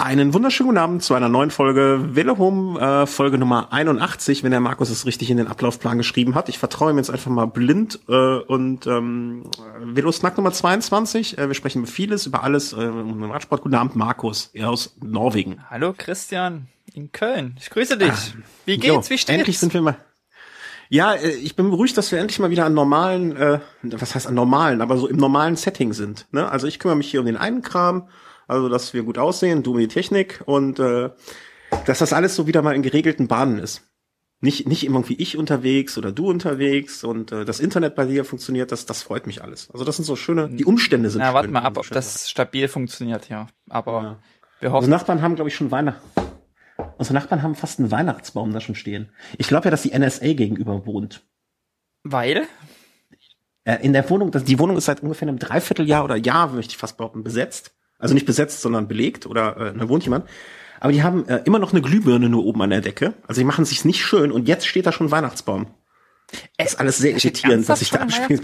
Einen 0.00 0.32
wunderschönen 0.32 0.68
guten 0.68 0.78
Abend 0.78 1.02
zu 1.02 1.12
einer 1.12 1.28
neuen 1.28 1.50
Folge 1.50 2.16
Welle 2.16 2.38
Home, 2.38 2.80
äh, 2.80 3.06
Folge 3.06 3.36
Nummer 3.36 3.70
81, 3.70 4.42
wenn 4.42 4.50
der 4.50 4.60
Markus 4.60 4.88
es 4.88 5.04
richtig 5.04 5.30
in 5.30 5.36
den 5.36 5.46
Ablaufplan 5.46 5.98
geschrieben 5.98 6.34
hat. 6.34 6.48
Ich 6.48 6.58
vertraue 6.58 6.90
ihm 6.90 6.96
jetzt 6.96 7.10
einfach 7.10 7.30
mal 7.30 7.44
blind 7.44 8.00
äh, 8.08 8.12
und 8.12 8.86
ähm, 8.86 9.50
Velo 9.78 10.10
Snack 10.10 10.38
Nummer 10.38 10.52
22. 10.52 11.36
Äh, 11.36 11.48
wir 11.48 11.54
sprechen 11.54 11.80
über 11.80 11.86
vieles, 11.86 12.24
über 12.24 12.42
alles 12.42 12.72
äh, 12.72 12.76
um 12.76 13.20
den 13.20 13.30
Radsport. 13.30 13.60
Guten 13.60 13.74
Abend, 13.74 13.94
Markus, 13.94 14.48
er 14.54 14.70
aus 14.70 14.96
Norwegen. 15.04 15.62
Hallo 15.68 15.92
Christian, 15.94 16.68
in 16.94 17.12
Köln. 17.12 17.56
Ich 17.60 17.68
grüße 17.68 17.98
dich. 17.98 18.08
Ah, 18.08 18.42
Wie 18.64 18.78
geht's? 18.78 18.86
Jo, 18.86 19.02
Wie 19.02 19.18
steht's? 19.18 19.38
Endlich 19.38 19.58
sind 19.58 19.74
wir 19.74 19.82
mal. 19.82 19.98
Ja, 20.88 21.12
äh, 21.12 21.28
ich 21.28 21.56
bin 21.56 21.68
beruhigt, 21.68 21.98
dass 21.98 22.10
wir 22.10 22.20
endlich 22.20 22.38
mal 22.38 22.50
wieder 22.50 22.64
an 22.64 22.72
normalen, 22.72 23.36
äh, 23.36 23.60
was 23.82 24.14
heißt 24.14 24.26
an 24.26 24.34
normalen, 24.34 24.80
aber 24.80 24.96
so 24.96 25.08
im 25.08 25.18
normalen 25.18 25.56
Setting 25.56 25.92
sind. 25.92 26.26
Ne? 26.32 26.50
Also 26.50 26.66
ich 26.66 26.78
kümmere 26.78 26.96
mich 26.96 27.10
hier 27.10 27.20
um 27.20 27.26
den 27.26 27.36
einen 27.36 27.60
Kram 27.60 28.08
also 28.50 28.68
dass 28.68 28.92
wir 28.92 29.04
gut 29.04 29.16
aussehen, 29.16 29.62
du 29.62 29.74
mit 29.74 29.90
die 29.90 29.94
Technik 29.94 30.42
und 30.44 30.78
äh, 30.78 31.10
dass 31.86 32.00
das 32.00 32.12
alles 32.12 32.34
so 32.34 32.46
wieder 32.46 32.62
mal 32.62 32.74
in 32.74 32.82
geregelten 32.82 33.28
Bahnen 33.28 33.58
ist. 33.58 33.86
Nicht, 34.42 34.66
nicht 34.66 34.84
immer 34.84 35.06
wie 35.08 35.14
ich 35.14 35.36
unterwegs 35.36 35.98
oder 35.98 36.12
du 36.12 36.28
unterwegs 36.28 37.04
und 37.04 37.30
äh, 37.30 37.44
das 37.44 37.60
Internet 37.60 37.94
bei 37.94 38.06
dir 38.06 38.24
funktioniert, 38.24 38.72
das, 38.72 38.86
das 38.86 39.02
freut 39.02 39.26
mich 39.26 39.42
alles. 39.42 39.70
Also 39.70 39.84
das 39.84 39.96
sind 39.96 40.04
so 40.06 40.16
schöne, 40.16 40.48
die 40.48 40.64
Umstände 40.64 41.10
sind 41.10 41.20
Na, 41.20 41.26
schön. 41.26 41.34
warte 41.34 41.48
mal 41.50 41.60
ab, 41.60 41.76
ob 41.76 41.88
das 41.90 42.28
stabil 42.28 42.66
funktioniert, 42.66 43.28
ja. 43.28 43.48
Aber 43.68 44.02
ja. 44.02 44.18
wir 44.60 44.72
hoffen. 44.72 44.84
Unsere 44.84 44.98
Nachbarn 44.98 45.22
haben, 45.22 45.34
glaube 45.36 45.50
ich, 45.50 45.54
schon 45.54 45.70
Weihnachten. 45.70 46.00
Unsere 46.96 47.14
Nachbarn 47.14 47.42
haben 47.42 47.54
fast 47.54 47.78
einen 47.78 47.90
Weihnachtsbaum 47.90 48.52
da 48.52 48.60
schon 48.60 48.74
stehen. 48.74 49.10
Ich 49.36 49.48
glaube 49.48 49.66
ja, 49.66 49.70
dass 49.70 49.82
die 49.82 49.96
NSA 49.96 50.32
gegenüber 50.32 50.86
wohnt. 50.86 51.22
Weil? 52.02 52.48
Äh, 53.64 53.76
in 53.82 53.92
der 53.92 54.08
Wohnung, 54.08 54.32
die 54.32 54.58
Wohnung 54.58 54.78
ist 54.78 54.86
seit 54.86 55.02
ungefähr 55.02 55.28
einem 55.28 55.38
Dreivierteljahr 55.38 56.02
oder 56.02 56.16
Jahr, 56.16 56.48
möchte 56.48 56.72
ich 56.72 56.78
fast 56.78 56.96
behaupten, 56.96 57.22
besetzt. 57.22 57.74
Also 58.00 58.14
nicht 58.14 58.26
besetzt, 58.26 58.62
sondern 58.62 58.88
belegt 58.88 59.26
oder 59.26 59.56
äh, 59.56 59.78
da 59.78 59.88
wohnt 59.88 60.04
jemand. 60.04 60.26
Aber 60.80 60.92
die 60.92 61.02
haben 61.02 61.28
äh, 61.28 61.42
immer 61.44 61.58
noch 61.58 61.72
eine 61.72 61.82
Glühbirne 61.82 62.28
nur 62.28 62.44
oben 62.44 62.62
an 62.62 62.70
der 62.70 62.80
Decke. 62.80 63.14
Also 63.28 63.40
die 63.40 63.44
machen 63.44 63.64
sich's 63.64 63.84
nicht 63.84 64.04
schön 64.04 64.32
und 64.32 64.48
jetzt 64.48 64.66
steht 64.66 64.86
da 64.86 64.92
schon 64.92 65.10
Weihnachtsbaum. 65.10 65.66
Es 66.56 66.72
ist 66.72 66.80
alles 66.80 66.98
sehr 66.98 67.12
irritierend, 67.12 67.68
was 67.68 67.80
sich 67.80 67.90
da 67.90 67.98
abspielt. 68.00 68.42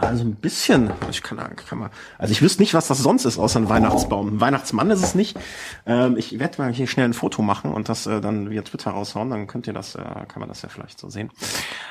Also 0.00 0.24
ein 0.24 0.34
bisschen. 0.34 0.90
Ich 1.10 1.22
kann, 1.22 1.38
kann 1.38 1.78
mal. 1.78 1.90
Also 2.16 2.32
ich 2.32 2.40
wüsste 2.40 2.62
nicht, 2.62 2.72
was 2.74 2.88
das 2.88 2.98
sonst 2.98 3.26
ist, 3.26 3.38
außer 3.38 3.60
ein 3.60 3.68
Weihnachtsbaum. 3.68 4.28
Ein 4.28 4.40
Weihnachtsmann 4.40 4.90
ist 4.90 5.02
es 5.02 5.14
nicht. 5.14 5.38
Ähm, 5.86 6.16
ich 6.16 6.38
werde 6.38 6.60
mal 6.60 6.72
hier 6.72 6.86
schnell 6.86 7.06
ein 7.06 7.12
Foto 7.12 7.42
machen 7.42 7.72
und 7.72 7.88
das 7.88 8.06
äh, 8.06 8.20
dann 8.20 8.50
via 8.50 8.62
Twitter 8.62 8.92
raushauen. 8.92 9.28
Dann 9.30 9.46
könnt 9.46 9.66
ihr 9.66 9.74
das, 9.74 9.94
äh, 9.94 10.02
kann 10.26 10.40
man 10.40 10.48
das 10.48 10.62
ja 10.62 10.68
vielleicht 10.68 10.98
so 10.98 11.10
sehen. 11.10 11.30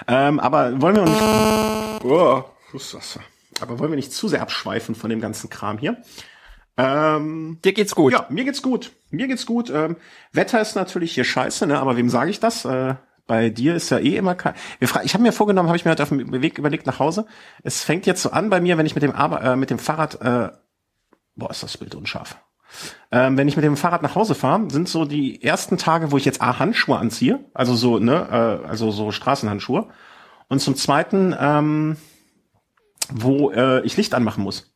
Ähm, 0.07 0.39
aber 0.39 0.81
wollen 0.81 0.95
wir 0.95 1.03
nicht. 1.03 2.03
Oh, 2.03 2.43
was 2.73 2.81
ist 2.81 2.93
das? 2.95 3.19
Aber 3.61 3.79
wollen 3.79 3.91
wir 3.91 3.95
nicht 3.95 4.13
zu 4.13 4.27
sehr 4.27 4.41
abschweifen 4.41 4.95
von 4.95 5.09
dem 5.09 5.21
ganzen 5.21 5.49
Kram 5.49 5.77
hier. 5.77 6.01
Ähm, 6.77 7.59
Dir 7.63 7.73
geht's 7.73 7.95
gut. 7.95 8.13
Ja, 8.13 8.27
mir 8.29 8.45
geht's 8.45 8.61
gut. 8.61 8.91
Mir 9.09 9.27
geht's 9.27 9.45
gut. 9.45 9.69
Ähm, 9.69 9.97
Wetter 10.31 10.61
ist 10.61 10.75
natürlich 10.75 11.13
hier 11.13 11.23
scheiße, 11.23 11.65
ne? 11.65 11.79
Aber 11.79 11.97
wem 11.97 12.09
sage 12.09 12.29
ich 12.29 12.39
das? 12.39 12.65
Äh, 12.65 12.95
bei 13.25 13.49
dir 13.49 13.75
ist 13.75 13.89
ja 13.89 13.99
eh 13.99 14.15
immer 14.15 14.35
kein. 14.35 14.53
Ich 14.79 15.13
habe 15.13 15.23
mir 15.23 15.33
vorgenommen, 15.33 15.67
habe 15.67 15.77
ich 15.77 15.85
mir 15.85 15.91
heute 15.91 16.03
auf 16.03 16.09
dem 16.09 16.41
Weg 16.41 16.57
überlegt 16.57 16.85
nach 16.85 16.99
Hause. 16.99 17.25
Es 17.63 17.83
fängt 17.83 18.05
jetzt 18.05 18.21
so 18.21 18.31
an 18.31 18.49
bei 18.49 18.61
mir, 18.61 18.77
wenn 18.77 18.85
ich 18.85 18.95
mit 18.95 19.03
dem 19.03 19.13
Arbe 19.13 19.39
äh, 19.41 19.55
mit 19.55 19.69
dem 19.69 19.79
Fahrrad. 19.79 20.21
Äh, 20.21 20.51
boah, 21.35 21.49
ist 21.49 21.63
das 21.63 21.77
Bild 21.77 21.95
unscharf. 21.95 22.37
Ähm, 23.11 23.37
wenn 23.37 23.47
ich 23.47 23.55
mit 23.55 23.65
dem 23.65 23.77
Fahrrad 23.77 24.01
nach 24.01 24.15
Hause 24.15 24.35
fahre, 24.35 24.69
sind 24.69 24.89
so 24.89 25.05
die 25.05 25.41
ersten 25.41 25.77
Tage, 25.77 26.11
wo 26.11 26.17
ich 26.17 26.25
jetzt 26.25 26.41
A 26.41 26.59
Handschuhe 26.59 26.97
anziehe, 26.97 27.39
also 27.53 27.75
so 27.75 27.99
ne, 27.99 28.61
äh, 28.63 28.67
also 28.67 28.91
so 28.91 29.11
Straßenhandschuhe, 29.11 29.87
und 30.49 30.59
zum 30.59 30.75
zweiten 30.75 31.35
ähm, 31.39 31.97
wo 33.13 33.51
äh, 33.51 33.81
ich 33.81 33.97
Licht 33.97 34.13
anmachen 34.13 34.43
muss. 34.43 34.73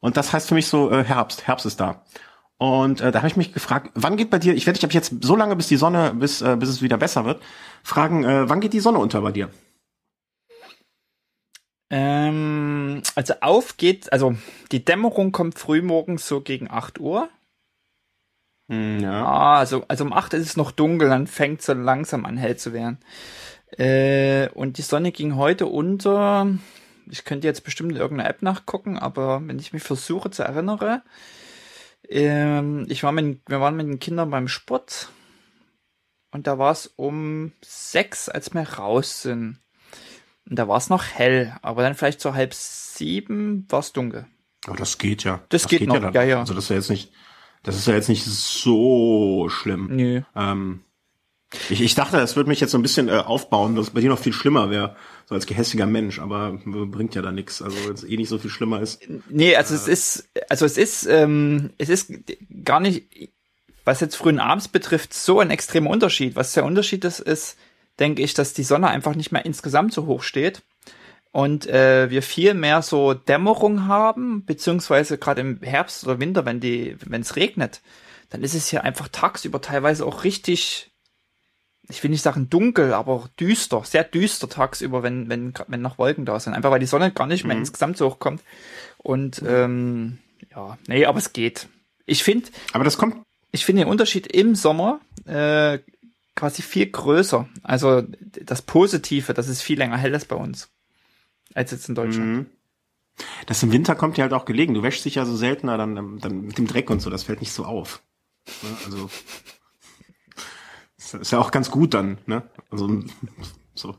Und 0.00 0.16
das 0.16 0.32
heißt 0.32 0.48
für 0.48 0.54
mich 0.54 0.66
so 0.66 0.90
äh, 0.90 1.04
Herbst, 1.04 1.46
Herbst 1.46 1.66
ist 1.66 1.80
da. 1.80 2.04
Und 2.58 3.00
äh, 3.00 3.12
da 3.12 3.18
habe 3.18 3.28
ich 3.28 3.36
mich 3.36 3.52
gefragt, 3.52 3.90
wann 3.94 4.16
geht 4.16 4.30
bei 4.30 4.38
dir, 4.38 4.54
ich 4.54 4.66
werde 4.66 4.78
dich 4.78 4.84
ab 4.84 4.94
jetzt 4.94 5.12
so 5.22 5.36
lange, 5.36 5.56
bis 5.56 5.68
die 5.68 5.76
Sonne, 5.76 6.14
bis, 6.14 6.40
äh, 6.40 6.56
bis 6.56 6.70
es 6.70 6.82
wieder 6.82 6.96
besser 6.96 7.24
wird, 7.24 7.42
fragen, 7.82 8.24
äh, 8.24 8.48
wann 8.48 8.60
geht 8.60 8.72
die 8.72 8.80
Sonne 8.80 8.98
unter 8.98 9.20
bei 9.20 9.32
dir? 9.32 9.50
Ähm, 11.90 13.02
also 13.14 13.34
auf 13.40 13.76
geht, 13.76 14.12
also 14.12 14.36
die 14.72 14.84
Dämmerung 14.84 15.32
kommt 15.32 15.58
frühmorgens 15.58 16.26
so 16.26 16.40
gegen 16.40 16.70
8 16.70 16.98
Uhr. 16.98 17.28
Hm, 18.68 19.00
ja. 19.00 19.24
Ah, 19.24 19.58
also, 19.58 19.84
also 19.86 20.04
um 20.04 20.12
8 20.12 20.34
ist 20.34 20.46
es 20.46 20.56
noch 20.56 20.72
dunkel, 20.72 21.08
dann 21.08 21.26
fängt 21.26 21.62
so 21.62 21.74
langsam 21.74 22.24
an 22.24 22.36
hell 22.36 22.56
zu 22.56 22.72
werden. 22.72 22.98
Äh, 23.78 24.48
und 24.50 24.78
die 24.78 24.82
Sonne 24.82 25.12
ging 25.12 25.36
heute 25.36 25.66
unter, 25.66 26.48
ich 27.10 27.24
könnte 27.24 27.46
jetzt 27.46 27.64
bestimmt 27.64 27.92
in 27.92 27.98
irgendeiner 27.98 28.28
App 28.28 28.42
nachgucken, 28.42 28.98
aber 28.98 29.40
wenn 29.46 29.58
ich 29.58 29.72
mich 29.72 29.82
versuche 29.82 30.30
zu 30.30 30.42
erinnern, 30.42 31.02
ähm, 32.08 32.86
ich 32.88 33.02
war 33.02 33.12
mit, 33.12 33.40
wir 33.46 33.60
waren 33.60 33.76
mit 33.76 33.86
den 33.86 33.98
Kindern 33.98 34.30
beim 34.30 34.48
Sport 34.48 35.08
und 36.30 36.46
da 36.46 36.58
war 36.58 36.72
es 36.72 36.86
um 36.96 37.52
sechs, 37.64 38.28
als 38.28 38.52
wir 38.54 38.62
raus 38.62 39.22
sind. 39.22 39.58
Und 40.48 40.56
da 40.58 40.68
war 40.68 40.76
es 40.76 40.90
noch 40.90 41.04
hell, 41.04 41.56
aber 41.62 41.82
dann 41.82 41.94
vielleicht 41.94 42.20
so 42.20 42.34
halb 42.34 42.54
sieben 42.54 43.66
war 43.68 43.80
es 43.80 43.92
dunkel. 43.92 44.26
Aber 44.66 44.76
das 44.76 44.98
geht 44.98 45.24
ja. 45.24 45.42
Das, 45.48 45.62
das 45.62 45.70
geht, 45.70 45.80
geht, 45.80 45.88
noch, 45.88 46.00
ja, 46.00 46.10
ja, 46.10 46.22
ja. 46.22 46.40
Also 46.40 46.54
das 46.54 46.64
ist 46.64 46.70
ja 46.70 46.76
jetzt 46.76 46.90
nicht, 46.90 47.12
das 47.62 47.76
ist 47.76 47.86
ja 47.86 47.94
jetzt 47.94 48.08
nicht 48.08 48.24
so 48.24 49.48
schlimm. 49.48 49.88
Nö. 49.90 50.22
Ähm, 50.36 50.84
ich, 51.70 51.80
ich 51.80 51.94
dachte, 51.94 52.18
es 52.18 52.36
würde 52.36 52.48
mich 52.48 52.60
jetzt 52.60 52.70
so 52.70 52.78
ein 52.78 52.82
bisschen 52.82 53.08
äh, 53.08 53.12
aufbauen, 53.12 53.74
dass 53.74 53.88
es 53.88 53.92
bei 53.92 54.00
dir 54.00 54.10
noch 54.10 54.18
viel 54.18 54.32
schlimmer 54.32 54.70
wäre, 54.70 54.96
so 55.26 55.34
als 55.34 55.46
gehässiger 55.46 55.86
Mensch, 55.86 56.18
aber 56.18 56.58
bringt 56.64 57.14
ja 57.14 57.22
da 57.22 57.32
nichts, 57.32 57.62
also 57.62 57.76
wenn 57.86 57.94
es 57.94 58.04
eh 58.04 58.16
nicht 58.16 58.28
so 58.28 58.38
viel 58.38 58.50
schlimmer 58.50 58.80
ist. 58.80 59.00
Nee, 59.28 59.56
also 59.56 59.74
äh, 59.74 59.76
es 59.76 59.88
ist, 59.88 60.28
also 60.48 60.64
es 60.66 60.76
ist, 60.76 61.06
ähm, 61.06 61.70
es 61.78 61.88
ist 61.88 62.12
gar 62.64 62.80
nicht, 62.80 63.04
was 63.84 64.00
jetzt 64.00 64.16
frühen 64.16 64.40
Abends 64.40 64.68
betrifft, 64.68 65.14
so 65.14 65.40
ein 65.40 65.50
extremer 65.50 65.90
Unterschied. 65.90 66.36
Was 66.36 66.52
der 66.52 66.64
Unterschied 66.64 67.04
ist, 67.04 67.20
ist, 67.20 67.56
denke 67.98 68.22
ich, 68.22 68.34
dass 68.34 68.52
die 68.52 68.64
Sonne 68.64 68.88
einfach 68.88 69.14
nicht 69.14 69.32
mehr 69.32 69.44
insgesamt 69.44 69.92
so 69.92 70.06
hoch 70.06 70.22
steht 70.22 70.62
und 71.36 71.66
äh, 71.66 72.08
wir 72.08 72.22
viel 72.22 72.54
mehr 72.54 72.80
so 72.80 73.12
Dämmerung 73.12 73.86
haben, 73.86 74.46
beziehungsweise 74.46 75.18
gerade 75.18 75.42
im 75.42 75.60
Herbst 75.60 76.04
oder 76.04 76.18
Winter, 76.18 76.46
wenn 76.46 76.60
die, 76.60 76.96
wenn 77.04 77.20
es 77.20 77.36
regnet, 77.36 77.82
dann 78.30 78.42
ist 78.42 78.54
es 78.54 78.68
hier 78.68 78.84
einfach 78.84 79.08
tagsüber 79.08 79.60
teilweise 79.60 80.06
auch 80.06 80.24
richtig 80.24 80.90
ich 81.88 82.02
will 82.02 82.10
nicht 82.10 82.22
sagen 82.22 82.50
dunkel, 82.50 82.92
aber 82.92 83.28
düster, 83.38 83.82
sehr 83.84 84.04
düster 84.04 84.48
tagsüber, 84.48 85.02
wenn, 85.02 85.28
wenn, 85.28 85.54
wenn 85.68 85.82
noch 85.82 85.98
Wolken 85.98 86.24
da 86.24 86.38
sind. 86.40 86.54
Einfach 86.54 86.70
weil 86.70 86.80
die 86.80 86.86
Sonne 86.86 87.12
gar 87.12 87.26
nicht 87.26 87.44
mehr 87.44 87.56
mhm. 87.56 87.62
insgesamt 87.62 87.96
so 87.96 88.10
hoch 88.10 88.18
kommt. 88.18 88.42
Und 88.98 89.42
mhm. 89.42 89.48
ähm, 89.48 90.18
ja, 90.50 90.78
nee, 90.88 91.06
aber 91.06 91.18
es 91.18 91.32
geht. 91.32 91.68
Ich 92.06 92.24
finde. 92.24 92.48
Aber 92.72 92.84
das 92.84 92.98
kommt. 92.98 93.16
Ich 93.52 93.64
finde 93.64 93.82
den 93.82 93.90
Unterschied 93.90 94.26
im 94.26 94.54
Sommer 94.54 95.00
äh, 95.24 95.78
quasi 96.34 96.62
viel 96.62 96.86
größer. 96.86 97.48
Also 97.62 98.02
das 98.20 98.62
Positive, 98.62 99.32
dass 99.32 99.48
es 99.48 99.62
viel 99.62 99.78
länger 99.78 99.96
hell 99.96 100.14
ist 100.14 100.28
bei 100.28 100.36
uns. 100.36 100.68
Als 101.54 101.70
jetzt 101.70 101.88
in 101.88 101.94
Deutschland. 101.94 102.26
Mhm. 102.26 102.46
Das 103.46 103.62
im 103.62 103.72
Winter 103.72 103.94
kommt 103.94 104.16
dir 104.16 104.22
halt 104.22 104.34
auch 104.34 104.44
gelegen. 104.44 104.74
Du 104.74 104.82
wäschst 104.82 105.04
dich 105.04 105.14
ja 105.14 105.24
so 105.24 105.36
seltener 105.36 105.78
dann, 105.78 106.18
dann 106.18 106.42
mit 106.42 106.58
dem 106.58 106.66
Dreck 106.66 106.90
und 106.90 107.00
so, 107.00 107.08
das 107.08 107.22
fällt 107.22 107.40
nicht 107.40 107.52
so 107.52 107.64
auf. 107.64 108.02
Ne? 108.62 108.76
Also 108.84 109.10
ist 111.14 111.30
ja 111.30 111.38
auch 111.38 111.50
ganz 111.50 111.70
gut 111.70 111.94
dann, 111.94 112.18
ne? 112.26 112.42
Also 112.70 112.88
so. 113.74 113.94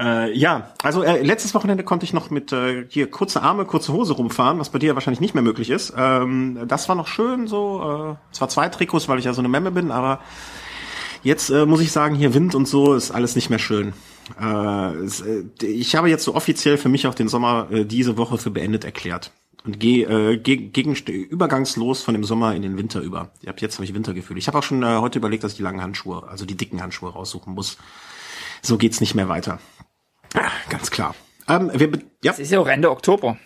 Äh, 0.00 0.36
ja, 0.36 0.72
also 0.82 1.02
äh, 1.02 1.22
letztes 1.22 1.54
Wochenende 1.54 1.84
konnte 1.84 2.04
ich 2.04 2.12
noch 2.12 2.30
mit 2.30 2.52
äh, 2.52 2.86
hier 2.88 3.10
kurze 3.10 3.42
Arme, 3.42 3.64
kurze 3.64 3.92
Hose 3.92 4.14
rumfahren, 4.14 4.58
was 4.58 4.70
bei 4.70 4.78
dir 4.78 4.94
wahrscheinlich 4.94 5.20
nicht 5.20 5.34
mehr 5.34 5.42
möglich 5.42 5.70
ist. 5.70 5.92
Ähm, 5.96 6.58
das 6.66 6.88
war 6.88 6.96
noch 6.96 7.06
schön 7.06 7.46
so. 7.46 8.16
Äh, 8.18 8.34
zwar 8.34 8.48
zwei 8.48 8.68
Trikots, 8.68 9.08
weil 9.08 9.18
ich 9.18 9.26
ja 9.26 9.34
so 9.34 9.40
eine 9.40 9.48
Memme 9.48 9.70
bin, 9.70 9.90
aber 9.90 10.20
jetzt 11.22 11.50
äh, 11.50 11.66
muss 11.66 11.80
ich 11.80 11.92
sagen, 11.92 12.14
hier 12.14 12.34
Wind 12.34 12.54
und 12.54 12.66
so 12.66 12.94
ist 12.94 13.10
alles 13.10 13.36
nicht 13.36 13.50
mehr 13.50 13.58
schön. 13.58 13.92
Äh, 14.40 14.46
äh 14.46 15.44
ich 15.60 15.94
habe 15.94 16.08
jetzt 16.08 16.24
so 16.24 16.34
offiziell 16.34 16.78
für 16.78 16.88
mich 16.88 17.06
auch 17.06 17.14
den 17.14 17.28
Sommer 17.28 17.68
äh, 17.70 17.84
diese 17.84 18.16
Woche 18.16 18.38
für 18.38 18.50
beendet 18.50 18.84
erklärt 18.84 19.32
und 19.64 19.80
gehe 19.80 20.06
äh, 20.06 20.36
ge 20.36 20.56
gegen 20.56 20.94
übergangslos 20.94 22.02
von 22.02 22.14
dem 22.14 22.24
Sommer 22.24 22.54
in 22.54 22.62
den 22.62 22.76
Winter 22.76 23.00
über. 23.00 23.32
Ich 23.40 23.48
hab, 23.48 23.60
jetzt 23.60 23.76
habe 23.76 23.84
ich 23.84 23.94
Wintergefühl. 23.94 24.36
Ich 24.38 24.46
habe 24.46 24.58
auch 24.58 24.62
schon 24.62 24.82
äh, 24.82 24.98
heute 24.98 25.18
überlegt, 25.18 25.42
dass 25.42 25.52
ich 25.52 25.56
die 25.56 25.62
langen 25.62 25.80
Handschuhe, 25.80 26.26
also 26.28 26.44
die 26.44 26.56
dicken 26.56 26.82
Handschuhe 26.82 27.12
raussuchen 27.12 27.54
muss. 27.54 27.78
So 28.62 28.76
geht's 28.76 29.00
nicht 29.00 29.14
mehr 29.14 29.28
weiter. 29.28 29.58
Ah, 30.34 30.50
ganz 30.68 30.90
klar. 30.90 31.14
Ähm, 31.48 31.70
wir, 31.74 31.90
ja. 32.22 32.32
Es 32.32 32.38
ist 32.38 32.50
ja 32.50 32.60
auch 32.60 32.66
Ende 32.66 32.90
Oktober. 32.90 33.38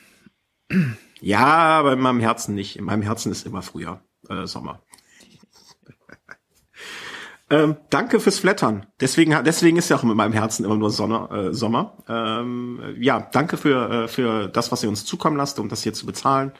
Ja, 1.21 1.47
aber 1.47 1.93
in 1.95 2.01
meinem 2.01 2.21
Herzen 2.21 2.55
nicht. 2.55 2.77
In 2.77 2.85
meinem 2.85 3.03
Herzen 3.03 3.33
ist 3.33 3.47
immer 3.47 3.63
früher 3.63 4.01
äh, 4.29 4.47
Sommer. 4.47 4.83
Ähm, 7.51 7.77
danke 7.89 8.21
fürs 8.21 8.39
Flattern. 8.39 8.87
Deswegen, 9.01 9.43
deswegen 9.45 9.79
ist 9.79 9.89
ja 9.89 9.97
auch 9.97 10.03
in 10.03 10.15
meinem 10.15 10.35
Herzen 10.35 10.65
immer 10.65 10.77
nur 10.77 10.91
Sonne, 10.91 11.29
äh, 11.31 11.55
Sommer. 11.55 11.97
Ähm, 12.07 12.97
ja, 12.99 13.21
danke 13.21 13.57
für, 13.57 13.91
äh, 14.05 14.09
für 14.09 14.49
das, 14.49 14.71
was 14.71 14.83
ihr 14.83 14.91
uns 14.91 15.07
zukommen 15.07 15.37
lasst, 15.37 15.59
um 15.59 15.71
das 15.71 15.83
hier 15.83 15.95
zu 15.95 16.05
bezahlen, 16.05 16.53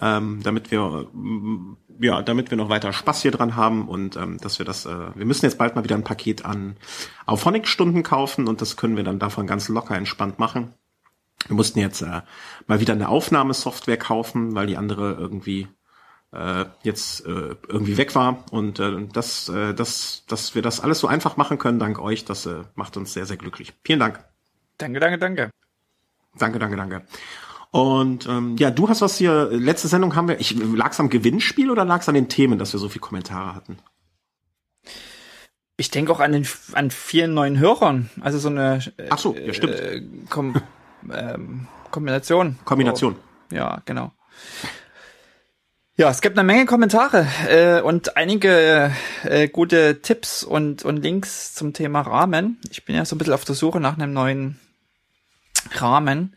ähm, 0.00 0.40
damit 0.42 0.70
wir, 0.70 1.06
äh, 2.00 2.06
ja, 2.06 2.22
damit 2.22 2.50
wir 2.50 2.56
noch 2.56 2.70
weiter 2.70 2.94
Spaß 2.94 3.20
hier 3.20 3.30
dran 3.30 3.56
haben 3.56 3.88
und 3.88 4.16
ähm, 4.16 4.38
dass 4.38 4.58
wir 4.58 4.64
das, 4.64 4.86
äh, 4.86 5.14
wir 5.14 5.26
müssen 5.26 5.44
jetzt 5.44 5.58
bald 5.58 5.76
mal 5.76 5.84
wieder 5.84 5.96
ein 5.96 6.04
Paket 6.04 6.46
an 6.46 6.76
Auphonic-Stunden 7.26 8.02
kaufen 8.02 8.48
und 8.48 8.62
das 8.62 8.78
können 8.78 8.96
wir 8.96 9.04
dann 9.04 9.18
davon 9.18 9.46
ganz 9.46 9.68
locker 9.68 9.96
entspannt 9.96 10.38
machen. 10.38 10.72
Wir 11.46 11.56
mussten 11.56 11.78
jetzt 11.78 12.00
äh, 12.00 12.22
mal 12.66 12.80
wieder 12.80 12.94
eine 12.94 13.08
Aufnahmesoftware 13.08 13.98
kaufen, 13.98 14.54
weil 14.54 14.66
die 14.66 14.78
andere 14.78 15.12
irgendwie 15.12 15.68
äh, 16.32 16.64
jetzt 16.82 17.26
äh, 17.26 17.56
irgendwie 17.68 17.96
weg 17.96 18.14
war 18.14 18.44
und 18.50 18.78
äh, 18.80 19.06
dass, 19.12 19.48
äh, 19.48 19.74
dass, 19.74 20.24
dass 20.26 20.54
wir 20.54 20.62
das 20.62 20.80
alles 20.80 20.98
so 20.98 21.06
einfach 21.06 21.36
machen 21.36 21.58
können, 21.58 21.78
dank 21.78 21.98
euch, 21.98 22.24
das 22.24 22.46
äh, 22.46 22.62
macht 22.74 22.96
uns 22.96 23.12
sehr, 23.12 23.26
sehr 23.26 23.36
glücklich. 23.36 23.74
Vielen 23.84 24.00
Dank. 24.00 24.24
Danke, 24.78 25.00
danke, 25.00 25.18
danke. 25.18 25.50
Danke, 26.38 26.58
danke, 26.58 26.76
danke. 26.76 27.02
Und 27.70 28.26
ähm, 28.26 28.56
ja, 28.58 28.70
du 28.70 28.88
hast 28.88 29.00
was 29.00 29.16
hier, 29.16 29.48
letzte 29.50 29.88
Sendung 29.88 30.14
haben 30.14 30.28
wir, 30.28 30.40
ich 30.40 30.54
lag's 30.58 31.00
am 31.00 31.08
Gewinnspiel 31.08 31.70
oder 31.70 31.84
lag's 31.84 32.08
an 32.08 32.14
den 32.14 32.28
Themen, 32.28 32.58
dass 32.58 32.72
wir 32.72 32.80
so 32.80 32.88
viele 32.88 33.00
Kommentare 33.00 33.54
hatten? 33.54 33.78
Ich 35.78 35.90
denke 35.90 36.12
auch 36.12 36.20
an 36.20 36.32
den 36.32 36.46
an 36.74 36.90
vielen 36.90 37.34
neuen 37.34 37.58
Hörern. 37.58 38.10
Also 38.20 38.38
so 38.38 38.48
eine 38.48 38.80
äh, 38.98 39.06
Ach 39.10 39.18
so, 39.18 39.34
ja, 39.34 39.52
stimmt. 39.54 39.74
Äh, 39.74 40.02
Kom 40.28 40.54
ähm, 41.10 41.66
Kombination. 41.90 42.58
Kombination. 42.64 43.16
Oh, 43.50 43.54
ja, 43.54 43.82
genau. 43.84 44.12
Ja, 45.94 46.08
es 46.08 46.22
gibt 46.22 46.38
eine 46.38 46.46
Menge 46.46 46.64
Kommentare 46.64 47.26
äh, 47.48 47.82
und 47.82 48.16
einige 48.16 48.92
äh, 49.24 49.46
gute 49.48 50.00
Tipps 50.00 50.42
und, 50.42 50.86
und 50.86 50.96
Links 50.96 51.52
zum 51.52 51.74
Thema 51.74 52.00
Rahmen. 52.00 52.58
Ich 52.70 52.86
bin 52.86 52.96
ja 52.96 53.04
so 53.04 53.14
ein 53.14 53.18
bisschen 53.18 53.34
auf 53.34 53.44
der 53.44 53.54
Suche 53.54 53.78
nach 53.78 53.98
einem 53.98 54.14
neuen 54.14 54.58
Rahmen. 55.72 56.34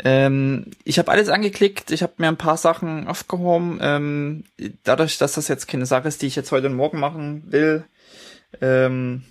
Ähm, 0.00 0.72
ich 0.82 0.98
habe 0.98 1.12
alles 1.12 1.28
angeklickt, 1.28 1.92
ich 1.92 2.02
habe 2.02 2.14
mir 2.16 2.26
ein 2.26 2.36
paar 2.36 2.56
Sachen 2.56 3.06
aufgehoben. 3.06 3.78
Ähm, 3.80 4.44
dadurch, 4.82 5.16
dass 5.16 5.34
das 5.34 5.46
jetzt 5.46 5.68
keine 5.68 5.86
Sache 5.86 6.08
ist, 6.08 6.22
die 6.22 6.26
ich 6.26 6.34
jetzt 6.34 6.50
heute 6.50 6.66
und 6.66 6.74
morgen 6.74 6.98
machen 6.98 7.44
will, 7.52 7.84
ähm, 8.60 9.22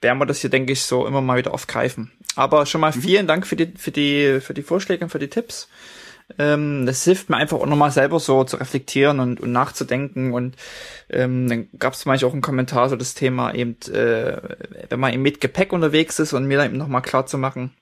werden 0.00 0.18
wir 0.18 0.26
das 0.26 0.40
hier, 0.40 0.50
denke 0.50 0.72
ich, 0.72 0.80
so 0.80 1.06
immer 1.06 1.20
mal 1.20 1.36
wieder 1.36 1.52
aufgreifen. 1.52 2.10
Aber 2.36 2.64
schon 2.64 2.80
mal 2.80 2.92
mhm. 2.96 3.02
vielen 3.02 3.26
Dank 3.26 3.46
für 3.46 3.56
die, 3.56 3.70
für 3.76 3.90
die, 3.90 4.40
für 4.40 4.54
die 4.54 4.62
Vorschläge 4.62 5.04
und 5.04 5.10
für 5.10 5.18
die 5.18 5.28
Tipps. 5.28 5.68
Ähm, 6.38 6.86
das 6.86 7.04
hilft 7.04 7.28
mir 7.28 7.36
einfach 7.36 7.58
auch 7.58 7.66
nochmal 7.66 7.90
selber 7.90 8.18
so 8.18 8.44
zu 8.44 8.56
reflektieren 8.56 9.20
und, 9.20 9.40
und 9.40 9.52
nachzudenken. 9.52 10.32
Und 10.32 10.56
ähm, 11.10 11.48
dann 11.48 11.68
gab 11.78 11.92
es 11.92 12.06
manchmal 12.06 12.30
auch 12.30 12.32
einen 12.32 12.42
Kommentar, 12.42 12.88
so 12.88 12.96
das 12.96 13.14
Thema 13.14 13.54
eben, 13.54 13.76
äh, 13.92 14.40
wenn 14.88 15.00
man 15.00 15.12
eben 15.12 15.22
mit 15.22 15.40
Gepäck 15.40 15.72
unterwegs 15.72 16.18
ist 16.18 16.32
und 16.32 16.46
mir 16.46 16.58
dann 16.58 16.68
eben 16.68 16.78
nochmal 16.78 17.02
klar 17.02 17.26
zu 17.26 17.38
machen, 17.38 17.72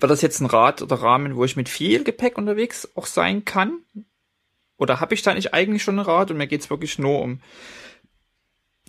war 0.00 0.08
das 0.08 0.22
jetzt 0.22 0.40
ein 0.40 0.46
Rad 0.46 0.82
oder 0.82 0.96
Rahmen, 0.96 1.36
wo 1.36 1.44
ich 1.44 1.56
mit 1.56 1.68
viel 1.68 2.04
Gepäck 2.04 2.38
unterwegs 2.38 2.88
auch 2.94 3.06
sein 3.06 3.44
kann? 3.44 3.78
Oder 4.76 5.00
habe 5.00 5.14
ich 5.14 5.22
da 5.22 5.34
nicht 5.34 5.54
eigentlich 5.54 5.82
schon 5.82 5.98
ein 5.98 6.04
Rad 6.04 6.30
und 6.30 6.36
mir 6.36 6.46
geht's 6.46 6.70
wirklich 6.70 6.98
nur 6.98 7.20
um 7.20 7.40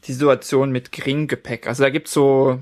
die 0.05 0.13
Situation 0.13 0.71
mit 0.71 0.91
geringem 0.91 1.27
Gepäck? 1.27 1.67
Also 1.67 1.83
da 1.83 1.89
gibt's 1.89 2.13
so, 2.13 2.61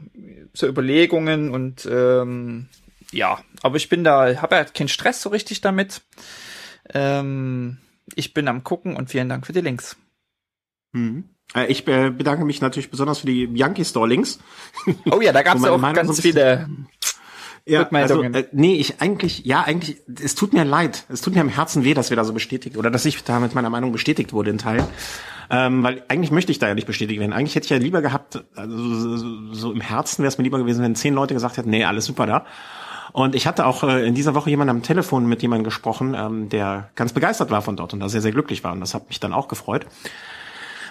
so 0.53 0.67
Überlegungen 0.67 1.51
und 1.51 1.87
ähm, 1.89 2.69
ja, 3.11 3.39
aber 3.61 3.77
ich 3.77 3.89
bin 3.89 4.03
da, 4.03 4.41
habe 4.41 4.55
ja 4.55 4.63
keinen 4.65 4.87
Stress 4.87 5.21
so 5.21 5.29
richtig 5.29 5.61
damit. 5.61 6.01
Ähm, 6.93 7.77
ich 8.15 8.33
bin 8.33 8.47
am 8.47 8.63
gucken 8.63 8.95
und 8.95 9.09
vielen 9.09 9.29
Dank 9.29 9.45
für 9.45 9.53
die 9.53 9.61
Links. 9.61 9.97
Mhm. 10.93 11.29
Äh, 11.55 11.67
ich 11.67 11.87
äh, 11.87 12.09
bedanke 12.09 12.45
mich 12.45 12.61
natürlich 12.61 12.89
besonders 12.89 13.19
für 13.19 13.27
die 13.27 13.49
Yankee 13.53 13.85
Store 13.85 14.07
Links. 14.07 14.39
Oh 15.09 15.21
ja, 15.21 15.31
da 15.31 15.41
gab 15.43 15.57
es 15.57 15.63
auch 15.63 15.77
Meinung 15.77 15.95
ganz 15.95 16.21
viele 16.21 16.67
ja, 17.65 17.87
also, 17.89 18.23
äh, 18.23 18.47
nee, 18.51 18.75
ich 18.75 19.01
eigentlich, 19.01 19.45
ja, 19.45 19.61
eigentlich, 19.61 20.01
es 20.21 20.33
tut 20.33 20.53
mir 20.53 20.63
leid. 20.63 21.05
Es 21.09 21.21
tut 21.21 21.35
mir 21.35 21.41
am 21.41 21.49
Herzen 21.49 21.83
weh, 21.83 21.93
dass 21.93 22.09
wir 22.09 22.17
da 22.17 22.23
so 22.23 22.33
bestätigt, 22.33 22.75
oder 22.75 22.89
dass 22.89 23.05
ich 23.05 23.23
da 23.23 23.39
mit 23.39 23.53
meiner 23.53 23.69
Meinung 23.69 23.91
bestätigt 23.91 24.33
wurde 24.33 24.49
in 24.49 24.57
Teilen. 24.57 24.85
Ähm, 25.51 25.83
weil 25.83 26.03
eigentlich 26.07 26.31
möchte 26.31 26.51
ich 26.51 26.59
da 26.59 26.67
ja 26.67 26.73
nicht 26.73 26.87
bestätigt 26.87 27.19
werden. 27.19 27.33
Eigentlich 27.33 27.53
hätte 27.55 27.65
ich 27.65 27.69
ja 27.69 27.77
lieber 27.77 28.01
gehabt, 28.01 28.43
also 28.55 28.77
so, 28.77 29.53
so 29.53 29.71
im 29.71 29.81
Herzen 29.81 30.23
wäre 30.23 30.29
es 30.29 30.37
mir 30.37 30.43
lieber 30.43 30.57
gewesen, 30.57 30.83
wenn 30.83 30.95
zehn 30.95 31.13
Leute 31.13 31.33
gesagt 31.33 31.57
hätten, 31.57 31.69
nee, 31.69 31.85
alles 31.85 32.05
super 32.05 32.25
da. 32.25 32.45
Und 33.13 33.35
ich 33.35 33.47
hatte 33.47 33.65
auch 33.65 33.83
äh, 33.83 34.05
in 34.05 34.15
dieser 34.15 34.35
Woche 34.35 34.49
jemanden 34.49 34.69
am 34.69 34.83
Telefon 34.83 35.25
mit 35.25 35.41
jemandem 35.41 35.65
gesprochen, 35.65 36.15
ähm, 36.17 36.49
der 36.49 36.89
ganz 36.95 37.13
begeistert 37.13 37.51
war 37.51 37.61
von 37.61 37.75
dort 37.75 37.93
und 37.93 37.99
da 37.99 38.09
sehr, 38.09 38.21
sehr 38.21 38.31
glücklich 38.31 38.63
war. 38.63 38.71
Und 38.71 38.79
das 38.79 38.93
hat 38.93 39.07
mich 39.09 39.19
dann 39.19 39.33
auch 39.33 39.47
gefreut. 39.47 39.85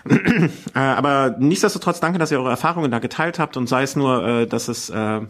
äh, 0.08 0.78
aber 0.78 1.36
nichtsdestotrotz 1.38 2.00
danke, 2.00 2.18
dass 2.18 2.30
ihr 2.30 2.38
eure 2.38 2.50
Erfahrungen 2.50 2.90
da 2.90 2.98
geteilt 2.98 3.38
habt 3.38 3.56
und 3.56 3.68
sei 3.68 3.82
es 3.82 3.96
nur, 3.96 4.26
äh, 4.26 4.46
dass 4.46 4.68
es 4.68 4.90
äh, 4.90 5.20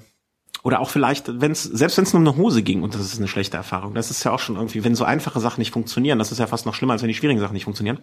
oder 0.63 0.81
auch 0.81 0.91
vielleicht, 0.91 1.41
wenn 1.41 1.53
es, 1.53 1.63
selbst 1.63 1.97
wenn 1.97 2.05
es 2.05 2.13
nur 2.13 2.21
um 2.21 2.29
eine 2.29 2.37
Hose 2.37 2.63
ging 2.63 2.83
und 2.83 2.95
das 2.95 3.01
ist 3.01 3.19
eine 3.19 3.29
schlechte 3.29 3.57
Erfahrung, 3.57 3.95
das 3.95 4.11
ist 4.11 4.23
ja 4.25 4.31
auch 4.31 4.39
schon 4.39 4.57
irgendwie, 4.57 4.85
wenn 4.85 4.95
so 4.95 5.05
einfache 5.05 5.41
Sachen 5.41 5.61
nicht 5.61 5.73
funktionieren, 5.73 6.19
das 6.19 6.33
ist 6.33 6.39
ja 6.39 6.47
fast 6.47 6.67
noch 6.67 6.75
schlimmer, 6.75 6.93
als 6.93 7.03
wenn 7.03 7.09
die 7.09 7.15
schwierigen 7.15 7.41
Sachen 7.41 7.55
nicht 7.55 7.65
funktionieren. 7.65 7.99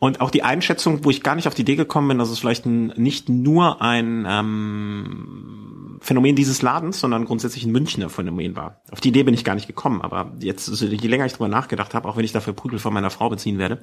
Und 0.00 0.22
auch 0.22 0.30
die 0.30 0.42
Einschätzung, 0.42 1.04
wo 1.04 1.10
ich 1.10 1.22
gar 1.22 1.34
nicht 1.34 1.46
auf 1.46 1.54
die 1.54 1.60
Idee 1.60 1.76
gekommen 1.76 2.08
bin, 2.08 2.18
dass 2.18 2.30
es 2.30 2.38
vielleicht 2.38 2.64
nicht 2.64 3.28
nur 3.28 3.82
ein 3.82 4.24
ähm, 4.26 5.98
Phänomen 6.00 6.34
dieses 6.34 6.62
Ladens, 6.62 7.00
sondern 7.00 7.26
grundsätzlich 7.26 7.64
ein 7.64 7.72
Münchner 7.72 8.08
Phänomen 8.08 8.56
war. 8.56 8.80
Auf 8.90 9.02
die 9.02 9.10
Idee 9.10 9.24
bin 9.24 9.34
ich 9.34 9.44
gar 9.44 9.54
nicht 9.54 9.66
gekommen, 9.66 10.00
aber 10.00 10.32
jetzt, 10.40 10.68
je 10.80 11.08
länger 11.08 11.26
ich 11.26 11.34
drüber 11.34 11.48
nachgedacht 11.48 11.92
habe, 11.92 12.08
auch 12.08 12.16
wenn 12.16 12.24
ich 12.24 12.32
dafür 12.32 12.54
Prügel 12.54 12.78
von 12.78 12.94
meiner 12.94 13.10
Frau 13.10 13.28
beziehen 13.28 13.58
werde, 13.58 13.82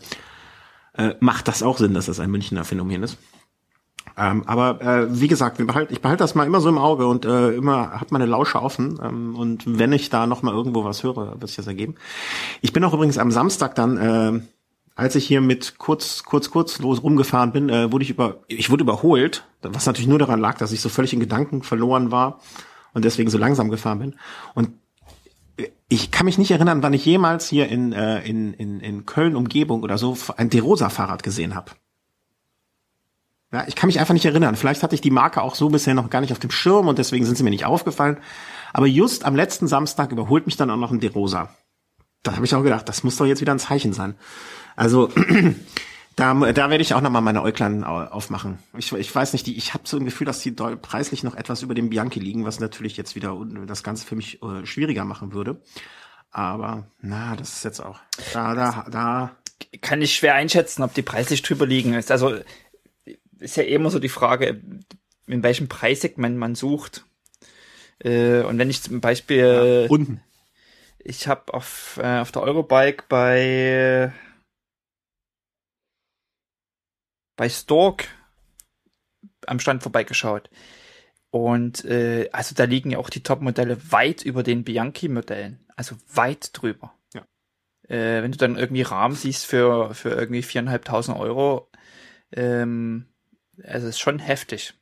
äh, 0.93 1.13
macht 1.19 1.47
das 1.47 1.61
auch 1.61 1.77
Sinn, 1.77 1.93
dass 1.93 2.07
das 2.07 2.19
ein 2.19 2.31
Münchner 2.31 2.63
Phänomen 2.65 3.03
ist. 3.03 3.19
Ähm, 4.17 4.41
aber 4.47 4.81
äh, 4.81 5.21
wie 5.21 5.27
gesagt, 5.27 5.59
wir 5.59 5.67
behalt, 5.67 5.91
ich 5.91 6.01
behalte 6.01 6.23
das 6.23 6.33
mal 6.33 6.47
immer 6.47 6.61
so 6.61 6.69
im 6.69 6.79
Auge 6.79 7.05
und 7.05 7.25
äh, 7.25 7.51
immer 7.51 7.91
habe 7.91 8.07
meine 8.09 8.25
Lausche 8.25 8.59
offen. 8.59 8.99
Ähm, 9.03 9.35
und 9.35 9.63
wenn 9.67 9.91
ich 9.91 10.09
da 10.09 10.25
noch 10.25 10.41
mal 10.41 10.53
irgendwo 10.55 10.83
was 10.83 11.03
höre, 11.03 11.39
wird 11.39 11.47
sich 11.47 11.57
das 11.57 11.67
ergeben. 11.67 11.93
Ich 12.61 12.73
bin 12.73 12.83
auch 12.83 12.93
übrigens 12.93 13.19
am 13.19 13.29
Samstag 13.29 13.75
dann, 13.75 13.97
äh, 13.97 14.41
als 14.97 15.15
ich 15.15 15.27
hier 15.27 15.41
mit 15.41 15.77
kurz, 15.77 16.23
kurz, 16.23 16.49
kurz 16.49 16.79
los 16.79 17.03
rumgefahren 17.03 17.51
bin, 17.51 17.69
äh, 17.69 17.91
wurde 17.91 18.03
ich 18.03 18.09
über, 18.09 18.39
ich 18.47 18.71
wurde 18.71 18.83
überholt, 18.83 19.45
was 19.61 19.85
natürlich 19.85 20.07
nur 20.07 20.17
daran 20.17 20.39
lag, 20.39 20.57
dass 20.57 20.71
ich 20.71 20.81
so 20.81 20.89
völlig 20.89 21.13
in 21.13 21.19
Gedanken 21.19 21.61
verloren 21.61 22.11
war 22.11 22.39
und 22.93 23.05
deswegen 23.05 23.29
so 23.29 23.37
langsam 23.37 23.69
gefahren 23.69 23.99
bin. 23.99 24.15
Und 24.55 24.71
ich 25.87 26.09
kann 26.09 26.25
mich 26.25 26.39
nicht 26.39 26.49
erinnern, 26.49 26.81
wann 26.81 26.93
ich 26.93 27.05
jemals 27.05 27.47
hier 27.47 27.69
in, 27.69 27.93
äh, 27.93 28.21
in, 28.27 28.53
in, 28.53 28.79
in 28.79 29.05
Köln 29.05 29.35
Umgebung 29.35 29.83
oder 29.83 29.99
so 29.99 30.17
ein 30.35 30.49
Derosa 30.49 30.89
Fahrrad 30.89 31.21
gesehen 31.21 31.53
habe. 31.53 31.71
Ja, 33.53 33.65
ich 33.67 33.75
kann 33.75 33.87
mich 33.87 33.99
einfach 33.99 34.15
nicht 34.15 34.25
erinnern. 34.25 34.55
Vielleicht 34.55 34.81
hatte 34.81 34.95
ich 34.95 35.01
die 35.01 35.11
Marke 35.11 35.43
auch 35.43 35.53
so 35.53 35.69
bisher 35.69 35.93
noch 35.93 36.09
gar 36.09 36.21
nicht 36.21 36.31
auf 36.31 36.39
dem 36.39 36.51
Schirm 36.51 36.87
und 36.87 36.97
deswegen 36.97 37.23
sind 37.23 37.37
sie 37.37 37.43
mir 37.43 37.51
nicht 37.51 37.65
aufgefallen. 37.65 38.17
Aber 38.73 38.87
just 38.87 39.25
am 39.25 39.35
letzten 39.35 39.67
Samstag 39.67 40.11
überholt 40.11 40.47
mich 40.47 40.57
dann 40.57 40.71
auch 40.71 40.77
noch 40.77 40.91
ein 40.91 40.99
DeRosa. 40.99 41.49
Da 42.23 42.35
habe 42.35 42.45
ich 42.45 42.55
auch 42.55 42.63
gedacht, 42.63 42.89
das 42.89 43.03
muss 43.03 43.15
doch 43.15 43.25
jetzt 43.25 43.41
wieder 43.41 43.53
ein 43.53 43.59
Zeichen 43.59 43.93
sein. 43.93 44.15
Also 44.77 45.11
da, 46.15 46.33
da 46.33 46.69
werde 46.69 46.81
ich 46.81 46.93
auch 46.93 47.01
nochmal 47.01 47.21
meine 47.21 47.41
Äuglein 47.41 47.83
aufmachen. 47.83 48.59
Ich, 48.77 48.93
ich 48.93 49.13
weiß 49.13 49.33
nicht, 49.33 49.45
die, 49.47 49.57
ich 49.57 49.73
habe 49.73 49.83
so 49.85 49.97
ein 49.97 50.05
Gefühl, 50.05 50.25
dass 50.25 50.39
die 50.39 50.51
preislich 50.51 51.23
noch 51.23 51.35
etwas 51.35 51.63
über 51.63 51.73
dem 51.73 51.89
Bianchi 51.89 52.21
liegen, 52.21 52.45
was 52.45 52.61
natürlich 52.61 52.95
jetzt 52.95 53.15
wieder 53.15 53.35
das 53.65 53.83
Ganze 53.83 54.05
für 54.05 54.15
mich 54.15 54.41
äh, 54.41 54.65
schwieriger 54.65 55.03
machen 55.03 55.33
würde. 55.33 55.61
Aber 56.31 56.87
na, 57.01 57.35
das 57.35 57.53
ist 57.53 57.65
jetzt 57.65 57.81
auch 57.81 57.99
da, 58.33 58.53
da, 58.53 58.85
da. 58.89 59.35
Kann 59.81 60.01
ich 60.01 60.15
schwer 60.15 60.35
einschätzen, 60.35 60.83
ob 60.83 60.93
die 60.93 61.01
preislich 61.01 61.41
drüber 61.41 61.65
liegen 61.65 61.93
ist. 61.93 62.11
Also 62.11 62.35
ist 63.39 63.57
ja 63.57 63.63
immer 63.63 63.89
so 63.89 63.99
die 63.99 64.09
Frage, 64.09 64.61
in 65.25 65.43
welchem 65.43 65.67
Preissegment 65.67 66.37
man 66.37 66.53
sucht. 66.53 67.05
Äh, 67.99 68.41
und 68.41 68.59
wenn 68.59 68.69
ich 68.69 68.83
zum 68.83 69.01
Beispiel 69.01 69.85
ja, 69.85 69.89
unten. 69.89 70.21
Ich 70.99 71.27
habe 71.27 71.53
auf, 71.53 71.99
äh, 72.01 72.19
auf 72.19 72.31
der 72.31 72.43
Eurobike 72.43 73.05
bei 73.09 74.13
bei 77.37 77.47
Stork 77.47 78.09
am 79.45 79.61
Stand 79.61 79.83
vorbeigeschaut. 79.83 80.49
Und 81.29 81.85
äh, 81.85 82.29
also 82.31 82.55
da 82.55 82.65
liegen 82.65 82.91
ja 82.91 82.97
auch 82.97 83.09
die 83.09 83.23
Top-Modelle 83.23 83.91
weit 83.91 84.23
über 84.23 84.43
den 84.43 84.63
Bianchi-Modellen. 84.63 85.65
Also 85.75 85.95
weit 86.13 86.49
drüber. 86.53 86.93
Ja. 87.13 87.21
Äh, 87.87 88.23
wenn 88.23 88.31
du 88.31 88.37
dann 88.37 88.57
irgendwie 88.57 88.81
Rahmen 88.81 89.15
siehst 89.15 89.45
für, 89.45 89.93
für 89.93 90.09
irgendwie 90.09 90.41
viereinhalbtausend 90.41 91.17
Euro, 91.17 91.69
ähm, 92.31 93.05
es 93.57 93.83
ist 93.83 93.99
schon 93.99 94.19
heftig. 94.19 94.73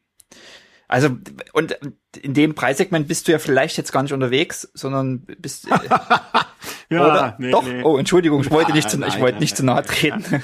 Also, 0.88 1.18
und 1.54 1.78
in 2.22 2.34
dem 2.34 2.54
Preissegment 2.54 3.08
bist 3.08 3.28
du 3.28 3.32
ja 3.32 3.40
vielleicht 3.40 3.78
jetzt 3.78 3.92
gar 3.92 4.04
nicht 4.04 4.14
unterwegs, 4.14 4.70
sondern 4.74 5.22
bist. 5.22 5.68
Ja, 6.89 7.01
oder? 7.01 7.36
Nee, 7.39 7.51
Doch. 7.51 7.63
Nee. 7.63 7.84
Oh, 7.84 7.98
Entschuldigung, 7.98 8.42
ich 8.42 8.51
wollte 8.51 8.72
nicht 8.72 8.89
zu, 8.89 9.04
ich 9.04 9.20
wollte 9.20 9.39
nicht 9.39 9.58
zu 9.58 9.65
nahe 9.65 9.84
treten. 9.84 10.44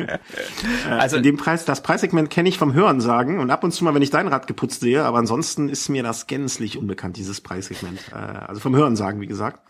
also 0.90 1.16
in 1.16 1.22
dem 1.22 1.36
Preis, 1.36 1.64
das 1.64 1.82
Preissegment 1.82 2.30
kenne 2.30 2.48
ich 2.48 2.58
vom 2.58 2.74
Hören 2.74 3.00
sagen 3.00 3.38
und 3.38 3.50
ab 3.50 3.62
und 3.62 3.72
zu 3.72 3.84
mal, 3.84 3.94
wenn 3.94 4.02
ich 4.02 4.10
dein 4.10 4.28
Rad 4.28 4.46
geputzt 4.46 4.80
sehe, 4.80 5.04
aber 5.04 5.18
ansonsten 5.18 5.68
ist 5.68 5.88
mir 5.88 6.02
das 6.02 6.26
gänzlich 6.26 6.78
unbekannt, 6.78 7.16
dieses 7.16 7.40
Preissegment. 7.40 8.00
Äh, 8.12 8.16
also 8.16 8.60
vom 8.60 8.74
Hören 8.74 8.96
sagen, 8.96 9.20
wie 9.20 9.26
gesagt. 9.26 9.60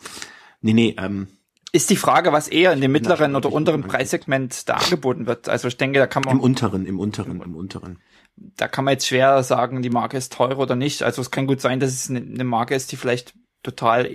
Nee, 0.62 0.72
nee, 0.72 0.96
ähm, 0.98 1.28
ist 1.72 1.88
die 1.88 1.96
Frage, 1.96 2.32
was 2.32 2.48
eher 2.48 2.72
in 2.72 2.82
dem 2.82 2.92
mittleren 2.92 3.34
oder 3.34 3.50
unteren 3.50 3.82
Preissegment 3.82 4.68
da 4.68 4.74
angeboten 4.74 5.26
wird. 5.26 5.48
Also 5.48 5.68
ich 5.68 5.78
denke, 5.78 5.98
da 5.98 6.06
kann 6.06 6.22
man. 6.24 6.36
Im 6.36 6.40
unteren, 6.40 6.84
im 6.84 7.00
unteren, 7.00 7.40
im 7.40 7.56
unteren. 7.56 7.98
Da 8.36 8.68
kann 8.68 8.84
man 8.84 8.92
jetzt 8.92 9.06
schwer 9.06 9.42
sagen, 9.42 9.82
die 9.82 9.90
Marke 9.90 10.18
ist 10.18 10.34
teuer 10.34 10.58
oder 10.58 10.76
nicht. 10.76 11.02
Also 11.02 11.22
es 11.22 11.30
kann 11.30 11.46
gut 11.46 11.62
sein, 11.62 11.80
dass 11.80 11.90
es 11.92 12.10
eine 12.10 12.44
Marke 12.44 12.74
ist, 12.74 12.92
die 12.92 12.96
vielleicht 12.96 13.34
total 13.62 14.10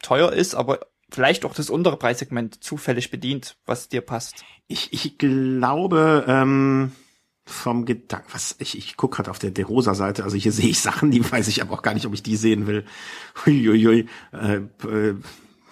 teuer 0.00 0.32
ist, 0.32 0.54
aber 0.54 0.80
vielleicht 1.10 1.44
auch 1.44 1.54
das 1.54 1.70
untere 1.70 1.96
Preissegment 1.96 2.62
zufällig 2.62 3.10
bedient, 3.10 3.56
was 3.66 3.88
dir 3.88 4.00
passt. 4.00 4.44
Ich, 4.68 4.92
ich 4.92 5.18
glaube, 5.18 6.24
ähm, 6.26 6.92
vom 7.44 7.84
Gedanken, 7.84 8.28
was 8.32 8.56
ich, 8.58 8.78
ich 8.78 8.96
gucke 8.96 9.16
gerade 9.16 9.30
auf 9.30 9.38
der 9.38 9.50
DeRosa-Seite, 9.50 10.24
also 10.24 10.36
hier 10.36 10.52
sehe 10.52 10.70
ich 10.70 10.80
Sachen, 10.80 11.10
die 11.10 11.30
weiß 11.30 11.48
ich 11.48 11.62
aber 11.62 11.74
auch 11.74 11.82
gar 11.82 11.94
nicht, 11.94 12.06
ob 12.06 12.14
ich 12.14 12.22
die 12.22 12.36
sehen 12.36 12.66
will. 12.66 12.84
Huiuiui. 13.44 14.06
Äh, 14.32 14.56
äh, 14.86 15.14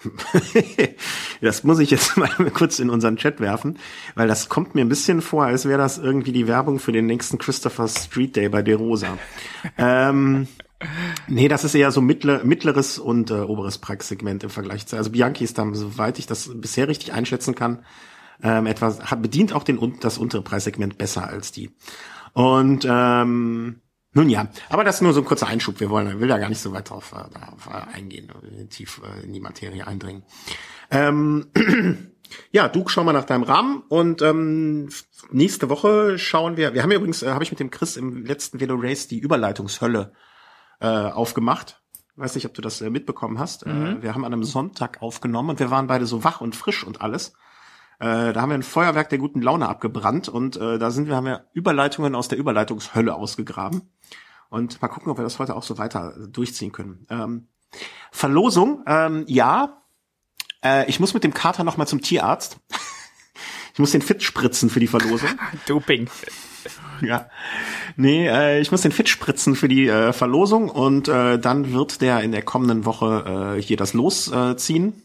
das 1.41 1.63
muss 1.63 1.79
ich 1.79 1.91
jetzt 1.91 2.15
mal 2.17 2.29
kurz 2.53 2.79
in 2.79 2.89
unseren 2.89 3.17
Chat 3.17 3.39
werfen, 3.39 3.77
weil 4.15 4.27
das 4.27 4.47
kommt 4.47 4.75
mir 4.75 4.81
ein 4.81 4.89
bisschen 4.89 5.21
vor, 5.21 5.45
als 5.45 5.65
wäre 5.65 5.79
das 5.79 5.97
irgendwie 5.97 6.31
die 6.31 6.47
Werbung 6.47 6.79
für 6.79 6.91
den 6.91 7.05
nächsten 7.05 7.37
Christopher 7.37 7.87
Street 7.87 8.35
Day 8.35 8.49
bei 8.49 8.61
De 8.61 8.75
Rosa. 8.75 9.17
ähm, 9.77 10.47
nee, 11.27 11.47
das 11.47 11.63
ist 11.63 11.75
eher 11.75 11.91
so 11.91 12.01
mittler, 12.01 12.43
mittleres 12.43 12.99
und 12.99 13.31
äh, 13.31 13.35
oberes 13.41 13.77
Preissegment 13.77 14.43
im 14.43 14.49
Vergleich 14.49 14.87
zu. 14.87 14.95
Also 14.95 15.11
Bianchi 15.11 15.43
ist 15.43 15.57
dann, 15.57 15.73
soweit 15.73 16.19
ich 16.19 16.27
das 16.27 16.49
bisher 16.55 16.87
richtig 16.87 17.13
einschätzen 17.13 17.55
kann, 17.55 17.83
ähm, 18.41 18.65
etwas 18.65 19.11
hat 19.11 19.21
bedient 19.21 19.53
auch 19.53 19.63
den 19.63 19.99
das 19.99 20.17
untere 20.17 20.41
Preissegment 20.41 20.97
besser 20.97 21.27
als 21.27 21.51
die. 21.51 21.71
Und 22.33 22.87
ähm, 22.89 23.81
nun 24.13 24.29
ja, 24.29 24.47
aber 24.69 24.83
das 24.83 24.95
ist 24.95 25.01
nur 25.01 25.13
so 25.13 25.21
ein 25.21 25.25
kurzer 25.25 25.47
Einschub. 25.47 25.79
Wir 25.79 25.89
wollen, 25.89 26.19
will 26.19 26.29
ja 26.29 26.37
gar 26.37 26.49
nicht 26.49 26.61
so 26.61 26.71
weit 26.71 26.89
drauf, 26.89 27.13
äh, 27.13 27.29
darauf 27.31 27.67
äh, 27.67 27.95
eingehen, 27.95 28.31
äh, 28.43 28.65
tief 28.65 29.01
äh, 29.03 29.25
in 29.25 29.33
die 29.33 29.39
Materie 29.39 29.85
eindringen. 29.85 30.23
Ähm, 30.89 31.47
ja, 32.51 32.69
du 32.69 32.87
schau 32.87 33.03
mal 33.03 33.13
nach 33.13 33.25
deinem 33.25 33.43
Rahmen 33.43 33.83
und 33.89 34.21
ähm, 34.21 34.89
nächste 35.31 35.69
Woche 35.69 36.17
schauen 36.17 36.57
wir. 36.57 36.73
Wir 36.73 36.81
haben 36.81 36.91
ja 36.91 36.97
übrigens, 36.97 37.21
äh, 37.21 37.31
habe 37.31 37.43
ich 37.43 37.51
mit 37.51 37.59
dem 37.59 37.69
Chris 37.69 37.97
im 37.97 38.25
letzten 38.25 38.59
Velo 38.59 38.75
Race 38.79 39.07
die 39.07 39.19
Überleitungshölle 39.19 40.13
äh, 40.79 40.87
aufgemacht. 40.87 41.81
Weiß 42.15 42.35
nicht, 42.35 42.45
ob 42.45 42.53
du 42.53 42.61
das 42.61 42.81
äh, 42.81 42.89
mitbekommen 42.89 43.39
hast. 43.39 43.65
Äh, 43.65 43.69
mhm. 43.69 43.85
Äh, 43.85 44.03
wir 44.03 44.13
haben 44.13 44.25
an 44.25 44.33
einem 44.33 44.43
Sonntag 44.43 45.01
aufgenommen 45.01 45.51
und 45.51 45.59
wir 45.59 45.71
waren 45.71 45.87
beide 45.87 46.05
so 46.05 46.23
wach 46.23 46.41
und 46.41 46.55
frisch 46.55 46.83
und 46.83 47.01
alles. 47.01 47.33
Äh, 47.99 48.33
da 48.33 48.41
haben 48.41 48.49
wir 48.49 48.55
ein 48.55 48.63
Feuerwerk 48.63 49.09
der 49.09 49.19
guten 49.19 49.41
Laune 49.41 49.67
abgebrannt 49.67 50.29
und 50.29 50.55
äh, 50.55 50.79
da 50.79 50.91
sind 50.91 51.07
wir, 51.07 51.15
haben 51.15 51.25
wir 51.25 51.45
Überleitungen 51.53 52.15
aus 52.15 52.29
der 52.29 52.37
Überleitungshölle 52.37 53.13
ausgegraben. 53.13 53.89
Und 54.49 54.81
mal 54.81 54.87
gucken, 54.87 55.11
ob 55.11 55.17
wir 55.17 55.23
das 55.23 55.37
heute 55.37 55.55
auch 55.55 55.63
so 55.63 55.77
weiter 55.77 56.15
durchziehen 56.27 56.71
können. 56.71 57.05
Ähm, 57.09 57.47
Verlosung, 58.11 58.83
ähm, 58.87 59.25
ja. 59.27 59.83
Äh, 60.63 60.89
ich 60.89 60.99
muss 60.99 61.13
mit 61.13 61.23
dem 61.23 61.33
Kater 61.33 61.63
noch 61.63 61.77
mal 61.77 61.87
zum 61.87 62.01
Tierarzt. 62.01 62.59
ich 63.73 63.79
muss 63.79 63.91
den 63.91 64.01
Fit 64.01 64.23
spritzen 64.23 64.69
für 64.69 64.79
die 64.79 64.87
Verlosung. 64.87 65.29
Doping. 65.67 66.09
Ja. 67.05 67.29
Nee, 67.95 68.27
äh, 68.27 68.59
ich 68.59 68.71
muss 68.71 68.81
den 68.81 68.91
Fit 68.91 69.09
spritzen 69.09 69.55
für 69.55 69.67
die 69.67 69.87
äh, 69.87 70.13
Verlosung 70.13 70.69
und 70.69 71.07
äh, 71.07 71.39
dann 71.39 71.73
wird 71.73 72.01
der 72.01 72.21
in 72.21 72.31
der 72.31 72.41
kommenden 72.41 72.85
Woche 72.85 73.55
äh, 73.57 73.61
hier 73.61 73.77
das 73.77 73.93
Los 73.93 74.31
äh, 74.31 74.55
ziehen. 74.57 75.01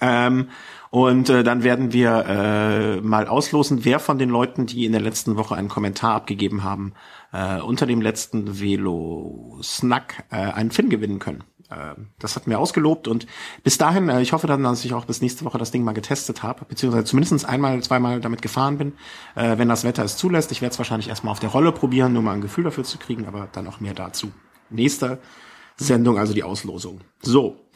Ähm, 0.00 0.48
und 0.90 1.28
äh, 1.28 1.44
dann 1.44 1.62
werden 1.62 1.92
wir 1.92 2.24
äh, 2.26 3.00
mal 3.00 3.26
auslosen, 3.26 3.84
wer 3.84 4.00
von 4.00 4.18
den 4.18 4.30
Leuten, 4.30 4.66
die 4.66 4.86
in 4.86 4.92
der 4.92 5.00
letzten 5.00 5.36
Woche 5.36 5.54
einen 5.54 5.68
Kommentar 5.68 6.14
abgegeben 6.14 6.64
haben, 6.64 6.94
äh, 7.32 7.60
unter 7.60 7.86
dem 7.86 8.00
letzten 8.00 8.60
Velo-Snack 8.60 10.24
äh, 10.30 10.36
einen 10.36 10.70
Fin 10.70 10.88
gewinnen 10.88 11.18
können. 11.18 11.44
Äh, 11.70 11.94
das 12.18 12.36
hatten 12.36 12.50
wir 12.50 12.58
ausgelobt 12.58 13.08
und 13.08 13.26
bis 13.62 13.78
dahin, 13.78 14.08
äh, 14.08 14.22
ich 14.22 14.32
hoffe 14.32 14.46
dann, 14.46 14.62
dass 14.62 14.84
ich 14.84 14.94
auch 14.94 15.04
bis 15.04 15.20
nächste 15.20 15.44
Woche 15.44 15.58
das 15.58 15.70
Ding 15.70 15.84
mal 15.84 15.92
getestet 15.92 16.42
habe, 16.42 16.64
beziehungsweise 16.64 17.04
zumindest 17.04 17.44
einmal, 17.44 17.82
zweimal 17.82 18.20
damit 18.20 18.42
gefahren 18.42 18.78
bin, 18.78 18.92
äh, 19.34 19.58
wenn 19.58 19.68
das 19.68 19.84
Wetter 19.84 20.04
es 20.04 20.16
zulässt. 20.16 20.50
Ich 20.52 20.62
werde 20.62 20.72
es 20.72 20.78
wahrscheinlich 20.78 21.08
erstmal 21.08 21.32
auf 21.32 21.40
der 21.40 21.50
Rolle 21.50 21.72
probieren, 21.72 22.12
nur 22.12 22.22
mal 22.22 22.32
ein 22.32 22.40
Gefühl 22.40 22.64
dafür 22.64 22.84
zu 22.84 22.98
kriegen, 22.98 23.26
aber 23.26 23.48
dann 23.52 23.66
auch 23.66 23.80
mehr 23.80 23.94
dazu. 23.94 24.32
Nächste 24.70 25.18
Sendung, 25.76 26.18
also 26.18 26.32
die 26.34 26.42
Auslosung. 26.42 27.00
So. 27.22 27.70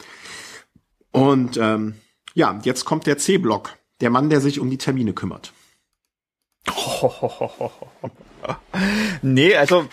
Und 1.11 1.57
ähm, 1.57 1.95
ja, 2.33 2.59
jetzt 2.63 2.85
kommt 2.85 3.05
der 3.05 3.17
C-Block. 3.17 3.77
Der 4.01 4.09
Mann, 4.09 4.29
der 4.29 4.41
sich 4.41 4.59
um 4.59 4.69
die 4.69 4.77
Termine 4.77 5.13
kümmert. 5.13 5.53
nee, 9.21 9.55
also 9.55 9.87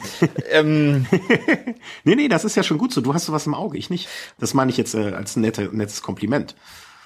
ähm, 0.51 1.07
nee, 2.05 2.15
nee, 2.15 2.29
das 2.29 2.45
ist 2.45 2.57
ja 2.57 2.63
schon 2.63 2.79
gut 2.79 2.93
so. 2.93 3.01
Du 3.01 3.15
hast 3.15 3.27
sowas 3.27 3.47
im 3.47 3.55
Auge, 3.55 3.79
ich 3.79 3.91
nicht. 3.91 4.09
Das 4.39 4.55
meine 4.55 4.71
ich 4.71 4.77
jetzt 4.77 4.95
äh, 4.95 5.13
als 5.13 5.37
nette, 5.37 5.71
nettes 5.73 6.03
Kompliment. 6.03 6.55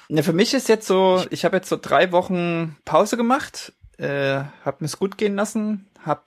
Ne, 0.08 0.22
für 0.22 0.32
mich 0.32 0.54
ist 0.54 0.68
jetzt 0.68 0.86
so, 0.86 1.24
ich 1.30 1.44
habe 1.44 1.56
jetzt 1.56 1.68
so 1.68 1.78
drei 1.80 2.12
Wochen 2.12 2.76
Pause 2.84 3.16
gemacht, 3.16 3.72
äh, 3.98 4.42
habe 4.64 4.76
mir's 4.80 4.98
gut 4.98 5.16
gehen 5.16 5.34
lassen, 5.34 5.86
habe 6.04 6.22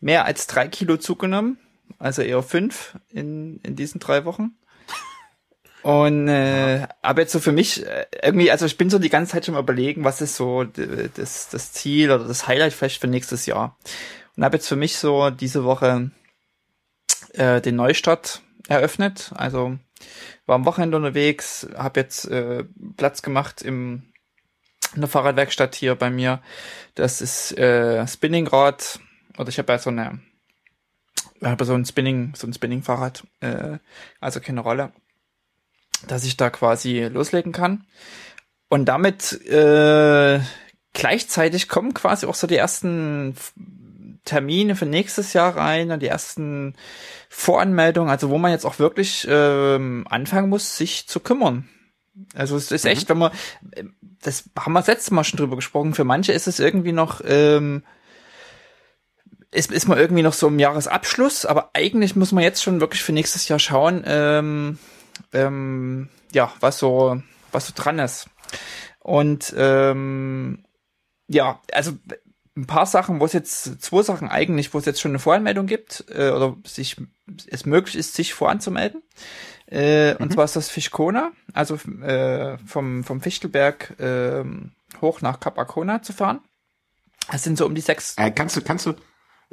mehr 0.00 0.24
als 0.24 0.46
drei 0.46 0.68
Kilo 0.68 0.96
zugenommen, 0.96 1.58
also 1.98 2.22
eher 2.22 2.42
fünf 2.42 2.98
in, 3.10 3.58
in 3.62 3.76
diesen 3.76 4.00
drei 4.00 4.24
Wochen. 4.24 4.56
Und 5.84 6.28
äh, 6.28 6.88
aber 7.02 7.20
jetzt 7.20 7.32
so 7.32 7.40
für 7.40 7.52
mich 7.52 7.84
äh, 7.84 8.06
irgendwie, 8.22 8.50
also 8.50 8.64
ich 8.64 8.78
bin 8.78 8.88
so 8.88 8.98
die 8.98 9.10
ganze 9.10 9.32
Zeit 9.32 9.44
schon 9.44 9.52
mal 9.52 9.60
überlegen, 9.60 10.02
was 10.02 10.22
ist 10.22 10.34
so 10.34 10.64
das, 10.64 11.50
das 11.50 11.72
Ziel 11.74 12.10
oder 12.10 12.24
das 12.24 12.48
Highlight 12.48 12.72
vielleicht 12.72 13.02
für 13.02 13.06
nächstes 13.06 13.44
Jahr. 13.44 13.76
Und 14.34 14.44
habe 14.44 14.56
jetzt 14.56 14.66
für 14.66 14.76
mich 14.76 14.96
so 14.96 15.28
diese 15.28 15.64
Woche 15.64 16.10
äh, 17.34 17.60
den 17.60 17.76
Neustart 17.76 18.40
eröffnet. 18.66 19.32
Also 19.34 19.78
war 20.46 20.54
am 20.54 20.64
Wochenende 20.64 20.96
unterwegs, 20.96 21.68
habe 21.76 22.00
jetzt 22.00 22.30
äh, 22.30 22.64
Platz 22.96 23.20
gemacht 23.20 23.60
im 23.60 24.04
in 24.94 25.02
der 25.02 25.10
Fahrradwerkstatt 25.10 25.74
hier 25.74 25.96
bei 25.96 26.08
mir. 26.08 26.40
Das 26.94 27.20
ist 27.20 27.58
äh, 27.58 28.06
Spinningrad 28.06 29.00
oder 29.36 29.50
ich 29.50 29.58
habe 29.58 29.70
ja 29.70 29.78
so 29.78 29.90
eine 29.90 30.18
habe 31.42 31.66
so 31.66 31.74
ein 31.74 31.84
Spinning 31.84 32.32
so 32.34 32.46
ein 32.46 32.54
Spinning 32.54 32.82
Fahrrad, 32.82 33.24
äh, 33.40 33.76
also 34.18 34.40
keine 34.40 34.60
Rolle 34.60 34.92
dass 36.06 36.24
ich 36.24 36.36
da 36.36 36.50
quasi 36.50 37.02
loslegen 37.02 37.52
kann. 37.52 37.84
Und 38.68 38.86
damit 38.86 39.32
äh, 39.46 40.40
gleichzeitig 40.92 41.68
kommen 41.68 41.94
quasi 41.94 42.26
auch 42.26 42.34
so 42.34 42.46
die 42.46 42.56
ersten 42.56 43.36
Termine 44.24 44.74
für 44.74 44.86
nächstes 44.86 45.32
Jahr 45.32 45.56
rein 45.56 45.90
und 45.90 46.00
die 46.00 46.08
ersten 46.08 46.74
Voranmeldungen, 47.28 48.10
also 48.10 48.30
wo 48.30 48.38
man 48.38 48.52
jetzt 48.52 48.64
auch 48.64 48.78
wirklich 48.78 49.26
ähm, 49.28 50.06
anfangen 50.08 50.48
muss, 50.48 50.76
sich 50.76 51.06
zu 51.06 51.20
kümmern. 51.20 51.68
Also 52.34 52.56
es 52.56 52.70
ist 52.70 52.86
echt, 52.86 53.08
mhm. 53.08 53.10
wenn 53.10 53.18
man, 53.18 53.32
das 54.22 54.44
haben 54.58 54.72
wir 54.72 54.80
das 54.80 54.86
letzte 54.86 55.14
Mal 55.14 55.24
schon 55.24 55.38
drüber 55.38 55.56
gesprochen, 55.56 55.94
für 55.94 56.04
manche 56.04 56.32
ist 56.32 56.46
es 56.46 56.60
irgendwie 56.60 56.92
noch, 56.92 57.20
ähm, 57.26 57.82
ist, 59.50 59.70
ist 59.70 59.88
man 59.88 59.98
irgendwie 59.98 60.22
noch 60.22 60.32
so 60.32 60.48
im 60.48 60.58
Jahresabschluss, 60.58 61.44
aber 61.44 61.70
eigentlich 61.74 62.16
muss 62.16 62.32
man 62.32 62.42
jetzt 62.42 62.62
schon 62.62 62.80
wirklich 62.80 63.02
für 63.02 63.12
nächstes 63.12 63.48
Jahr 63.48 63.58
schauen, 63.58 64.02
ähm, 64.06 64.78
ähm, 65.32 66.08
ja, 66.32 66.52
was 66.60 66.78
so, 66.78 67.20
was 67.52 67.66
so 67.66 67.72
dran 67.74 67.98
ist. 67.98 68.28
Und 69.00 69.54
ähm, 69.56 70.64
ja, 71.28 71.60
also 71.72 71.92
ein 72.56 72.66
paar 72.66 72.86
Sachen, 72.86 73.20
wo 73.20 73.24
es 73.24 73.32
jetzt, 73.32 73.82
zwei 73.82 74.02
Sachen 74.02 74.28
eigentlich, 74.28 74.72
wo 74.72 74.78
es 74.78 74.84
jetzt 74.84 75.00
schon 75.00 75.10
eine 75.10 75.18
Voranmeldung 75.18 75.66
gibt, 75.66 76.04
äh, 76.08 76.30
oder 76.30 76.56
sich 76.64 76.96
es 77.48 77.66
möglich 77.66 77.96
ist, 77.96 78.14
sich 78.14 78.32
voranzumelden. 78.32 79.02
Äh, 79.66 80.12
mhm. 80.12 80.20
Und 80.20 80.32
zwar 80.32 80.44
ist 80.44 80.56
das 80.56 80.68
Fischkona, 80.68 81.32
also 81.52 81.74
äh, 82.02 82.58
vom, 82.58 83.02
vom 83.02 83.20
Fichtelberg 83.20 83.98
äh, 83.98 84.44
hoch 85.00 85.20
nach 85.20 85.40
Kap 85.40 85.58
Arkona 85.58 86.02
zu 86.02 86.12
fahren. 86.12 86.40
Das 87.30 87.42
sind 87.42 87.58
so 87.58 87.66
um 87.66 87.74
die 87.74 87.80
sechs. 87.80 88.14
Äh, 88.18 88.30
kannst 88.30 88.56
du, 88.56 88.60
kannst 88.60 88.86
du, 88.86 88.94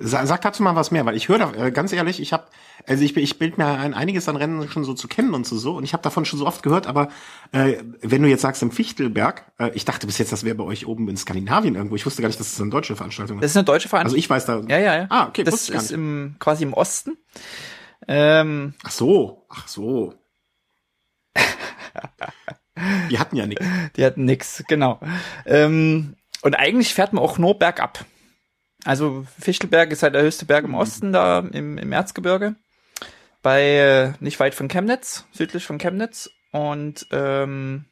Sag 0.04 0.42
dazu 0.42 0.64
mal 0.64 0.76
was 0.76 0.92
mehr, 0.92 1.06
weil 1.06 1.16
ich 1.16 1.30
höre 1.30 1.40
da, 1.40 1.54
äh, 1.54 1.72
ganz 1.72 1.94
ehrlich, 1.94 2.20
ich 2.20 2.34
habe, 2.34 2.46
also 2.88 3.04
ich, 3.04 3.16
ich 3.16 3.40
bild 3.40 3.58
mir 3.58 3.68
ein, 3.68 3.94
einiges 3.94 4.28
an 4.28 4.36
Rennen 4.36 4.68
schon 4.70 4.84
so 4.84 4.94
zu 4.94 5.08
kennen 5.08 5.34
und 5.34 5.46
so, 5.46 5.58
so 5.58 5.76
und 5.76 5.84
ich 5.84 5.94
habe 5.94 6.04
davon 6.04 6.26
schon 6.26 6.40
so 6.40 6.46
oft 6.46 6.64
gehört, 6.64 6.88
aber 6.88 7.10
äh, 7.52 7.78
wenn 8.02 8.22
du 8.22 8.30
jetzt 8.30 8.42
sagst 8.42 8.62
im 8.64 8.72
Fichtelberg, 8.72 9.52
äh, 9.60 9.72
ich 9.74 9.86
dachte 9.86 10.08
bis 10.08 10.18
jetzt, 10.18 10.32
das 10.32 10.44
wäre 10.44 10.56
bei 10.56 10.64
euch 10.64 10.88
oben 10.88 11.08
in 11.08 11.18
Skandinavien 11.18 11.76
irgendwo. 11.76 11.96
Ich 11.96 12.06
wusste 12.06 12.22
gar 12.22 12.30
nicht, 12.30 12.40
dass 12.40 12.52
das 12.52 12.62
eine 12.62 12.72
deutsche 12.72 12.96
Veranstaltung 12.96 13.38
ist. 13.38 13.44
Das 13.44 13.52
ist 13.52 13.58
eine 13.58 13.66
deutsche 13.66 13.90
Veranstaltung. 13.90 14.16
Also 14.16 14.18
ich 14.18 14.30
weiß 14.30 14.46
da. 14.46 14.62
Ja, 14.68 14.80
ja, 14.80 14.98
ja. 14.98 15.08
Ah, 15.10 15.28
okay. 15.28 15.44
Das 15.44 15.70
ist 15.70 15.92
im 15.92 16.36
quasi 16.40 16.64
im 16.64 16.74
Osten. 16.74 17.18
Ähm, 18.08 18.74
ach 18.84 18.92
so, 18.92 19.46
ach 19.50 19.68
so. 19.68 20.14
Die 23.10 23.20
hatten 23.20 23.36
ja 23.36 23.46
nichts. 23.46 23.66
Die 23.96 24.06
hatten 24.06 24.26
nix, 24.26 24.64
genau. 24.68 25.00
Ähm, 25.46 26.16
und 26.42 26.56
eigentlich 26.56 26.94
fährt 26.94 27.14
man 27.14 27.24
auch 27.24 27.38
nur 27.38 27.60
bergab. 27.60 28.06
Also 28.84 29.26
Fichtelberg 29.40 29.92
ist 29.92 30.04
halt 30.04 30.16
der 30.16 30.24
höchste 30.24 30.46
Berg 30.46 30.66
im 30.66 30.76
Osten 30.76 31.14
da 31.14 31.40
im, 31.40 31.78
im 31.78 31.92
Erzgebirge. 31.92 32.56
Bei 33.44 33.62
äh, 33.62 34.14
nicht 34.20 34.40
weit 34.40 34.56
von 34.56 34.68
Chemnitz, 34.68 35.26
südlich 35.32 35.66
von 35.66 35.78
Chemnitz. 35.78 36.30
Und 36.52 37.08
ähm, 37.12 37.86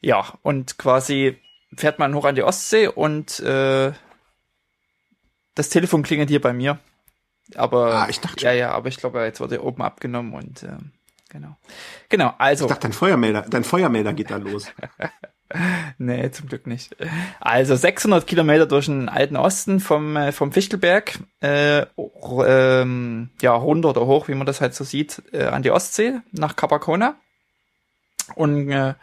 ja, 0.00 0.34
und 0.42 0.78
quasi 0.78 1.38
fährt 1.76 1.98
man 1.98 2.14
hoch 2.14 2.24
an 2.24 2.34
die 2.34 2.42
Ostsee 2.42 2.88
und 2.88 3.40
äh, 3.40 3.92
das 5.54 5.68
Telefon 5.68 6.02
klingelt 6.02 6.28
hier 6.28 6.40
bei 6.40 6.52
mir. 6.52 6.78
Aber 7.54 7.94
ah, 7.94 8.08
ich 8.08 8.20
dachte 8.20 8.44
ja, 8.44 8.52
ja, 8.52 8.70
aber 8.72 8.88
ich 8.88 8.96
glaube, 8.96 9.22
jetzt 9.24 9.40
wurde 9.40 9.62
oben 9.62 9.82
abgenommen 9.82 10.32
und 10.34 10.62
äh, 10.62 10.76
genau. 11.28 11.56
Genau, 12.08 12.34
also. 12.38 12.64
Ich 12.64 12.68
dachte, 12.68 12.88
dein 12.88 12.92
Feuermelder, 12.92 13.42
dein 13.42 13.64
Feuermelder 13.64 14.12
geht 14.12 14.30
da 14.30 14.36
los. 14.36 14.66
nee, 15.98 16.30
zum 16.30 16.48
Glück 16.48 16.66
nicht. 16.66 16.96
Also 17.40 17.76
600 17.76 18.26
Kilometer 18.26 18.66
durch 18.66 18.86
den 18.86 19.08
alten 19.08 19.36
Osten 19.36 19.80
vom, 19.80 20.16
äh, 20.16 20.32
vom 20.32 20.52
Fichtelberg, 20.52 21.18
äh, 21.40 21.86
ähm, 22.46 23.30
ja, 23.40 23.52
runter 23.52 23.90
oder 23.90 24.06
hoch, 24.06 24.28
wie 24.28 24.34
man 24.34 24.46
das 24.46 24.60
halt 24.60 24.74
so 24.74 24.84
sieht, 24.84 25.22
äh, 25.32 25.44
an 25.44 25.62
die 25.62 25.70
Ostsee, 25.70 26.20
nach 26.32 26.56
Capacona. 26.56 27.16
Und 28.34 28.70
äh, 28.70 28.94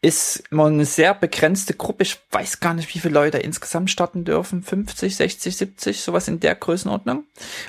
ist 0.00 0.44
immer 0.52 0.66
eine 0.66 0.84
sehr 0.84 1.12
begrenzte 1.12 1.74
Gruppe. 1.74 2.04
Ich 2.04 2.18
weiß 2.30 2.60
gar 2.60 2.72
nicht, 2.72 2.94
wie 2.94 3.00
viele 3.00 3.14
Leute 3.14 3.38
insgesamt 3.38 3.90
starten 3.90 4.24
dürfen. 4.24 4.62
50, 4.62 5.16
60, 5.16 5.56
70, 5.56 6.00
sowas 6.02 6.28
in 6.28 6.38
der 6.38 6.54
Größenordnung. 6.54 7.24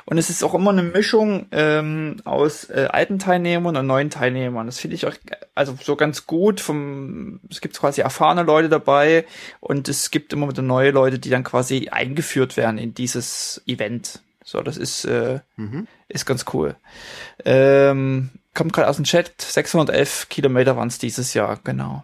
Und 0.05 0.17
es 0.19 0.29
ist 0.29 0.43
auch 0.43 0.53
immer 0.53 0.69
eine 0.69 0.83
Mischung 0.83 1.48
ähm, 1.51 2.17
aus 2.25 2.69
äh, 2.69 2.88
alten 2.91 3.17
Teilnehmern 3.17 3.75
und 3.75 3.88
neuen 3.88 4.12
Teilnehmern. 4.12 4.67
Das 4.67 4.77
finde 4.77 4.95
ich 4.95 5.07
auch 5.07 5.15
also 5.55 5.75
so 5.81 5.95
ganz 5.95 6.27
gut. 6.27 6.62
Vom, 6.62 7.39
es 7.50 7.62
gibt 7.62 7.79
quasi 7.79 8.01
erfahrene 8.01 8.43
Leute 8.43 8.69
dabei 8.69 9.25
und 9.59 9.89
es 9.89 10.12
gibt 10.12 10.31
immer 10.31 10.50
wieder 10.50 10.62
neue 10.62 10.91
Leute, 10.91 11.17
die 11.17 11.31
dann 11.31 11.43
quasi 11.43 11.89
eingeführt 11.89 12.57
werden 12.57 12.77
in 12.77 12.93
dieses 12.93 13.63
Event. 13.65 14.21
So, 14.43 14.62
das 14.62 14.77
ist, 14.77 15.03
äh, 15.05 15.39
mhm. 15.57 15.88
ist 16.07 16.27
ganz 16.27 16.45
cool. 16.53 16.75
Ähm, 17.43 18.29
kommt 18.53 18.74
gerade 18.74 18.88
aus 18.88 18.98
dem 18.98 19.05
Chat, 19.05 19.41
611 19.41 20.29
Kilometer 20.29 20.77
waren 20.77 20.88
es 20.89 21.00
dieses 21.00 21.33
Jahr, 21.33 21.59
genau. 21.63 22.03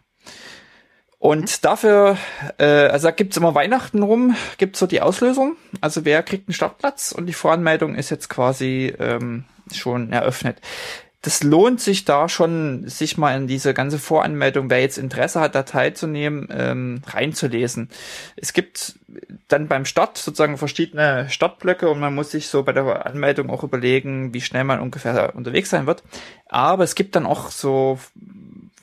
Und 1.19 1.65
dafür, 1.65 2.17
äh, 2.57 2.65
also 2.65 3.07
da 3.07 3.11
gibt's 3.11 3.37
immer 3.37 3.55
Weihnachten 3.55 4.03
rum, 4.03 4.35
gibt's 4.57 4.79
so 4.79 4.87
die 4.87 5.01
Auslösung. 5.01 5.55
Also 5.81 6.05
wer 6.05 6.21
kriegt 6.23 6.47
einen 6.47 6.53
Startplatz 6.53 7.11
und 7.11 7.25
die 7.25 7.33
Voranmeldung 7.33 7.95
ist 7.95 8.11
jetzt 8.11 8.29
quasi 8.29 8.93
ähm, 8.99 9.45
schon 9.73 10.11
eröffnet. 10.11 10.57
Das 11.25 11.41
lohnt 11.41 11.81
sich 11.81 12.05
da 12.05 12.29
schon, 12.29 12.87
sich 12.87 13.17
mal 13.17 13.35
in 13.35 13.47
diese 13.47 13.73
ganze 13.73 13.97
Voranmeldung, 13.97 14.69
wer 14.69 14.81
jetzt 14.81 14.99
Interesse 14.99 15.39
hat, 15.39 15.55
da 15.55 15.63
teilzunehmen, 15.63 16.47
ähm, 16.51 17.01
reinzulesen. 17.07 17.89
Es 18.35 18.53
gibt 18.53 18.99
dann 19.47 19.67
beim 19.67 19.85
Start 19.85 20.19
sozusagen 20.19 20.59
verschiedene 20.59 21.27
Startblöcke 21.27 21.89
und 21.89 21.99
man 21.99 22.13
muss 22.13 22.29
sich 22.29 22.47
so 22.47 22.61
bei 22.61 22.73
der 22.73 23.07
Anmeldung 23.07 23.49
auch 23.49 23.63
überlegen, 23.63 24.35
wie 24.35 24.41
schnell 24.41 24.65
man 24.65 24.79
ungefähr 24.79 25.35
unterwegs 25.35 25.71
sein 25.71 25.87
wird. 25.87 26.03
Aber 26.47 26.83
es 26.83 26.93
gibt 26.93 27.15
dann 27.15 27.25
auch 27.25 27.49
so 27.49 27.97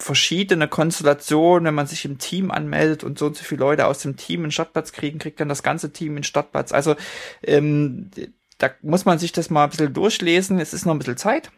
verschiedene 0.03 0.69
Konstellationen, 0.69 1.67
wenn 1.67 1.75
man 1.75 1.87
sich 1.87 2.05
im 2.05 2.19
Team 2.19 2.51
anmeldet 2.51 3.05
und 3.05 3.19
so 3.19 3.27
und 3.27 3.37
so 3.37 3.45
viele 3.45 3.61
Leute 3.61 3.87
aus 3.87 4.01
dem 4.01 4.17
Team 4.17 4.43
einen 4.43 4.51
Startplatz 4.51 4.93
kriegen, 4.93 5.19
kriegt 5.19 5.41
dann 5.41 5.49
das 5.49 5.63
ganze 5.63 5.93
Team 5.93 6.17
einen 6.17 6.25
Startplatz. 6.25 6.73
Also 6.73 6.97
ähm, 7.43 8.11
da 8.59 8.71
muss 8.83 9.05
man 9.05 9.19
sich 9.19 9.33
das 9.33 9.49
mal 9.49 9.65
ein 9.65 9.71
bisschen 9.71 9.95
durchlesen. 9.95 10.59
Es 10.59 10.75
ist 10.75 10.87
noch 10.87 10.95
ein 10.95 10.99
bisschen 10.99 11.17
Zeit. 11.17 11.51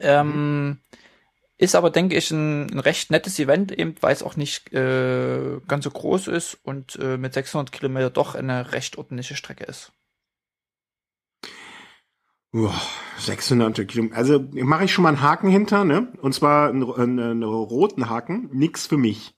Ähm, 0.00 0.78
ist 1.56 1.74
aber, 1.74 1.90
denke 1.90 2.16
ich, 2.16 2.30
ein, 2.30 2.70
ein, 2.70 2.78
recht 2.78 3.10
nettes 3.10 3.38
Event, 3.38 3.72
eben 3.72 3.96
weil 4.00 4.12
es 4.12 4.22
auch 4.22 4.36
nicht 4.36 4.72
äh, 4.72 5.58
ganz 5.66 5.84
so 5.84 5.90
groß 5.90 6.28
ist 6.28 6.58
und 6.62 6.96
äh, 6.96 7.16
mit 7.16 7.34
600 7.34 7.72
Kilometer 7.72 8.10
doch 8.10 8.34
eine 8.34 8.72
recht 8.72 8.98
ordentliche 8.98 9.36
Strecke 9.36 9.64
ist. 9.64 9.92
Uah, 12.52 12.80
600 13.18 13.86
Kilometer. 13.86 14.16
Also 14.16 14.44
mache 14.52 14.84
ich 14.84 14.92
schon 14.92 15.02
mal 15.02 15.10
einen 15.10 15.22
Haken 15.22 15.50
hinter, 15.50 15.84
ne? 15.84 16.12
Und 16.22 16.34
zwar 16.34 16.70
einen, 16.70 16.90
einen, 16.90 17.18
einen 17.18 17.42
roten 17.42 18.08
Haken. 18.08 18.48
Nix 18.52 18.86
für 18.86 18.96
mich. 18.96 19.34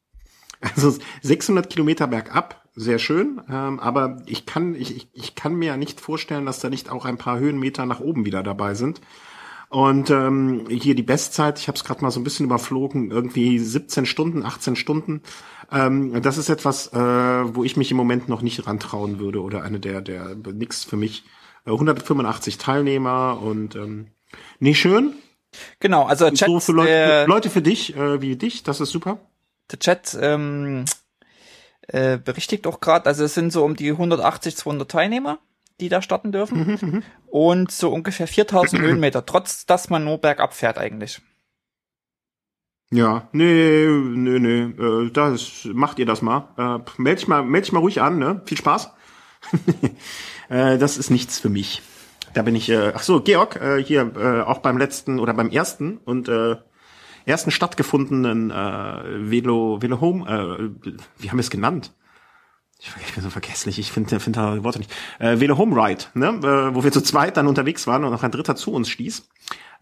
Also 0.61 0.95
600 1.23 1.71
Kilometer 1.71 2.07
bergab, 2.07 2.69
sehr 2.75 2.99
schön. 2.99 3.40
Ähm, 3.49 3.81
aber 3.81 4.23
ich 4.26 4.45
kann, 4.45 4.75
ich, 4.75 5.09
ich 5.12 5.35
kann 5.35 5.55
mir 5.55 5.69
ja 5.69 5.76
nicht 5.76 6.00
vorstellen, 6.00 6.47
dass 6.47 6.61
da 6.61 6.69
nicht 6.69 6.90
auch 6.90 7.07
ein 7.07 7.17
paar 7.17 7.38
Höhenmeter 7.38 7.87
nach 7.87 8.00
oben 8.00 8.26
wieder 8.26 8.43
dabei 8.43 8.75
sind. 8.75 9.00
Und 9.71 10.11
ähm, 10.11 10.67
hier 10.69 10.95
die 10.95 11.02
Bestzeit, 11.02 11.59
ich 11.61 11.69
habe 11.69 11.76
es 11.76 11.85
gerade 11.85 12.02
mal 12.02 12.11
so 12.11 12.21
ein 12.21 12.25
bisschen 12.25 12.47
überflogen, 12.47 13.11
irgendwie 13.11 13.59
17 13.59 14.05
Stunden, 14.05 14.45
18 14.45 14.76
Stunden. 14.76 15.23
Ähm, 15.71 16.21
das 16.23 16.38
ist 16.38 16.49
etwas, 16.49 16.93
äh, 16.93 16.99
wo 16.99 17.62
ich 17.64 17.76
mich 17.76 17.90
im 17.90 17.97
Moment 17.97 18.29
noch 18.29 18.43
nicht 18.43 18.67
rantrauen 18.67 19.21
würde 19.21 19.40
oder 19.40 19.62
eine 19.62 19.81
der, 19.81 20.02
der 20.02 20.35
nix 20.35 20.85
für 20.85 20.97
mich. 20.97 21.25
185 21.64 22.59
Teilnehmer 22.59 23.40
und 23.40 23.75
ähm, 23.76 24.09
nee, 24.59 24.75
schön. 24.75 25.14
Genau, 25.81 26.05
also 26.05 26.31
Chat, 26.31 26.49
so 26.49 26.61
für 26.61 26.73
Leute, 26.73 26.90
äh, 26.90 27.26
Leute 27.26 27.50
für 27.50 27.62
dich, 27.62 27.97
äh, 27.97 28.21
wie 28.23 28.37
dich, 28.37 28.62
das 28.62 28.81
ist 28.81 28.90
super. 28.90 29.19
Der 29.71 29.79
Chat 29.79 30.17
ähm, 30.21 30.85
äh, 31.88 32.19
berichtigt 32.19 32.67
auch 32.67 32.81
gerade, 32.81 33.07
also 33.07 33.25
es 33.25 33.35
sind 33.35 33.52
so 33.52 33.64
um 33.64 33.76
die 33.76 33.90
180, 33.90 34.57
200 34.57 34.90
Teilnehmer, 34.90 35.38
die 35.81 35.88
da 35.88 36.02
starten 36.02 36.33
dürfen 36.33 36.79
mhm, 36.81 36.88
mhm. 36.88 37.02
und 37.26 37.73
so 37.73 37.90
ungefähr 37.93 38.26
4000 38.26 38.81
Höhenmeter, 38.83 39.26
trotz 39.26 39.67
dass 39.67 39.90
man 39.90 40.05
nur 40.05 40.19
bergab 40.19 40.55
fährt 40.55 40.79
eigentlich. 40.79 41.21
Ja, 42.93 43.29
nee, 43.31 43.87
nee, 43.87 44.38
nee, 44.40 44.62
äh, 44.62 45.11
das 45.12 45.64
macht 45.73 46.00
ihr 46.00 46.07
das 46.07 46.23
mal. 46.23 46.49
Äh, 46.57 47.00
meld 47.00 47.21
dich 47.21 47.29
mal, 47.29 47.45
meld 47.45 47.64
dich 47.64 47.73
mal 47.73 47.79
ruhig 47.79 48.02
an, 48.02 48.19
ne? 48.19 48.43
Viel 48.47 48.59
Spaß. 48.59 48.90
Äh, 50.50 50.76
das 50.76 50.99
ist 50.99 51.10
nichts 51.10 51.39
für 51.39 51.49
mich. 51.49 51.80
Da 52.34 52.43
bin 52.43 52.54
ich, 52.54 52.69
äh, 52.69 52.93
ach 52.95 53.02
so, 53.02 53.23
Georg, 53.23 53.56
äh, 53.56 53.82
hier 53.82 54.13
äh, 54.17 54.43
auch 54.43 54.58
beim 54.58 54.76
letzten 54.76 55.19
oder 55.19 55.32
beim 55.32 55.49
ersten 55.49 55.99
und 56.04 56.28
äh, 56.28 56.56
ersten 57.25 57.50
stattgefundenen 57.50 58.50
äh, 58.50 59.30
Velo, 59.30 59.80
Velo 59.80 60.00
Home, 60.00 60.28
äh, 60.28 60.91
wie 61.19 61.30
haben 61.30 61.39
wir 61.39 61.43
es 61.43 61.50
genannt? 61.50 61.93
Ich, 62.78 62.91
ich 63.06 63.15
bin 63.15 63.23
so 63.23 63.30
vergesslich, 63.30 63.78
ich 63.78 63.93
finde 63.93 64.21
find 64.21 64.36
da 64.36 64.63
Worte 64.65 64.78
nicht. 64.78 64.93
Äh, 65.19 65.39
Velo 65.39 65.58
Home 65.58 65.76
Ride, 65.76 66.04
ne? 66.15 66.28
äh, 66.28 66.75
wo 66.75 66.82
wir 66.82 66.93
zu 66.93 67.02
zweit 67.02 67.36
dann 67.36 67.47
unterwegs 67.47 67.86
waren 67.86 68.04
und 68.04 68.10
noch 68.10 68.23
ein 68.23 68.30
dritter 68.30 68.56
zu 68.56 68.73
uns 68.73 68.89
stieß, 68.89 69.28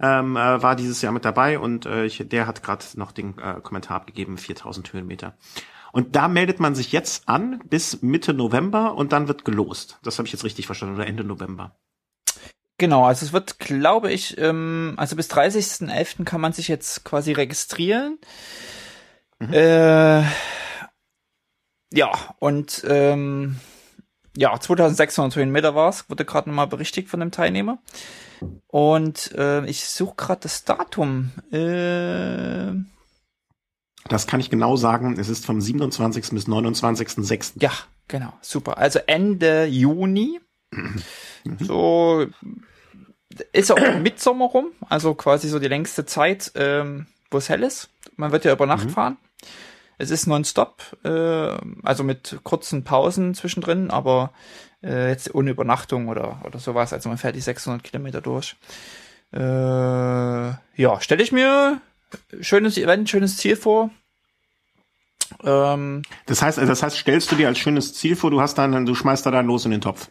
ähm, 0.00 0.37
äh, 0.37 0.62
war 0.62 0.74
dieses 0.74 1.00
Jahr 1.00 1.12
mit 1.12 1.24
dabei 1.24 1.59
und 1.59 1.87
äh, 1.87 2.07
ich, 2.07 2.24
der 2.26 2.46
hat 2.46 2.62
gerade 2.62 2.85
noch 2.94 3.12
den 3.12 3.38
äh, 3.38 3.61
Kommentar 3.62 3.96
abgegeben, 3.96 4.37
4000 4.37 4.92
Höhenmeter. 4.92 5.37
Und 5.92 6.16
da 6.16 6.29
meldet 6.29 6.61
man 6.61 6.74
sich 6.74 6.92
jetzt 6.92 7.29
an 7.29 7.61
bis 7.64 8.03
Mitte 8.03 8.35
November 8.35 8.94
und 8.94 9.12
dann 9.12 9.29
wird 9.29 9.44
gelost. 9.44 9.98
Das 10.03 10.18
habe 10.18 10.27
ich 10.27 10.33
jetzt 10.33 10.44
richtig 10.44 10.66
verstanden, 10.66 10.96
oder 10.96 11.07
Ende 11.07 11.24
November. 11.24 11.77
Genau, 12.79 13.05
also 13.05 13.27
es 13.27 13.33
wird, 13.33 13.59
glaube 13.59 14.12
ich, 14.12 14.38
ähm, 14.38 14.94
also 14.96 15.16
bis 15.16 15.29
30.11. 15.31 16.24
kann 16.24 16.40
man 16.40 16.53
sich 16.53 16.68
jetzt 16.68 17.05
quasi 17.05 17.33
registrieren. 17.33 18.18
Mhm. 19.40 19.53
Äh, 19.53 20.22
ja, 21.92 22.12
und 22.38 22.85
ähm, 22.87 23.57
ja, 24.37 24.59
2600 24.59 25.35
Höhenmeter 25.35 25.74
war 25.74 25.88
es, 25.88 26.09
wurde 26.09 26.24
gerade 26.24 26.48
nochmal 26.48 26.68
berichtigt 26.68 27.09
von 27.09 27.18
dem 27.18 27.33
Teilnehmer. 27.33 27.79
Und 28.68 29.33
äh, 29.33 29.64
ich 29.66 29.88
suche 29.88 30.14
gerade 30.16 30.42
das 30.42 30.64
Datum. 30.64 31.33
Äh, 31.51 32.74
das 34.09 34.27
kann 34.27 34.40
ich 34.40 34.51
genau 34.51 34.77
sagen. 34.77 35.18
Es 35.18 35.29
ist 35.29 35.47
vom 35.47 35.61
27. 35.61 36.31
bis 36.31 36.49
29.06. 36.49 37.53
Ja, 37.61 37.73
genau. 38.09 38.33
Super. 38.40 38.79
Also 38.79 39.01
Ende 39.07 39.66
Juni. 39.66 40.40
Mhm. 40.71 41.03
So 41.61 42.27
ist 43.53 43.71
auch 43.71 43.99
Mitsommer 44.01 44.47
rum. 44.47 44.66
Also 44.88 45.14
quasi 45.14 45.49
so 45.49 45.59
die 45.59 45.68
längste 45.68 46.07
Zeit, 46.07 46.53
ähm, 46.55 47.07
wo 47.31 47.38
es 47.38 47.49
hell 47.49 47.62
ist. 47.62 47.90
Man 48.16 48.33
wird 48.33 48.44
ja 48.44 48.53
über 48.53 48.66
Nacht 48.66 48.87
mhm. 48.87 48.90
fahren. 48.90 49.16
Es 49.99 50.11
ist 50.11 50.27
nonstop, 50.27 50.97
äh, 51.05 51.57
also 51.83 52.05
mit 52.05 52.38
kurzen 52.44 52.85
Pausen 52.85 53.35
zwischendrin, 53.35 53.90
aber 53.90 54.33
äh, 54.83 55.09
jetzt 55.09 55.35
ohne 55.35 55.51
Übernachtung 55.51 56.09
oder, 56.09 56.40
oder 56.44 56.61
sowas. 56.61 56.92
Also 56.92 57.09
man 57.09 57.18
fährt 57.18 57.35
die 57.35 57.40
600 57.40 57.83
Kilometer 57.83 58.21
durch. 58.21 58.57
Äh, 59.33 59.38
ja, 59.38 61.01
stelle 61.01 61.23
ich 61.23 61.33
mir 61.33 61.81
schönes 62.40 62.79
Event, 62.79 63.11
schönes 63.11 63.37
Ziel 63.37 63.57
vor. 63.57 63.90
Ähm, 65.44 66.03
das 66.27 66.42
heißt, 66.42 66.59
das 66.59 66.83
heißt, 66.83 66.96
stellst 66.96 67.31
du 67.31 67.37
dir 67.37 67.48
als 67.48 67.59
schönes 67.59 67.94
Ziel 67.94 68.16
vor, 68.16 68.31
du 68.31 68.40
hast 68.40 68.59
dann, 68.59 68.87
du 68.87 68.94
schmeißt 68.94 69.24
da 69.27 69.31
dann 69.31 69.46
los 69.46 69.64
in 69.64 69.70
den 69.70 69.81
Topf. 69.81 70.09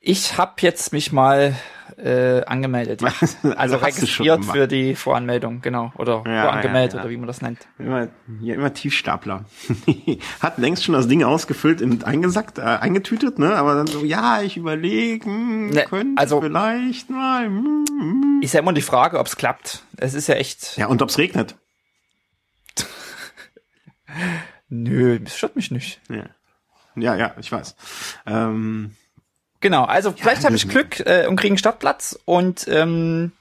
Ich 0.00 0.36
habe 0.36 0.54
jetzt 0.60 0.92
mich 0.92 1.12
mal 1.12 1.54
äh, 1.96 2.44
angemeldet, 2.44 3.02
ja. 3.02 3.12
also, 3.20 3.52
also 3.56 3.76
registriert 3.76 4.44
für 4.44 4.66
die 4.66 4.94
Voranmeldung, 4.96 5.60
genau, 5.60 5.92
oder 5.96 6.24
ja, 6.26 6.42
vorangemeldet 6.44 6.94
ja, 6.94 6.98
ja. 6.98 7.04
oder 7.04 7.10
wie 7.10 7.16
man 7.16 7.26
das 7.26 7.40
nennt. 7.40 7.60
Immer, 7.78 8.08
ja, 8.40 8.54
immer 8.54 8.72
Tiefstapler. 8.72 9.44
Hat 10.40 10.58
längst 10.58 10.84
schon 10.84 10.94
das 10.94 11.06
Ding 11.06 11.22
ausgefüllt 11.22 11.82
und 11.82 12.04
eingesackt, 12.04 12.58
äh, 12.58 12.62
eingetütet, 12.62 13.38
ne? 13.38 13.54
Aber 13.54 13.74
dann 13.74 13.86
so, 13.86 14.04
ja, 14.04 14.42
ich 14.42 14.56
überlege, 14.56 15.24
hm, 15.24 15.70
ne, 15.70 15.84
könnte 15.84 16.20
also, 16.20 16.40
vielleicht 16.40 17.08
mal. 17.10 17.46
Hm, 17.46 17.84
hm. 17.88 18.40
Ist 18.42 18.54
ja 18.54 18.60
immer 18.60 18.72
die 18.72 18.82
Frage, 18.82 19.20
ob's 19.20 19.36
klappt. 19.36 19.84
Es 19.96 20.14
ist 20.14 20.26
ja 20.26 20.34
echt. 20.34 20.76
Ja, 20.76 20.86
und 20.86 21.00
ob's 21.00 21.18
regnet. 21.18 21.54
Nö, 24.68 25.18
das 25.18 25.36
stört 25.36 25.56
mich 25.56 25.70
nicht. 25.70 26.00
Ja, 26.08 26.24
ja, 26.96 27.16
ja 27.16 27.34
ich 27.38 27.50
weiß. 27.52 27.76
Ähm, 28.26 28.96
genau, 29.60 29.84
also 29.84 30.12
vielleicht 30.12 30.42
ja, 30.42 30.46
habe 30.46 30.56
ich 30.56 30.68
Glück 30.68 31.00
äh, 31.00 31.26
und 31.26 31.36
kriege 31.36 31.52
einen 31.52 31.58
Startplatz 31.58 32.18
und 32.24 32.66
ähm, 32.68 33.32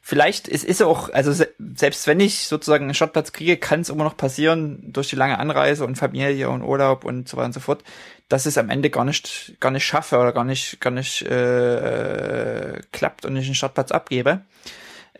vielleicht 0.00 0.48
ist 0.48 0.68
es 0.68 0.82
auch, 0.82 1.10
also 1.12 1.32
se 1.32 1.48
selbst 1.76 2.06
wenn 2.06 2.20
ich 2.20 2.46
sozusagen 2.48 2.84
einen 2.84 2.94
Startplatz 2.94 3.32
kriege, 3.32 3.56
kann 3.56 3.80
es 3.80 3.88
immer 3.88 4.04
noch 4.04 4.16
passieren 4.16 4.92
durch 4.92 5.08
die 5.08 5.16
lange 5.16 5.38
Anreise 5.38 5.84
und 5.84 5.96
Familie 5.96 6.50
und 6.50 6.62
Urlaub 6.62 7.04
und 7.04 7.28
so 7.28 7.36
weiter 7.36 7.46
und 7.46 7.54
so 7.54 7.60
fort, 7.60 7.84
dass 8.28 8.46
es 8.46 8.58
am 8.58 8.68
Ende 8.70 8.90
gar 8.90 9.04
nicht 9.04 9.54
gar 9.60 9.70
nicht 9.70 9.84
schaffe 9.84 10.18
oder 10.18 10.32
gar 10.32 10.44
nicht 10.44 10.80
gar 10.80 10.90
nicht 10.90 11.22
äh, 11.22 12.80
klappt 12.92 13.24
und 13.24 13.36
ich 13.36 13.46
einen 13.46 13.54
Startplatz 13.54 13.92
abgebe. 13.92 14.40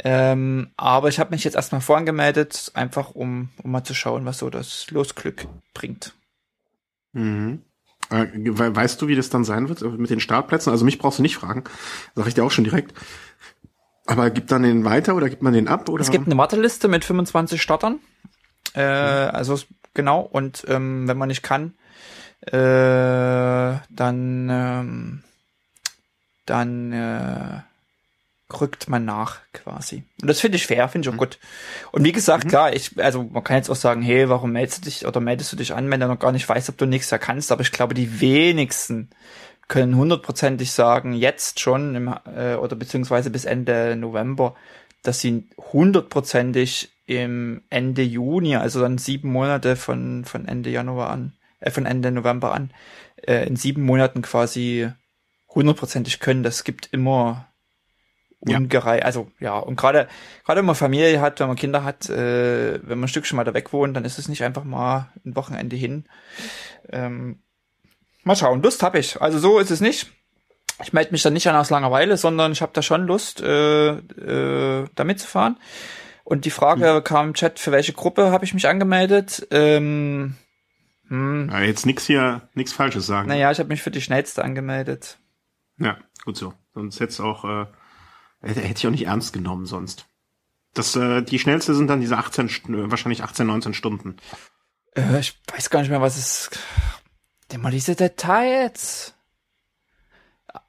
Ähm, 0.01 0.71
aber 0.77 1.09
ich 1.09 1.21
habe 1.21 1.31
mich 1.31 1.45
jetzt 1.45 1.55
erstmal 1.55 1.81
vorangemeldet, 1.81 2.73
einfach 2.75 3.15
um, 3.15 3.51
um 3.63 3.71
mal 3.71 3.85
zu 3.85 3.95
schauen, 3.95 4.25
was 4.25 4.39
so 4.39 4.51
das 4.51 4.91
Losglück 4.91 5.47
bringt. 5.73 6.15
Mhm. 7.13 7.63
Äh, 8.11 8.27
weißt 8.35 9.01
du, 9.01 9.07
wie 9.07 9.17
das 9.17 9.31
dann 9.31 9.45
sein 9.45 9.69
wird 9.69 9.83
mit 9.99 10.11
den 10.11 10.21
Startplätzen? 10.21 10.71
Also 10.71 10.85
mich 10.85 10.99
brauchst 10.99 11.19
du 11.19 11.23
nicht 11.23 11.37
fragen, 11.37 11.65
sag 12.15 12.27
ich 12.27 12.35
dir 12.35 12.45
auch 12.45 12.51
schon 12.51 12.65
direkt. 12.65 12.93
Aber 14.07 14.31
gibt 14.31 14.51
dann 14.51 14.65
den 14.65 14.85
weiter 14.85 15.15
oder 15.15 15.31
gibt 15.31 15.43
man 15.43 15.55
den 15.55 15.69
ab? 15.69 15.89
Oder? 15.89 16.03
Es 16.03 16.11
gibt 16.11 16.27
eine 16.27 16.37
Warteliste 16.37 16.89
mit 16.89 17.05
25 17.05 17.63
Startern. 17.63 18.01
Äh, 18.75 18.83
also 18.83 19.59
genau, 19.95 20.21
und 20.21 20.65
ähm, 20.69 21.09
wenn 21.09 21.17
man 21.17 21.29
nicht 21.29 21.43
kann, 21.43 21.75
äh, 22.43 23.79
dann, 23.89 24.49
ähm, 24.51 25.23
dann 26.45 26.93
äh, 26.93 27.63
rückt 28.61 28.89
man 28.89 29.05
nach 29.05 29.41
quasi. 29.53 30.05
Und 30.21 30.29
das 30.29 30.41
finde 30.41 30.57
ich 30.57 30.67
fair, 30.67 30.89
finde 30.89 31.07
ich 31.07 31.09
auch 31.11 31.15
mhm. 31.15 31.19
gut. 31.19 31.39
Und 31.93 32.05
wie 32.05 32.13
gesagt, 32.13 32.45
mhm. 32.45 32.49
klar, 32.49 32.75
ich, 32.75 32.99
also 33.03 33.23
man 33.23 33.43
kann 33.43 33.57
jetzt 33.57 33.71
auch 33.71 33.77
sagen, 33.77 34.03
hey, 34.03 34.29
warum 34.29 34.53
meldest 34.53 34.79
du 34.79 34.83
dich 34.83 35.07
oder 35.07 35.21
meldest 35.21 35.53
du 35.53 35.57
dich 35.57 35.75
an, 35.75 35.91
wenn 35.91 36.01
du 36.01 36.07
noch 36.07 36.19
gar 36.19 36.33
nicht 36.33 36.49
weißt, 36.49 36.69
ob 36.69 36.77
du 36.77 36.87
nichts 36.87 37.11
erkannst, 37.11 37.53
aber 37.53 37.63
ich 37.63 37.73
glaube, 37.73 37.95
die 37.95 38.21
wenigsten 38.21 39.11
können 39.69 39.97
hundertprozentig 39.97 40.73
sagen, 40.73 41.15
jetzt 41.15 41.59
schon 41.61 41.95
im, 41.95 42.15
äh, 42.37 42.55
oder 42.57 42.77
beziehungsweise 42.77 43.31
bis 43.31 43.47
Ende 43.47 43.97
November, 43.97 44.55
dass 45.03 45.21
sie 45.21 45.49
hundertprozentig 45.73 46.93
im 47.07 47.63
Ende 47.71 48.03
Juni, 48.03 48.57
also 48.57 48.81
dann 48.81 48.99
sieben 48.99 49.31
Monate 49.31 49.77
von, 49.77 50.25
von 50.25 50.47
Ende 50.47 50.71
Januar 50.71 51.11
an, 51.11 51.33
äh, 51.61 51.71
von 51.71 51.87
Ende 51.87 52.11
November 52.11 52.53
an, 52.53 52.73
äh, 53.27 53.47
in 53.47 53.57
sieben 53.57 53.83
Monaten 53.85 54.23
quasi 54.23 54.91
hundertprozentig 55.49 56.21
können. 56.21 56.43
Das 56.43 56.65
gibt 56.65 56.89
immer 56.93 57.47
ungerei, 58.47 58.99
ja. 58.99 59.05
also 59.05 59.31
ja, 59.41 59.59
und 59.59 59.77
gerade 59.77 60.09
gerade 60.45 60.59
wenn 60.59 60.67
man 60.67 60.75
Familie 60.75 61.21
hat, 61.21 61.41
wenn 61.41 61.49
man 61.49 61.57
Kinder 61.57 61.85
hat, 61.85 62.09
äh, 62.09 62.81
wenn 62.83 62.99
man 62.99 63.05
ein 63.05 63.09
Stückchen 63.09 63.39
weiter 63.39 63.55
weg 63.55 63.73
wohnt, 63.73 63.97
dann 63.97 64.05
ist 64.05 64.19
es 64.19 64.29
nicht 64.29 64.43
einfach 64.45 64.65
mal 64.65 65.13
ein 65.25 65.37
Wochenende 65.37 65.77
hin. 65.77 66.05
Ähm, 66.91 67.43
mal 68.23 68.37
schauen, 68.37 68.63
Lust 68.63 68.83
habe 68.83 68.99
ich. 68.99 69.21
Also 69.21 69.39
so 69.39 69.59
ist 69.59 69.71
es 69.71 69.81
nicht. 69.81 70.11
Ich 70.83 70.93
melde 70.93 71.13
mich 71.13 71.23
dann 71.23 71.33
nicht 71.33 71.49
an 71.49 71.57
aus 71.57 71.71
Langeweile, 71.71 72.17
sondern 72.17 72.53
ich 72.53 72.61
habe 72.61 72.73
da 72.75 72.83
schon 72.83 73.07
Lust, 73.07 73.41
äh, 73.41 73.91
äh, 73.91 74.87
da 74.95 75.05
mitzufahren. 75.05 75.59
Und 76.25 76.47
die 76.47 76.51
Frage 76.51 76.95
mhm. 76.95 77.05
kam 77.05 77.29
im 77.29 77.35
Chat, 77.35 77.59
für 77.59 77.71
welche 77.71 77.93
Gruppe 77.93 78.31
habe 78.31 78.45
ich 78.45 78.55
mich 78.55 78.67
angemeldet? 78.67 79.47
Ähm, 79.51 80.35
hm. 81.09 81.51
Ja, 81.53 81.61
jetzt 81.61 81.87
nix 81.87 82.07
hier, 82.07 82.49
nix 82.55 82.73
Falsches 82.73 83.07
sagen. 83.07 83.29
Naja, 83.29 83.51
ich 83.51 83.59
habe 83.59 83.69
mich 83.69 83.83
für 83.83 83.91
die 83.91 84.01
schnellste 84.01 84.43
angemeldet. 84.43 85.19
Ja, 85.79 85.99
gut 86.25 86.37
so. 86.37 86.55
Sonst 86.75 86.99
hätte 87.01 87.23
auch, 87.23 87.45
äh, 87.45 87.67
hätte 88.45 88.79
ich 88.79 88.87
auch 88.87 88.91
nicht 88.91 89.07
ernst 89.07 89.33
genommen 89.33 89.67
sonst. 89.67 90.07
Das, 90.75 90.97
äh, 90.97 91.23
die 91.23 91.39
schnellste 91.39 91.75
sind 91.75 91.89
dann 91.89 92.01
diese 92.01 92.19
18, 92.19 92.51
wahrscheinlich 92.91 93.23
18, 93.23 93.47
19 93.47 93.75
Stunden. 93.75 94.17
Äh, 94.95 95.21
ich 95.21 95.39
weiß 95.53 95.71
gar 95.71 95.81
nicht 95.81 95.91
mehr, 95.91 96.03
was 96.03 96.17
es. 96.17 96.51
Immer 97.53 97.71
diese 97.71 97.95
Details. 97.95 99.15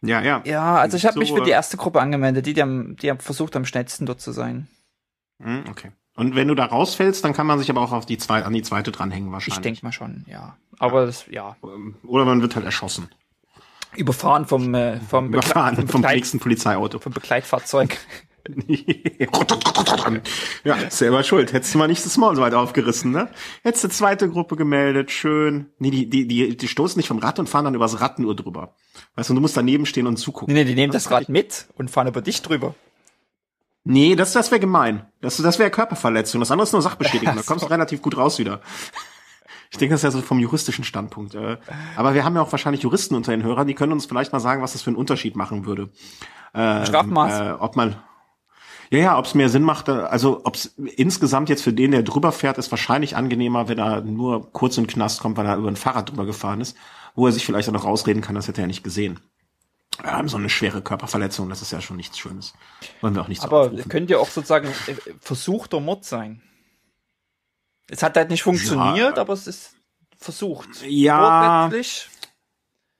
Ja, 0.02 0.22
ja. 0.22 0.42
Ja, 0.46 0.76
also 0.76 0.98
ich 0.98 1.06
habe 1.06 1.16
so, 1.16 1.20
mich 1.20 1.32
für 1.32 1.42
die 1.42 1.50
erste 1.50 1.78
Gruppe 1.78 2.00
angemeldet, 2.00 2.46
die, 2.46 2.54
die 2.54 2.62
haben, 2.62 2.96
die 2.98 3.10
haben 3.10 3.20
versucht, 3.20 3.56
am 3.56 3.66
schnellsten 3.66 4.06
dort 4.06 4.22
zu 4.22 4.32
sein. 4.32 4.68
Hm, 5.42 5.64
okay. 5.70 5.92
Und 6.16 6.36
wenn 6.36 6.48
du 6.48 6.56
da 6.56 6.66
rausfällst, 6.66 7.26
dann 7.26 7.34
kann 7.34 7.48
man 7.48 7.60
sich 7.60 7.70
aber 7.70 7.82
auch 7.82 7.92
auf 7.92 8.06
die 8.06 8.18
zweite, 8.18 8.46
an 8.46 8.54
die 8.54 8.62
zweite 8.62 8.92
dranhängen 8.92 9.32
wahrscheinlich. 9.32 9.58
Ich 9.58 9.64
denke 9.64 9.86
mal 9.86 9.92
schon, 9.92 10.26
ja. 10.28 10.56
Aber 10.80 11.02
ja. 11.02 11.06
das, 11.08 11.26
ja. 11.28 11.58
Oder 12.04 12.26
man 12.26 12.42
wird 12.42 12.56
halt 12.56 12.66
erschossen. 12.66 13.10
Überfahren 13.98 14.46
vom, 14.46 14.74
äh, 14.74 15.00
vom, 15.02 15.30
Überfahren 15.30 15.76
vom, 15.76 15.88
vom 15.88 16.02
nächsten 16.02 16.40
Polizeiauto. 16.40 17.00
Vom 17.00 17.14
Begleitfahrzeug. 17.14 17.98
ja, 20.64 20.78
selber 20.90 21.24
schuld. 21.24 21.54
Hättest 21.54 21.74
du 21.74 21.80
mal 21.80 21.88
nicht 21.88 22.06
das 22.06 22.18
Maul 22.18 22.36
so 22.36 22.42
weit 22.42 22.54
aufgerissen, 22.54 23.12
ne? 23.12 23.30
Hättest 23.64 23.84
du 23.84 23.90
zweite 23.90 24.30
Gruppe 24.30 24.56
gemeldet, 24.56 25.12
schön. 25.12 25.68
Nee, 25.80 25.90
die, 25.92 26.10
die, 26.10 26.28
die, 26.28 26.56
die 26.56 26.68
stoßen 26.68 27.00
nicht 27.00 27.08
vom 27.08 27.20
Rad 27.20 27.40
und 27.40 27.50
fahren 27.50 27.66
dann 27.66 27.74
übers 27.76 28.00
Rad 28.02 28.20
nur 28.20 28.36
drüber. 28.36 28.76
Weißt 29.16 29.30
du, 29.30 29.34
du 29.34 29.42
musst 29.42 29.58
daneben 29.58 29.86
stehen 29.86 30.08
und 30.08 30.18
zugucken. 30.18 30.54
Nee, 30.54 30.64
nee, 30.64 30.70
die 30.70 30.76
nehmen 30.76 30.94
das, 30.94 31.06
das 31.06 31.12
Rad 31.12 31.30
mit 31.30 31.68
und 31.76 31.90
fahren 31.90 32.08
über 32.08 32.22
dich 32.22 32.42
drüber. 32.42 32.76
Nee, 33.84 34.16
das, 34.16 34.34
das 34.34 34.52
wäre 34.52 34.60
gemein. 34.60 35.06
Das, 35.22 35.38
das 35.38 35.60
wäre 35.60 35.70
Körperverletzung. 35.70 36.40
Das 36.40 36.52
andere 36.52 36.66
ist 36.66 36.74
nur 36.74 36.82
Sachbeschädigung. 36.84 37.36
Da 37.36 37.42
kommst 37.44 37.66
du 37.66 37.70
relativ 37.70 38.02
gut 38.02 38.18
raus 38.18 38.40
wieder. 38.40 38.62
Ich 39.76 39.80
denke, 39.80 39.94
das 39.94 40.00
ist 40.00 40.04
ja 40.04 40.12
so 40.12 40.22
vom 40.22 40.40
juristischen 40.40 40.86
Standpunkt. 40.86 41.36
Äh. 41.36 41.58
Aber 41.98 42.14
wir 42.14 42.24
haben 42.24 42.34
ja 42.36 42.42
auch 42.42 42.52
wahrscheinlich 42.54 42.82
Juristen 42.82 43.14
unter 43.14 43.32
den 43.32 43.44
Hörern, 43.44 43.68
die 43.68 43.74
können 43.74 43.92
uns 43.92 44.06
vielleicht 44.06 44.32
mal 44.32 44.40
sagen, 44.40 44.62
was 44.62 44.72
das 44.72 44.82
für 44.82 44.90
einen 44.90 44.96
Unterschied 44.96 45.36
machen 45.36 45.66
würde. 45.66 45.90
Ähm, 46.54 46.86
Strafmaß. 46.86 47.40
Äh, 47.42 47.52
ob 47.60 47.76
man, 47.76 47.98
ja, 48.90 49.00
ja, 49.00 49.18
ob 49.18 49.26
es 49.26 49.34
mehr 49.34 49.50
Sinn 49.50 49.64
macht, 49.64 49.90
äh, 49.90 49.92
also 49.92 50.42
ob 50.46 50.56
es 50.56 50.68
insgesamt 50.96 51.50
jetzt 51.50 51.62
für 51.62 51.74
den, 51.74 51.92
der 51.92 52.04
drüber 52.04 52.32
fährt, 52.32 52.58
ist 52.58 52.72
wahrscheinlich 52.72 53.18
angenehmer, 53.18 53.68
wenn 53.68 53.78
er 53.78 54.00
nur 54.00 54.50
kurz 54.54 54.78
in 54.78 54.86
den 54.86 54.90
Knast 54.90 55.20
kommt, 55.20 55.36
weil 55.36 55.46
er 55.46 55.58
über 55.58 55.68
ein 55.68 55.76
Fahrrad 55.76 56.10
drüber 56.10 56.26
gefahren 56.26 56.62
ist, 56.62 56.78
wo 57.16 57.26
er 57.26 57.34
sich 57.34 57.46
vielleicht 57.46 57.68
auch 57.68 57.74
noch 57.74 57.84
rausreden 57.84 58.22
kann, 58.22 58.36
das 58.36 58.48
hätte 58.48 58.62
er 58.62 58.68
nicht 58.68 58.84
gesehen. 58.84 59.20
Ja, 60.02 60.26
so 60.26 60.38
eine 60.38 60.50
schwere 60.50 60.82
Körperverletzung, 60.82 61.50
das 61.50 61.62
ist 61.62 61.72
ja 61.72 61.82
schon 61.82 61.98
nichts 61.98 62.18
Schönes. 62.18 62.54
Wollen 63.02 63.14
wir 63.14 63.22
auch 63.22 63.28
nicht 63.28 63.42
so 63.42 63.48
Aber 63.48 63.62
aufrufen. 63.62 63.90
könnte 63.90 64.14
ja 64.14 64.20
auch 64.20 64.30
sozusagen 64.30 64.70
äh, 64.88 64.96
versuchter 65.20 65.82
Mord 65.82 66.06
sein. 66.06 66.42
Es 67.90 68.04
hat 68.04 68.18
halt 68.18 68.30
nicht 68.30 68.44
funktioniert, 68.44 69.18
ja. 69.18 69.22
aber 69.22 69.34
es 69.34 69.48
ist 69.48 69.76
versucht. 70.18 70.70
Ja. 70.88 71.70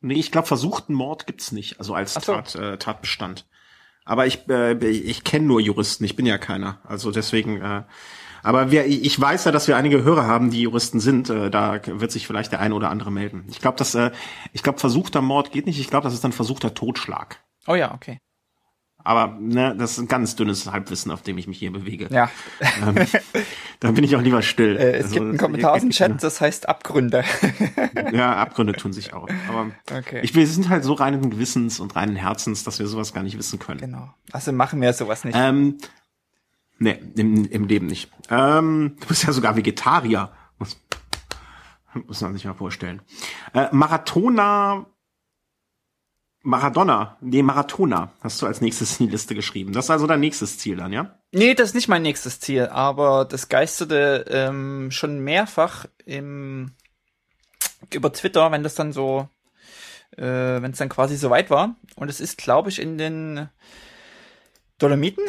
Nee, 0.02 0.14
ich 0.16 0.32
glaube, 0.32 0.48
versuchten 0.48 0.94
Mord 0.94 1.26
gibt's 1.26 1.52
nicht, 1.52 1.80
also 1.80 1.96
als 1.96 2.14
so. 2.14 2.34
Tat, 2.34 2.56
äh, 2.56 2.78
Tatbestand. 2.78 3.48
Aber 4.04 4.28
ich, 4.28 4.48
äh, 4.48 4.74
ich 4.86 5.24
kenne 5.24 5.48
nur 5.48 5.60
Juristen, 5.60 6.04
ich 6.04 6.16
bin 6.16 6.28
ja 6.28 6.38
keiner. 6.38 6.80
Also 6.84 7.10
deswegen, 7.10 7.60
äh, 7.62 7.84
aber 8.44 8.70
wir, 8.70 8.86
ich 8.86 9.20
weiß 9.20 9.46
ja, 9.46 9.52
dass 9.52 9.68
wir 9.68 9.76
einige 9.76 10.04
Hörer 10.04 10.28
haben, 10.28 10.52
die 10.52 10.62
Juristen 10.62 11.00
sind. 11.00 11.32
Äh, 11.32 11.50
da 11.50 11.80
wird 11.84 12.12
sich 12.12 12.28
vielleicht 12.28 12.52
der 12.52 12.60
eine 12.60 12.76
oder 12.76 12.92
andere 12.92 13.12
melden. 13.12 13.46
Ich 13.50 13.60
glaube, 13.60 13.78
dass, 13.78 13.96
äh, 13.96 14.12
ich 14.54 14.62
glaube, 14.62 14.78
versuchter 14.78 15.22
Mord 15.22 15.52
geht 15.52 15.66
nicht. 15.66 15.80
Ich 15.80 15.90
glaube, 15.90 16.04
das 16.04 16.14
ist 16.14 16.24
dann 16.24 16.32
versuchter 16.32 16.76
Totschlag. 16.76 17.44
Oh 17.66 17.74
ja, 17.74 17.96
okay. 17.96 18.20
Aber 19.06 19.38
ne, 19.40 19.76
das 19.78 19.92
ist 19.92 20.00
ein 20.00 20.08
ganz 20.08 20.36
dünnes 20.36 20.70
Halbwissen, 20.70 21.12
auf 21.12 21.22
dem 21.22 21.38
ich 21.38 21.46
mich 21.48 21.60
hier 21.60 21.72
bewege. 21.72 22.08
Ja. 22.10 22.30
Ähm, 22.60 22.96
da 23.80 23.92
bin 23.92 24.04
ich 24.04 24.16
auch 24.16 24.22
lieber 24.22 24.42
still. 24.42 24.78
Äh, 24.78 24.94
es 24.94 25.06
also, 25.06 25.14
gibt 25.14 25.26
einen 25.28 25.38
Kommentar 25.38 25.74
aus 25.74 25.82
dem 25.82 25.92
Chat, 25.92 26.24
das 26.24 26.42
heißt 26.42 26.68
Abgründe. 26.68 27.24
ja, 28.12 28.36
Abgründe 28.36 28.74
tun 28.74 28.94
sich 28.94 29.14
auch. 29.14 29.30
Aber 29.48 29.72
okay. 29.96 30.22
ich, 30.24 30.34
wir 30.34 30.48
sind 30.48 30.70
halt 30.70 30.84
so 30.84 30.94
reinen 30.94 31.30
Gewissens 31.30 31.80
und 31.80 31.96
reinen 31.96 32.16
Herzens, 32.16 32.64
dass 32.64 32.80
wir 32.80 32.88
sowas 32.88 33.14
gar 33.14 33.22
nicht 33.22 33.38
wissen 33.38 33.60
können. 33.60 33.80
Genau. 33.80 34.12
Also 34.32 34.52
machen 34.52 34.82
wir 34.82 34.92
sowas 34.92 35.24
nicht. 35.24 35.38
Ähm, 35.40 35.78
nee, 36.80 37.00
im, 37.16 37.46
im 37.46 37.66
Leben 37.66 37.86
nicht. 37.86 38.12
Ähm, 38.32 38.96
du 39.00 39.08
bist 39.08 39.24
ja 39.24 39.32
sogar 39.32 39.56
Vegetarier. 39.56 40.32
Muss, 40.58 40.82
muss 42.08 42.22
man 42.22 42.34
sich 42.34 42.46
mal 42.46 42.56
vorstellen. 42.56 43.04
Äh, 43.54 43.68
Marathoner 43.72 44.88
Maradona, 46.46 47.18
nee, 47.22 47.42
Maratona 47.42 48.12
hast 48.22 48.40
du 48.40 48.46
als 48.46 48.62
nächstes 48.62 49.00
in 49.00 49.08
die 49.08 49.12
Liste 49.12 49.34
geschrieben. 49.34 49.74
Das 49.74 49.86
ist 49.86 49.90
also 49.90 50.06
dein 50.06 50.20
nächstes 50.20 50.60
Ziel 50.60 50.78
dann, 50.78 50.94
ja? 50.94 51.18
Nee, 51.32 51.56
das 51.56 51.70
ist 51.70 51.74
nicht 51.74 51.88
mein 51.88 52.04
nächstes 52.04 52.40
Ziel, 52.40 52.68
aber 52.68 53.26
das 53.26 53.50
geisterte 53.50 54.26
ähm, 54.30 54.92
schon 54.92 55.20
mehrfach 55.22 55.88
im, 56.06 56.74
über 57.92 58.14
Twitter, 58.14 58.52
wenn 58.52 58.62
das 58.62 58.76
dann 58.76 58.94
so, 58.94 59.28
äh, 60.18 60.22
wenn 60.22 60.70
es 60.70 60.78
dann 60.78 60.90
quasi 60.90 61.18
so 61.18 61.32
weit 61.32 61.50
war. 61.50 61.78
Und 61.96 62.10
es 62.10 62.20
ist, 62.20 62.38
glaube 62.38 62.70
ich, 62.70 62.80
in 62.80 63.00
den 63.00 63.50
Dolomiten. 64.78 65.26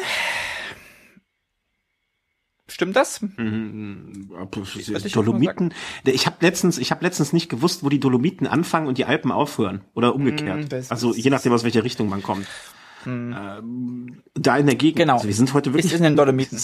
Stimmt 2.69 2.95
das? 2.97 3.21
Mhm, 3.21 4.29
ich 4.75 5.13
Dolomiten. 5.13 5.73
Ich 6.05 6.25
habe 6.25 6.37
letztens, 6.41 6.77
ich 6.77 6.91
habe 6.91 7.03
letztens 7.05 7.31
nicht 7.31 7.49
gewusst, 7.49 7.83
wo 7.83 7.89
die 7.89 7.99
Dolomiten 7.99 8.45
anfangen 8.45 8.87
und 8.87 8.97
die 8.97 9.05
Alpen 9.05 9.31
aufhören 9.31 9.81
oder 9.93 10.13
umgekehrt. 10.13 10.71
Mhm, 10.71 10.83
also 10.89 11.13
je 11.13 11.29
nachdem, 11.29 11.53
aus 11.53 11.63
welcher 11.63 11.85
Richtung 11.85 12.09
man 12.09 12.21
kommt. 12.21 12.45
Mhm. 13.05 14.21
Da 14.33 14.57
in 14.57 14.65
der 14.65 14.75
Gegend. 14.75 14.97
Genau. 14.97 15.13
Also 15.13 15.27
wir 15.27 15.33
sind 15.33 15.53
heute 15.53 15.73
wirklich. 15.73 15.93
Ist 15.93 15.97
in 15.97 16.03
den 16.03 16.15
Dolomiten. 16.17 16.59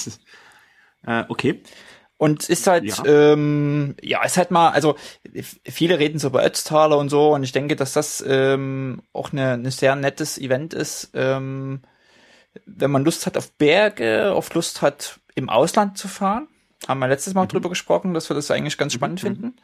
äh, 1.08 1.24
okay. 1.30 1.64
Und 2.18 2.48
ist 2.48 2.68
halt, 2.68 2.86
ja. 2.86 3.04
ähm, 3.06 3.96
ja, 4.02 4.24
ist 4.24 4.38
halt 4.38 4.52
mal, 4.52 4.70
also 4.70 4.96
viele 5.66 6.00
reden 6.00 6.20
so 6.20 6.30
über 6.30 6.46
Ötztaler 6.46 6.98
und 6.98 7.10
so, 7.10 7.34
und 7.34 7.44
ich 7.44 7.52
denke, 7.52 7.76
dass 7.76 7.94
das 7.94 8.24
ähm, 8.26 9.02
auch 9.12 9.34
eine, 9.34 9.54
eine 9.54 9.72
sehr 9.72 9.96
nettes 9.96 10.38
Event 10.38 10.74
ist, 10.74 11.12
ähm, 11.16 11.82
wenn 12.66 12.92
man 12.92 13.04
Lust 13.04 13.26
hat 13.26 13.36
auf 13.36 13.52
Berge, 13.54 14.32
auf 14.32 14.54
Lust 14.54 14.82
hat, 14.82 15.20
im 15.36 15.50
Ausland 15.50 15.98
zu 15.98 16.08
fahren. 16.08 16.48
Haben 16.88 17.00
wir 17.00 17.08
letztes 17.08 17.34
Mal 17.34 17.44
mhm. 17.44 17.50
drüber 17.50 17.70
gesprochen, 17.70 18.14
dass 18.14 18.30
wir 18.30 18.36
das 18.36 18.52
eigentlich 18.52 18.78
ganz 18.78 18.94
mhm. 18.94 18.98
spannend 18.98 19.24
mhm. 19.24 19.28
finden. 19.28 19.56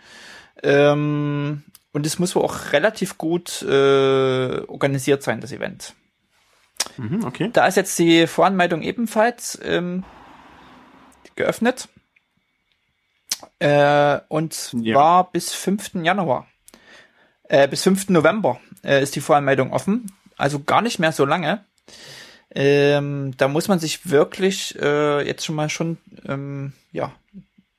Ähm, 0.63 1.63
und 1.91 2.05
es 2.05 2.19
muss 2.19 2.35
wohl 2.35 2.43
auch 2.43 2.71
relativ 2.71 3.17
gut 3.17 3.61
äh, 3.63 4.59
organisiert 4.67 5.23
sein, 5.23 5.41
das 5.41 5.51
Event. 5.51 5.95
Mhm, 6.97 7.23
okay. 7.25 7.49
Da 7.51 7.67
ist 7.67 7.75
jetzt 7.75 7.97
die 7.99 8.27
Voranmeldung 8.27 8.81
ebenfalls 8.81 9.59
ähm, 9.63 10.03
geöffnet. 11.35 11.89
Äh, 13.59 14.19
und 14.27 14.73
ja. 14.73 14.95
war 14.95 15.31
bis 15.31 15.53
5. 15.53 15.95
Januar. 16.03 16.47
Äh, 17.43 17.67
bis 17.67 17.83
5. 17.83 18.09
November 18.09 18.59
äh, 18.83 19.01
ist 19.01 19.15
die 19.15 19.21
Voranmeldung 19.21 19.73
offen. 19.73 20.11
Also 20.37 20.63
gar 20.63 20.81
nicht 20.81 20.99
mehr 20.99 21.11
so 21.11 21.25
lange. 21.25 21.65
Ähm, 22.51 23.33
da 23.37 23.47
muss 23.47 23.67
man 23.67 23.79
sich 23.79 24.09
wirklich 24.09 24.75
äh, 24.81 25.25
jetzt 25.25 25.45
schon 25.45 25.55
mal 25.55 25.69
schon 25.69 25.97
ähm, 26.27 26.73
ja 26.91 27.11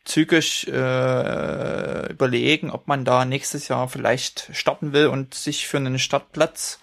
zügig 0.04 0.68
äh, 0.68 2.12
überlegen, 2.12 2.70
ob 2.70 2.86
man 2.86 3.04
da 3.04 3.24
nächstes 3.24 3.68
Jahr 3.68 3.88
vielleicht 3.88 4.48
starten 4.52 4.92
will 4.92 5.08
und 5.08 5.34
sich 5.34 5.66
für 5.66 5.76
einen 5.76 5.98
Startplatz 5.98 6.78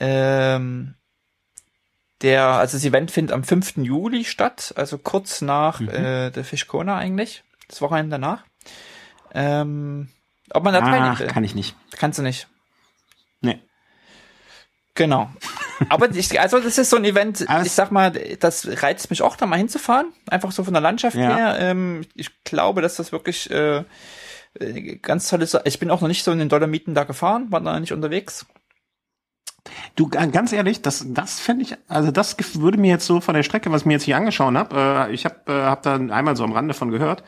ähm, 0.00 0.94
der, 2.22 2.46
also 2.46 2.76
das 2.76 2.84
Event 2.84 3.10
findet 3.10 3.34
am 3.34 3.44
5. 3.44 3.76
Juli 3.78 4.24
statt, 4.24 4.72
also 4.76 4.98
kurz 4.98 5.42
nach 5.42 5.80
mhm. 5.80 5.88
äh, 5.90 6.30
der 6.30 6.44
Fischkona 6.44 6.96
eigentlich. 6.96 7.44
das 7.68 7.80
Wochenende 7.80 8.12
danach. 8.12 8.44
Ähm, 9.34 10.08
ob 10.50 10.64
man 10.64 10.72
da 10.72 10.80
teilnehmen 10.80 11.18
will. 11.18 11.26
Ach, 11.28 11.32
kann 11.32 11.44
ich 11.44 11.54
nicht. 11.54 11.76
Kannst 11.96 12.18
du 12.18 12.22
nicht. 12.22 12.48
Nee. 13.40 13.60
Genau. 14.94 15.30
Aber 15.88 16.10
ich, 16.10 16.40
also 16.40 16.60
das 16.60 16.78
ist 16.78 16.90
so 16.90 16.96
ein 16.96 17.04
Event, 17.04 17.44
Aber 17.48 17.64
ich 17.64 17.72
sag 17.72 17.90
mal, 17.90 18.10
das 18.40 18.82
reizt 18.82 19.10
mich 19.10 19.22
auch, 19.22 19.36
da 19.36 19.46
mal 19.46 19.56
hinzufahren. 19.56 20.12
Einfach 20.28 20.52
so 20.52 20.64
von 20.64 20.74
der 20.74 20.80
Landschaft 20.82 21.16
Ja. 21.16 21.34
her. 21.36 21.56
Ähm, 21.60 22.06
ich 22.14 22.30
glaube, 22.44 22.82
dass 22.82 22.96
das 22.96 23.12
wirklich 23.12 23.50
äh, 23.50 23.84
ganz 25.02 25.28
toll 25.28 25.42
ist. 25.42 25.58
Ich 25.64 25.78
bin 25.78 25.90
auch 25.90 26.00
noch 26.00 26.08
nicht 26.08 26.24
so 26.24 26.30
in 26.32 26.38
den 26.38 26.48
Dolomiten 26.48 26.94
da 26.94 27.04
gefahren, 27.04 27.50
war 27.50 27.60
da 27.60 27.78
nicht 27.80 27.92
unterwegs. 27.92 28.46
Du, 29.96 30.08
ganz 30.08 30.52
ehrlich, 30.52 30.82
das, 30.82 31.04
das 31.08 31.40
fände 31.40 31.62
ich, 31.62 31.76
also 31.88 32.10
das 32.10 32.36
würde 32.60 32.76
mir 32.78 32.90
jetzt 32.90 33.06
so 33.06 33.20
von 33.20 33.34
der 33.34 33.42
Strecke, 33.42 33.72
was 33.72 33.82
ich 33.82 33.86
mir 33.86 33.94
jetzt 33.94 34.02
hier 34.02 34.16
angeschaut 34.16 34.54
habe, 34.54 35.06
äh, 35.08 35.12
ich 35.14 35.24
habe 35.24 35.36
äh, 35.46 35.52
hab 35.52 35.82
da 35.82 35.94
einmal 35.94 36.36
so 36.36 36.44
am 36.44 36.52
Rande 36.52 36.74
von 36.74 36.90
gehört, 36.90 37.24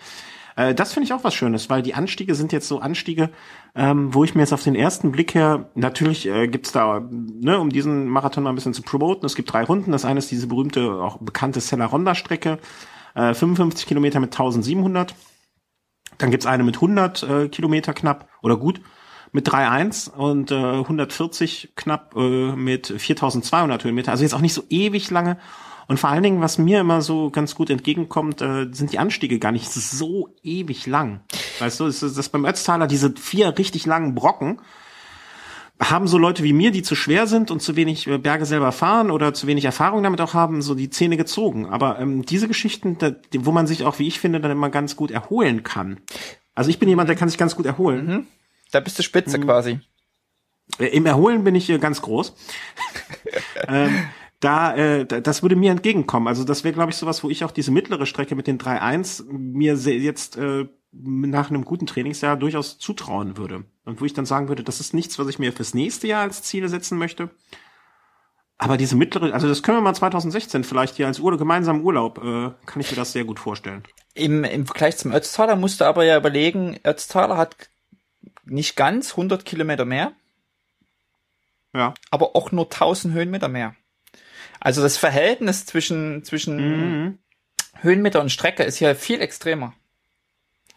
äh, 0.56 0.74
das 0.74 0.92
finde 0.92 1.04
ich 1.04 1.12
auch 1.12 1.22
was 1.22 1.34
Schönes, 1.34 1.70
weil 1.70 1.82
die 1.82 1.94
Anstiege 1.94 2.34
sind 2.34 2.52
jetzt 2.52 2.66
so 2.66 2.80
Anstiege, 2.80 3.30
ähm, 3.74 4.12
wo 4.12 4.24
ich 4.24 4.34
mir 4.34 4.40
jetzt 4.40 4.52
auf 4.52 4.62
den 4.62 4.74
ersten 4.74 5.12
Blick 5.12 5.34
her, 5.34 5.70
natürlich 5.74 6.26
äh, 6.26 6.48
gibt's 6.48 6.72
da, 6.72 7.00
ne, 7.10 7.60
um 7.60 7.70
diesen 7.70 8.08
Marathon 8.08 8.42
mal 8.42 8.50
ein 8.50 8.56
bisschen 8.56 8.74
zu 8.74 8.82
promoten, 8.82 9.26
es 9.26 9.36
gibt 9.36 9.52
drei 9.52 9.62
Runden, 9.62 9.92
das 9.92 10.04
eine 10.04 10.18
ist 10.18 10.30
diese 10.30 10.48
berühmte, 10.48 10.92
auch 10.94 11.18
bekannte 11.18 11.60
Sella-Ronda-Strecke, 11.60 12.58
äh, 13.14 13.34
55 13.34 13.86
Kilometer 13.86 14.18
mit 14.18 14.32
1700, 14.32 15.14
dann 16.18 16.30
gibt's 16.30 16.46
eine 16.46 16.64
mit 16.64 16.76
100 16.76 17.22
äh, 17.22 17.48
Kilometer 17.48 17.92
knapp 17.92 18.28
oder 18.42 18.56
gut 18.56 18.80
mit 19.32 19.48
3,1 19.48 20.10
und 20.10 20.50
äh, 20.50 20.54
140 20.54 21.72
knapp 21.76 22.14
äh, 22.16 22.56
mit 22.56 22.86
4200 22.86 23.84
Höhenmeter. 23.84 24.12
Also 24.12 24.22
jetzt 24.22 24.34
auch 24.34 24.40
nicht 24.40 24.54
so 24.54 24.62
ewig 24.70 25.10
lange. 25.10 25.36
Und 25.88 26.00
vor 26.00 26.10
allen 26.10 26.22
Dingen, 26.22 26.40
was 26.40 26.58
mir 26.58 26.80
immer 26.80 27.00
so 27.00 27.30
ganz 27.30 27.54
gut 27.54 27.70
entgegenkommt, 27.70 28.42
äh, 28.42 28.66
sind 28.72 28.92
die 28.92 28.98
Anstiege 28.98 29.38
gar 29.38 29.52
nicht 29.52 29.70
so 29.70 30.34
ewig 30.42 30.86
lang. 30.86 31.20
Weißt 31.60 31.78
du, 31.80 31.86
es 31.86 32.02
ist 32.02 32.18
das 32.18 32.28
beim 32.28 32.44
Ötztaler, 32.44 32.86
diese 32.86 33.12
vier 33.16 33.56
richtig 33.56 33.86
langen 33.86 34.14
Brocken, 34.14 34.60
haben 35.78 36.08
so 36.08 36.16
Leute 36.18 36.42
wie 36.42 36.52
mir, 36.52 36.70
die 36.70 36.82
zu 36.82 36.94
schwer 36.94 37.26
sind 37.26 37.50
und 37.50 37.60
zu 37.60 37.76
wenig 37.76 38.06
äh, 38.06 38.18
Berge 38.18 38.46
selber 38.46 38.72
fahren 38.72 39.10
oder 39.10 39.34
zu 39.34 39.46
wenig 39.46 39.64
Erfahrung 39.64 40.02
damit 40.02 40.20
auch 40.20 40.34
haben, 40.34 40.62
so 40.62 40.74
die 40.74 40.90
Zähne 40.90 41.16
gezogen. 41.16 41.66
Aber 41.66 41.98
ähm, 41.98 42.24
diese 42.24 42.48
Geschichten, 42.48 42.98
da, 42.98 43.12
wo 43.36 43.52
man 43.52 43.66
sich 43.66 43.84
auch, 43.84 43.98
wie 43.98 44.08
ich 44.08 44.18
finde, 44.18 44.40
dann 44.40 44.50
immer 44.50 44.70
ganz 44.70 44.96
gut 44.96 45.10
erholen 45.10 45.62
kann. 45.62 46.00
Also 46.54 46.70
ich 46.70 46.78
bin 46.78 46.88
jemand, 46.88 47.08
der 47.08 47.16
kann 47.16 47.28
sich 47.28 47.38
ganz 47.38 47.54
gut 47.54 47.66
erholen. 47.66 48.26
Da 48.72 48.80
bist 48.80 48.98
du 48.98 49.02
Mhm. 49.02 49.04
Spitze 49.04 49.40
quasi. 49.40 49.80
Äh, 50.78 50.86
Im 50.86 51.06
Erholen 51.06 51.44
bin 51.44 51.54
ich 51.54 51.68
äh, 51.70 51.78
ganz 51.78 52.02
groß. 52.02 52.34
ähm, 53.68 54.08
da, 54.40 54.74
äh, 54.76 55.06
da- 55.06 55.20
das 55.20 55.42
würde 55.42 55.56
mir 55.56 55.70
entgegenkommen. 55.70 56.28
Also 56.28 56.44
das 56.44 56.64
wäre, 56.64 56.74
glaube 56.74 56.90
ich, 56.90 56.96
sowas, 56.96 57.22
wo 57.24 57.30
ich 57.30 57.44
auch 57.44 57.50
diese 57.50 57.70
mittlere 57.70 58.06
Strecke 58.06 58.34
mit 58.34 58.46
den 58.46 58.58
3.1 58.58 59.24
mir 59.28 59.74
jetzt 59.74 60.36
äh, 60.36 60.66
nach 60.92 61.50
einem 61.50 61.64
guten 61.64 61.86
Trainingsjahr 61.86 62.36
durchaus 62.36 62.78
zutrauen 62.78 63.36
würde. 63.36 63.64
Und 63.84 64.00
wo 64.00 64.04
ich 64.04 64.14
dann 64.14 64.26
sagen 64.26 64.48
würde, 64.48 64.62
das 64.62 64.80
ist 64.80 64.94
nichts, 64.94 65.18
was 65.18 65.28
ich 65.28 65.38
mir 65.38 65.52
fürs 65.52 65.74
nächste 65.74 66.06
Jahr 66.06 66.22
als 66.22 66.42
Ziele 66.42 66.68
setzen 66.68 66.98
möchte. 66.98 67.30
Aber 68.58 68.78
diese 68.78 68.96
mittlere, 68.96 69.34
also 69.34 69.48
das 69.48 69.62
können 69.62 69.76
wir 69.78 69.82
mal 69.82 69.94
2016 69.94 70.64
vielleicht 70.64 70.96
hier 70.96 71.06
als 71.06 71.20
Ur 71.20 71.36
gemeinsamen 71.36 71.82
Urlaub, 71.82 72.18
äh, 72.18 72.50
kann 72.64 72.80
ich 72.80 72.90
mir 72.90 72.96
das 72.96 73.12
sehr 73.12 73.24
gut 73.24 73.38
vorstellen. 73.38 73.82
Im, 74.14 74.44
Im 74.44 74.64
Vergleich 74.64 74.96
zum 74.96 75.12
Ötztaler 75.12 75.56
musst 75.56 75.80
du 75.80 75.84
aber 75.84 76.04
ja 76.04 76.16
überlegen, 76.16 76.78
Ötztaler 76.82 77.36
hat 77.36 77.68
nicht 78.46 78.74
ganz 78.76 79.10
100 79.12 79.44
Kilometer 79.44 79.84
mehr, 79.84 80.12
Ja. 81.74 81.92
aber 82.10 82.34
auch 82.34 82.50
nur 82.52 82.70
1000 82.70 83.12
Höhenmeter 83.12 83.48
mehr. 83.48 83.74
Also 84.60 84.82
das 84.82 84.96
Verhältnis 84.96 85.66
zwischen, 85.66 86.24
zwischen 86.24 86.56
Mhm. 87.06 87.18
Höhenmeter 87.82 88.20
und 88.20 88.30
Strecke 88.30 88.62
ist 88.62 88.76
hier 88.78 88.94
viel 88.96 89.20
extremer. 89.20 89.74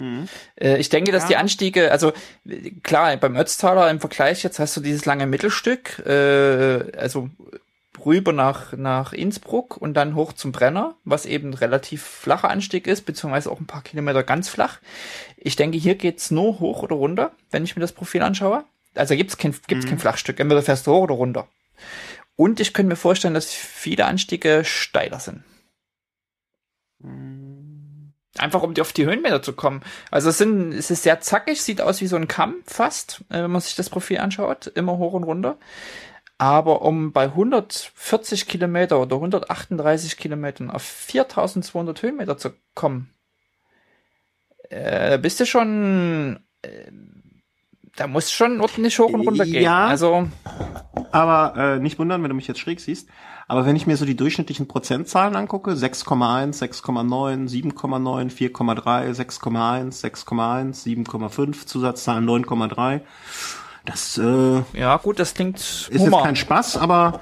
Mhm. 0.02 0.28
Äh, 0.56 0.78
Ich 0.78 0.90
denke, 0.90 1.12
dass 1.12 1.24
Ja. 1.24 1.30
die 1.30 1.36
Anstiege, 1.38 1.92
also 1.92 2.14
klar, 2.84 3.16
beim 3.18 3.36
Ötztaler 3.36 3.90
im 3.90 4.00
Vergleich 4.00 4.44
jetzt 4.44 4.60
hast 4.60 4.76
du 4.78 4.82
dieses 4.82 5.06
lange 5.06 5.26
Mittelstück, 5.26 6.00
äh, 6.06 6.92
also 6.98 7.30
rüber 8.06 8.32
nach, 8.32 8.74
nach 8.74 9.12
Innsbruck 9.12 9.76
und 9.76 9.94
dann 9.96 10.16
hoch 10.16 10.32
zum 10.32 10.54
Brenner, 10.54 10.96
was 11.04 11.26
eben 11.26 11.54
relativ 11.54 12.02
flacher 12.04 12.50
Anstieg 12.50 12.88
ist, 12.88 13.02
beziehungsweise 13.06 13.52
auch 13.52 13.60
ein 13.60 13.68
paar 13.68 13.82
Kilometer 13.84 14.24
ganz 14.24 14.48
flach. 14.48 14.80
Ich 15.36 15.58
denke, 15.58 15.78
hier 15.78 15.96
geht's 15.96 16.32
nur 16.32 16.60
hoch 16.62 16.82
oder 16.82 16.96
runter, 16.96 17.32
wenn 17.52 17.66
ich 17.66 17.76
mir 17.76 17.82
das 17.82 17.92
Profil 17.92 18.22
anschaue. 18.22 18.64
Also 18.96 19.16
gibt's 19.16 19.38
kein, 19.38 19.54
gibt's 19.68 19.86
kein 19.86 20.00
Flachstück, 20.00 20.40
entweder 20.40 20.62
fährst 20.62 20.88
du 20.88 20.92
hoch 20.94 21.04
oder 21.04 21.16
runter. 21.16 21.48
Und 22.40 22.62
ich 22.62 22.74
könnte 22.74 22.88
mir 22.88 22.96
vorstellen, 22.96 23.34
dass 23.34 23.52
viele 23.52 24.06
Anstiege 24.06 24.64
steiler 24.64 25.20
sind. 25.20 25.44
Einfach 28.38 28.64
um 28.64 28.74
auf 28.80 28.94
die 28.94 29.06
Höhenmeter 29.06 29.42
zu 29.42 29.52
kommen. 29.52 29.82
Also 30.10 30.30
es 30.30 30.38
sind, 30.38 30.72
es 30.72 30.90
ist 30.90 31.04
sehr 31.04 31.20
zackig, 31.20 31.62
sieht 31.62 31.82
aus 31.82 32.00
wie 32.00 32.08
so 32.08 32.16
ein 32.16 32.30
Kamm 32.30 32.56
fast, 32.66 33.26
äh, 33.28 33.44
wenn 33.44 33.52
man 33.52 33.60
sich 33.60 33.76
das 33.76 33.90
Profil 33.90 34.20
anschaut, 34.20 34.68
immer 34.68 34.98
hoch 34.98 35.12
und 35.12 35.26
runter. 35.26 35.58
Aber 36.38 36.82
um 36.84 37.12
bei 37.12 37.26
140 37.26 38.48
Kilometer 38.48 39.02
oder 39.02 39.18
138 39.18 40.16
Kilometern 40.16 40.72
auf 40.72 40.84
4200 40.84 42.02
Höhenmeter 42.02 42.38
zu 42.38 42.54
kommen, 42.74 43.14
äh, 44.70 45.18
bist 45.18 45.42
du 45.42 45.46
schon, 45.46 46.40
äh, 46.62 46.90
da 48.00 48.08
muss 48.08 48.32
schon 48.32 48.62
ordentlich 48.62 48.98
hoch 49.00 49.12
und 49.12 49.28
runter 49.28 49.46
gehen. 49.46 49.62
Ja. 49.64 49.88
Also, 49.88 50.28
Aber 51.12 51.54
äh, 51.58 51.80
nicht 51.80 52.00
wundern, 52.00 52.24
wenn 52.24 52.30
du 52.30 52.36
mich 52.36 52.48
jetzt 52.48 52.60
schräg 52.60 52.80
siehst. 52.80 53.10
Aber 53.50 53.66
wenn 53.66 53.76
ich 53.76 53.88
mir 53.88 53.98
so 53.98 54.06
die 54.06 54.16
durchschnittlichen 54.16 54.68
Prozentzahlen 54.68 55.36
angucke, 55.36 55.72
6,1, 55.72 56.60
6,9, 56.60 57.50
7,9, 57.50 58.32
4,3, 58.32 59.16
6,1, 59.16 60.02
6,1, 60.02 61.06
7,5, 61.06 61.66
Zusatzzahlen 61.66 62.26
9,3. 62.30 63.02
Das 63.86 64.18
äh, 64.18 64.62
ja 64.74 64.98
gut, 64.98 65.20
das 65.20 65.34
klingt 65.34 65.58
ist 65.58 65.90
jetzt 65.90 66.12
kein 66.12 66.36
Spaß, 66.36 66.78
aber 66.78 67.22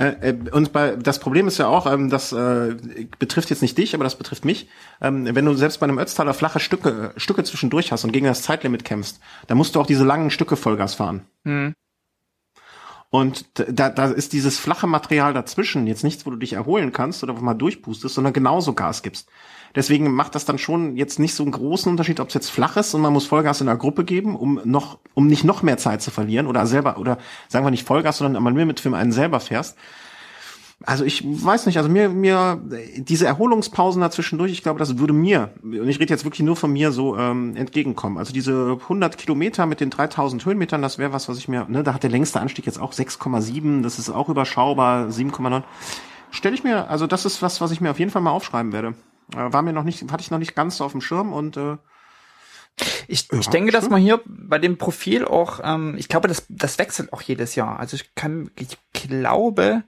äh, 0.00 0.34
und 0.52 0.72
bei 0.72 0.96
das 0.96 1.18
Problem 1.18 1.46
ist 1.46 1.58
ja 1.58 1.66
auch, 1.66 1.86
ähm, 1.86 2.08
das 2.08 2.32
äh, 2.32 2.76
betrifft 3.18 3.50
jetzt 3.50 3.60
nicht 3.60 3.76
dich, 3.76 3.94
aber 3.94 4.04
das 4.04 4.16
betrifft 4.16 4.44
mich. 4.44 4.68
Ähm, 5.00 5.28
wenn 5.34 5.44
du 5.44 5.54
selbst 5.54 5.78
bei 5.78 5.84
einem 5.84 5.98
Ötztaler 5.98 6.32
flache 6.32 6.58
Stücke 6.58 7.12
Stücke 7.16 7.44
zwischendurch 7.44 7.92
hast 7.92 8.04
und 8.04 8.12
gegen 8.12 8.26
das 8.26 8.42
Zeitlimit 8.42 8.84
kämpfst, 8.84 9.20
dann 9.46 9.58
musst 9.58 9.74
du 9.74 9.80
auch 9.80 9.86
diese 9.86 10.04
langen 10.04 10.30
Stücke 10.30 10.56
Vollgas 10.56 10.94
fahren. 10.94 11.26
Hm. 11.44 11.74
Und 13.10 13.46
da, 13.68 13.90
da 13.90 14.06
ist 14.06 14.32
dieses 14.32 14.58
flache 14.58 14.86
Material 14.86 15.34
dazwischen 15.34 15.86
jetzt 15.88 16.04
nichts, 16.04 16.24
wo 16.24 16.30
du 16.30 16.36
dich 16.36 16.52
erholen 16.52 16.92
kannst 16.92 17.24
oder 17.24 17.36
wo 17.36 17.42
mal 17.42 17.54
durchpustest, 17.54 18.14
sondern 18.14 18.32
genauso 18.32 18.72
Gas 18.72 19.02
gibst. 19.02 19.28
Deswegen 19.74 20.10
macht 20.12 20.34
das 20.34 20.44
dann 20.44 20.58
schon 20.58 20.96
jetzt 20.96 21.18
nicht 21.18 21.34
so 21.34 21.42
einen 21.42 21.52
großen 21.52 21.90
Unterschied, 21.90 22.20
ob 22.20 22.28
es 22.28 22.34
jetzt 22.34 22.50
flach 22.50 22.76
ist 22.76 22.94
und 22.94 23.02
man 23.02 23.12
muss 23.12 23.26
Vollgas 23.26 23.60
in 23.60 23.66
der 23.66 23.76
Gruppe 23.76 24.04
geben, 24.04 24.36
um 24.36 24.60
noch, 24.64 24.98
um 25.14 25.26
nicht 25.26 25.44
noch 25.44 25.62
mehr 25.62 25.78
Zeit 25.78 26.02
zu 26.02 26.10
verlieren 26.10 26.46
oder 26.46 26.66
selber, 26.66 26.98
oder 26.98 27.18
sagen 27.48 27.64
wir 27.64 27.70
nicht 27.70 27.86
Vollgas, 27.86 28.18
sondern 28.18 28.44
am 28.44 28.56
Limit 28.56 28.80
für 28.80 28.94
einen 28.96 29.12
selber 29.12 29.40
fährst. 29.40 29.76
Also 30.86 31.04
ich 31.04 31.22
weiß 31.24 31.66
nicht, 31.66 31.76
also 31.76 31.90
mir, 31.90 32.08
mir, 32.08 32.58
diese 32.96 33.26
Erholungspausen 33.26 34.00
dazwischendurch, 34.00 34.50
ich 34.50 34.62
glaube, 34.62 34.78
das 34.78 34.98
würde 34.98 35.12
mir, 35.12 35.50
und 35.62 35.88
ich 35.88 36.00
rede 36.00 36.12
jetzt 36.12 36.24
wirklich 36.24 36.40
nur 36.40 36.56
von 36.56 36.72
mir, 36.72 36.90
so 36.90 37.18
ähm, 37.18 37.54
entgegenkommen. 37.54 38.16
Also 38.16 38.32
diese 38.32 38.78
100 38.80 39.18
Kilometer 39.18 39.66
mit 39.66 39.80
den 39.80 39.90
3000 39.90 40.42
Höhenmetern, 40.46 40.80
das 40.80 40.96
wäre 40.96 41.12
was, 41.12 41.28
was 41.28 41.36
ich 41.36 41.48
mir, 41.48 41.66
ne, 41.68 41.82
da 41.82 41.92
hat 41.92 42.02
der 42.02 42.08
längste 42.08 42.40
Anstieg 42.40 42.64
jetzt 42.64 42.80
auch 42.80 42.94
6,7, 42.94 43.82
das 43.82 43.98
ist 43.98 44.08
auch 44.08 44.30
überschaubar, 44.30 45.08
7,9. 45.08 45.64
Stelle 46.30 46.54
ich 46.54 46.64
mir, 46.64 46.88
also 46.88 47.06
das 47.06 47.26
ist 47.26 47.42
was, 47.42 47.60
was 47.60 47.72
ich 47.72 47.82
mir 47.82 47.90
auf 47.90 47.98
jeden 47.98 48.10
Fall 48.10 48.22
mal 48.22 48.30
aufschreiben 48.30 48.72
werde. 48.72 48.94
Äh, 49.34 49.52
war 49.52 49.62
mir 49.62 49.72
noch 49.72 49.84
nicht, 49.84 50.10
hatte 50.10 50.22
ich 50.22 50.30
noch 50.30 50.38
nicht 50.38 50.54
ganz 50.54 50.76
so 50.76 50.84
auf 50.84 50.92
dem 50.92 51.00
Schirm 51.00 51.32
und 51.32 51.56
äh, 51.56 51.76
Ich, 53.08 53.30
ich 53.32 53.48
denke, 53.48 53.72
dass 53.72 53.90
man 53.90 54.00
hier 54.00 54.20
bei 54.26 54.58
dem 54.58 54.78
Profil 54.78 55.24
auch, 55.24 55.60
ähm, 55.62 55.96
ich 55.98 56.08
glaube, 56.08 56.28
das, 56.28 56.46
das 56.48 56.78
wechselt 56.78 57.12
auch 57.12 57.22
jedes 57.22 57.54
Jahr. 57.54 57.78
Also 57.78 57.96
ich 57.96 58.14
kann, 58.14 58.50
ich 58.58 58.78
glaube, 58.92 59.82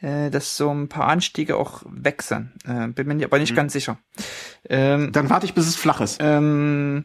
äh, 0.00 0.30
dass 0.30 0.56
so 0.56 0.70
ein 0.70 0.88
paar 0.88 1.06
Anstiege 1.08 1.56
auch 1.56 1.82
wechseln. 1.86 2.52
Äh, 2.66 2.88
bin 2.88 3.06
mir 3.06 3.24
aber 3.26 3.38
nicht 3.38 3.52
Mhm. 3.52 3.56
ganz 3.56 3.72
sicher. 3.72 3.98
Ähm, 4.68 5.12
dann 5.12 5.30
warte 5.30 5.46
ich, 5.46 5.54
bis 5.54 5.66
es 5.66 5.76
flach 5.76 6.00
ist. 6.00 6.18
ähm, 6.20 7.04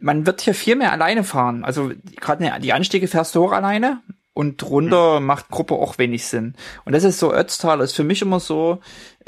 man 0.00 0.26
wird 0.26 0.40
hier 0.40 0.54
viel 0.54 0.76
mehr 0.76 0.92
alleine 0.92 1.24
fahren. 1.24 1.64
Also 1.64 1.90
gerade 2.20 2.60
die 2.60 2.72
Anstiege 2.72 3.08
fährst 3.08 3.34
du 3.34 3.42
hoch 3.42 3.52
alleine 3.52 4.00
und 4.38 4.62
runter 4.70 5.18
macht 5.18 5.48
Gruppe 5.48 5.74
auch 5.74 5.98
wenig 5.98 6.24
Sinn. 6.24 6.54
Und 6.84 6.92
das 6.92 7.02
ist 7.02 7.18
so 7.18 7.34
Ötztal 7.34 7.80
ist 7.80 7.96
für 7.96 8.04
mich 8.04 8.22
immer 8.22 8.38
so, 8.38 8.78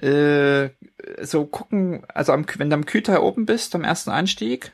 äh, 0.01 0.69
so 1.21 1.47
gucken, 1.47 2.05
also 2.15 2.33
am, 2.33 2.47
wenn 2.59 2.71
du 2.71 2.75
am 2.75 2.87
Kühlteil 2.87 3.19
oben 3.19 3.45
bist, 3.45 3.75
am 3.75 3.83
ersten 3.83 4.11
Anstieg, 4.11 4.73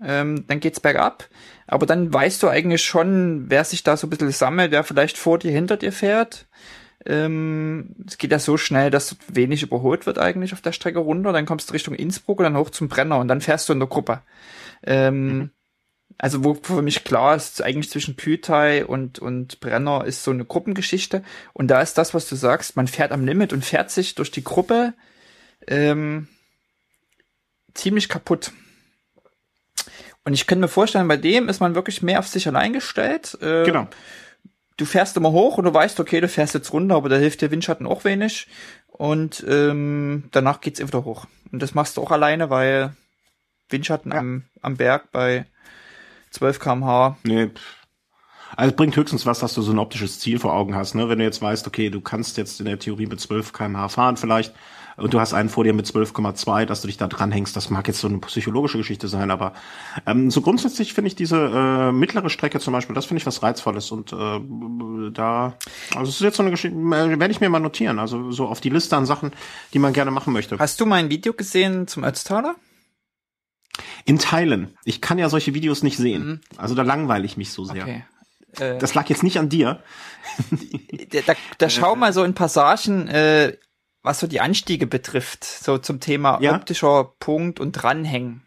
ähm, 0.00 0.44
dann 0.46 0.60
geht's 0.60 0.78
bergab. 0.78 1.28
Aber 1.66 1.84
dann 1.84 2.14
weißt 2.14 2.44
du 2.44 2.48
eigentlich 2.48 2.84
schon, 2.84 3.46
wer 3.50 3.64
sich 3.64 3.82
da 3.82 3.96
so 3.96 4.06
ein 4.06 4.10
bisschen 4.10 4.30
sammelt, 4.30 4.70
wer 4.70 4.84
vielleicht 4.84 5.18
vor 5.18 5.36
dir, 5.40 5.50
hinter 5.50 5.76
dir 5.76 5.90
fährt. 5.90 6.46
Ähm, 7.04 7.96
es 8.06 8.18
geht 8.18 8.30
ja 8.30 8.38
so 8.38 8.56
schnell, 8.56 8.92
dass 8.92 9.16
wenig 9.26 9.64
überholt 9.64 10.06
wird 10.06 10.20
eigentlich 10.20 10.52
auf 10.52 10.60
der 10.60 10.70
Strecke 10.70 11.00
runter. 11.00 11.32
Dann 11.32 11.44
kommst 11.44 11.70
du 11.70 11.72
Richtung 11.72 11.96
Innsbruck 11.96 12.38
und 12.38 12.44
dann 12.44 12.56
hoch 12.56 12.70
zum 12.70 12.86
Brenner 12.86 13.18
und 13.18 13.26
dann 13.26 13.40
fährst 13.40 13.68
du 13.68 13.72
in 13.72 13.80
der 13.80 13.88
Gruppe. 13.88 14.22
Ähm, 14.84 15.50
Also 16.18 16.44
wo 16.44 16.54
für 16.54 16.82
mich 16.82 17.04
klar 17.04 17.36
ist, 17.36 17.62
eigentlich 17.62 17.90
zwischen 17.90 18.16
Kühltei 18.16 18.86
und, 18.86 19.18
und 19.18 19.60
Brenner 19.60 20.04
ist 20.06 20.24
so 20.24 20.30
eine 20.30 20.44
Gruppengeschichte. 20.44 21.22
Und 21.52 21.68
da 21.68 21.82
ist 21.82 21.98
das, 21.98 22.14
was 22.14 22.28
du 22.28 22.36
sagst, 22.36 22.76
man 22.76 22.88
fährt 22.88 23.12
am 23.12 23.26
Limit 23.26 23.52
und 23.52 23.64
fährt 23.64 23.90
sich 23.90 24.14
durch 24.14 24.30
die 24.30 24.44
Gruppe 24.44 24.94
ähm, 25.66 26.28
ziemlich 27.74 28.08
kaputt. 28.08 28.52
Und 30.24 30.32
ich 30.32 30.46
könnte 30.46 30.62
mir 30.62 30.68
vorstellen, 30.68 31.06
bei 31.06 31.18
dem 31.18 31.48
ist 31.48 31.60
man 31.60 31.74
wirklich 31.74 32.02
mehr 32.02 32.18
auf 32.18 32.28
sich 32.28 32.48
allein 32.48 32.72
gestellt. 32.72 33.36
Äh, 33.40 33.64
genau. 33.64 33.86
Du 34.76 34.84
fährst 34.84 35.16
immer 35.16 35.32
hoch 35.32 35.58
und 35.58 35.64
du 35.64 35.72
weißt, 35.72 36.00
okay, 36.00 36.20
du 36.20 36.28
fährst 36.28 36.54
jetzt 36.54 36.72
runter, 36.72 36.96
aber 36.96 37.08
da 37.08 37.16
hilft 37.16 37.42
der 37.42 37.50
Windschatten 37.50 37.86
auch 37.86 38.04
wenig. 38.04 38.48
Und 38.88 39.44
ähm, 39.48 40.24
danach 40.32 40.60
geht's 40.60 40.80
wieder 40.80 41.04
hoch. 41.04 41.26
Und 41.52 41.62
das 41.62 41.74
machst 41.74 41.96
du 41.96 42.02
auch 42.02 42.10
alleine, 42.10 42.50
weil 42.50 42.94
Windschatten 43.68 44.12
ja. 44.12 44.18
am, 44.18 44.44
am 44.62 44.76
Berg 44.76 45.12
bei 45.12 45.46
12 46.36 46.60
kmh. 46.60 47.16
Nee. 47.24 47.50
Also 48.56 48.70
es 48.70 48.76
bringt 48.76 48.96
höchstens 48.96 49.26
was, 49.26 49.40
dass 49.40 49.54
du 49.54 49.62
so 49.62 49.72
ein 49.72 49.78
optisches 49.78 50.20
Ziel 50.20 50.38
vor 50.38 50.52
Augen 50.52 50.74
hast, 50.74 50.94
ne? 50.94 51.08
Wenn 51.08 51.18
du 51.18 51.24
jetzt 51.24 51.42
weißt, 51.42 51.66
okay, 51.66 51.90
du 51.90 52.00
kannst 52.00 52.36
jetzt 52.36 52.60
in 52.60 52.66
der 52.66 52.78
Theorie 52.78 53.06
mit 53.06 53.20
12 53.20 53.52
kmh 53.52 53.88
fahren 53.88 54.16
vielleicht 54.16 54.54
und 54.96 55.12
du 55.12 55.20
hast 55.20 55.34
einen 55.34 55.48
vor 55.48 55.64
dir 55.64 55.74
mit 55.74 55.86
12,2, 55.86 56.64
dass 56.64 56.80
du 56.80 56.86
dich 56.86 56.96
da 56.96 57.06
dranhängst, 57.06 57.56
das 57.56 57.70
mag 57.70 57.86
jetzt 57.88 58.00
so 58.00 58.08
eine 58.08 58.18
psychologische 58.18 58.78
Geschichte 58.78 59.08
sein, 59.08 59.30
aber 59.30 59.52
ähm, 60.06 60.30
so 60.30 60.40
grundsätzlich 60.40 60.94
finde 60.94 61.08
ich 61.08 61.16
diese 61.16 61.36
äh, 61.36 61.92
mittlere 61.92 62.30
Strecke 62.30 62.60
zum 62.60 62.72
Beispiel, 62.72 62.94
das 62.94 63.06
finde 63.06 63.20
ich 63.20 63.26
was 63.26 63.42
Reizvolles 63.42 63.90
und 63.90 64.12
äh, 64.12 65.10
da, 65.12 65.54
also 65.94 66.08
es 66.08 66.16
ist 66.16 66.20
jetzt 66.20 66.36
so 66.36 66.42
eine 66.42 66.50
Geschichte, 66.50 66.76
äh, 66.76 67.18
werde 67.18 67.30
ich 67.30 67.40
mir 67.40 67.50
mal 67.50 67.60
notieren, 67.60 67.98
also 67.98 68.30
so 68.30 68.46
auf 68.46 68.60
die 68.60 68.70
Liste 68.70 68.96
an 68.96 69.06
Sachen, 69.06 69.32
die 69.74 69.78
man 69.78 69.92
gerne 69.92 70.10
machen 70.10 70.32
möchte. 70.32 70.58
Hast 70.58 70.80
du 70.80 70.86
mein 70.86 71.10
Video 71.10 71.32
gesehen 71.34 71.88
zum 71.88 72.04
Ötztaler? 72.04 72.54
In 74.04 74.18
Teilen. 74.18 74.76
Ich 74.84 75.00
kann 75.00 75.18
ja 75.18 75.28
solche 75.28 75.54
Videos 75.54 75.82
nicht 75.82 75.96
sehen. 75.96 76.26
Mhm. 76.26 76.40
Also 76.56 76.74
da 76.74 76.82
langweile 76.82 77.24
ich 77.24 77.36
mich 77.36 77.52
so 77.52 77.64
sehr. 77.64 77.82
Okay. 77.82 78.04
Äh, 78.58 78.78
das 78.78 78.94
lag 78.94 79.08
jetzt 79.08 79.22
nicht 79.22 79.38
an 79.38 79.48
dir. 79.48 79.82
da, 81.26 81.34
da 81.58 81.70
schau 81.70 81.96
mal 81.96 82.12
so 82.12 82.24
in 82.24 82.34
Passagen, 82.34 83.08
äh, 83.08 83.56
was 84.02 84.20
so 84.20 84.26
die 84.26 84.40
Anstiege 84.40 84.86
betrifft, 84.86 85.44
so 85.44 85.78
zum 85.78 86.00
Thema 86.00 86.38
ja? 86.40 86.54
optischer 86.54 87.12
Punkt 87.18 87.60
und 87.60 87.72
dranhängen. 87.72 88.42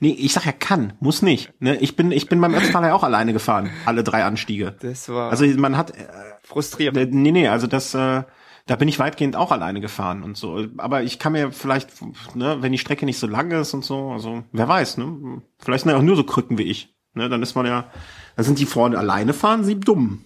Nee, 0.00 0.12
ich 0.12 0.32
sag 0.32 0.46
ja 0.46 0.52
kann, 0.52 0.94
muss 1.00 1.20
nicht. 1.20 1.52
Ne? 1.60 1.76
Ich 1.76 1.96
bin, 1.96 2.10
ich 2.12 2.28
bin 2.28 2.40
beim 2.40 2.54
Ötztaler 2.54 2.88
ja 2.88 2.94
auch 2.94 3.02
alleine 3.02 3.32
gefahren, 3.32 3.70
alle 3.84 4.04
drei 4.04 4.24
Anstiege. 4.24 4.76
Das 4.80 5.08
war. 5.08 5.30
Also 5.30 5.44
man 5.46 5.76
hat 5.76 5.90
äh, 5.90 6.06
frustrierend. 6.42 7.12
Nee, 7.12 7.32
nee, 7.32 7.48
also 7.48 7.66
das, 7.66 7.92
äh, 7.94 8.22
da 8.66 8.76
bin 8.76 8.88
ich 8.88 8.98
weitgehend 8.98 9.36
auch 9.36 9.52
alleine 9.52 9.80
gefahren 9.80 10.22
und 10.22 10.36
so. 10.36 10.66
Aber 10.78 11.02
ich 11.02 11.18
kann 11.18 11.32
mir 11.32 11.52
vielleicht, 11.52 11.90
ne, 12.34 12.58
wenn 12.60 12.72
die 12.72 12.78
Strecke 12.78 13.04
nicht 13.04 13.18
so 13.18 13.26
lang 13.26 13.50
ist 13.50 13.74
und 13.74 13.84
so, 13.84 14.10
also 14.10 14.44
wer 14.52 14.68
weiß, 14.68 14.96
ne? 14.98 15.42
Vielleicht 15.58 15.84
sind 15.84 15.92
ja 15.92 15.98
auch 15.98 16.02
nur 16.02 16.16
so 16.16 16.24
Krücken 16.24 16.56
wie 16.56 16.64
ich. 16.64 16.94
Ne? 17.12 17.28
Dann 17.28 17.42
ist 17.42 17.54
man 17.54 17.66
ja, 17.66 17.90
da 18.36 18.42
sind 18.42 18.58
die 18.58 18.66
vorne 18.66 18.98
alleine 18.98 19.34
fahren, 19.34 19.64
sie 19.64 19.78
dumm. 19.78 20.24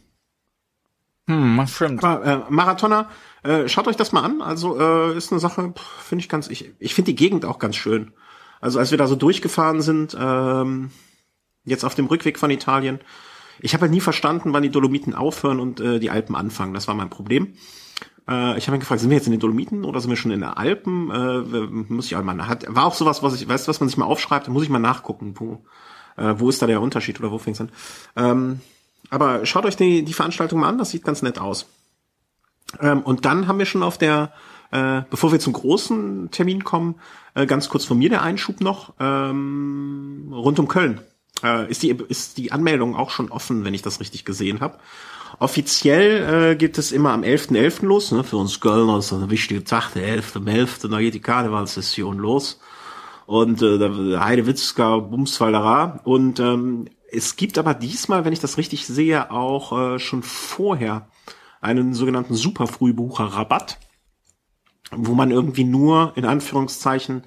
Hm, 1.27 1.67
stimmt. 1.67 2.03
Aber, 2.03 2.25
äh, 2.25 2.41
Marathoner, 2.49 3.11
äh, 3.43 3.69
schaut 3.69 3.87
euch 3.89 3.97
das 3.97 4.13
mal 4.13 4.23
an. 4.23 4.41
Also 4.41 4.79
äh, 4.81 5.17
ist 5.17 5.33
eine 5.33 5.41
Sache, 5.41 5.75
finde 6.03 6.23
ich 6.23 6.29
ganz, 6.29 6.49
ich, 6.49 6.73
ich 6.79 6.95
finde 6.95 7.11
die 7.13 7.17
Gegend 7.17 7.45
auch 7.45 7.59
ganz 7.59 7.77
schön. 7.77 8.13
Also 8.61 8.79
als 8.79 8.91
wir 8.91 8.99
da 8.99 9.07
so 9.07 9.15
durchgefahren 9.15 9.83
sind, 9.83 10.17
ähm, 10.19 10.91
jetzt 11.65 11.85
auf 11.85 11.95
dem 11.95 12.07
Rückweg 12.07 12.39
von 12.39 12.51
Italien, 12.51 13.01
ich 13.61 13.75
habe 13.75 13.83
halt 13.83 13.93
nie 13.93 14.01
verstanden, 14.01 14.53
wann 14.53 14.63
die 14.63 14.71
Dolomiten 14.71 15.15
aufhören 15.15 15.61
und 15.61 15.81
äh, 15.81 15.99
die 15.99 16.11
Alpen 16.11 16.35
anfangen. 16.35 16.75
Das 16.75 16.89
war 16.89 16.95
mein 16.95 17.11
Problem. 17.11 17.55
Äh, 18.29 18.59
ich 18.59 18.67
habe 18.67 18.73
mich 18.73 18.81
gefragt, 18.81 19.01
sind 19.01 19.11
wir 19.11 19.17
jetzt 19.17 19.27
in 19.27 19.33
den 19.33 19.41
Dolomiten 19.41 19.85
oder 19.85 20.01
sind 20.01 20.11
wir 20.11 20.17
schon 20.17 20.31
in 20.31 20.41
den 20.41 20.49
Alpen? 20.49 21.11
Äh, 21.11 21.93
muss 21.93 22.07
ich 22.07 22.17
auch 22.17 22.23
mal 22.23 22.47
hat, 22.47 22.67
war 22.69 22.85
auch 22.85 22.95
sowas, 22.95 23.23
was 23.23 23.41
ich, 23.41 23.49
weißt 23.49 23.67
du, 23.67 23.71
was 23.71 23.81
man 23.81 23.89
sich 23.89 23.99
mal 23.99 24.07
aufschreibt, 24.07 24.49
muss 24.49 24.63
ich 24.63 24.69
mal 24.69 24.79
nachgucken, 24.79 25.35
wo, 25.37 25.65
äh, 26.17 26.35
wo 26.37 26.49
ist 26.49 26.61
da 26.61 26.67
der 26.67 26.83
Unterschied 26.83 27.19
oder 27.21 27.33
wo 27.33 27.39
fängt's 27.39 27.61
an? 27.61 27.71
Ähm, 28.17 28.61
aber 29.11 29.47
schaut 29.47 29.65
euch 29.65 29.77
die, 29.77 30.05
die 30.05 30.13
Veranstaltung 30.13 30.61
mal 30.61 30.69
an, 30.69 30.79
das 30.79 30.91
sieht 30.91 31.05
ganz 31.05 31.23
nett 31.23 31.39
aus. 31.39 31.67
Ähm, 32.81 33.01
und 33.01 33.25
dann 33.25 33.49
haben 33.49 33.59
wir 33.59 33.67
schon 33.67 33.83
auf 33.83 33.97
der, 33.97 34.33
äh, 34.71 35.03
bevor 35.09 35.33
wir 35.33 35.41
zum 35.41 35.55
großen 35.55 36.31
Termin 36.31 36.65
kommen, 36.65 36.97
äh, 37.35 37.47
ganz 37.47 37.69
kurz 37.69 37.85
von 37.85 37.99
mir 37.99 38.11
der 38.11 38.23
Einschub 38.23 38.61
noch, 38.61 38.93
ähm, 39.01 40.29
rund 40.33 40.59
um 40.59 40.69
Köln. 40.69 41.01
Äh, 41.43 41.71
ist, 41.71 41.83
die, 41.83 41.91
ist 41.91 42.37
die 42.37 42.53
Anmeldung 42.53 42.97
auch 42.97 43.11
schon 43.11 43.31
offen, 43.31 43.65
wenn 43.65 43.75
ich 43.75 43.83
das 43.83 44.01
richtig 44.01 44.25
gesehen 44.25 44.61
habe. 44.61 44.79
Offiziell 45.41 46.53
äh, 46.53 46.57
geht 46.57 46.79
es 46.79 46.91
immer 46.91 47.13
am 47.13 47.23
11.11. 47.23 47.53
.11. 47.81 47.87
los. 47.87 48.13
Ne? 48.13 48.25
Für 48.25 48.39
uns 48.39 48.59
Kölner 48.61 48.99
ist 48.99 49.13
das 49.13 49.23
ein 49.23 49.31
wichtiger 49.31 49.65
Tag, 49.65 49.93
der 49.93 50.19
11.11. 50.19 50.45
.11. 50.45 50.89
Da 50.89 50.99
geht 50.99 51.15
die 51.15 51.21
Karnevalssession 51.21 52.19
los. 52.19 52.61
Und 53.27 53.63
äh, 53.63 54.19
Heidewitzka 54.19 54.99
Bumsfallerei. 54.99 56.01
Und 56.03 56.41
ähm, 56.41 56.87
es 57.11 57.37
gibt 57.37 57.57
aber 57.57 57.75
diesmal, 57.75 58.25
wenn 58.25 58.33
ich 58.33 58.41
das 58.41 58.59
richtig 58.59 58.87
sehe, 58.87 59.31
auch 59.31 59.95
äh, 59.95 59.99
schon 59.99 60.23
vorher 60.23 61.09
einen 61.61 61.95
sogenannten 61.95 62.35
Superfrühbucher-Rabatt, 62.35 63.79
wo 64.91 65.15
man 65.15 65.31
irgendwie 65.31 65.65
nur 65.65 66.13
in 66.17 66.25
Anführungszeichen 66.25 67.23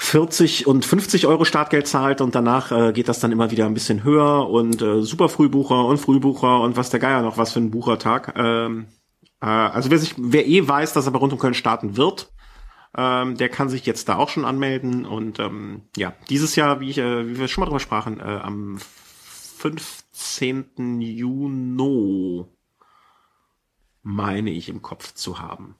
40 0.00 0.68
und 0.68 0.84
50 0.84 1.26
Euro 1.26 1.44
Startgeld 1.44 1.88
zahlt 1.88 2.20
und 2.20 2.34
danach 2.34 2.70
äh, 2.70 2.92
geht 2.92 3.08
das 3.08 3.18
dann 3.18 3.32
immer 3.32 3.50
wieder 3.50 3.66
ein 3.66 3.74
bisschen 3.74 4.04
höher 4.04 4.48
und 4.48 4.80
äh, 4.80 5.02
super 5.02 5.28
Frühbucher 5.28 5.84
und 5.84 5.98
Frühbucher 5.98 6.60
und 6.60 6.76
was 6.76 6.90
der 6.90 7.00
Geier 7.00 7.20
noch 7.22 7.36
was 7.36 7.52
für 7.52 7.58
ein 7.58 7.72
Buchertag. 7.72 8.32
Ähm, 8.36 8.86
äh, 9.40 9.46
also 9.46 9.90
wer 9.90 9.98
sich, 9.98 10.14
wer 10.16 10.46
eh 10.46 10.66
weiß, 10.66 10.92
dass 10.92 11.06
er 11.06 11.12
bei 11.12 11.18
Rund 11.18 11.32
um 11.32 11.40
Köln 11.40 11.52
starten 11.52 11.96
wird, 11.96 12.32
ähm, 12.96 13.36
der 13.36 13.48
kann 13.48 13.68
sich 13.68 13.86
jetzt 13.86 14.08
da 14.08 14.16
auch 14.16 14.28
schon 14.28 14.44
anmelden 14.44 15.04
und 15.04 15.40
ähm, 15.40 15.82
ja, 15.96 16.14
dieses 16.30 16.54
Jahr, 16.54 16.78
wie, 16.78 16.90
ich, 16.90 16.98
äh, 16.98 17.28
wie 17.28 17.36
wir 17.38 17.48
schon 17.48 17.62
mal 17.62 17.66
drüber 17.66 17.80
sprachen, 17.80 18.20
äh, 18.20 18.22
am 18.22 18.78
15. 19.58 21.00
Juni 21.00 22.44
meine 24.02 24.50
ich 24.50 24.68
im 24.68 24.80
Kopf 24.80 25.12
zu 25.14 25.40
haben. 25.40 25.74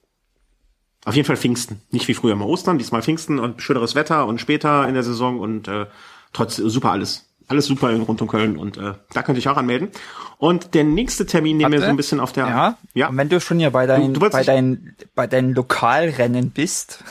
Auf 1.04 1.14
jeden 1.14 1.26
Fall 1.26 1.36
Pfingsten. 1.36 1.80
Nicht 1.90 2.08
wie 2.08 2.14
früher 2.14 2.34
mal 2.36 2.46
Ostern, 2.46 2.78
diesmal 2.78 3.02
Pfingsten 3.02 3.38
und 3.38 3.62
schöneres 3.62 3.94
Wetter 3.94 4.26
und 4.26 4.40
später 4.40 4.86
in 4.88 4.94
der 4.94 5.02
Saison 5.02 5.40
und 5.40 5.68
äh, 5.68 5.86
trotz 6.32 6.56
super 6.56 6.90
alles. 6.92 7.24
Alles 7.46 7.64
super 7.64 7.90
in 7.90 8.02
rund 8.02 8.20
um 8.20 8.28
Köln 8.28 8.58
und 8.58 8.76
äh, 8.76 8.92
da 9.14 9.22
könnte 9.22 9.38
ich 9.38 9.48
auch 9.48 9.56
anmelden. 9.56 9.88
Und 10.36 10.74
der 10.74 10.84
nächste 10.84 11.24
Termin, 11.24 11.58
den 11.58 11.72
wir 11.72 11.80
so 11.80 11.86
ein 11.86 11.96
bisschen 11.96 12.20
auf 12.20 12.32
der 12.32 12.46
Ja, 12.46 12.78
ja. 12.92 13.08
Und 13.08 13.16
wenn 13.16 13.30
du 13.30 13.40
schon 13.40 13.58
hier 13.58 13.70
bei 13.70 13.86
deinen 13.86 14.12
du, 14.12 14.20
du 14.20 14.28
bei 14.28 14.42
deinen 14.44 14.94
bei 15.14 15.26
deinen 15.26 15.54
Lokalrennen 15.54 16.50
bist. 16.50 17.02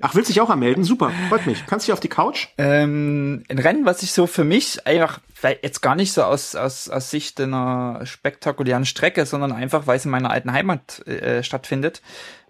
Ach, 0.00 0.14
willst 0.14 0.28
dich 0.28 0.40
auch 0.40 0.50
anmelden? 0.50 0.84
Super, 0.84 1.10
freut 1.28 1.46
mich. 1.46 1.64
Kannst 1.66 1.88
du 1.88 1.92
auf 1.92 2.00
die 2.00 2.08
Couch? 2.08 2.48
Ähm, 2.58 3.44
ein 3.48 3.58
Rennen, 3.58 3.86
was 3.86 4.02
ich 4.02 4.12
so 4.12 4.26
für 4.26 4.44
mich 4.44 4.86
einfach, 4.86 5.20
jetzt 5.62 5.80
gar 5.80 5.94
nicht 5.94 6.12
so 6.12 6.22
aus, 6.22 6.54
aus, 6.54 6.90
aus 6.90 7.10
Sicht 7.10 7.40
einer 7.40 8.00
spektakulären 8.04 8.84
Strecke, 8.84 9.24
sondern 9.24 9.52
einfach, 9.52 9.86
weil 9.86 9.96
es 9.96 10.04
in 10.04 10.10
meiner 10.10 10.30
alten 10.30 10.52
Heimat 10.52 11.06
äh, 11.06 11.42
stattfindet, 11.42 12.02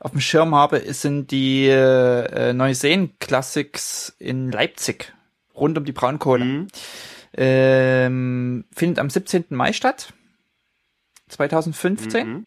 auf 0.07 0.13
dem 0.13 0.21
Schirm 0.21 0.55
habe, 0.55 0.95
sind 0.95 1.33
die 1.33 1.67
äh, 1.67 2.53
Neuseen 2.53 3.19
Classics 3.19 4.15
in 4.21 4.53
Leipzig, 4.53 5.13
rund 5.53 5.77
um 5.77 5.85
die 5.85 5.91
Braunkohle. 5.91 6.45
Mhm. 6.45 6.69
Ähm, 7.37 8.65
findet 8.73 9.01
am 9.01 9.11
17. 9.11 9.47
Mai 9.49 9.73
statt, 9.73 10.13
2015. 11.27 12.29
Mhm. 12.29 12.47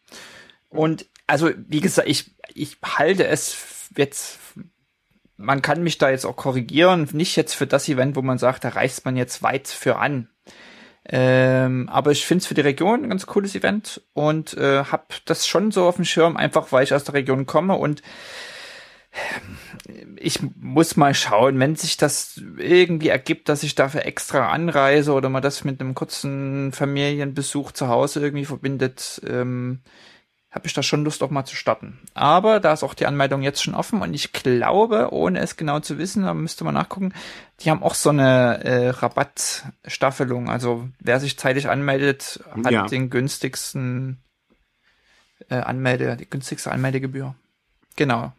Und 0.69 1.10
also, 1.28 1.50
wie 1.67 1.82
gesagt, 1.82 2.08
ich, 2.08 2.34
ich 2.54 2.78
halte 2.82 3.28
es 3.28 3.89
jetzt 3.98 4.39
man 5.36 5.62
kann 5.62 5.84
mich 5.84 5.98
da 5.98 6.10
jetzt 6.10 6.26
auch 6.26 6.36
korrigieren, 6.36 7.08
nicht 7.13 7.36
jetzt 7.38 7.54
für 7.54 7.67
das 7.67 7.88
Event, 7.88 8.17
wo 8.17 8.22
man 8.22 8.38
sagt, 8.38 8.63
da 8.63 8.69
reist 8.69 9.06
man 9.06 9.15
jetzt 9.15 9.41
weit 9.41 9.69
für 9.69 9.98
an. 9.98 10.30
Ähm, 11.12 11.89
aber 11.89 12.12
ich 12.12 12.26
finde 12.26 12.43
es 12.43 12.48
für 12.48 12.54
die 12.54 12.62
Region 12.62 13.04
ein 13.04 13.10
ganz 13.10 13.26
cooles 13.26 13.56
Event 13.56 14.02
und 14.13 14.56
äh, 14.56 14.84
habe 14.84 15.06
das 15.26 15.48
schon 15.48 15.72
so 15.72 15.86
auf 15.86 15.95
dem 15.95 16.06
Schirm, 16.06 16.38
einfach 16.38 16.72
weil 16.72 16.84
ich 16.84 16.93
aus 16.93 17.04
der 17.04 17.15
Region 17.15 17.48
komme 17.48 17.76
und 17.76 18.04
ich 20.17 20.39
muss 20.56 20.98
mal 20.98 21.13
schauen, 21.13 21.60
wenn 21.60 21.76
sich 21.76 21.98
das 21.98 22.39
irgendwie 22.58 23.08
ergibt, 23.08 23.50
dass 23.50 23.63
ich 23.63 23.76
dafür 23.76 24.06
extra 24.06 24.50
anreise 24.50 25.13
oder 25.13 25.30
man 25.30 25.41
das 25.41 25.63
mit 25.63 25.82
einem 25.82 25.95
kurzen 25.95 26.72
Familienbesuch 26.74 27.72
zu 27.72 27.88
Hause 27.88 28.19
irgendwie 28.19 28.45
verbindet, 28.45 29.22
ähm, 29.28 29.80
habe 30.51 30.65
ich 30.65 30.73
da 30.73 30.81
schon 30.81 31.03
Lust 31.03 31.21
auch 31.21 31.29
mal 31.29 31.45
zu 31.45 31.55
starten. 31.55 31.99
Aber 32.15 32.59
da 32.59 32.73
ist 32.73 32.83
auch 32.83 32.95
die 32.95 33.05
Anmeldung 33.05 33.43
jetzt 33.43 33.62
schon 33.62 33.75
offen 33.75 34.01
und 34.01 34.13
ich 34.13 34.33
glaube, 34.33 35.09
ohne 35.12 35.39
es 35.39 35.57
genau 35.57 35.79
zu 35.79 35.97
wissen, 35.99 36.23
da 36.23 36.33
müsste 36.33 36.63
man 36.63 36.73
nachgucken, 36.73 37.13
die 37.59 37.69
haben 37.69 37.83
auch 37.83 37.93
so 37.93 38.09
eine 38.09 38.63
äh, 38.63 38.89
Rabattstaffelung. 38.89 40.49
Also 40.49 40.89
wer 40.99 41.19
sich 41.19 41.38
zeitig 41.38 41.69
anmeldet, 41.69 42.43
hat 42.63 42.71
ja. 42.71 42.88
den 42.88 43.12
günstigsten 43.12 44.23
äh, 45.49 45.55
Anmelde, 45.55 46.17
die 46.17 46.29
günstigste 46.29 46.71
Anmeldegebühr. 46.71 47.35
Genau. 47.95 48.33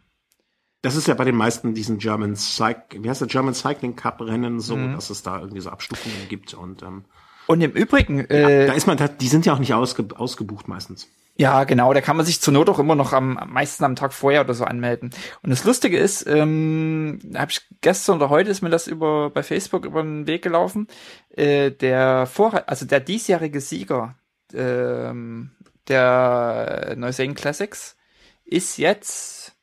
Das 0.81 0.95
ist 0.95 1.07
ja 1.07 1.13
bei 1.13 1.25
den 1.25 1.35
meisten 1.35 1.75
diesen 1.75 1.99
German 1.99 2.35
Cycling, 2.35 3.03
wie 3.03 3.09
heißt 3.09 3.21
der 3.21 3.27
German 3.27 3.53
Cycling 3.53 3.95
Cup 3.95 4.19
Rennen 4.19 4.59
so, 4.59 4.75
mhm. 4.75 4.93
dass 4.93 5.11
es 5.11 5.21
da 5.23 5.39
irgendwie 5.39 5.61
so 5.61 5.69
Abstufungen 5.69 6.27
gibt 6.27 6.53
und 6.53 6.81
ähm, 6.81 7.05
und 7.47 7.59
im 7.59 7.71
Übrigen, 7.71 8.19
äh, 8.29 8.61
ja, 8.61 8.67
da 8.67 8.73
ist 8.73 8.87
man, 8.87 8.97
da, 8.97 9.07
die 9.07 9.27
sind 9.27 9.45
ja 9.45 9.53
auch 9.53 9.59
nicht 9.59 9.73
ausge, 9.73 10.07
ausgebucht 10.15 10.67
meistens. 10.67 11.09
Ja, 11.41 11.63
genau. 11.63 11.91
Da 11.91 12.01
kann 12.01 12.17
man 12.17 12.25
sich 12.27 12.39
zur 12.39 12.53
Not 12.53 12.69
auch 12.69 12.77
immer 12.77 12.93
noch 12.93 13.13
am, 13.13 13.35
am 13.35 13.51
meisten 13.51 13.83
am 13.83 13.95
Tag 13.95 14.13
vorher 14.13 14.41
oder 14.41 14.53
so 14.53 14.63
anmelden. 14.63 15.09
Und 15.41 15.49
das 15.49 15.63
Lustige 15.63 15.97
ist, 15.97 16.27
ähm, 16.27 17.19
habe 17.35 17.49
ich 17.49 17.61
gestern 17.81 18.17
oder 18.17 18.29
heute 18.29 18.51
ist 18.51 18.61
mir 18.61 18.69
das 18.69 18.85
über 18.85 19.31
bei 19.31 19.41
Facebook 19.41 19.85
über 19.85 20.03
den 20.03 20.27
Weg 20.27 20.43
gelaufen. 20.43 20.87
Äh, 21.31 21.71
der 21.71 22.27
vor, 22.27 22.69
also 22.69 22.85
der 22.85 22.99
diesjährige 22.99 23.59
Sieger 23.59 24.19
ähm, 24.53 25.49
der 25.87 26.93
Neuseen 26.95 27.33
Classics 27.33 27.97
ist 28.45 28.77
jetzt 28.77 29.55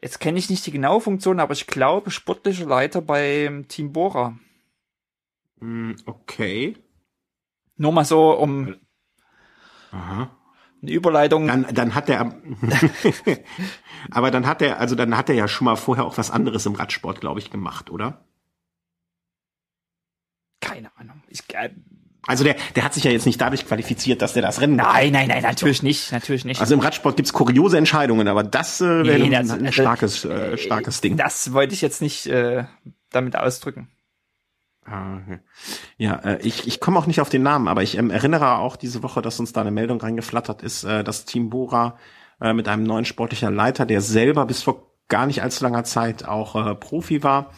Jetzt 0.00 0.20
kenne 0.20 0.38
ich 0.38 0.48
nicht 0.48 0.64
die 0.64 0.70
genaue 0.70 1.02
Funktion, 1.02 1.38
aber 1.38 1.52
ich 1.52 1.66
glaube 1.66 2.10
sportlicher 2.10 2.64
Leiter 2.64 3.02
beim 3.02 3.68
Team 3.68 3.92
Bora. 3.92 4.38
Hm, 5.60 5.96
okay. 6.06 6.78
Nur 7.76 7.92
mal 7.92 8.06
so 8.06 8.30
um 8.30 8.76
Aha. 9.92 10.30
eine 10.82 10.90
Überleitung. 10.90 11.46
Dann, 11.46 11.66
dann 11.72 11.94
hat 11.94 12.08
er, 12.08 12.34
aber 14.10 14.30
dann 14.30 14.46
hat 14.46 14.62
er, 14.62 14.78
also 14.80 14.94
dann 14.94 15.16
hat 15.16 15.28
er 15.28 15.34
ja 15.34 15.48
schon 15.48 15.64
mal 15.66 15.76
vorher 15.76 16.04
auch 16.04 16.18
was 16.18 16.30
anderes 16.30 16.66
im 16.66 16.74
Radsport, 16.74 17.20
glaube 17.20 17.40
ich, 17.40 17.50
gemacht, 17.50 17.90
oder? 17.90 18.24
Keine 20.60 20.90
Ahnung. 20.96 21.22
Ich, 21.28 21.42
äh, 21.54 21.70
Also 22.26 22.44
der, 22.44 22.56
der 22.74 22.84
hat 22.84 22.92
sich 22.94 23.04
ja 23.04 23.10
jetzt 23.10 23.26
nicht 23.26 23.40
dadurch 23.40 23.66
qualifiziert, 23.66 24.20
dass 24.22 24.32
der 24.32 24.42
das 24.42 24.60
Rennen. 24.60 24.76
nein, 24.76 25.12
nein, 25.12 25.28
nein, 25.28 25.42
natürlich 25.42 25.82
nicht, 25.82 26.12
natürlich 26.12 26.44
nicht. 26.44 26.60
Also 26.60 26.74
im 26.74 26.80
Radsport 26.80 27.16
gibt's 27.16 27.32
kuriose 27.32 27.78
Entscheidungen, 27.78 28.28
aber 28.28 28.42
das 28.42 28.80
äh, 28.80 28.84
wäre 29.04 29.18
Nee, 29.18 29.34
ein, 29.36 29.46
das- 29.46 29.50
ein 29.58 29.66
also, 29.66 29.72
starkes, 29.82 30.24
äh, 30.24 30.58
starkes 30.58 31.00
Ding. 31.00 31.16
Das 31.16 31.52
wollte 31.52 31.74
ich 31.74 31.80
jetzt 31.80 32.02
nicht 32.02 32.26
äh, 32.26 32.64
damit 33.10 33.36
ausdrücken. 33.36 33.88
Ah, 34.90 35.18
okay. 35.18 35.40
Ja, 35.98 36.14
äh, 36.14 36.38
ich, 36.40 36.66
ich 36.66 36.80
komme 36.80 36.98
auch 36.98 37.06
nicht 37.06 37.20
auf 37.20 37.28
den 37.28 37.42
Namen, 37.42 37.68
aber 37.68 37.82
ich 37.82 37.98
ähm, 37.98 38.10
erinnere 38.10 38.58
auch 38.58 38.76
diese 38.76 39.02
Woche, 39.02 39.20
dass 39.20 39.38
uns 39.38 39.52
da 39.52 39.60
eine 39.60 39.70
Meldung 39.70 40.00
reingeflattert 40.00 40.62
ist, 40.62 40.84
äh, 40.84 41.04
dass 41.04 41.26
Team 41.26 41.50
Bora 41.50 41.98
äh, 42.40 42.54
mit 42.54 42.68
einem 42.68 42.84
neuen 42.84 43.04
sportlicher 43.04 43.50
Leiter, 43.50 43.84
der 43.84 44.00
selber 44.00 44.46
bis 44.46 44.62
vor 44.62 44.86
gar 45.08 45.26
nicht 45.26 45.42
allzu 45.42 45.64
langer 45.64 45.84
Zeit 45.84 46.26
auch 46.26 46.54
äh, 46.54 46.74
Profi 46.74 47.22
war. 47.22 47.50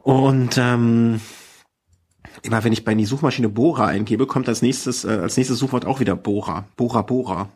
Und 0.00 0.56
ähm, 0.56 1.20
immer 2.42 2.64
wenn 2.64 2.72
ich 2.72 2.84
bei 2.84 2.94
die 2.94 3.04
Suchmaschine 3.04 3.48
Bora 3.50 3.86
eingebe, 3.86 4.26
kommt 4.26 4.48
als 4.48 4.62
nächstes, 4.62 5.04
äh, 5.04 5.10
als 5.10 5.36
nächstes 5.36 5.58
Suchwort 5.58 5.84
auch 5.84 6.00
wieder 6.00 6.16
Bora. 6.16 6.64
Bora 6.76 7.02
Bora. 7.02 7.48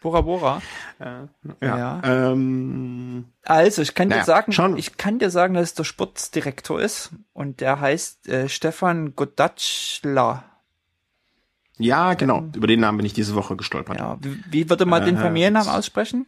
Bora 0.00 0.20
Bora. 0.20 0.62
Ja. 1.00 1.28
Ja. 1.60 2.00
Ähm, 2.04 3.32
Also, 3.44 3.82
ich 3.82 3.94
kann 3.94 4.08
dir 4.08 4.16
Naja, 4.16 4.24
sagen, 4.24 4.52
schauen- 4.52 4.76
ich 4.76 4.96
kann 4.96 5.18
dir 5.18 5.30
sagen, 5.30 5.54
dass 5.54 5.64
es 5.64 5.74
der 5.74 5.84
Sportdirektor 5.84 6.80
ist 6.80 7.10
und 7.32 7.60
der 7.60 7.80
heißt 7.80 8.28
äh, 8.28 8.48
Stefan 8.48 9.14
Godatschla. 9.16 10.44
ja, 11.78 12.14
genau. 12.14 12.44
Über 12.54 12.66
den 12.68 12.80
Namen 12.80 12.98
bin 12.98 13.06
ich 13.06 13.12
diese 13.12 13.34
Woche 13.34 13.56
gestolpert. 13.56 13.98
Ja, 13.98 14.16
wie, 14.20 14.42
wie 14.50 14.70
würde 14.70 14.86
man 14.86 15.04
den 15.04 15.16
Äh, 15.16 15.20
Familiennamen 15.20 15.68
aussprechen? 15.70 16.26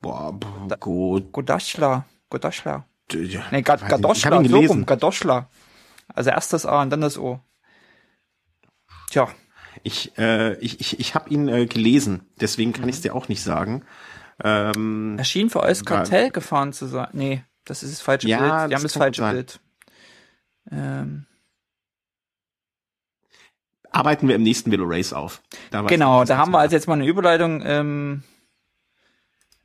Boah, 0.00 0.32
gut. 0.80 1.32
Godatschla. 1.32 2.04
Godatschla. 2.30 2.84
Ja, 3.12 3.42
Nee, 3.50 3.62
Gad 3.62 3.86
Gadoschla, 3.88 4.36
so 4.36 4.42
gelesen. 4.42 4.68
rum, 4.68 4.86
Gadoschla. 4.86 5.48
Also 6.14 6.30
erst 6.30 6.52
das 6.52 6.64
A 6.66 6.82
und 6.82 6.90
dann 6.90 7.00
das 7.00 7.18
O. 7.18 7.40
Tja, 9.10 9.28
Ich, 9.82 10.16
äh, 10.18 10.54
ich, 10.58 10.80
ich, 10.80 11.00
ich 11.00 11.14
habe 11.14 11.30
ihn 11.30 11.48
äh, 11.48 11.66
gelesen, 11.66 12.26
deswegen 12.40 12.70
Mhm. 12.70 12.74
kann 12.74 12.88
ich 12.88 12.96
es 12.96 13.02
dir 13.02 13.14
auch 13.14 13.28
nicht 13.28 13.42
sagen. 13.42 13.84
Ähm, 14.42 15.16
er 15.18 15.24
schien 15.24 15.50
für 15.50 15.60
euch 15.62 15.84
Kartell 15.84 16.30
gefahren 16.30 16.72
zu 16.72 16.86
sein. 16.86 17.08
Nee, 17.12 17.44
das 17.64 17.82
ist 17.82 17.92
das 17.92 18.00
falsche 18.00 18.28
Ja, 18.28 18.38
Bild. 18.38 18.50
das 18.52 18.68
Die 18.68 18.74
haben 18.74 18.82
das 18.82 18.92
falsche 18.96 19.20
sein. 19.22 19.34
Bild. 19.34 19.60
Ähm, 20.70 21.26
arbeiten 23.90 24.28
wir 24.28 24.34
im 24.34 24.42
nächsten 24.42 24.70
Velo 24.70 24.84
Race 24.86 25.12
auf. 25.12 25.42
Da 25.70 25.82
genau, 25.82 26.24
da 26.24 26.36
haben 26.36 26.52
wir 26.52 26.58
also 26.58 26.76
jetzt 26.76 26.86
mal 26.86 26.94
eine 26.94 27.06
Überleitung 27.06 27.62
ähm, 27.64 28.22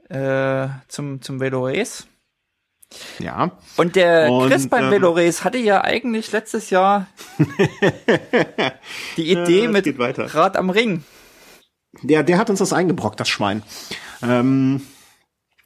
äh, 0.10 0.68
zum, 0.88 1.22
zum 1.22 1.40
Velo 1.40 1.66
Race. 1.68 2.08
Ja, 3.20 3.52
Und 3.78 3.96
der 3.96 4.32
Und, 4.32 4.50
Chris 4.50 4.68
beim 4.70 4.86
ähm, 4.86 4.92
Velo 4.92 5.12
Race 5.12 5.44
hatte 5.44 5.58
ja 5.58 5.82
eigentlich 5.84 6.32
letztes 6.32 6.70
Jahr 6.70 7.08
die 9.18 9.32
Idee 9.32 9.64
Ja, 9.66 9.72
mit. 9.72 9.96
Rad 10.36 10.58
am 10.58 10.70
Ring. 10.70 11.04
der, 12.02 12.24
der 12.24 12.38
hat 12.38 12.50
uns 12.50 12.60
das 12.60 12.74
eingebrockt, 12.74 13.20
das 13.20 13.30
Schwein. 13.30 13.64
Ähm, 14.22 14.82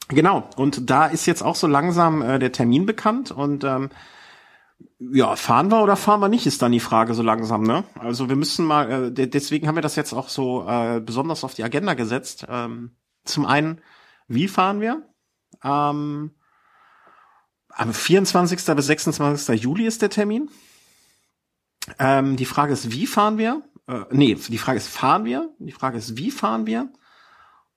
genau, 0.09 0.49
und 0.57 0.89
da 0.89 1.05
ist 1.07 1.25
jetzt 1.25 1.41
auch 1.41 1.55
so 1.55 1.67
langsam 1.67 2.21
äh, 2.21 2.39
der 2.39 2.51
Termin 2.51 2.86
bekannt 2.86 3.32
und 3.32 3.63
ähm, 3.63 3.89
ja, 4.99 5.36
fahren 5.36 5.71
wir 5.71 5.82
oder 5.84 5.95
fahren 5.95 6.19
wir 6.19 6.30
nicht, 6.30 6.45
ist 6.47 6.61
dann 6.61 6.71
die 6.71 6.80
Frage 6.80 7.13
so 7.13 7.21
langsam, 7.23 7.63
ne? 7.63 7.84
Also 7.99 8.30
wir 8.30 8.36
müssen 8.36 8.65
mal, 8.65 8.91
äh, 9.07 9.11
de- 9.11 9.28
deswegen 9.28 9.67
haben 9.67 9.75
wir 9.75 9.82
das 9.82 9.95
jetzt 9.95 10.13
auch 10.13 10.30
so 10.30 10.67
äh, 10.67 10.99
besonders 10.99 11.43
auf 11.43 11.53
die 11.53 11.63
Agenda 11.63 11.93
gesetzt. 11.93 12.45
Ähm, 12.49 12.95
zum 13.23 13.45
einen, 13.45 13.82
wie 14.28 14.47
fahren 14.47 14.82
wir? 14.82 15.03
Ähm, 15.63 16.32
am 17.78 17.93
24. 17.93 18.75
bis 18.75 18.88
26. 18.88 19.61
Juli 19.61 19.86
ist 19.86 20.01
der 20.01 20.09
Termin. 20.09 20.49
Ähm, 21.99 22.36
die 22.36 22.45
Frage 22.45 22.73
ist, 22.73 22.91
wie 22.91 23.05
fahren 23.05 23.38
wir? 23.38 23.61
Äh, 23.88 24.01
nee, 24.11 24.36
die 24.36 24.57
Frage 24.57 24.78
ist, 24.78 24.89
fahren 24.89 25.25
wir? 25.25 25.49
Die 25.59 25.71
Frage 25.71 25.97
ist, 25.97 26.17
wie 26.17 26.32
fahren 26.32 26.65
wir? 26.65 26.91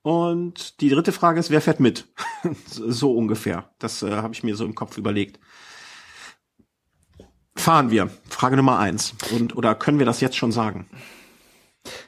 Und 0.01 0.81
die 0.81 0.89
dritte 0.89 1.11
Frage 1.11 1.39
ist, 1.39 1.51
wer 1.51 1.61
fährt 1.61 1.79
mit? 1.79 2.07
so 2.65 3.13
ungefähr. 3.15 3.69
Das 3.77 4.01
äh, 4.01 4.11
habe 4.11 4.33
ich 4.33 4.43
mir 4.43 4.55
so 4.55 4.65
im 4.65 4.73
Kopf 4.73 4.97
überlegt. 4.97 5.39
Fahren 7.55 7.91
wir? 7.91 8.09
Frage 8.27 8.57
Nummer 8.57 8.79
eins. 8.79 9.13
Und 9.31 9.55
oder 9.55 9.75
können 9.75 9.99
wir 9.99 10.07
das 10.07 10.19
jetzt 10.19 10.35
schon 10.35 10.51
sagen? 10.51 10.89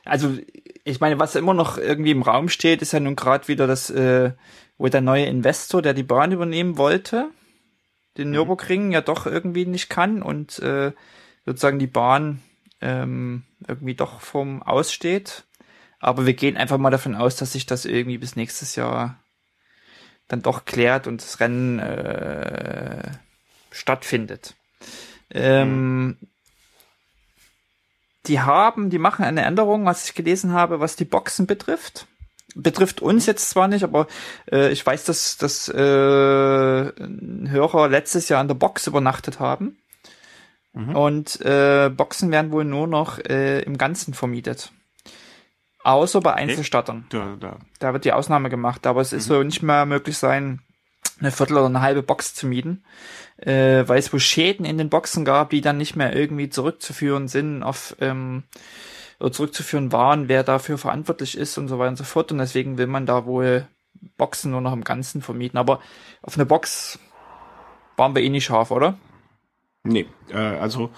Also, 0.03 0.35
ich 0.83 0.99
meine, 0.99 1.19
was 1.19 1.35
immer 1.35 1.53
noch 1.53 1.77
irgendwie 1.77 2.11
im 2.11 2.23
Raum 2.23 2.49
steht, 2.49 2.81
ist 2.81 2.93
ja 2.93 2.99
nun 2.99 3.15
gerade 3.15 3.47
wieder 3.47 3.67
das, 3.67 3.91
äh, 3.91 4.31
wo 4.79 4.87
der 4.87 5.01
neue 5.01 5.25
Investor, 5.25 5.83
der 5.83 5.93
die 5.93 6.03
Bahn 6.03 6.31
übernehmen 6.31 6.77
wollte, 6.77 7.29
den 8.17 8.31
Nürburgring 8.31 8.91
ja 8.91 9.01
doch 9.01 9.25
irgendwie 9.25 9.65
nicht 9.65 9.89
kann 9.89 10.21
und 10.21 10.59
äh, 10.59 10.93
sozusagen 11.45 11.79
die 11.79 11.87
Bahn 11.87 12.41
ähm, 12.81 13.43
irgendwie 13.67 13.95
doch 13.95 14.21
vom 14.21 14.61
Aussteht. 14.61 15.45
Aber 15.99 16.25
wir 16.25 16.33
gehen 16.33 16.57
einfach 16.57 16.77
mal 16.77 16.89
davon 16.89 17.15
aus, 17.15 17.35
dass 17.37 17.53
sich 17.53 17.65
das 17.65 17.85
irgendwie 17.85 18.17
bis 18.17 18.35
nächstes 18.35 18.75
Jahr 18.75 19.19
dann 20.27 20.41
doch 20.41 20.65
klärt 20.65 21.07
und 21.07 21.21
das 21.21 21.39
Rennen 21.39 21.79
äh, 21.79 23.11
stattfindet. 23.71 24.55
Ähm, 25.29 26.17
die 28.25 28.39
haben, 28.39 28.89
die 28.89 28.99
machen 28.99 29.25
eine 29.25 29.43
Änderung, 29.43 29.85
was 29.85 30.05
ich 30.05 30.15
gelesen 30.15 30.53
habe, 30.53 30.79
was 30.79 30.95
die 30.95 31.05
Boxen 31.05 31.47
betrifft. 31.47 32.07
Betrifft 32.55 33.01
uns 33.01 33.25
jetzt 33.25 33.49
zwar 33.49 33.67
nicht, 33.67 33.83
aber 33.83 34.07
äh, 34.51 34.71
ich 34.71 34.85
weiß, 34.85 35.05
dass, 35.05 35.37
dass 35.37 35.69
äh, 35.69 35.75
Hörer 35.75 37.89
letztes 37.89 38.29
Jahr 38.29 38.39
an 38.39 38.47
der 38.47 38.55
Box 38.55 38.87
übernachtet 38.87 39.39
haben. 39.39 39.77
Und 40.75 41.39
äh, 41.41 41.91
Boxen 41.95 42.31
werden 42.31 42.51
wohl 42.51 42.65
nur 42.65 42.87
noch 42.87 43.19
äh, 43.19 43.61
im 43.61 43.77
Ganzen 43.77 44.15
vermietet. 44.15 44.71
Außer 45.83 46.21
bei 46.21 46.33
Einzelstattern. 46.33 47.05
Da, 47.09 47.35
da. 47.39 47.57
Da 47.79 47.93
wird 47.93 48.05
die 48.05 48.13
Ausnahme 48.13 48.49
gemacht, 48.49 48.87
aber 48.87 49.01
es 49.01 49.13
ist 49.13 49.25
so 49.25 49.43
nicht 49.43 49.61
mehr 49.61 49.85
möglich 49.85 50.17
sein, 50.17 50.61
eine 51.19 51.31
Viertel 51.31 51.57
oder 51.57 51.67
eine 51.67 51.81
halbe 51.81 52.01
Box 52.01 52.33
zu 52.33 52.47
mieten, 52.47 52.83
äh, 53.37 53.87
weil 53.87 53.99
es 53.99 54.11
wohl 54.11 54.19
Schäden 54.19 54.65
in 54.65 54.77
den 54.77 54.89
Boxen 54.89 55.25
gab, 55.25 55.51
die 55.51 55.61
dann 55.61 55.77
nicht 55.77 55.95
mehr 55.95 56.15
irgendwie 56.15 56.49
zurückzuführen 56.49 57.27
sind 57.27 57.61
auf 57.61 57.95
ähm, 57.99 58.43
zurückzuführen 59.31 59.91
waren, 59.91 60.27
wer 60.27 60.43
dafür 60.43 60.77
verantwortlich 60.77 61.37
ist 61.37 61.57
und 61.57 61.67
so 61.67 61.79
weiter 61.79 61.89
und 61.89 61.97
so 61.97 62.03
fort. 62.03 62.31
Und 62.31 62.39
deswegen 62.39 62.77
will 62.77 62.87
man 62.87 63.05
da 63.05 63.25
wohl 63.25 63.67
Boxen 64.17 64.51
nur 64.51 64.61
noch 64.61 64.73
im 64.73 64.83
Ganzen 64.83 65.21
vermieten. 65.21 65.57
Aber 65.57 65.79
auf 66.21 66.35
eine 66.35 66.45
Box 66.45 66.99
waren 67.95 68.15
wir 68.15 68.23
eh 68.23 68.29
nicht 68.29 68.45
scharf, 68.45 68.71
oder? 68.71 68.97
Nee, 69.83 70.07
äh, 70.29 70.37
also 70.37 70.89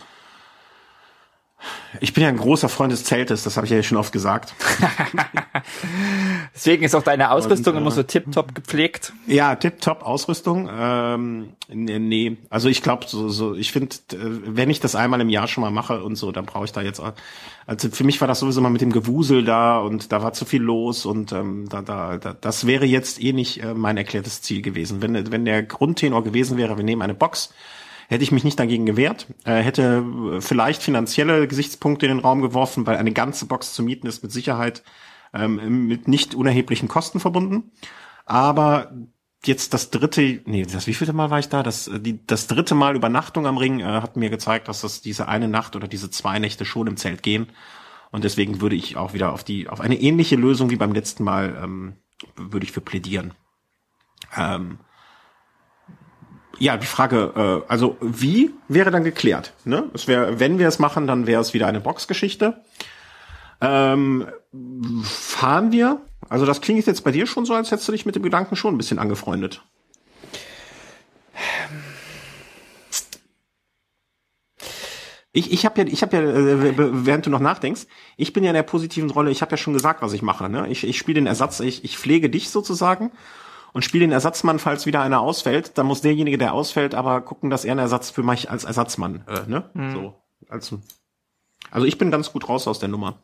ich 2.01 2.13
bin 2.13 2.23
ja 2.23 2.29
ein 2.29 2.37
großer 2.37 2.69
Freund 2.69 2.91
des 2.91 3.03
Zeltes, 3.05 3.43
das 3.43 3.55
habe 3.57 3.65
ich 3.65 3.71
ja 3.71 3.81
schon 3.83 3.97
oft 3.97 4.11
gesagt. 4.11 4.53
Deswegen 6.53 6.83
ist 6.83 6.95
auch 6.95 7.03
deine 7.03 7.31
Ausrüstung 7.31 7.73
Und, 7.73 7.79
äh, 7.79 7.81
immer 7.81 7.91
so 7.91 8.03
tipptopp 8.03 8.53
gepflegt. 8.55 9.13
Ja, 9.27 9.55
tipptopp 9.55 10.03
Ausrüstung. 10.03 10.69
Ähm, 10.71 11.49
nee, 11.67 11.99
nee, 11.99 12.37
also 12.49 12.69
ich 12.69 12.81
glaube, 12.81 13.05
so, 13.07 13.29
so, 13.29 13.55
ich 13.55 13.71
finde, 13.71 13.95
wenn 14.11 14.69
ich 14.69 14.79
das 14.79 14.95
einmal 14.95 15.21
im 15.21 15.29
Jahr 15.29 15.47
schon 15.47 15.61
mal 15.61 15.71
mache 15.71 16.03
und 16.03 16.15
so, 16.15 16.31
dann 16.31 16.45
brauche 16.45 16.65
ich 16.65 16.71
da 16.71 16.81
jetzt. 16.81 16.99
auch- 16.99 17.13
Also 17.65 17.89
für 17.89 18.03
mich 18.03 18.19
war 18.21 18.27
das 18.27 18.39
sowieso 18.39 18.61
mal 18.61 18.69
mit 18.69 18.81
dem 18.81 18.91
Gewusel 18.91 19.43
da 19.43 19.79
und 19.79 20.11
da 20.11 20.21
war 20.21 20.33
zu 20.33 20.45
viel 20.45 20.61
los 20.61 21.05
und 21.05 21.31
ähm, 21.31 21.67
da, 21.69 21.81
da, 21.81 22.17
da, 22.17 22.33
das 22.33 22.67
wäre 22.67 22.85
jetzt 22.85 23.21
eh 23.23 23.33
nicht 23.33 23.63
äh, 23.63 23.73
mein 23.73 23.97
erklärtes 23.97 24.41
Ziel 24.41 24.61
gewesen. 24.61 25.01
Wenn, 25.01 25.31
wenn 25.31 25.45
der 25.45 25.63
Grundtenor 25.63 26.23
gewesen 26.23 26.57
wäre, 26.57 26.77
wir 26.77 26.83
nehmen 26.83 27.01
eine 27.01 27.15
Box, 27.15 27.53
hätte 28.07 28.23
ich 28.23 28.31
mich 28.31 28.43
nicht 28.43 28.59
dagegen 28.59 28.85
gewehrt, 28.85 29.27
äh, 29.45 29.61
hätte 29.61 30.05
äh, 30.33 30.41
vielleicht 30.41 30.83
finanzielle 30.83 31.47
Gesichtspunkte 31.47 32.05
in 32.05 32.17
den 32.17 32.19
Raum 32.19 32.41
geworfen, 32.41 32.85
weil 32.85 32.97
eine 32.97 33.11
ganze 33.11 33.45
Box 33.45 33.73
zu 33.73 33.83
mieten 33.83 34.07
ist 34.07 34.23
mit 34.23 34.31
Sicherheit 34.31 34.83
ähm, 35.33 35.87
mit 35.87 36.07
nicht 36.07 36.33
unerheblichen 36.33 36.87
Kosten 36.87 37.19
verbunden. 37.19 37.71
Aber 38.25 38.91
jetzt 39.43 39.73
das 39.73 39.91
dritte, 39.91 40.41
nee, 40.45 40.65
das 40.65 40.87
wievielte 40.87 41.13
Mal 41.13 41.29
war 41.29 41.39
ich 41.39 41.49
da? 41.49 41.61
Das, 41.61 41.87
äh, 41.87 41.99
die, 41.99 42.25
das 42.25 42.47
dritte 42.47 42.75
Mal 42.75 42.95
Übernachtung 42.95 43.45
am 43.45 43.57
Ring 43.57 43.79
äh, 43.81 43.83
hat 43.83 44.15
mir 44.15 44.29
gezeigt, 44.29 44.67
dass 44.67 44.81
das 44.81 45.01
diese 45.01 45.27
eine 45.27 45.47
Nacht 45.47 45.75
oder 45.75 45.87
diese 45.87 46.09
zwei 46.09 46.39
Nächte 46.39 46.65
schon 46.65 46.87
im 46.87 46.97
Zelt 46.97 47.21
gehen. 47.21 47.47
Und 48.11 48.23
deswegen 48.23 48.61
würde 48.61 48.75
ich 48.75 48.97
auch 48.97 49.13
wieder 49.13 49.33
auf 49.33 49.43
die, 49.43 49.67
auf 49.67 49.81
eine 49.81 49.99
ähnliche 49.99 50.35
Lösung 50.37 50.69
wie 50.69 50.77
beim 50.77 50.93
letzten 50.93 51.23
Mal, 51.23 51.59
ähm, 51.61 51.93
würde 52.37 52.65
ich 52.65 52.71
für 52.71 52.81
plädieren. 52.81 53.33
Ähm, 54.37 54.79
ja, 56.59 56.77
die 56.77 56.85
Frage, 56.85 57.63
äh, 57.67 57.71
also 57.71 57.97
wie 58.01 58.51
wäre 58.67 58.91
dann 58.91 59.03
geklärt? 59.03 59.53
Ne? 59.63 59.89
Es 59.93 60.07
wäre, 60.07 60.39
wenn 60.39 60.59
wir 60.59 60.67
es 60.67 60.79
machen, 60.79 61.07
dann 61.07 61.27
wäre 61.27 61.41
es 61.41 61.53
wieder 61.53 61.67
eine 61.67 61.81
Boxgeschichte. 61.81 62.61
Ähm, 63.61 64.27
fahren 65.03 65.71
wir? 65.71 66.01
Also 66.29 66.45
das 66.45 66.61
klingt 66.61 66.85
jetzt 66.85 67.03
bei 67.03 67.11
dir 67.11 67.27
schon 67.27 67.45
so, 67.45 67.53
als 67.53 67.71
hättest 67.71 67.87
du 67.87 67.91
dich 67.91 68.05
mit 68.05 68.15
dem 68.15 68.23
Gedanken 68.23 68.55
schon 68.55 68.73
ein 68.73 68.77
bisschen 68.77 68.99
angefreundet. 68.99 69.61
Ich, 75.31 75.51
ich 75.51 75.65
habe 75.65 75.81
ja, 75.81 75.87
ich 75.87 76.01
habe 76.01 76.15
ja, 76.15 76.23
äh, 76.23 76.73
während 76.77 77.25
du 77.25 77.29
noch 77.29 77.41
nachdenkst, 77.41 77.87
ich 78.15 78.31
bin 78.31 78.45
ja 78.45 78.51
in 78.51 78.55
der 78.55 78.63
positiven 78.63 79.09
Rolle. 79.09 79.31
Ich 79.31 79.41
habe 79.41 79.51
ja 79.51 79.57
schon 79.57 79.73
gesagt, 79.73 80.01
was 80.01 80.13
ich 80.13 80.21
mache. 80.21 80.49
Ne? 80.49 80.69
Ich, 80.69 80.85
ich 80.85 80.97
spiele 80.97 81.15
den 81.15 81.27
Ersatz, 81.27 81.59
ich, 81.59 81.83
ich 81.83 81.97
pflege 81.97 82.29
dich 82.29 82.49
sozusagen 82.49 83.11
und 83.76 83.84
spiele 83.84 84.05
den 84.05 84.13
Ersatzmann, 84.13 84.57
falls 84.57 84.86
wieder 84.86 85.01
einer 85.01 85.19
ausfällt. 85.19 85.78
Dann 85.78 85.86
muss 85.86 85.99
derjenige, 85.99 86.38
der 86.38 86.53
ausfällt, 86.53 86.95
aber 86.95 87.19
gucken, 87.19 87.49
dass 87.49 87.65
er 87.65 87.71
einen 87.71 87.82
Ersatz 87.82 88.09
für 88.09 88.23
mich 88.23 88.49
als 88.49 88.63
Ersatzmann, 88.63 89.26
äh, 89.28 89.49
ne? 89.49 89.69
Mhm. 89.73 89.91
So 89.91 90.13
als, 90.47 90.73
also 91.71 91.86
ich 91.86 91.97
bin 91.97 92.09
ganz 92.09 92.32
gut 92.32 92.47
raus 92.47 92.69
aus 92.69 92.80
der 92.80 92.88
Nummer. 92.88 93.19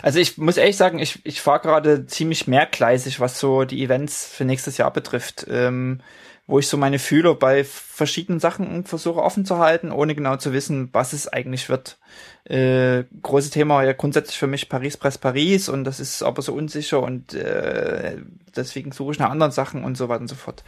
Also 0.00 0.20
ich 0.20 0.38
muss 0.38 0.56
ehrlich 0.56 0.76
sagen, 0.76 1.00
ich, 1.00 1.26
ich 1.26 1.40
fahre 1.40 1.58
gerade 1.58 2.06
ziemlich 2.06 2.46
mehrgleisig, 2.46 3.18
was 3.18 3.40
so 3.40 3.64
die 3.64 3.82
Events 3.82 4.24
für 4.24 4.44
nächstes 4.44 4.78
Jahr 4.78 4.92
betrifft. 4.92 5.46
Ähm, 5.50 6.00
wo 6.46 6.58
ich 6.58 6.66
so 6.66 6.76
meine 6.76 6.98
Fühler 6.98 7.34
bei 7.34 7.64
verschiedenen 7.64 8.40
Sachen 8.40 8.84
versuche 8.84 9.22
offen 9.22 9.44
zu 9.44 9.58
halten, 9.58 9.92
ohne 9.92 10.14
genau 10.14 10.36
zu 10.36 10.52
wissen, 10.52 10.88
was 10.92 11.12
es 11.12 11.28
eigentlich 11.28 11.68
wird. 11.68 11.98
Äh, 12.44 13.04
große 13.22 13.50
Thema 13.50 13.84
ja 13.84 13.92
grundsätzlich 13.92 14.38
für 14.38 14.48
mich 14.48 14.68
Paris 14.68 14.96
Press 14.96 15.18
Paris 15.18 15.68
und 15.68 15.84
das 15.84 16.00
ist 16.00 16.22
aber 16.22 16.42
so 16.42 16.52
unsicher 16.52 17.00
und 17.00 17.34
äh, 17.34 18.18
deswegen 18.56 18.90
suche 18.92 19.12
ich 19.12 19.18
nach 19.18 19.30
anderen 19.30 19.52
Sachen 19.52 19.84
und 19.84 19.96
so 19.96 20.08
weiter 20.08 20.22
und 20.22 20.28
so 20.28 20.34
fort. 20.34 20.64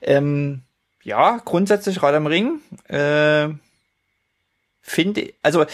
Ähm, 0.00 0.62
ja, 1.02 1.38
grundsätzlich 1.44 2.02
Rad 2.02 2.14
am 2.14 2.26
Ring. 2.26 2.60
Äh, 2.88 3.48
finde, 4.80 5.34
also 5.42 5.66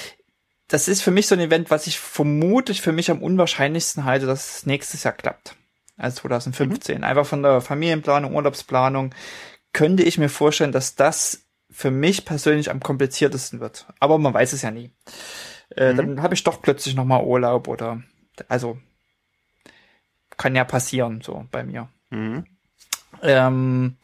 das 0.69 0.89
ist 0.89 1.03
für 1.03 1.13
mich 1.13 1.29
so 1.29 1.37
ein 1.37 1.41
Event, 1.41 1.71
was 1.71 1.87
ich 1.87 2.01
vermutlich 2.01 2.83
für 2.83 2.93
mich 2.93 3.11
am 3.13 3.23
unwahrscheinlichsten 3.23 4.05
halte, 4.05 4.27
dass 4.27 4.59
es 4.59 4.67
nächstes 4.67 5.05
Jahr 5.05 5.15
klappt 5.15 5.55
als 5.97 6.17
2015. 6.17 6.99
Mhm. 6.99 7.05
Einfach 7.05 7.27
von 7.27 7.43
der 7.43 7.61
Familienplanung, 7.61 8.35
Urlaubsplanung 8.35 9.15
könnte 9.73 10.03
ich 10.03 10.19
mir 10.19 10.29
vorstellen, 10.29 10.73
dass 10.73 10.95
das 10.95 11.47
für 11.71 11.91
mich 11.91 12.25
persönlich 12.25 12.71
am 12.71 12.81
kompliziertesten 12.81 13.61
wird. 13.61 13.87
Aber 14.01 14.19
man 14.19 14.33
weiß 14.33 14.53
es 14.53 14.63
ja 14.63 14.71
nie. 14.71 14.91
Äh, 15.75 15.93
mhm. 15.93 15.97
Dann 15.97 16.23
habe 16.23 16.35
ich 16.35 16.45
doch 16.45 16.63
plötzlich 16.63 16.95
nochmal 16.95 17.25
Urlaub 17.25 17.69
oder 17.69 18.03
also 18.49 18.79
kann 20.37 20.55
ja 20.55 20.65
passieren 20.65 21.21
so 21.23 21.47
bei 21.51 21.65
mir. 21.65 21.89
Mhm. 22.11 22.45
Ähm, 23.23 23.97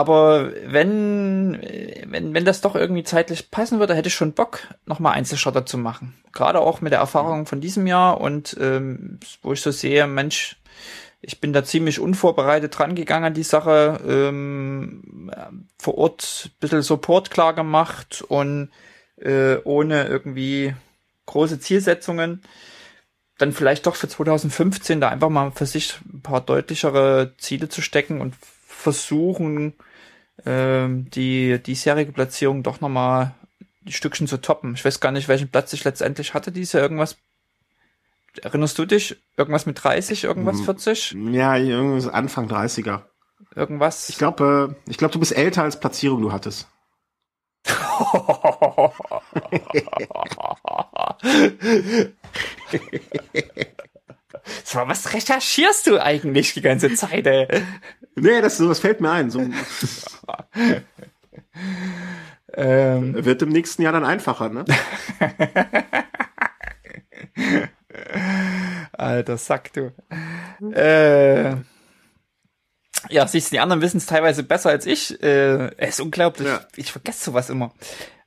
aber 0.00 0.50
wenn, 0.64 1.60
wenn, 2.06 2.32
wenn 2.32 2.44
das 2.46 2.62
doch 2.62 2.74
irgendwie 2.74 3.02
zeitlich 3.02 3.50
passen 3.50 3.80
würde, 3.80 3.94
hätte 3.94 4.08
ich 4.08 4.14
schon 4.14 4.32
Bock, 4.32 4.60
nochmal 4.86 5.12
Einzelschotter 5.12 5.66
zu 5.66 5.76
machen. 5.76 6.14
Gerade 6.32 6.60
auch 6.60 6.80
mit 6.80 6.92
der 6.92 7.00
Erfahrung 7.00 7.44
von 7.44 7.60
diesem 7.60 7.86
Jahr 7.86 8.18
und 8.18 8.56
ähm, 8.58 9.20
wo 9.42 9.52
ich 9.52 9.60
so 9.60 9.70
sehe, 9.70 10.06
Mensch, 10.06 10.56
ich 11.20 11.38
bin 11.38 11.52
da 11.52 11.64
ziemlich 11.64 12.00
unvorbereitet 12.00 12.78
dran 12.78 12.94
gegangen 12.94 13.26
an 13.26 13.34
die 13.34 13.42
Sache, 13.42 14.00
ähm, 14.08 15.30
vor 15.78 15.98
Ort 15.98 16.46
ein 16.46 16.60
bisschen 16.60 16.80
Support 16.80 17.30
klar 17.30 17.52
gemacht 17.52 18.24
und 18.26 18.70
äh, 19.16 19.56
ohne 19.64 20.06
irgendwie 20.06 20.74
große 21.26 21.60
Zielsetzungen. 21.60 22.40
Dann 23.36 23.52
vielleicht 23.52 23.86
doch 23.86 23.96
für 23.96 24.08
2015 24.08 24.98
da 24.98 25.10
einfach 25.10 25.28
mal 25.28 25.50
für 25.50 25.66
sich 25.66 25.98
ein 26.10 26.22
paar 26.22 26.40
deutlichere 26.40 27.34
Ziele 27.36 27.68
zu 27.68 27.82
stecken 27.82 28.22
und 28.22 28.34
versuchen, 28.66 29.74
ähm, 30.46 31.10
die 31.10 31.62
diesjährige 31.62 32.12
Platzierung 32.12 32.62
doch 32.62 32.80
nochmal 32.80 33.34
die 33.82 33.92
Stückchen 33.92 34.26
zu 34.26 34.38
toppen. 34.38 34.74
Ich 34.74 34.84
weiß 34.84 35.00
gar 35.00 35.12
nicht, 35.12 35.28
welchen 35.28 35.48
Platz 35.48 35.72
ich 35.72 35.84
letztendlich 35.84 36.34
hatte, 36.34 36.52
diese 36.52 36.78
irgendwas. 36.78 37.16
Erinnerst 38.42 38.78
du 38.78 38.86
dich? 38.86 39.16
Irgendwas 39.36 39.66
mit 39.66 39.82
30, 39.82 40.24
irgendwas 40.24 40.60
40? 40.60 41.16
Ja, 41.32 41.56
irgendwas 41.56 42.06
Anfang 42.06 42.48
30er. 42.48 43.02
Irgendwas? 43.56 44.08
Ich 44.08 44.18
glaube, 44.18 44.76
äh, 44.86 44.90
ich 44.90 44.98
glaube, 44.98 45.12
du 45.12 45.18
bist 45.18 45.36
älter 45.36 45.64
als 45.64 45.80
Platzierung 45.80 46.22
du 46.22 46.30
hattest. 46.30 46.68
So, 54.64 54.80
was 54.86 55.12
recherchierst 55.12 55.86
du 55.86 55.98
eigentlich 55.98 56.54
die 56.54 56.60
ganze 56.60 56.94
Zeit, 56.94 57.26
ey? 57.26 57.46
Nee, 58.16 58.40
das, 58.40 58.58
das 58.58 58.80
fällt 58.80 59.00
mir 59.00 59.10
ein. 59.10 59.30
So, 59.30 59.40
ähm, 62.54 63.24
Wird 63.24 63.42
im 63.42 63.50
nächsten 63.50 63.82
Jahr 63.82 63.92
dann 63.92 64.04
einfacher, 64.04 64.48
ne? 64.48 64.64
Alter 68.92 69.38
Sack, 69.38 69.72
du. 69.72 69.92
Äh, 70.72 71.56
ja, 73.08 73.26
siehst 73.26 73.48
du, 73.48 73.56
die 73.56 73.60
anderen 73.60 73.82
wissen 73.82 73.98
es 73.98 74.06
teilweise 74.06 74.42
besser 74.42 74.70
als 74.70 74.86
ich. 74.86 75.22
Äh, 75.22 75.74
es 75.76 75.90
ist 75.90 76.00
unglaublich. 76.00 76.48
Ja. 76.48 76.60
Ich 76.76 76.92
vergesse 76.92 77.24
sowas 77.24 77.50
immer. 77.50 77.72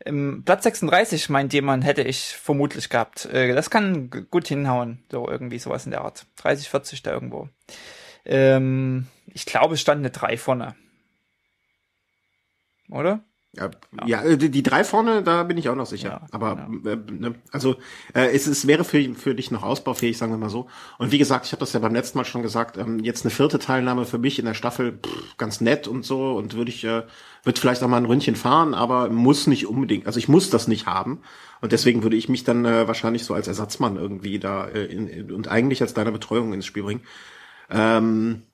Im 0.06 0.44
Platz 0.44 0.64
36 0.64 1.30
meint 1.30 1.54
jemand, 1.54 1.86
hätte 1.86 2.02
ich 2.02 2.36
vermutlich 2.36 2.90
gehabt. 2.90 3.26
Äh, 3.26 3.54
das 3.54 3.70
kann 3.70 4.10
gut 4.10 4.48
hinhauen. 4.48 5.04
So 5.12 5.30
irgendwie 5.30 5.60
sowas 5.60 5.86
in 5.86 5.92
der 5.92 6.02
Art. 6.02 6.26
30, 6.38 6.70
40 6.70 7.04
da 7.04 7.12
irgendwo. 7.12 7.50
Ähm, 8.26 9.08
ich 9.28 9.46
glaube, 9.46 9.76
es 9.76 9.82
stand 9.82 10.00
eine 10.00 10.12
3 10.12 10.38
vorne. 10.38 10.76
Oder? 12.90 13.24
Ja, 13.56 13.70
ja, 14.08 14.24
äh, 14.24 14.38
die, 14.38 14.64
drei 14.64 14.84
vorne, 14.84 15.22
da 15.22 15.44
bin 15.44 15.60
ich 15.60 15.70
auch 15.70 15.76
noch 15.76 15.86
sicher. 15.86 16.10
Ja, 16.10 16.28
Aber 16.32 16.68
ja. 16.84 16.92
Äh, 16.92 16.98
ne, 17.12 17.36
also 17.52 17.76
äh, 18.16 18.34
es, 18.34 18.48
es 18.48 18.66
wäre 18.66 18.84
für, 18.84 19.14
für 19.14 19.36
dich 19.36 19.52
noch 19.52 19.62
ausbaufähig, 19.62 20.18
sagen 20.18 20.32
wir 20.32 20.40
mal 20.40 20.50
so. 20.50 20.68
Und 20.98 21.12
wie 21.12 21.20
gesagt, 21.20 21.46
ich 21.46 21.52
habe 21.52 21.60
das 21.60 21.72
ja 21.74 21.80
beim 21.80 21.94
letzten 21.94 22.18
Mal 22.18 22.26
schon 22.26 22.42
gesagt, 22.42 22.78
ähm, 22.78 22.98
jetzt 23.00 23.26
eine 23.26 23.30
vierte 23.30 23.60
Teilnahme 23.60 24.06
für 24.06 24.18
mich 24.18 24.40
in 24.40 24.46
der 24.46 24.56
Staffel 24.56 24.94
pff, 24.94 25.38
ganz 25.38 25.62
nett 25.62 25.88
und 25.88 26.04
so 26.04 26.36
und 26.36 26.56
würde 26.56 26.72
ich 26.72 26.84
äh, 26.84 27.04
würde 27.44 27.60
vielleicht 27.60 27.84
auch 27.84 27.88
mal 27.88 27.98
ein 27.98 28.06
Ründchen 28.06 28.36
fahren, 28.36 28.74
aber 28.74 29.10
muss 29.10 29.46
nicht 29.46 29.68
unbedingt, 29.68 30.08
also 30.08 30.18
ich 30.18 30.28
muss 30.28 30.50
das 30.50 30.68
nicht 30.68 30.88
haben. 30.88 31.22
Und 31.62 31.72
deswegen 31.72 32.02
würde 32.02 32.16
ich 32.16 32.30
mich 32.30 32.44
dann 32.44 32.66
äh, 32.66 32.88
wahrscheinlich 32.88 33.24
so 33.24 33.36
als 33.36 33.48
Ersatzmann 33.48 33.98
irgendwie 33.98 34.40
da 34.40 34.68
äh, 34.68 34.86
in, 34.86 35.08
in, 35.08 35.32
und 35.32 35.48
eigentlich 35.48 35.82
als 35.82 35.94
deine 35.94 36.12
Betreuung 36.12 36.54
ins 36.54 36.66
Spiel 36.66 36.84
bringen. 36.84 37.02
Ähm, 37.70 38.44
äh, 38.44 38.53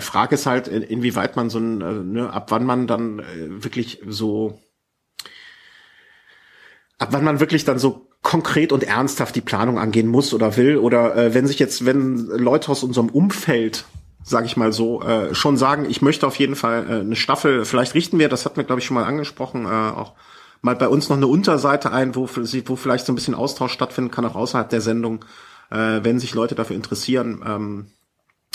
Frage 0.00 0.34
ist 0.34 0.46
halt, 0.46 0.68
inwieweit 0.68 1.36
man 1.36 1.50
so 1.50 1.58
ein, 1.58 1.80
äh, 1.80 1.92
ne, 1.92 2.32
ab 2.32 2.50
wann 2.50 2.64
man 2.64 2.86
dann 2.86 3.20
äh, 3.20 3.64
wirklich 3.64 4.00
so, 4.06 4.60
ab 6.98 7.08
wann 7.12 7.24
man 7.24 7.40
wirklich 7.40 7.64
dann 7.64 7.78
so 7.78 8.08
konkret 8.22 8.72
und 8.72 8.84
ernsthaft 8.84 9.34
die 9.36 9.40
Planung 9.40 9.78
angehen 9.78 10.08
muss 10.08 10.34
oder 10.34 10.56
will 10.56 10.76
oder 10.76 11.16
äh, 11.16 11.34
wenn 11.34 11.46
sich 11.46 11.58
jetzt, 11.58 11.86
wenn 11.86 12.16
Leute 12.26 12.70
aus 12.70 12.82
unserem 12.82 13.08
Umfeld 13.08 13.84
sage 14.22 14.46
ich 14.46 14.56
mal 14.56 14.72
so, 14.72 15.02
äh, 15.02 15.34
schon 15.34 15.56
sagen, 15.56 15.86
ich 15.88 16.02
möchte 16.02 16.26
auf 16.26 16.36
jeden 16.36 16.56
Fall 16.56 16.86
äh, 16.88 17.00
eine 17.00 17.16
Staffel, 17.16 17.64
vielleicht 17.64 17.94
richten 17.94 18.18
wir, 18.18 18.28
das 18.28 18.44
hatten 18.44 18.56
wir 18.56 18.64
glaube 18.64 18.80
ich 18.80 18.86
schon 18.86 18.96
mal 18.96 19.04
angesprochen, 19.04 19.64
äh, 19.64 19.68
auch 19.68 20.14
mal 20.60 20.76
bei 20.76 20.88
uns 20.88 21.08
noch 21.08 21.16
eine 21.16 21.26
Unterseite 21.26 21.92
ein, 21.92 22.14
wo, 22.14 22.28
wo 22.28 22.76
vielleicht 22.76 23.06
so 23.06 23.12
ein 23.12 23.14
bisschen 23.14 23.34
Austausch 23.34 23.72
stattfinden 23.72 24.10
kann, 24.10 24.24
auch 24.24 24.34
außerhalb 24.34 24.68
der 24.68 24.80
Sendung, 24.80 25.24
äh, 25.70 26.00
wenn 26.02 26.18
sich 26.18 26.34
Leute 26.34 26.54
dafür 26.54 26.76
interessieren. 26.76 27.42
Ähm, 27.46 27.86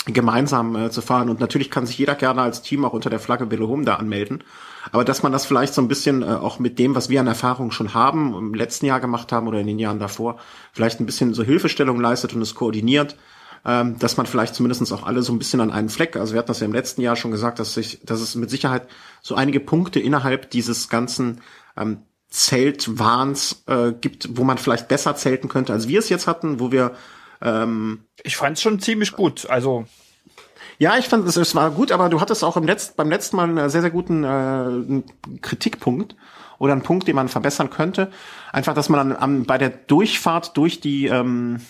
gemeinsam 0.06 0.76
äh, 0.76 0.90
zu 0.90 1.00
fahren. 1.00 1.28
Und 1.28 1.40
natürlich 1.40 1.70
kann 1.70 1.86
sich 1.86 1.98
jeder 1.98 2.14
gerne 2.14 2.42
als 2.42 2.62
Team 2.62 2.84
auch 2.84 2.92
unter 2.92 3.10
der 3.10 3.20
Flagge 3.20 3.50
Velohom 3.50 3.84
da 3.84 3.96
anmelden. 3.96 4.44
Aber 4.92 5.04
dass 5.04 5.22
man 5.22 5.32
das 5.32 5.46
vielleicht 5.46 5.72
so 5.72 5.80
ein 5.80 5.88
bisschen 5.88 6.22
äh, 6.22 6.26
auch 6.26 6.58
mit 6.58 6.78
dem, 6.78 6.94
was 6.94 7.08
wir 7.08 7.20
an 7.20 7.26
Erfahrung 7.26 7.70
schon 7.70 7.94
haben, 7.94 8.34
im 8.34 8.54
letzten 8.54 8.86
Jahr 8.86 9.00
gemacht 9.00 9.32
haben 9.32 9.48
oder 9.48 9.60
in 9.60 9.66
den 9.66 9.78
Jahren 9.78 9.98
davor, 9.98 10.38
vielleicht 10.72 11.00
ein 11.00 11.06
bisschen 11.06 11.32
so 11.32 11.42
Hilfestellung 11.42 12.00
leistet 12.00 12.34
und 12.34 12.42
es 12.42 12.54
koordiniert, 12.54 13.16
ähm, 13.64 13.98
dass 13.98 14.18
man 14.18 14.26
vielleicht 14.26 14.54
zumindestens 14.54 14.92
auch 14.92 15.06
alle 15.06 15.22
so 15.22 15.32
ein 15.32 15.38
bisschen 15.38 15.60
an 15.62 15.70
einen 15.70 15.88
Fleck, 15.88 16.16
also 16.16 16.34
wir 16.34 16.38
hatten 16.38 16.48
das 16.48 16.60
ja 16.60 16.66
im 16.66 16.74
letzten 16.74 17.00
Jahr 17.00 17.16
schon 17.16 17.30
gesagt, 17.30 17.58
dass, 17.58 17.72
sich, 17.72 18.00
dass 18.04 18.20
es 18.20 18.34
mit 18.34 18.50
Sicherheit 18.50 18.86
so 19.22 19.34
einige 19.34 19.60
Punkte 19.60 20.00
innerhalb 20.00 20.50
dieses 20.50 20.90
ganzen 20.90 21.40
ähm, 21.78 22.02
Zeltwahns 22.28 23.64
äh, 23.66 23.92
gibt, 23.92 24.36
wo 24.36 24.44
man 24.44 24.58
vielleicht 24.58 24.88
besser 24.88 25.16
zelten 25.16 25.48
könnte, 25.48 25.72
als 25.72 25.88
wir 25.88 26.00
es 26.00 26.10
jetzt 26.10 26.26
hatten, 26.26 26.60
wo 26.60 26.72
wir 26.72 26.92
ähm, 27.44 28.06
ich 28.22 28.36
fand 28.36 28.56
es 28.56 28.62
schon 28.62 28.80
ziemlich 28.80 29.12
gut. 29.12 29.48
Also 29.48 29.86
ja, 30.78 30.98
ich 30.98 31.08
fand 31.08 31.28
es, 31.28 31.36
es 31.36 31.54
war 31.54 31.70
gut, 31.70 31.92
aber 31.92 32.08
du 32.08 32.20
hattest 32.20 32.42
auch 32.42 32.56
im 32.56 32.64
Letzt, 32.64 32.96
beim 32.96 33.10
letzten 33.10 33.36
Mal 33.36 33.48
einen 33.48 33.70
sehr, 33.70 33.82
sehr 33.82 33.90
guten 33.90 34.24
äh, 34.24 35.02
Kritikpunkt 35.40 36.16
oder 36.58 36.72
einen 36.72 36.82
Punkt, 36.82 37.06
den 37.06 37.16
man 37.16 37.28
verbessern 37.28 37.70
könnte. 37.70 38.10
Einfach, 38.52 38.74
dass 38.74 38.88
man 38.88 39.10
dann 39.10 39.18
am, 39.18 39.44
bei 39.44 39.58
der 39.58 39.70
Durchfahrt 39.70 40.56
durch 40.56 40.80
die, 40.80 41.06
ähm, 41.06 41.60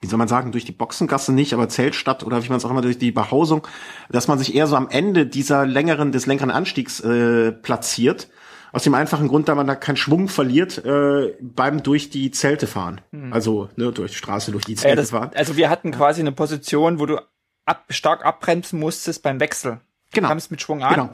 wie 0.00 0.06
soll 0.06 0.18
man 0.18 0.28
sagen, 0.28 0.52
durch 0.52 0.64
die 0.64 0.72
Boxengasse 0.72 1.32
nicht, 1.32 1.54
aber 1.54 1.68
Zeltstadt 1.68 2.24
oder 2.24 2.44
wie 2.44 2.48
man 2.48 2.58
es 2.58 2.64
auch 2.64 2.70
immer 2.70 2.82
durch 2.82 2.98
die 2.98 3.12
Behausung, 3.12 3.66
dass 4.10 4.28
man 4.28 4.38
sich 4.38 4.54
eher 4.54 4.66
so 4.66 4.76
am 4.76 4.88
Ende 4.90 5.26
dieser 5.26 5.64
längeren, 5.64 6.12
des 6.12 6.26
längeren 6.26 6.50
Anstiegs 6.50 7.00
äh, 7.00 7.52
platziert 7.52 8.28
aus 8.76 8.82
dem 8.82 8.92
einfachen 8.92 9.28
Grund, 9.28 9.48
da 9.48 9.54
man 9.54 9.66
da 9.66 9.74
keinen 9.74 9.96
Schwung 9.96 10.28
verliert 10.28 10.84
äh, 10.84 11.34
beim 11.40 11.82
durch 11.82 12.10
die 12.10 12.30
Zelte 12.30 12.66
fahren. 12.66 13.00
Mhm. 13.10 13.32
Also 13.32 13.70
ne, 13.76 13.90
durch 13.90 14.10
die 14.10 14.18
Straße, 14.18 14.52
durch 14.52 14.66
die 14.66 14.74
Zelte 14.74 14.92
äh, 14.92 14.96
das, 14.96 15.12
fahren. 15.12 15.30
Also 15.34 15.56
wir 15.56 15.70
hatten 15.70 15.92
quasi 15.92 16.20
eine 16.20 16.30
Position, 16.30 17.00
wo 17.00 17.06
du 17.06 17.18
ab, 17.64 17.86
stark 17.88 18.26
abbremsen 18.26 18.78
musstest 18.78 19.22
beim 19.22 19.40
Wechsel. 19.40 19.80
Genau. 20.12 20.28
Du 20.28 20.32
kamst 20.32 20.50
mit 20.50 20.60
Schwung 20.60 20.82
an 20.82 20.94
genau. 20.94 21.10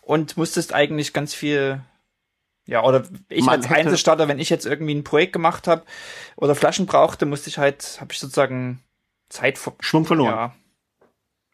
und 0.00 0.38
musstest 0.38 0.72
eigentlich 0.72 1.12
ganz 1.12 1.34
viel 1.34 1.82
Ja, 2.64 2.82
oder 2.82 3.04
ich 3.28 3.44
Man 3.44 3.56
als 3.56 3.70
Einzelstarter, 3.70 4.26
wenn 4.26 4.38
ich 4.38 4.48
jetzt 4.48 4.64
irgendwie 4.64 4.94
ein 4.94 5.04
Projekt 5.04 5.34
gemacht 5.34 5.68
habe 5.68 5.82
oder 6.36 6.54
Flaschen 6.54 6.86
brauchte, 6.86 7.26
musste 7.26 7.50
ich 7.50 7.58
halt, 7.58 7.98
habe 8.00 8.14
ich 8.14 8.18
sozusagen 8.18 8.82
Zeit 9.28 9.58
ver 9.58 9.74
Schwung 9.80 10.06
verloren. 10.06 10.34
Ja, 10.34 10.54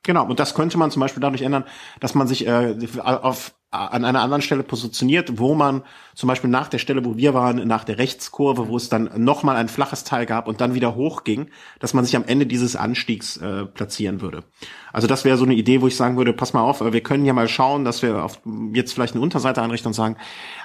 Genau, 0.03 0.27
und 0.27 0.41
das 0.41 0.55
könnte 0.55 0.79
man 0.79 0.91
zum 0.91 1.01
Beispiel 1.01 1.21
dadurch 1.21 1.43
ändern, 1.43 1.65
dass 2.01 2.15
man 2.15 2.27
sich 2.27 2.47
äh, 2.47 2.75
auf, 3.03 3.53
an 3.71 4.05
einer 4.05 4.23
anderen 4.23 4.41
Stelle 4.41 4.63
positioniert, 4.63 5.39
wo 5.39 5.55
man 5.55 5.83
zum 6.15 6.27
Beispiel 6.27 6.49
nach 6.49 6.69
der 6.69 6.79
Stelle, 6.79 7.05
wo 7.05 7.19
wir 7.19 7.35
waren, 7.35 7.69
nach 7.69 7.85
der 7.85 7.99
Rechtskurve, 7.99 8.69
wo 8.69 8.77
es 8.79 8.89
dann 8.89 9.11
nochmal 9.17 9.57
ein 9.57 9.69
flaches 9.69 10.03
Teil 10.03 10.25
gab 10.25 10.49
und 10.49 10.63
dann 10.63 10.75
wieder 10.75 10.97
hochging, 10.97 11.51
dass 11.79 11.93
man 11.93 12.07
sich 12.07 12.17
am 12.17 12.25
Ende 12.25 12.47
dieses 12.47 12.77
Anstiegs 12.77 13.37
äh, 13.37 13.67
platzieren 13.67 14.23
würde. 14.23 14.43
Also 14.91 15.07
das 15.07 15.27
wäre 15.27 15.37
so 15.37 15.45
eine 15.45 15.55
Idee, 15.55 15.83
wo 15.83 15.87
ich 15.87 15.97
sagen 15.97 16.17
würde, 16.17 16.33
pass 16.33 16.55
mal 16.55 16.63
auf, 16.63 16.81
wir 16.81 17.03
können 17.03 17.27
ja 17.27 17.35
mal 17.35 17.47
schauen, 17.47 17.85
dass 17.85 18.01
wir 18.01 18.25
auf, 18.25 18.41
jetzt 18.73 18.95
vielleicht 18.95 19.15
eine 19.15 19.23
Unterseite 19.23 19.61
einrichten 19.61 19.89
und 19.89 19.95
sagen, 19.95 20.17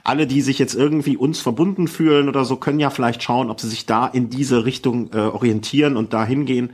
alle, 0.06 0.28
die 0.28 0.42
sich 0.42 0.58
jetzt 0.60 0.76
irgendwie 0.76 1.18
uns 1.18 1.42
verbunden 1.42 1.90
fühlen 1.90 2.30
oder 2.30 2.46
so, 2.46 2.56
können 2.56 2.80
ja 2.80 2.90
vielleicht 2.90 3.22
schauen, 3.22 3.52
ob 3.52 3.60
sie 3.60 3.68
sich 3.68 3.86
da 3.86 4.08
in 4.08 4.30
diese 4.30 4.64
Richtung 4.64 5.12
äh, 5.14 5.18
orientieren 5.18 5.98
und 5.98 6.14
da 6.14 6.26
hingehen 6.26 6.74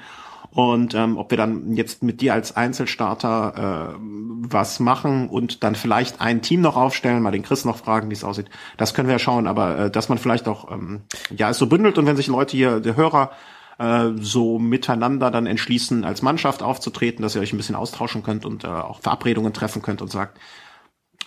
und 0.53 0.93
ähm, 0.95 1.17
ob 1.17 1.31
wir 1.31 1.37
dann 1.37 1.75
jetzt 1.75 2.03
mit 2.03 2.19
dir 2.19 2.33
als 2.33 2.55
Einzelstarter 2.55 3.93
äh, 3.95 3.99
was 3.99 4.79
machen 4.81 5.29
und 5.29 5.63
dann 5.63 5.75
vielleicht 5.75 6.19
ein 6.19 6.41
Team 6.41 6.59
noch 6.61 6.75
aufstellen, 6.75 7.23
mal 7.23 7.31
den 7.31 7.43
Chris 7.43 7.63
noch 7.63 7.77
fragen, 7.77 8.09
wie 8.09 8.13
es 8.13 8.25
aussieht. 8.25 8.49
Das 8.75 8.93
können 8.93 9.07
wir 9.07 9.13
ja 9.13 9.19
schauen, 9.19 9.47
aber 9.47 9.77
äh, 9.77 9.91
dass 9.91 10.09
man 10.09 10.17
vielleicht 10.17 10.49
auch 10.49 10.69
ähm, 10.69 11.01
ja 11.35 11.49
es 11.49 11.57
so 11.57 11.67
bündelt 11.67 11.97
und 11.97 12.05
wenn 12.05 12.17
sich 12.17 12.27
Leute 12.27 12.57
hier, 12.57 12.81
der 12.81 12.97
Hörer 12.97 13.31
äh, 13.79 14.09
so 14.19 14.59
miteinander 14.59 15.31
dann 15.31 15.47
entschließen, 15.47 16.03
als 16.03 16.21
Mannschaft 16.21 16.63
aufzutreten, 16.63 17.23
dass 17.23 17.35
ihr 17.35 17.41
euch 17.41 17.53
ein 17.53 17.57
bisschen 17.57 17.75
austauschen 17.75 18.21
könnt 18.21 18.45
und 18.45 18.65
äh, 18.65 18.67
auch 18.67 18.99
Verabredungen 18.99 19.53
treffen 19.53 19.81
könnt 19.81 20.01
und 20.01 20.11
sagt, 20.11 20.37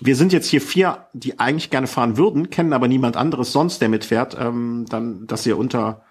wir 0.00 0.16
sind 0.16 0.34
jetzt 0.34 0.48
hier 0.48 0.60
vier, 0.60 1.06
die 1.14 1.38
eigentlich 1.38 1.70
gerne 1.70 1.86
fahren 1.86 2.18
würden, 2.18 2.50
kennen 2.50 2.74
aber 2.74 2.88
niemand 2.88 3.16
anderes 3.16 3.52
sonst, 3.52 3.80
der 3.80 3.88
mitfährt, 3.88 4.36
ähm, 4.38 4.84
dann, 4.88 5.26
dass 5.26 5.46
ihr 5.46 5.56
unter 5.56 6.02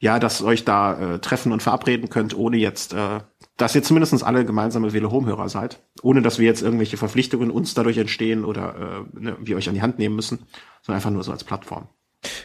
ja, 0.00 0.18
dass 0.18 0.42
euch 0.42 0.64
da 0.64 1.14
äh, 1.14 1.18
treffen 1.18 1.52
und 1.52 1.62
verabreden 1.62 2.08
könnt, 2.08 2.36
ohne 2.36 2.56
jetzt, 2.56 2.92
äh, 2.92 3.20
dass 3.56 3.74
ihr 3.74 3.82
zumindestens 3.82 4.22
alle 4.22 4.44
gemeinsame 4.44 4.92
Wele 4.92 5.10
Home-Hörer 5.10 5.48
seid, 5.48 5.80
ohne 6.02 6.22
dass 6.22 6.38
wir 6.38 6.46
jetzt 6.46 6.62
irgendwelche 6.62 6.96
Verpflichtungen 6.96 7.50
uns 7.50 7.74
dadurch 7.74 7.98
entstehen 7.98 8.44
oder 8.44 9.04
äh, 9.14 9.20
ne, 9.20 9.36
wir 9.40 9.56
euch 9.56 9.68
an 9.68 9.74
die 9.74 9.82
Hand 9.82 9.98
nehmen 9.98 10.14
müssen, 10.14 10.38
sondern 10.82 10.98
einfach 10.98 11.10
nur 11.10 11.24
so 11.24 11.32
als 11.32 11.42
Plattform. 11.44 11.88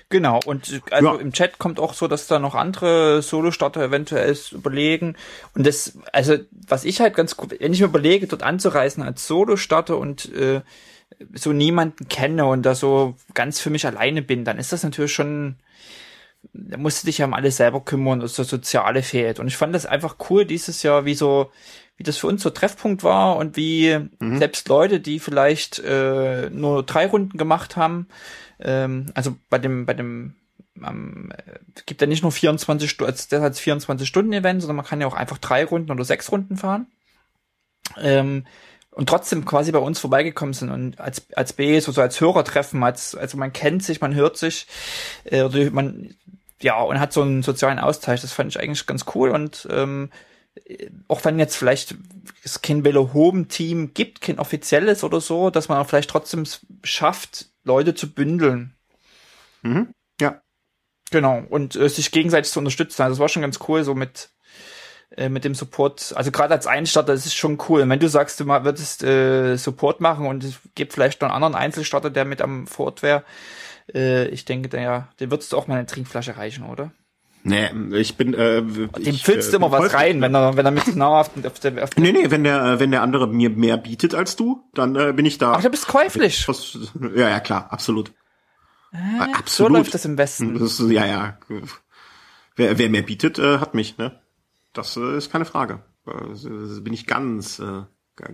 genau. 0.09 0.39
Und 0.45 0.71
äh, 0.71 0.81
also 0.91 1.13
Ja. 1.13 1.19
im 1.19 1.31
Chat 1.33 1.59
kommt 1.59 1.79
auch 1.79 1.93
so, 1.93 2.07
dass 2.07 2.27
da 2.27 2.39
noch 2.39 2.55
andere 2.55 3.21
Solo-Starter 3.21 3.83
eventuell 3.83 4.35
überlegen. 4.51 5.15
Und 5.55 5.65
das, 5.67 5.97
also 6.11 6.37
was 6.67 6.85
ich 6.85 7.01
halt 7.01 7.15
ganz 7.15 7.37
gut, 7.37 7.55
wenn 7.59 7.73
ich 7.73 7.79
mir 7.81 7.85
überlege, 7.87 8.27
dort 8.27 8.43
anzureisen 8.43 9.03
als 9.03 9.27
Solo-Starter 9.27 9.97
und 9.97 10.31
äh, 10.33 10.61
so 11.35 11.53
niemanden 11.53 12.07
kenne 12.09 12.45
und 12.45 12.63
da 12.63 12.73
so 12.75 13.15
ganz 13.35 13.59
für 13.59 13.69
mich 13.69 13.85
alleine 13.85 14.21
bin, 14.23 14.45
dann 14.45 14.57
ist 14.57 14.73
das 14.73 14.83
natürlich 14.83 15.13
schon 15.13 15.57
musst 16.51 17.03
du 17.03 17.05
dich 17.07 17.19
ja 17.19 17.25
um 17.25 17.33
alles 17.33 17.57
selber 17.57 17.81
kümmern, 17.81 18.19
dass 18.19 18.35
das 18.35 18.49
Soziale 18.49 19.03
fehlt. 19.03 19.39
Und 19.39 19.47
ich 19.47 19.57
fand 19.57 19.73
das 19.73 19.85
einfach 19.85 20.17
cool 20.29 20.45
dieses 20.45 20.83
Jahr, 20.83 21.05
wie 21.05 21.15
so, 21.15 21.51
wie 21.97 22.03
das 22.03 22.17
für 22.17 22.27
uns 22.27 22.43
so 22.43 22.49
Treffpunkt 22.49 23.03
war 23.03 23.37
und 23.37 23.55
wie 23.55 24.09
selbst 24.19 24.67
Leute, 24.67 24.99
die 24.99 25.19
vielleicht 25.19 25.79
äh, 25.79 26.49
nur 26.49 26.83
drei 26.83 27.07
Runden 27.07 27.37
gemacht 27.37 27.75
haben, 27.75 28.07
ähm, 28.59 29.11
also 29.13 29.35
bei 29.49 29.59
dem, 29.59 29.85
bei 29.85 29.93
dem 29.93 30.35
ähm, 30.81 31.31
äh, 31.31 31.59
es 31.75 31.85
gibt 31.85 32.01
ja 32.01 32.07
nicht 32.07 32.23
nur 32.23 32.31
24 32.31 32.89
Stunden, 32.89 33.11
als 33.11 33.27
das 33.27 33.41
als 33.41 33.59
24 33.59 34.07
Stunden 34.07 34.33
Event, 34.33 34.61
sondern 34.61 34.77
man 34.77 34.85
kann 34.85 35.01
ja 35.01 35.07
auch 35.07 35.13
einfach 35.13 35.37
drei 35.37 35.65
Runden 35.65 35.91
oder 35.91 36.05
sechs 36.05 36.31
Runden 36.31 36.57
fahren. 36.57 36.87
Ähm, 38.01 38.45
und 38.93 39.09
trotzdem 39.09 39.45
quasi 39.45 39.71
bei 39.71 39.79
uns 39.79 39.99
vorbeigekommen 39.99 40.53
sind 40.53 40.69
und 40.69 40.99
als, 40.99 41.25
als 41.35 41.53
B, 41.53 41.79
so, 41.79 41.91
so 41.91 42.01
als 42.01 42.19
Hörer 42.21 42.43
treffen, 42.43 42.83
als, 42.83 43.15
also 43.15 43.37
man 43.37 43.53
kennt 43.53 43.83
sich, 43.83 44.01
man 44.01 44.15
hört 44.15 44.37
sich, 44.37 44.67
äh, 45.25 45.43
oder 45.43 45.71
man, 45.71 46.15
ja, 46.61 46.81
und 46.81 46.99
hat 46.99 47.13
so 47.13 47.21
einen 47.21 47.43
sozialen 47.43 47.79
Austausch, 47.79 48.21
das 48.21 48.31
fand 48.31 48.51
ich 48.51 48.59
eigentlich 48.59 48.85
ganz 48.85 49.05
cool 49.15 49.29
und, 49.31 49.67
ähm, 49.71 50.11
äh, 50.65 50.89
auch 51.07 51.25
wenn 51.25 51.39
jetzt 51.39 51.55
vielleicht 51.55 51.95
es 52.43 52.61
kein 52.61 52.85
Velo-Home-Team 52.85 53.93
gibt, 53.93 54.21
kein 54.21 54.39
offizielles 54.39 55.03
oder 55.03 55.21
so, 55.21 55.49
dass 55.49 55.69
man 55.69 55.77
auch 55.79 55.87
vielleicht 55.87 56.09
trotzdem 56.09 56.41
es 56.41 56.65
schafft, 56.83 57.47
Leute 57.63 57.95
zu 57.95 58.13
bündeln. 58.13 58.75
Mhm. 59.61 59.93
Ja. 60.19 60.41
Genau, 61.11 61.43
und 61.49 61.75
äh, 61.75 61.89
sich 61.89 62.11
gegenseitig 62.11 62.51
zu 62.51 62.59
unterstützen. 62.59 63.01
Also 63.01 63.13
das 63.13 63.19
war 63.19 63.29
schon 63.29 63.41
ganz 63.41 63.59
cool, 63.67 63.83
so 63.83 63.95
mit, 63.95 64.29
äh, 65.17 65.29
mit 65.29 65.43
dem 65.45 65.55
Support. 65.55 66.13
Also 66.15 66.31
gerade 66.31 66.53
als 66.53 66.67
Einstarter, 66.67 67.13
das 67.13 67.25
ist 67.25 67.35
schon 67.35 67.57
cool. 67.69 67.81
Und 67.81 67.89
wenn 67.89 67.99
du 67.99 68.09
sagst, 68.09 68.39
du 68.39 68.45
mal 68.45 68.63
würdest 68.65 69.03
äh, 69.03 69.55
Support 69.57 70.01
machen 70.01 70.25
und 70.25 70.43
es 70.43 70.59
gibt 70.75 70.93
vielleicht 70.93 71.21
noch 71.21 71.29
einen 71.29 71.35
anderen 71.35 71.55
Einzelstarter, 71.55 72.09
der 72.09 72.25
mit 72.25 72.41
am 72.41 72.67
Fort 72.67 73.03
wäre, 73.03 73.23
äh, 73.93 74.27
ich 74.29 74.45
denke, 74.45 74.69
der, 74.69 74.81
ja, 74.81 75.07
dem 75.19 75.31
würdest 75.31 75.51
du 75.53 75.57
auch 75.57 75.67
mal 75.67 75.75
eine 75.75 75.85
Trinkflasche 75.85 76.37
reichen, 76.37 76.65
oder? 76.65 76.91
Nee, 77.45 77.69
ich 77.91 78.15
bin 78.15 78.33
äh, 78.33 78.61
Dem 78.61 78.89
ich, 78.97 79.21
füllst 79.21 79.49
du 79.49 79.53
äh, 79.53 79.55
immer 79.57 79.69
was 79.69 79.93
rein, 79.93 80.21
wenn 80.21 80.33
er, 80.33 80.55
wenn 80.55 80.65
er 80.65 80.71
mit 80.71 80.95
nauhaft 80.95 81.31
auf 81.45 81.59
der, 81.59 81.83
auf 81.83 81.89
der 81.89 82.01
Nee, 82.01 82.13
nee, 82.13 82.31
wenn 82.31 82.45
der, 82.45 82.63
äh, 82.63 82.79
wenn 82.79 82.91
der 82.91 83.01
andere 83.01 83.27
mir 83.27 83.49
mehr 83.49 83.75
bietet 83.75 84.15
als 84.15 84.37
du, 84.37 84.63
dann 84.73 84.95
äh, 84.95 85.11
bin 85.11 85.25
ich 85.25 85.39
da. 85.39 85.53
Ach, 85.53 85.61
du 85.61 85.69
bist 85.69 85.87
käuflich. 85.87 86.47
Ja, 87.15 87.29
ja, 87.29 87.39
klar, 87.41 87.67
absolut. 87.71 88.13
So 88.93 89.23
absolut. 89.23 89.77
läuft 89.79 89.93
das 89.93 90.05
im 90.05 90.17
Westen. 90.17 90.53
Das 90.57 90.79
ist, 90.79 90.89
ja, 90.91 91.05
ja. 91.05 91.37
Wer, 92.55 92.77
wer 92.77 92.89
mehr 92.89 93.01
bietet, 93.01 93.39
äh, 93.39 93.57
hat 93.57 93.73
mich, 93.73 93.97
ne? 93.97 94.22
Das 94.73 94.97
äh, 94.97 95.17
ist 95.17 95.31
keine 95.31 95.45
Frage. 95.45 95.79
Äh, 96.07 96.79
bin 96.81 96.93
ich 96.93 97.07
ganz, 97.07 97.59
äh, 97.59 97.83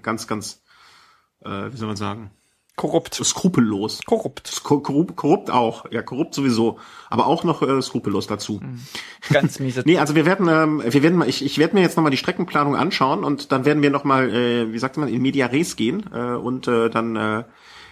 ganz, 0.01 0.27
ganz, 0.27 0.61
äh, 1.43 1.71
wie 1.71 1.77
soll 1.77 1.87
man 1.87 1.97
sagen, 1.97 2.31
Korrupt. 2.75 3.13
skrupellos. 3.15 3.99
Korrupt. 4.05 4.63
Ko- 4.63 4.79
Korrupt, 4.79 5.17
korrupt 5.17 5.51
auch, 5.51 5.91
ja, 5.91 6.01
korrupt 6.01 6.33
sowieso, 6.33 6.79
aber 7.09 7.27
auch 7.27 7.43
noch 7.43 7.61
äh, 7.61 7.81
skrupellos 7.81 8.27
dazu. 8.27 8.61
Ganz 9.29 9.59
miese. 9.59 9.83
Nee, 9.85 9.97
also 9.97 10.15
wir 10.15 10.25
werden, 10.25 10.47
ähm, 10.47 10.81
wir 10.85 11.03
werden 11.03 11.17
mal, 11.17 11.27
ich, 11.27 11.43
ich 11.43 11.57
werde 11.57 11.75
mir 11.75 11.81
jetzt 11.81 11.97
nochmal 11.97 12.11
die 12.11 12.17
Streckenplanung 12.17 12.77
anschauen 12.77 13.25
und 13.25 13.51
dann 13.51 13.65
werden 13.65 13.83
wir 13.83 13.89
nochmal, 13.89 14.29
äh, 14.33 14.71
wie 14.71 14.79
sagt 14.79 14.95
man, 14.95 15.09
in 15.09 15.21
Media 15.21 15.47
Res 15.47 15.75
gehen 15.75 16.09
äh, 16.13 16.35
und 16.35 16.69
äh, 16.69 16.89
dann 16.89 17.17
äh, 17.17 17.43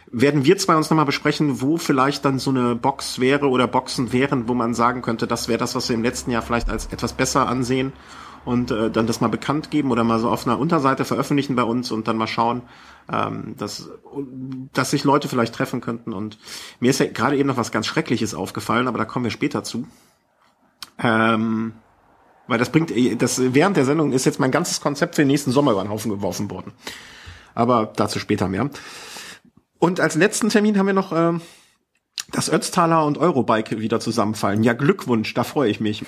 werden 0.09 0.45
wir 0.45 0.57
zwei 0.57 0.77
uns 0.77 0.89
nochmal 0.89 1.05
besprechen, 1.05 1.59
wo 1.59 1.75
vielleicht 1.75 2.23
dann 2.23 2.39
so 2.39 2.49
eine 2.51 2.75
Box 2.75 3.19
wäre 3.19 3.49
oder 3.49 3.67
Boxen 3.67 4.13
wären, 4.13 4.47
wo 4.47 4.53
man 4.53 4.73
sagen 4.73 5.01
könnte, 5.01 5.27
das 5.27 5.49
wäre 5.49 5.59
das, 5.59 5.75
was 5.75 5.89
wir 5.89 5.97
im 5.97 6.03
letzten 6.03 6.31
Jahr 6.31 6.41
vielleicht 6.41 6.69
als 6.69 6.85
etwas 6.87 7.11
besser 7.11 7.49
ansehen 7.49 7.91
und 8.47 8.71
äh, 8.71 8.89
dann 8.89 9.07
das 9.07 9.19
mal 9.19 9.27
bekannt 9.27 9.71
geben 9.71 9.91
oder 9.91 10.05
mal 10.05 10.19
so 10.19 10.29
auf 10.29 10.47
einer 10.47 10.57
Unterseite 10.57 11.03
veröffentlichen 11.03 11.57
bei 11.57 11.63
uns 11.63 11.91
und 11.91 12.07
dann 12.07 12.15
mal 12.15 12.27
schauen, 12.27 12.61
ähm, 13.11 13.55
dass, 13.57 13.89
dass 14.71 14.91
sich 14.91 15.03
Leute 15.03 15.27
vielleicht 15.27 15.53
treffen 15.53 15.81
könnten. 15.81 16.13
Und 16.13 16.39
mir 16.79 16.89
ist 16.89 17.01
ja 17.01 17.07
gerade 17.07 17.35
eben 17.35 17.49
noch 17.49 17.57
was 17.57 17.73
ganz 17.73 17.87
Schreckliches 17.87 18.33
aufgefallen, 18.33 18.87
aber 18.87 18.99
da 18.99 19.03
kommen 19.03 19.25
wir 19.25 19.31
später 19.31 19.65
zu. 19.65 19.85
Ähm, 20.97 21.73
weil 22.47 22.57
das 22.57 22.71
bringt, 22.71 22.93
das 23.21 23.53
während 23.53 23.75
der 23.75 23.83
Sendung 23.83 24.13
ist 24.13 24.23
jetzt 24.23 24.39
mein 24.39 24.51
ganzes 24.51 24.79
Konzept 24.79 25.15
für 25.15 25.23
den 25.23 25.27
nächsten 25.27 25.51
Sommer 25.51 25.73
über 25.73 25.83
den 25.83 25.89
Haufen 25.89 26.09
geworfen 26.09 26.49
worden. 26.49 26.71
Aber 27.53 27.91
dazu 27.97 28.17
später 28.17 28.47
mehr. 28.47 28.69
Und 29.77 29.99
als 29.99 30.15
letzten 30.15 30.47
Termin 30.47 30.77
haben 30.77 30.87
wir 30.87 30.93
noch 30.93 31.11
ähm, 31.11 31.41
das 32.31 32.49
Ötztaler 32.49 33.05
und 33.05 33.17
Eurobike 33.17 33.81
wieder 33.81 33.99
zusammenfallen. 33.99 34.63
Ja, 34.63 34.71
Glückwunsch, 34.71 35.33
da 35.33 35.43
freue 35.43 35.69
ich 35.69 35.81
mich. 35.81 36.05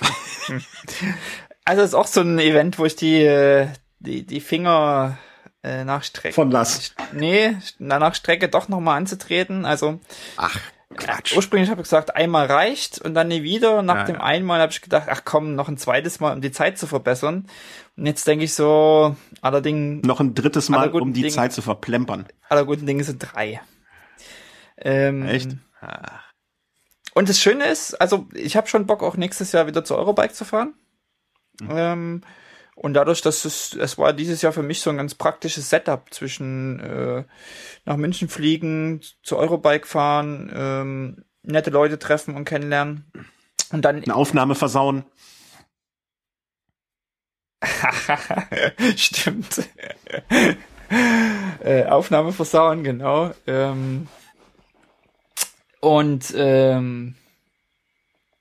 Also 1.70 1.84
es 1.84 1.90
ist 1.90 1.94
auch 1.96 2.08
so 2.08 2.22
ein 2.22 2.40
Event, 2.40 2.80
wo 2.80 2.86
ich 2.86 2.96
die, 2.96 3.22
äh, 3.24 3.68
die, 4.00 4.26
die 4.26 4.40
Finger 4.42 5.20
äh, 5.62 5.84
nachstrecke. 5.84 6.34
Von 6.34 6.50
Lass. 6.50 6.96
Nee, 7.14 7.58
danach 7.78 8.16
strecke 8.16 8.50
doch 8.50 8.70
nochmal 8.70 8.98
anzutreten. 8.98 9.66
Also 9.66 10.00
Ach, 10.38 10.58
Quatsch. 10.96 11.36
ursprünglich 11.36 11.70
habe 11.70 11.82
ich 11.82 11.86
gesagt, 11.86 12.16
einmal 12.16 12.48
reicht 12.48 13.00
und 13.00 13.14
dann 13.14 13.28
nie 13.28 13.44
wieder. 13.44 13.84
Nach 13.84 13.98
Ja, 13.98 14.04
dem 14.06 14.16
ja. 14.16 14.22
einmal 14.24 14.62
habe 14.62 14.72
ich 14.72 14.82
gedacht, 14.82 15.08
ach 15.12 15.22
komm, 15.26 15.54
noch 15.54 15.68
ein 15.70 15.78
zweites 15.78 16.20
Mal, 16.20 16.34
um 16.34 16.42
die 16.42 16.52
Zeit 16.52 16.80
zu 16.80 16.88
verbessern. 16.88 17.46
Und 17.96 18.06
jetzt 18.08 18.26
denke 18.26 18.46
ich 18.46 18.56
so, 18.56 19.16
allerdings, 19.42 20.08
Noch 20.08 20.22
ein 20.22 20.34
drittes 20.34 20.70
Mal, 20.70 20.90
um 20.90 21.14
die 21.14 21.22
Dinge. 21.22 21.34
Zeit 21.36 21.54
zu 21.54 21.62
verplempern. 21.62 22.26
aller 22.50 22.66
guten 22.66 22.88
Dinge 22.88 23.04
sind 23.04 23.20
drei. 23.20 23.62
Ähm, 24.76 25.24
Echt? 25.28 25.52
Und 27.14 27.30
das 27.30 27.40
Schöne 27.40 27.66
ist, 27.66 27.94
also 28.02 28.28
ich 28.34 28.58
habe 28.58 28.68
schon 28.68 28.88
Bock, 28.88 29.04
auch 29.04 29.18
nächstes 29.18 29.52
Jahr 29.52 29.68
wieder 29.68 29.84
zur 29.86 29.98
Eurobike 30.00 30.34
zu 30.34 30.46
fahren. 30.46 30.74
Ähm, 31.68 32.22
und 32.76 32.94
dadurch, 32.94 33.22
dass 33.22 33.44
es, 33.44 33.76
es 33.76 33.98
war 33.98 34.14
dieses 34.14 34.42
Jahr 34.42 34.54
für 34.54 34.64
mich 34.64 34.80
so 34.80 34.90
ein 34.90 34.98
ganz 34.98 35.14
praktisches 35.14 35.70
Setup 35.70 36.14
zwischen 36.14 36.80
äh, 36.80 37.26
nach 37.84 37.98
München 37.98 38.30
fliegen, 38.30 39.02
zur 39.22 39.40
Eurobike 39.40 39.86
fahren, 39.86 40.50
ähm, 40.56 41.26
nette 41.44 41.72
Leute 41.72 42.00
treffen 42.00 42.36
und 42.36 42.46
kennenlernen. 42.46 43.12
Und 43.72 43.84
dann 43.84 44.02
Eine 44.02 44.16
Aufnahme 44.16 44.56
versauen. 44.56 45.04
Stimmt. 48.96 49.68
äh, 51.60 51.86
Aufnahme 51.86 52.32
versauen, 52.32 52.84
genau. 52.84 53.32
Ähm, 53.46 54.08
und 55.82 56.34
ähm, 56.36 57.16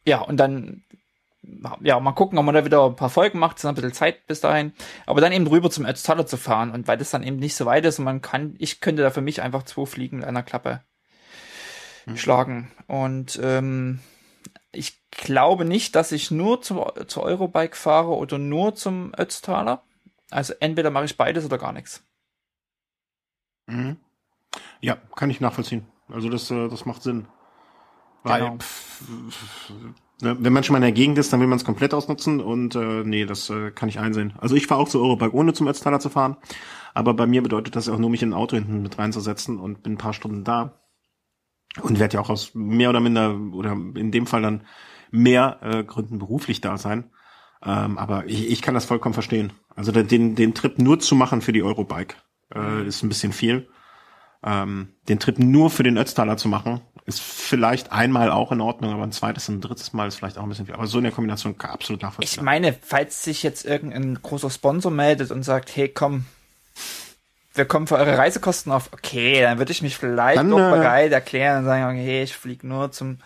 ja, 0.07 0.21
und 0.21 0.37
dann 0.39 0.85
ja, 1.81 1.99
mal 2.01 2.13
gucken, 2.13 2.39
ob 2.39 2.45
man 2.45 2.55
da 2.55 2.65
wieder 2.65 2.85
ein 2.85 2.97
paar 2.97 3.11
Folgen 3.11 3.39
macht, 3.39 3.57
es 3.57 3.61
ist 3.61 3.65
noch 3.65 3.73
ein 3.73 3.75
bisschen 3.77 3.93
Zeit 3.93 4.27
bis 4.27 4.41
dahin. 4.41 4.73
Aber 5.07 5.21
dann 5.21 5.33
eben 5.33 5.47
rüber 5.47 5.71
zum 5.71 5.87
Ötztaler 5.87 6.27
zu 6.27 6.37
fahren 6.37 6.71
und 6.71 6.89
weil 6.89 6.99
das 6.99 7.11
dann 7.11 7.23
eben 7.23 7.37
nicht 7.37 7.57
so 7.57 7.67
weit 7.67 7.85
ist 7.85 7.99
und 7.99 8.05
man 8.05 8.23
kann, 8.23 8.55
ich 8.59 8.81
könnte 8.81 9.03
da 9.03 9.11
für 9.11 9.21
mich 9.21 9.43
einfach 9.43 9.63
zwei 9.63 9.87
Fliegen 9.87 10.19
mit 10.19 10.27
einer 10.27 10.43
Klappe 10.43 10.83
mhm. 12.07 12.17
schlagen. 12.17 12.71
Und 12.87 13.39
ähm, 13.43 14.01
ich 14.73 15.09
glaube 15.11 15.65
nicht, 15.65 15.95
dass 15.95 16.13
ich 16.13 16.31
nur 16.31 16.63
zu, 16.63 16.87
zur 17.07 17.23
Eurobike 17.23 17.77
fahre 17.77 18.17
oder 18.17 18.39
nur 18.39 18.75
zum 18.75 19.13
Ötztaler. 19.19 19.83
Also 20.31 20.55
entweder 20.61 20.91
mache 20.91 21.07
ich 21.07 21.17
beides 21.17 21.45
oder 21.45 21.59
gar 21.59 21.73
nichts. 21.73 22.05
Mhm. 23.67 23.97
Ja, 24.81 24.97
kann 25.17 25.31
ich 25.31 25.41
nachvollziehen. 25.41 25.87
Also 26.09 26.29
das, 26.29 26.51
äh, 26.51 26.69
das 26.69 26.85
macht 26.85 27.03
Sinn. 27.03 27.29
Weil, 28.23 28.41
genau. 28.41 28.59
pff, 28.59 29.71
ne, 29.71 29.95
wenn 30.21 30.53
man 30.53 30.65
schon 30.65 30.73
mal 30.73 30.79
in 30.79 30.83
der 30.83 30.93
Gegend 30.93 31.19
ist, 31.19 31.33
dann 31.33 31.41
will 31.41 31.47
man 31.47 31.59
es 31.59 31.65
komplett 31.65 31.95
ausnutzen 31.95 32.41
und 32.41 32.75
äh, 32.75 33.05
nee, 33.05 33.25
das 33.25 33.51
äh, 33.51 33.71
kann 33.71 33.89
ich 33.89 34.01
einsehen. 34.01 34.35
Also 34.39 34.57
ich 34.57 34.67
fahre 34.67 34.81
auch 34.81 34.89
zu 34.89 35.01
Eurobike, 35.01 35.35
ohne 35.35 35.53
zum 35.53 35.69
Ötztaler 35.69 36.01
zu 36.01 36.09
fahren. 36.09 36.37
Aber 36.95 37.15
bei 37.15 37.27
mir 37.27 37.43
bedeutet 37.43 37.77
das 37.77 37.89
auch 37.89 37.99
nur, 37.99 38.11
mich 38.11 38.23
in 38.23 38.31
ein 38.31 38.35
Auto 38.35 38.57
hinten 38.57 38.83
mit 38.83 38.99
reinzusetzen 38.99 39.61
und 39.61 39.83
bin 39.83 39.93
ein 39.93 39.99
paar 39.99 40.15
Stunden 40.15 40.43
da. 40.43 40.81
Und 41.81 42.01
werde 42.01 42.15
ja 42.15 42.21
auch 42.21 42.31
aus 42.31 42.53
mehr 42.55 42.91
oder 42.91 42.99
minder, 42.99 43.39
oder 43.53 43.73
in 43.73 44.11
dem 44.11 44.27
Fall 44.27 44.43
dann 44.43 44.65
mehr 45.13 45.59
äh, 45.63 45.85
Gründen 45.85 46.19
beruflich 46.19 46.61
da 46.61 46.77
sein. 46.77 47.11
Ähm, 47.63 47.99
aber 47.99 48.27
ich, 48.27 48.51
ich 48.51 48.63
kann 48.63 48.75
das 48.75 48.85
vollkommen 48.85 49.15
verstehen. 49.15 49.53
Also 49.77 49.93
den, 49.93 50.35
den 50.35 50.55
Trip 50.55 50.79
nur 50.79 50.99
zu 50.99 51.15
machen 51.15 51.41
für 51.41 51.53
die 51.53 51.63
Eurobike 51.63 52.17
äh, 52.53 52.87
ist 52.87 53.03
ein 53.03 53.09
bisschen 53.09 53.33
viel. 53.33 53.69
Ähm, 54.45 54.95
den 55.09 55.19
Trip 55.19 55.39
nur 55.39 55.71
für 55.71 55.83
den 55.83 55.99
Ötztaler 55.99 56.37
zu 56.37 56.49
machen, 56.49 56.81
ist 57.07 57.21
vielleicht 57.21 57.91
einmal 57.91 58.31
auch 58.31 58.53
in 58.53 58.61
Ordnung, 58.61 58.93
aber 58.93 59.03
ein 59.03 59.13
zweites 59.13 59.49
und 59.49 59.57
ein 59.57 59.61
drittes 59.63 59.93
Mal 59.95 60.09
ist 60.09 60.17
vielleicht 60.17 60.39
auch 60.39 60.43
ein 60.43 60.49
bisschen 60.49 60.67
viel. 60.67 60.75
Aber 60.75 60.87
so 60.87 60.99
in 60.99 61.05
der 61.05 61.13
Kombination 61.13 61.59
absolut 61.59 62.03
nachvollziehbar. 62.03 62.43
Ich 62.43 62.45
meine, 62.45 62.73
falls 62.73 63.25
sich 63.25 63.43
jetzt 63.43 63.65
irgendein 63.65 64.21
großer 64.23 64.51
Sponsor 64.51 64.93
meldet 64.93 65.31
und 65.31 65.43
sagt, 65.43 65.75
hey, 65.75 65.89
komm, 65.89 66.27
wir 67.55 67.65
kommen 67.65 67.87
für 67.87 67.97
eure 67.97 68.17
Reisekosten 68.17 68.71
auf, 68.71 68.93
okay, 68.93 69.41
dann 69.41 69.59
würde 69.59 69.73
ich 69.73 69.83
mich 69.83 69.97
vielleicht 69.97 70.39
dann, 70.39 70.51
noch 70.51 70.59
äh, 70.59 70.71
bereit 70.71 71.13
erklären 71.13 71.61
und 71.61 71.65
sagen, 71.65 71.85
okay, 71.85 72.05
hey, 72.05 72.23
ich 72.23 72.37
fliege 72.37 72.67
nur 72.67 72.93
zum, 72.93 73.19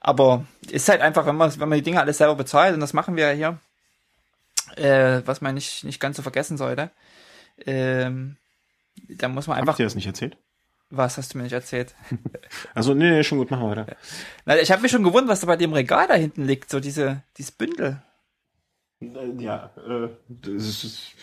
aber 0.00 0.44
ist 0.68 0.88
halt 0.88 1.00
einfach, 1.00 1.24
wenn 1.24 1.36
man, 1.36 1.50
wenn 1.58 1.68
man 1.68 1.78
die 1.78 1.84
Dinge 1.84 2.00
alles 2.00 2.18
selber 2.18 2.34
bezahlt, 2.34 2.74
und 2.74 2.80
das 2.80 2.92
machen 2.92 3.16
wir 3.16 3.32
ja 3.32 3.58
hier, 4.76 4.84
äh, 4.84 5.22
was 5.24 5.40
man 5.40 5.54
nicht, 5.54 5.84
nicht 5.84 6.00
ganz 6.00 6.16
so 6.16 6.22
vergessen 6.22 6.56
sollte, 6.56 6.90
ähm, 7.64 8.36
da 9.08 9.28
muss 9.28 9.46
man 9.46 9.56
einfach. 9.56 9.74
Habt 9.74 9.80
ihr 9.80 9.86
das 9.86 9.94
nicht 9.94 10.06
erzählt? 10.06 10.36
Was 10.90 11.18
hast 11.18 11.32
du 11.32 11.38
mir 11.38 11.44
nicht 11.44 11.52
erzählt? 11.52 11.94
Also 12.74 12.94
nee, 12.94 13.10
nee, 13.10 13.22
schon 13.22 13.38
gut, 13.38 13.50
machen 13.50 13.62
wir 13.62 13.70
weiter. 13.70 13.96
Na, 14.44 14.58
ich 14.58 14.70
habe 14.72 14.82
mich 14.82 14.90
schon 14.90 15.04
gewundert, 15.04 15.30
was 15.30 15.40
da 15.40 15.46
bei 15.46 15.56
dem 15.56 15.72
Regal 15.72 16.08
da 16.08 16.14
hinten 16.14 16.44
liegt, 16.44 16.70
so 16.70 16.80
diese, 16.80 17.22
dieses 17.38 17.52
Bündel. 17.52 18.02
Äh, 19.02 19.42
ja, 19.42 19.70
äh, 19.76 20.08
das 20.28 20.84
ist, 20.84 21.14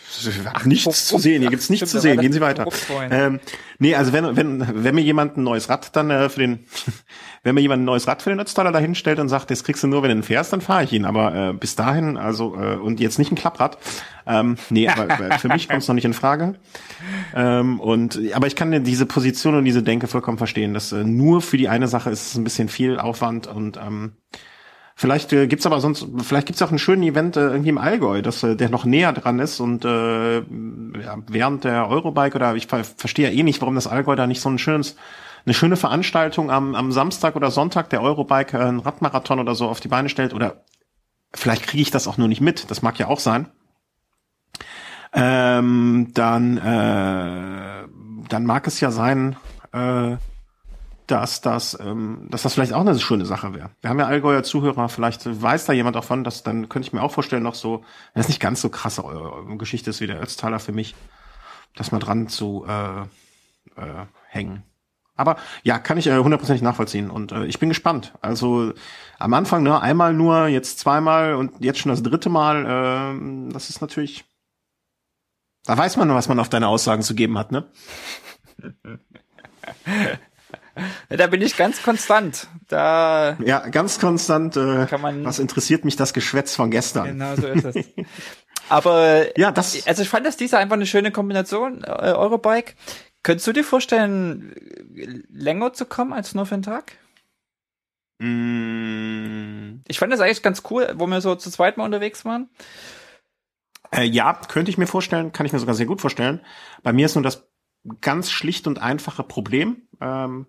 Ach, 0.52 0.66
nichts 0.66 1.06
zu 1.06 1.20
sehen. 1.20 1.42
Hier 1.42 1.52
gibt's 1.52 1.70
nichts 1.70 1.92
zu 1.92 2.00
sehen. 2.00 2.20
Gehen 2.20 2.34
Sie 2.34 2.42
weiter. 2.42 2.68
Ähm, 3.12 3.40
nee, 3.78 3.94
also 3.94 4.14
wenn, 4.14 4.36
wenn, 4.36 4.84
wenn 4.84 4.96
mir 4.96 5.02
jemand 5.02 5.38
ein 5.38 5.44
neues 5.44 5.70
Rad 5.70 5.96
dann 5.96 6.10
äh, 6.10 6.28
für 6.30 6.40
den, 6.40 6.66
wenn 7.44 7.54
mir 7.54 7.62
jemand 7.62 7.84
ein 7.84 7.86
neues 7.86 8.08
Rad 8.08 8.24
für 8.24 8.32
den 8.32 8.40
Ötztaler 8.40 8.72
dahin 8.72 8.96
stellt 8.96 9.20
und 9.20 9.30
sagt, 9.30 9.52
das 9.52 9.64
kriegst 9.64 9.84
du 9.84 9.88
nur, 9.88 10.02
wenn 10.02 10.10
du 10.10 10.16
ihn 10.16 10.24
fährst, 10.24 10.54
dann 10.54 10.62
fahre 10.62 10.86
ich 10.86 10.94
ihn. 10.94 11.06
Aber 11.06 11.36
äh, 11.36 11.54
bis 11.54 11.76
dahin, 11.76 12.18
also 12.18 12.56
äh, 12.56 12.78
und 12.78 13.00
jetzt 13.00 13.20
nicht 13.20 13.32
ein 13.32 13.36
Klapprad. 13.36 13.78
Ähm, 14.26 14.58
nee, 14.72 14.88
aber 14.88 15.38
für 15.38 15.48
mich 15.48 15.70
kommt 15.70 15.84
es 15.84 15.88
noch 15.88 15.96
nicht 15.96 16.06
in 16.06 16.14
Frage. 16.14 16.56
Ähm, 17.36 17.80
und 17.80 18.20
aber 18.34 18.48
ich 18.48 18.56
kann 18.56 18.84
diese 18.84 19.06
Position 19.06 19.54
und 19.54 19.66
diese 19.66 19.84
Denke 19.84 20.08
vollkommen 20.08 20.40
verstehen. 20.40 20.74
Dass 20.74 20.94
äh, 20.94 21.04
nur 21.04 21.44
für 21.44 21.58
die 21.58 21.70
eine 21.70 21.88
Sache 21.88 22.10
ist 22.10 22.26
es 22.26 22.36
ein 22.36 22.44
bisschen 22.44 22.70
viel 22.70 22.98
Aufwand 22.98 23.46
und 23.46 23.78
ähm, 23.78 24.14
Vielleicht 25.00 25.32
äh, 25.32 25.46
gibt's 25.46 25.68
aber 25.68 25.80
sonst, 25.80 26.08
vielleicht 26.24 26.48
gibt's 26.48 26.64
auch 26.64 26.70
einen 26.70 26.80
schönen 26.80 27.04
Event 27.04 27.38
äh, 27.38 27.42
irgendwie 27.42 27.70
im 27.70 27.78
Allgäu, 27.78 28.24
dass 28.24 28.42
äh, 28.42 28.56
der 28.56 28.70
noch 28.70 28.84
näher 28.84 29.14
dran 29.14 29.38
ist 29.38 29.60
und 29.60 29.86
äh, 29.86 30.38
ja, 30.40 31.18
während 31.28 31.66
der 31.66 31.88
Eurobike 31.88 32.36
oder 32.36 32.56
ich 32.56 32.66
ver 32.66 32.84
verstehe 32.84 33.30
ja 33.30 33.32
eh 33.32 33.44
nicht, 33.44 33.62
warum 33.62 33.76
das 33.76 33.86
Allgäu 33.86 34.16
da 34.16 34.26
nicht 34.26 34.42
so 34.42 34.50
ein 34.50 34.58
schönes 34.58 34.96
eine 35.46 35.54
schöne 35.54 35.76
Veranstaltung 35.78 36.50
am, 36.50 36.74
am 36.74 36.92
Samstag 36.92 37.36
oder 37.36 37.52
Sonntag 37.52 37.92
der 37.92 38.02
Eurobike 38.02 38.58
äh, 38.58 38.62
einen 38.62 38.80
Radmarathon 38.80 39.40
oder 39.40 39.54
so 39.54 39.68
auf 39.70 39.80
die 39.80 39.88
Beine 39.88 40.10
stellt 40.10 40.34
oder 40.34 40.64
vielleicht 41.32 41.68
kriege 41.68 41.84
ich 41.84 41.92
das 41.92 42.08
auch 42.08 42.18
nur 42.18 42.28
nicht 42.28 42.42
mit, 42.42 42.72
das 42.72 42.82
mag 42.82 42.98
ja 42.98 43.08
auch 43.08 43.20
sein. 43.20 43.50
Ähm, 45.14 46.10
dann 46.16 46.58
äh, 46.58 47.88
dann 48.30 48.46
mag 48.48 48.66
es 48.66 48.80
ja 48.80 48.90
sein, 48.90 49.36
äh, 49.74 50.18
dass 51.08 51.42
das, 51.42 51.78
ähm, 51.80 52.28
dass 52.30 52.44
das 52.44 52.54
vielleicht 52.54 52.74
auch 52.74 52.82
eine 52.82 53.00
schöne 53.00 53.26
Sache 53.26 53.54
wäre. 53.54 53.72
Wir 53.82 53.90
haben 53.90 54.00
ja 54.00 54.08
Allgäuer 54.08 54.44
Zuhörer, 54.44 54.90
vielleicht 54.90 55.42
weiß 55.42 55.66
da 55.66 55.74
jemand 55.74 55.96
davon, 55.96 56.24
dass 56.24 56.44
dann 56.44 56.70
könnte 56.70 56.88
ich 56.88 56.94
mir 56.94 57.02
auch 57.02 57.12
vorstellen, 57.12 57.44
noch 57.44 57.56
so, 57.56 57.84
wenn 58.14 58.22
es 58.22 58.28
nicht 58.28 58.42
ganz 58.42 58.62
so 58.62 58.70
krasse 58.70 59.04
Geschichte 59.58 59.90
ist 59.90 60.02
wie 60.02 60.08
der 60.08 60.22
Ötztaler 60.22 60.60
für 60.60 60.74
mich, 60.74 60.96
das 61.76 61.92
mal 61.92 62.00
dran 62.00 62.28
zu 62.28 62.66
äh, 62.68 63.02
äh, 63.02 64.06
hängen. 64.28 64.64
Aber 65.16 65.38
ja, 65.64 65.80
kann 65.80 65.98
ich 65.98 66.08
äh, 66.08 66.18
hundertprozentig 66.18 66.62
äh, 66.62 66.66
nachvollziehen 66.66 67.10
und 67.10 67.32
äh, 67.32 67.46
ich 67.46 67.58
bin 67.60 67.70
gespannt. 67.70 68.14
Also 68.22 68.74
am 69.18 69.34
Anfang 69.34 69.64
ne, 69.64 69.82
einmal 69.82 70.14
nur, 70.14 70.48
jetzt 70.48 70.80
zweimal 70.80 71.36
und 71.36 71.54
jetzt 71.60 71.80
schon 71.80 71.90
das 71.90 72.04
dritte 72.04 72.30
Mal. 72.30 72.66
Äh, 72.66 73.52
das 73.52 73.70
ist 73.70 73.82
natürlich, 73.82 74.26
da 75.66 75.78
weiß 75.78 75.98
man, 75.98 76.14
was 76.14 76.30
man 76.30 76.40
auf 76.40 76.50
deine 76.50 76.68
Aussagen 76.68 77.02
zu 77.02 77.16
geben 77.16 77.38
hat, 77.38 77.52
ne? 77.52 77.66
Da 81.10 81.28
bin 81.28 81.42
ich 81.42 81.58
ganz 81.58 81.82
konstant. 81.84 82.48
Da 82.68 83.38
ja, 83.44 83.68
ganz 83.70 84.00
konstant. 84.00 84.58
Äh, 84.58 84.86
kann 84.88 85.02
man, 85.02 85.26
was 85.26 85.40
interessiert 85.40 85.86
mich 85.86 85.96
das 85.96 86.14
Geschwätz 86.14 86.56
von 86.56 86.72
gestern? 86.72 87.06
Genau 87.06 87.36
so 87.36 87.48
ist 87.48 87.66
es. 87.66 87.86
Aber 88.70 89.38
ja, 89.38 89.52
das. 89.52 89.88
Also 89.88 90.02
ich 90.02 90.10
fand 90.10 90.26
das 90.26 90.38
diese 90.38 90.58
einfach 90.58 90.76
eine 90.76 90.86
schöne 90.86 91.12
Kombination 91.12 91.84
äh, 91.84 91.88
Eurobike. 91.90 92.74
Könntest 93.24 93.48
du 93.48 93.54
dir 93.54 93.64
vorstellen, 93.64 94.54
länger 95.30 95.74
zu 95.74 95.86
kommen 95.86 96.14
als 96.14 96.34
nur 96.34 96.46
für 96.46 96.56
einen 96.56 96.64
Tag? 96.64 96.94
Mm. 98.20 99.82
Ich 99.88 100.00
fand 100.00 100.12
das 100.12 100.20
eigentlich 100.20 100.44
ganz 100.44 100.64
cool, 100.70 100.94
wo 100.96 101.08
wir 101.08 101.22
so 101.22 101.36
zu 101.36 101.52
zweit 101.52 101.78
mal 101.78 101.86
unterwegs 101.86 102.26
waren. 102.26 102.50
Äh, 103.92 104.04
ja, 104.04 104.34
könnte 104.34 104.72
ich 104.72 104.78
mir 104.78 104.88
vorstellen, 104.88 105.32
kann 105.32 105.46
ich 105.46 105.54
mir 105.54 105.60
sogar 105.60 105.76
sehr 105.76 105.86
gut 105.86 106.02
vorstellen. 106.02 106.42
Bei 106.84 106.94
mir 106.94 107.06
ist 107.06 107.16
nur 107.16 107.24
das 107.24 107.48
ganz 108.02 108.32
schlicht 108.32 108.68
und 108.68 108.82
einfache 108.82 109.24
Problem. 109.24 109.88
Ähm, 110.02 110.48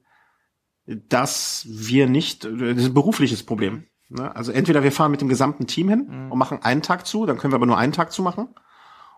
dass 0.88 1.66
wir 1.68 2.08
nicht, 2.08 2.44
das 2.44 2.52
ist 2.52 2.86
ein 2.86 2.94
berufliches 2.94 3.42
Problem. 3.42 3.84
Ne? 4.08 4.34
Also 4.34 4.52
entweder 4.52 4.82
wir 4.82 4.92
fahren 4.92 5.10
mit 5.10 5.20
dem 5.20 5.28
gesamten 5.28 5.66
Team 5.66 5.88
hin 5.88 6.06
mhm. 6.08 6.32
und 6.32 6.38
machen 6.38 6.62
einen 6.62 6.82
Tag 6.82 7.06
zu, 7.06 7.26
dann 7.26 7.36
können 7.38 7.52
wir 7.52 7.56
aber 7.56 7.66
nur 7.66 7.78
einen 7.78 7.92
Tag 7.92 8.12
zu 8.12 8.22
machen. 8.22 8.48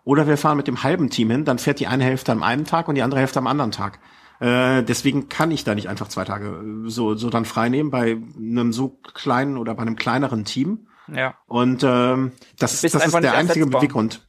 Oder 0.02 0.26
wir 0.26 0.36
fahren 0.36 0.56
mit 0.56 0.66
dem 0.66 0.82
halben 0.82 1.10
Team 1.10 1.30
hin, 1.30 1.44
dann 1.44 1.58
fährt 1.58 1.78
die 1.78 1.86
eine 1.86 2.04
Hälfte 2.04 2.32
am 2.32 2.42
einen 2.42 2.64
Tag 2.64 2.88
und 2.88 2.94
die 2.94 3.02
andere 3.02 3.20
Hälfte 3.20 3.38
am 3.38 3.46
anderen 3.46 3.70
Tag. 3.70 4.00
Äh, 4.40 4.82
deswegen 4.82 5.28
kann 5.28 5.50
ich 5.50 5.64
da 5.64 5.74
nicht 5.74 5.88
einfach 5.88 6.08
zwei 6.08 6.24
Tage 6.24 6.84
so, 6.86 7.14
so 7.14 7.28
dann 7.28 7.44
frei 7.44 7.68
nehmen 7.68 7.90
bei 7.90 8.16
einem 8.36 8.72
so 8.72 8.88
kleinen 8.88 9.58
oder 9.58 9.74
bei 9.74 9.82
einem 9.82 9.96
kleineren 9.96 10.44
Team. 10.44 10.88
Ja. 11.14 11.34
Und 11.46 11.82
ähm, 11.84 12.32
das, 12.58 12.80
das 12.80 12.94
ist 12.94 13.14
der 13.14 13.34
einzige 13.34 13.66
Beweggrund. 13.66 14.26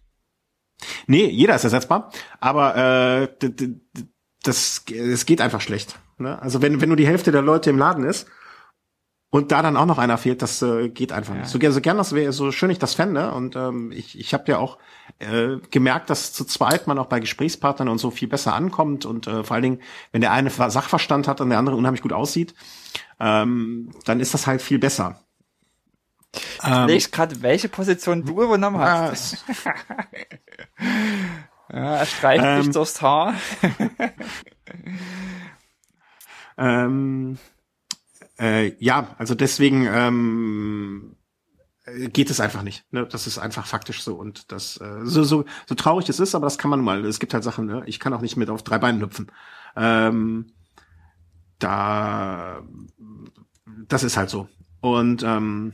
Nee, 1.08 1.28
jeder 1.28 1.56
ist 1.56 1.64
ersetzbar, 1.64 2.12
aber 2.40 2.76
äh, 2.76 3.50
das, 4.44 4.84
das 4.86 5.26
geht 5.26 5.42
einfach 5.42 5.62
schlecht. 5.62 6.00
Ne? 6.22 6.42
Also 6.42 6.62
wenn, 6.62 6.82
wenn 6.82 6.90
nur 6.90 6.98
die 6.98 7.08
Hälfte 7.08 7.32
der 7.32 7.42
Leute 7.42 7.70
im 7.70 7.78
Laden 7.78 8.04
ist 8.04 8.28
und 9.30 9.52
da 9.52 9.62
dann 9.62 9.78
auch 9.78 9.86
noch 9.86 9.98
einer 9.98 10.18
fehlt, 10.18 10.42
das 10.42 10.62
äh, 10.62 10.90
geht 10.90 11.12
einfach 11.12 11.34
ja. 11.34 11.42
nicht. 11.42 11.50
So, 11.50 11.60
so 11.72 11.82
gern 11.82 11.98
das 11.98 12.14
wäre, 12.14 12.34
so 12.34 12.52
schön 12.52 12.70
ich 12.70 12.80
das 12.80 12.94
fände. 12.94 13.32
Und 13.32 13.56
ähm, 13.56 13.92
ich, 13.92 14.20
ich 14.20 14.34
habe 14.34 14.44
ja 14.48 14.58
auch 14.58 14.78
äh, 15.20 15.58
gemerkt, 15.72 16.10
dass 16.10 16.34
zu 16.34 16.44
zweit 16.44 16.86
man 16.88 17.00
auch 17.00 17.06
bei 17.06 17.20
Gesprächspartnern 17.20 17.88
und 17.88 17.98
so 17.98 18.12
viel 18.12 18.28
besser 18.28 18.54
ankommt. 18.54 19.06
Und 19.06 19.28
äh, 19.28 19.44
vor 19.44 19.56
allen 19.56 19.64
Dingen, 19.64 19.82
wenn 20.12 20.22
der 20.22 20.34
eine 20.34 20.50
Sachverstand 20.50 21.28
hat 21.28 21.40
und 21.40 21.50
der 21.50 21.60
andere 21.60 21.78
unheimlich 21.78 22.02
gut 22.02 22.14
aussieht, 22.14 22.54
ähm, 23.20 23.92
dann 24.06 24.20
ist 24.20 24.34
das 24.34 24.48
halt 24.48 24.62
viel 24.62 24.80
besser. 24.80 25.22
Ich 26.34 26.42
ähm, 26.64 27.12
gerade, 27.12 27.42
welche 27.42 27.70
Position 27.70 28.26
du 28.26 28.42
übernommen 28.42 28.80
hast. 28.80 29.44
ja, 31.70 31.96
er 31.96 32.06
streicht 32.06 32.44
ähm, 32.46 32.64
sich 32.64 32.74
durchs 32.74 33.02
Haar. 33.02 33.34
Ähm, 36.62 37.40
äh, 38.40 38.76
ja, 38.78 39.16
also 39.18 39.34
deswegen 39.34 39.88
ähm, 39.88 41.16
geht 42.14 42.30
es 42.30 42.40
einfach 42.40 42.62
nicht. 42.62 42.86
Ne? 42.92 43.08
Das 43.08 43.26
ist 43.26 43.40
einfach 43.40 43.66
faktisch 43.66 44.04
so 44.04 44.16
und 44.16 44.52
das 44.52 44.78
äh, 44.78 45.00
so, 45.04 45.24
so 45.24 45.46
so 45.68 45.76
traurig 45.76 46.08
es 46.08 46.20
ist, 46.20 46.36
aber 46.36 46.46
das 46.46 46.60
kann 46.60 46.70
man 46.70 46.82
mal. 46.82 47.04
Es 47.06 47.20
gibt 47.20 47.34
halt 47.34 47.44
Sachen. 47.44 47.66
Ne? 47.66 47.84
Ich 47.88 48.00
kann 48.00 48.14
auch 48.14 48.22
nicht 48.22 48.38
mit 48.38 48.50
auf 48.52 48.64
drei 48.64 48.78
Beinen 48.78 49.02
hüpfen. 49.02 49.32
Ähm, 49.76 50.54
da 51.58 52.62
das 53.88 54.04
ist 54.04 54.18
halt 54.18 54.30
so 54.30 54.48
und 54.82 55.24
ähm, 55.24 55.74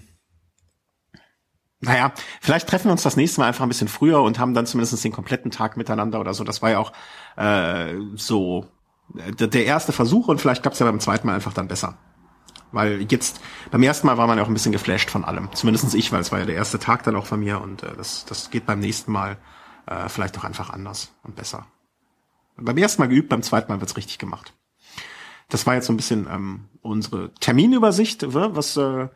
naja, 1.80 2.12
vielleicht 2.42 2.68
treffen 2.68 2.86
wir 2.86 2.94
uns 2.94 3.04
das 3.04 3.18
nächste 3.18 3.42
Mal 3.42 3.48
einfach 3.48 3.64
ein 3.64 3.70
bisschen 3.70 3.88
früher 3.88 4.22
und 4.24 4.40
haben 4.40 4.54
dann 4.54 4.66
zumindest 4.66 5.04
den 5.04 5.12
kompletten 5.12 5.52
Tag 5.52 5.78
miteinander 5.78 6.20
oder 6.20 6.34
so. 6.34 6.44
Das 6.44 6.62
war 6.62 6.72
ja 6.72 6.80
auch 6.80 6.92
äh, 7.36 7.94
so 8.16 8.66
der 9.10 9.66
erste 9.66 9.92
Versuch 9.92 10.28
und 10.28 10.42
vielleicht 10.42 10.62
klappt 10.62 10.76
es 10.76 10.80
ja 10.80 10.86
beim 10.86 11.00
zweiten 11.00 11.28
Mal 11.28 11.36
einfach 11.36 11.54
dann 11.54 11.68
besser. 11.68 11.98
Weil 12.72 13.06
jetzt, 13.10 13.40
beim 13.72 13.84
ersten 13.84 14.08
Mal 14.08 14.18
war 14.18 14.28
man 14.28 14.38
ja 14.38 14.44
auch 14.44 14.50
ein 14.50 14.54
bisschen 14.54 14.74
geflasht 14.74 15.10
von 15.10 15.24
allem. 15.24 15.50
Zumindestens 15.54 15.94
ich, 15.94 16.12
weil 16.12 16.20
es 16.20 16.32
war 16.32 16.40
ja 16.40 16.46
der 16.46 16.56
erste 16.56 16.80
Tag 16.80 17.04
dann 17.04 17.16
auch 17.16 17.26
von 17.26 17.40
mir 17.40 17.62
und 17.62 17.84
äh, 17.84 17.96
das, 17.96 18.26
das 18.26 18.50
geht 18.50 18.66
beim 18.66 18.80
nächsten 18.80 19.12
Mal 19.12 19.38
äh, 19.86 20.10
vielleicht 20.10 20.38
auch 20.38 20.44
einfach 20.44 20.70
anders 20.70 21.14
und 21.24 21.36
besser. 21.36 21.66
Beim 22.58 22.78
ersten 22.78 23.02
Mal 23.02 23.08
geübt, 23.08 23.30
beim 23.30 23.44
zweiten 23.44 23.72
Mal 23.72 23.80
wird's 23.80 23.98
richtig 23.98 24.18
gemacht. 24.18 24.54
Das 25.50 25.66
war 25.66 25.76
jetzt 25.76 25.86
so 25.86 25.94
ein 25.94 25.98
bisschen 25.98 26.28
ähm, 26.30 26.66
unsere 26.82 27.34
Terminübersicht, 27.36 28.34
was 28.34 28.76
äh, 28.76 29.08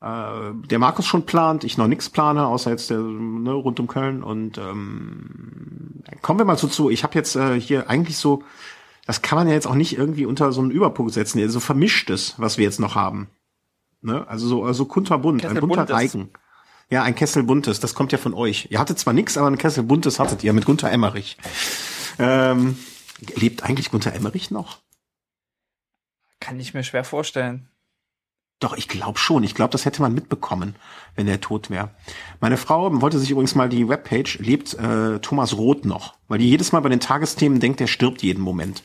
äh, 0.00 0.52
der 0.54 0.78
Markus 0.78 1.06
schon 1.06 1.26
plant, 1.26 1.64
ich 1.64 1.76
noch 1.76 1.88
nichts 1.88 2.08
plane, 2.08 2.46
außer 2.46 2.70
jetzt 2.70 2.90
der 2.90 2.98
ne, 2.98 3.52
rund 3.52 3.80
um 3.80 3.86
Köln. 3.86 4.22
Und 4.22 4.58
ähm, 4.58 6.02
kommen 6.22 6.38
wir 6.38 6.44
mal 6.44 6.58
so 6.58 6.68
zu. 6.68 6.88
Ich 6.88 7.02
habe 7.04 7.14
jetzt 7.14 7.36
äh, 7.36 7.60
hier 7.60 7.90
eigentlich 7.90 8.16
so, 8.16 8.42
das 9.06 9.22
kann 9.22 9.36
man 9.36 9.48
ja 9.48 9.54
jetzt 9.54 9.66
auch 9.66 9.74
nicht 9.74 9.96
irgendwie 9.96 10.26
unter 10.26 10.52
so 10.52 10.60
einen 10.60 10.70
Überpunkt 10.70 11.12
setzen, 11.12 11.38
so 11.38 11.44
also 11.44 11.60
vermischtes, 11.60 12.34
was 12.38 12.58
wir 12.58 12.64
jetzt 12.64 12.80
noch 12.80 12.94
haben. 12.94 13.28
Ne? 14.00 14.26
Also 14.28 14.46
so 14.46 14.64
also 14.64 14.84
kunterbunt, 14.86 15.44
ein 15.44 15.60
bunter 15.60 15.88
Reigen. 15.88 16.30
Ja, 16.90 17.02
ein 17.02 17.14
Kessel 17.14 17.42
buntes, 17.42 17.80
das 17.80 17.94
kommt 17.94 18.12
ja 18.12 18.18
von 18.18 18.34
euch. 18.34 18.68
Ihr 18.70 18.78
hattet 18.78 18.98
zwar 18.98 19.14
nichts, 19.14 19.38
aber 19.38 19.48
ein 19.48 19.58
Kessel 19.58 19.82
buntes 19.82 20.18
hattet 20.18 20.44
ihr 20.44 20.52
mit 20.52 20.66
Gunther 20.66 20.92
Emmerich. 20.92 21.38
Ähm, 22.18 22.78
lebt 23.36 23.62
eigentlich 23.62 23.90
Gunther 23.90 24.14
Emmerich 24.14 24.50
noch? 24.50 24.78
Kann 26.40 26.60
ich 26.60 26.74
mir 26.74 26.84
schwer 26.84 27.04
vorstellen. 27.04 27.70
Doch, 28.60 28.76
ich 28.76 28.88
glaube 28.88 29.18
schon. 29.18 29.42
Ich 29.44 29.54
glaube, 29.54 29.72
das 29.72 29.84
hätte 29.84 30.00
man 30.00 30.14
mitbekommen, 30.14 30.76
wenn 31.16 31.28
er 31.28 31.40
tot 31.40 31.70
wäre. 31.70 31.90
Meine 32.40 32.56
Frau 32.56 33.00
wollte 33.00 33.18
sich 33.18 33.30
übrigens 33.30 33.54
mal 33.54 33.68
die 33.68 33.88
Webpage, 33.88 34.38
lebt 34.38 34.74
äh, 34.74 35.18
Thomas 35.18 35.56
Roth 35.56 35.84
noch, 35.84 36.14
weil 36.28 36.38
die 36.38 36.48
jedes 36.48 36.72
Mal 36.72 36.80
bei 36.80 36.88
den 36.88 37.00
Tagesthemen 37.00 37.60
denkt, 37.60 37.80
er 37.80 37.88
stirbt 37.88 38.22
jeden 38.22 38.42
Moment. 38.42 38.82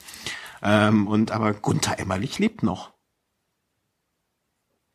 Ähm, 0.61 1.07
und 1.07 1.32
aber 1.32 1.53
Gunther 1.53 1.99
Emmerlich 1.99 2.39
lebt 2.39 2.63
noch. 2.63 2.91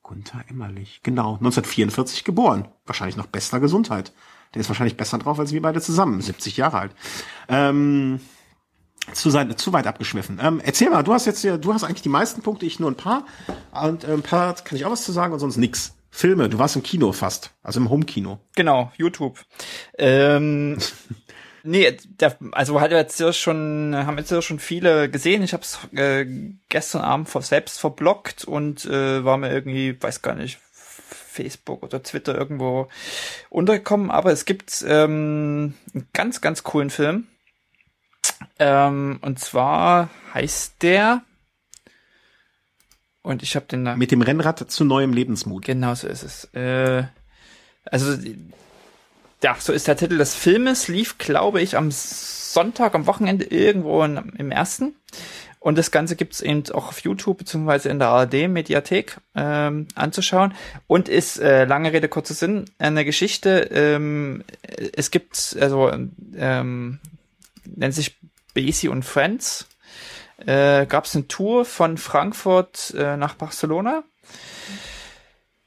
Gunther 0.03 0.45
Emmerlich. 0.49 1.01
Genau, 1.03 1.35
1944 1.37 2.25
geboren. 2.25 2.69
Wahrscheinlich 2.85 3.17
noch 3.17 3.27
bester 3.27 3.61
Gesundheit. 3.61 4.13
Der 4.53 4.61
ist 4.61 4.69
wahrscheinlich 4.69 4.97
besser 4.97 5.19
drauf 5.19 5.41
als 5.41 5.53
wir 5.53 5.63
beide 5.63 5.81
zusammen. 5.81 6.21
70 6.21 6.57
Jahre 6.59 6.79
alt. 6.79 6.95
Ähm, 7.49 8.21
zu, 9.13 9.31
sein, 9.31 9.57
zu 9.57 9.73
weit 9.73 9.87
abgeschwiffen. 9.87 10.41
Ähm, 10.43 10.61
erzähl 10.65 10.91
mal, 10.91 11.03
du 11.03 11.13
hast 11.13 11.27
jetzt 11.27 11.43
ja, 11.45 11.57
du 11.57 11.75
hast 11.75 11.85
eigentlich 11.85 12.03
die 12.03 12.09
meisten 12.09 12.43
Punkte, 12.43 12.67
ich 12.67 12.81
nur 12.81 12.91
ein 12.91 12.97
paar. 12.97 13.27
Und 13.73 14.05
äh, 14.05 14.13
ein 14.13 14.23
paar 14.23 14.55
kann 14.55 14.77
ich 14.77 14.85
auch 14.85 14.91
was 14.91 15.05
zu 15.05 15.13
sagen 15.13 15.33
und 15.33 15.39
sonst 15.39 15.57
nix. 15.57 15.95
Filme, 16.11 16.49
du 16.49 16.59
warst 16.59 16.77
im 16.77 16.85
Kino 16.85 17.11
fast, 17.11 17.51
also 17.65 17.81
im 17.81 17.91
Home-Kino. 17.91 18.39
Genau, 18.55 18.93
YouTube. 18.97 19.41
Ähm, 19.99 20.79
nee, 21.65 21.97
der, 22.21 22.37
also 22.53 22.81
hat 22.81 22.93
jetzt 22.93 23.19
ja 23.19 23.33
schon, 23.33 23.97
haben 23.97 24.17
jetzt 24.19 24.31
ja 24.31 24.41
schon 24.41 24.61
viele 24.61 25.11
gesehen. 25.11 25.43
Ich 25.43 25.53
habe 25.53 25.65
es 25.65 25.79
äh, 25.93 26.25
gestern 26.69 27.03
Abend 27.03 27.29
selbst 27.29 27.81
verblockt 27.81 28.45
und 28.45 28.85
äh, 28.85 29.25
war 29.25 29.37
mir 29.39 29.51
irgendwie, 29.51 30.01
weiß 30.01 30.23
gar 30.23 30.37
nicht, 30.37 30.61
Facebook 30.63 31.83
oder 31.83 32.01
Twitter 32.01 32.37
irgendwo 32.37 32.87
untergekommen. 33.51 34.13
Aber 34.13 34.31
es 34.31 34.45
gibt 34.45 34.85
ähm, 34.87 35.75
einen 35.93 36.09
ganz, 36.13 36.41
ganz 36.41 36.63
coolen 36.63 36.91
Film 36.91 37.27
ähm, 38.59 39.19
und 39.23 39.39
zwar 39.39 40.11
heißt 40.33 40.83
der. 40.83 41.23
Und 43.23 43.43
ich 43.43 43.57
habe 43.57 43.67
den 43.67 43.85
Namen. 43.85 43.99
Mit 43.99 44.11
dem 44.11 44.23
Rennrad 44.23 44.71
zu 44.71 44.85
neuem 44.85 45.13
Lebensmut. 45.13 45.65
Genau 45.65 45.95
so 45.95 46.07
ist 46.07 46.23
es. 46.23 46.45
Äh, 46.55 47.05
also, 47.87 48.17
ja, 49.43 49.57
so 49.59 49.73
ist 49.73 49.89
der 49.89 49.97
Titel 49.97 50.19
des 50.19 50.35
Filmes. 50.35 50.89
Lief, 50.89 51.19
glaube 51.19 51.61
ich, 51.61 51.77
am 51.77 51.91
Sonntag, 51.91 52.95
am 52.95 53.07
Wochenende 53.07 53.45
irgendwo 53.47 54.03
in, 54.05 54.17
im 54.37 54.51
ersten. 54.51 54.95
Und 55.59 55.79
das 55.79 55.91
Ganze 55.91 56.15
gibt's 56.15 56.43
eben 56.43 56.63
auch 56.73 56.89
auf 56.89 57.01
YouTube 57.01 57.39
beziehungsweise 57.39 57.89
in 57.89 57.99
der 57.99 58.09
ARD-Mediathek 58.09 59.17
ähm, 59.35 59.89
anzuschauen. 59.95 60.53
Und 60.87 61.09
ist, 61.09 61.39
äh, 61.39 61.65
lange 61.65 61.95
Rede, 61.95 62.09
kurzer 62.09 62.35
Sinn, 62.35 62.67
eine 62.79 63.07
Geschichte. 63.07 63.71
Ähm, 63.73 64.45
es 64.95 65.11
gibt, 65.11 65.57
also 65.59 65.91
ähm, 66.37 67.01
nennt 67.65 67.95
sich 67.95 68.19
Basie 68.55 68.89
und 68.89 69.05
Friends. 69.05 69.67
Äh, 70.39 70.87
Gab 70.87 71.05
es 71.05 71.15
eine 71.15 71.29
Tour 71.29 71.65
von 71.65 71.97
Frankfurt 71.99 72.95
äh, 72.97 73.17
nach 73.17 73.35
Barcelona. 73.35 74.03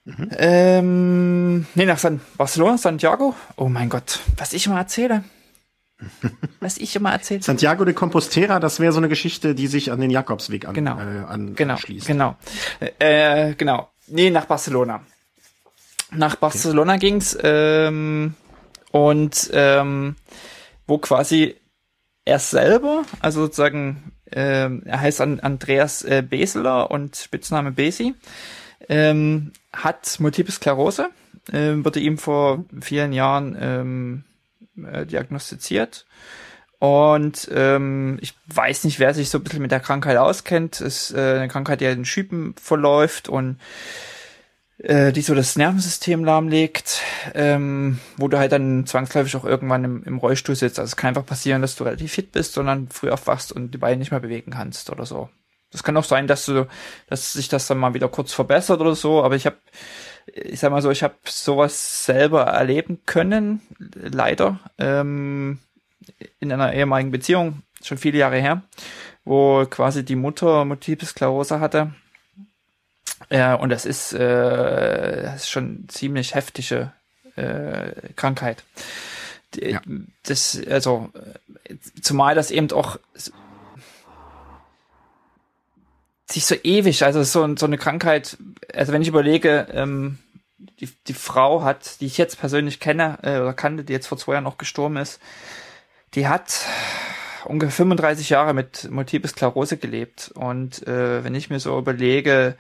Mhm. 0.05 0.29
Ähm, 0.37 1.67
nee, 1.75 1.85
nach 1.85 1.97
San 1.97 2.21
Barcelona, 2.37 2.77
Santiago. 2.77 3.35
Oh 3.57 3.69
mein 3.69 3.89
Gott, 3.89 4.19
was 4.37 4.53
ich 4.53 4.65
immer 4.65 4.77
erzähle. 4.77 5.23
was 6.59 6.77
ich 6.77 6.95
immer 6.95 7.11
erzähle. 7.11 7.41
Santiago 7.41 7.83
de 7.83 7.93
Compostela, 7.93 8.59
das 8.59 8.79
wäre 8.79 8.93
so 8.93 8.99
eine 8.99 9.09
Geschichte, 9.09 9.55
die 9.55 9.67
sich 9.67 9.91
an 9.91 9.99
den 9.99 10.11
Jakobsweg 10.11 10.67
an, 10.67 10.73
genau. 10.73 10.97
äh, 10.99 11.25
an, 11.27 11.55
genau. 11.55 11.73
anschließt. 11.73 12.07
Genau. 12.07 12.37
Äh, 12.99 13.55
genau. 13.55 13.89
Nee, 14.07 14.29
nach 14.29 14.45
Barcelona. 14.45 15.01
Nach 16.11 16.35
Barcelona 16.37 16.93
okay. 16.93 16.99
ging's 16.99 17.37
ähm, 17.41 18.35
und 18.91 19.49
ähm, 19.51 20.15
wo 20.85 20.99
quasi 20.99 21.55
er 22.27 22.39
selber, 22.39 23.03
also 23.21 23.41
sozusagen, 23.41 24.11
äh, 24.25 24.69
er 24.69 24.99
heißt 24.99 25.21
Andreas 25.21 26.03
äh, 26.03 26.21
Beseler 26.27 26.91
und 26.91 27.15
Spitzname 27.15 27.71
Besi, 27.71 28.15
ähm, 28.89 29.53
hat 29.71 30.19
Multiple 30.19 30.51
Sklerose, 30.51 31.09
äh, 31.51 31.73
wurde 31.77 31.99
ihm 32.01 32.17
vor 32.17 32.65
vielen 32.81 33.13
Jahren 33.13 33.57
ähm, 33.59 34.23
äh, 34.91 35.05
diagnostiziert. 35.05 36.05
Und 36.79 37.49
ähm, 37.51 38.19
ich 38.21 38.35
weiß 38.47 38.83
nicht, 38.83 38.99
wer 38.99 39.13
sich 39.13 39.29
so 39.29 39.39
ein 39.39 39.43
bisschen 39.43 39.61
mit 39.61 39.71
der 39.71 39.79
Krankheit 39.79 40.17
auskennt. 40.17 40.79
Es 40.81 41.09
ist 41.09 41.17
äh, 41.17 41.37
eine 41.37 41.47
Krankheit, 41.47 41.81
die 41.81 41.85
in 41.85 42.05
Schüben 42.05 42.53
verläuft 42.61 43.29
und 43.29 43.57
äh, 44.79 45.11
die 45.11 45.21
so 45.21 45.33
das 45.33 45.55
Nervensystem 45.55 46.23
lahmlegt, 46.23 47.01
ähm, 47.33 47.99
wo 48.17 48.27
du 48.27 48.37
halt 48.37 48.51
dann 48.51 48.85
zwangsläufig 48.85 49.35
auch 49.35 49.45
irgendwann 49.45 49.83
im, 49.83 50.03
im 50.03 50.17
Rollstuhl 50.17 50.55
sitzt. 50.55 50.79
Also 50.79 50.91
es 50.91 50.95
kann 50.95 51.09
einfach 51.09 51.25
passieren, 51.25 51.61
dass 51.61 51.75
du 51.75 51.83
relativ 51.83 52.11
fit 52.11 52.31
bist, 52.31 52.53
sondern 52.53 52.89
früh 52.89 53.09
aufwachst 53.09 53.51
und 53.51 53.71
die 53.71 53.77
Beine 53.77 53.97
nicht 53.97 54.11
mehr 54.11 54.19
bewegen 54.19 54.51
kannst 54.51 54.89
oder 54.89 55.05
so. 55.05 55.29
Das 55.71 55.83
kann 55.83 55.97
auch 55.97 56.03
sein, 56.03 56.27
dass 56.27 56.45
du, 56.45 56.67
dass 57.07 57.33
sich 57.33 57.49
das 57.49 57.67
dann 57.67 57.77
mal 57.77 57.93
wieder 57.93 58.07
kurz 58.07 58.31
verbessert 58.33 58.79
oder 58.79 58.95
so, 58.95 59.23
aber 59.23 59.35
ich 59.35 59.45
habe 59.45 59.57
ich 60.33 60.59
sag 60.59 60.71
mal 60.71 60.81
so, 60.81 60.91
ich 60.91 61.03
habe 61.03 61.15
sowas 61.25 62.05
selber 62.05 62.43
erleben 62.43 62.99
können, 63.05 63.61
leider, 63.79 64.59
ähm, 64.77 65.59
in 66.39 66.51
einer 66.51 66.73
ehemaligen 66.73 67.11
Beziehung, 67.11 67.63
schon 67.81 67.97
viele 67.97 68.17
Jahre 68.17 68.39
her, 68.39 68.63
wo 69.23 69.65
quasi 69.69 70.03
die 70.03 70.15
Mutter 70.15 70.65
Multiple 70.65 71.07
Sklerose 71.07 71.59
hatte 71.59 71.93
ja, 73.29 73.55
und 73.55 73.69
das 73.69 73.85
ist, 73.85 74.13
äh, 74.13 75.23
das 75.23 75.43
ist 75.43 75.49
schon 75.49 75.85
ziemlich 75.87 76.35
heftige 76.35 76.91
äh, 77.35 77.91
Krankheit. 78.15 78.63
Ja. 79.55 79.81
Das, 80.23 80.59
also, 80.69 81.09
zumal 82.01 82.35
das 82.35 82.51
eben 82.51 82.71
auch 82.71 82.99
sich 86.29 86.45
so 86.45 86.55
ewig, 86.55 87.03
also 87.03 87.23
so, 87.23 87.55
so 87.55 87.65
eine 87.65 87.77
Krankheit, 87.77 88.37
also 88.73 88.91
wenn 88.91 89.01
ich 89.01 89.07
überlege, 89.07 89.67
ähm, 89.71 90.19
die, 90.79 90.89
die 91.07 91.13
Frau 91.13 91.63
hat, 91.63 92.01
die 92.01 92.05
ich 92.05 92.17
jetzt 92.17 92.39
persönlich 92.39 92.79
kenne 92.79 93.19
äh, 93.23 93.39
oder 93.39 93.53
kannte, 93.53 93.83
die 93.83 93.93
jetzt 93.93 94.07
vor 94.07 94.17
zwei 94.17 94.33
Jahren 94.33 94.43
noch 94.43 94.57
gestorben 94.57 94.97
ist, 94.97 95.19
die 96.13 96.27
hat 96.27 96.65
ungefähr 97.45 97.71
35 97.71 98.29
Jahre 98.29 98.53
mit 98.53 98.89
Multiple 98.91 99.29
Sklerose 99.29 99.77
gelebt. 99.77 100.31
Und 100.35 100.85
äh, 100.87 101.23
wenn 101.23 101.35
ich 101.35 101.49
mir 101.49 101.59
so 101.59 101.77
überlege, 101.77 102.55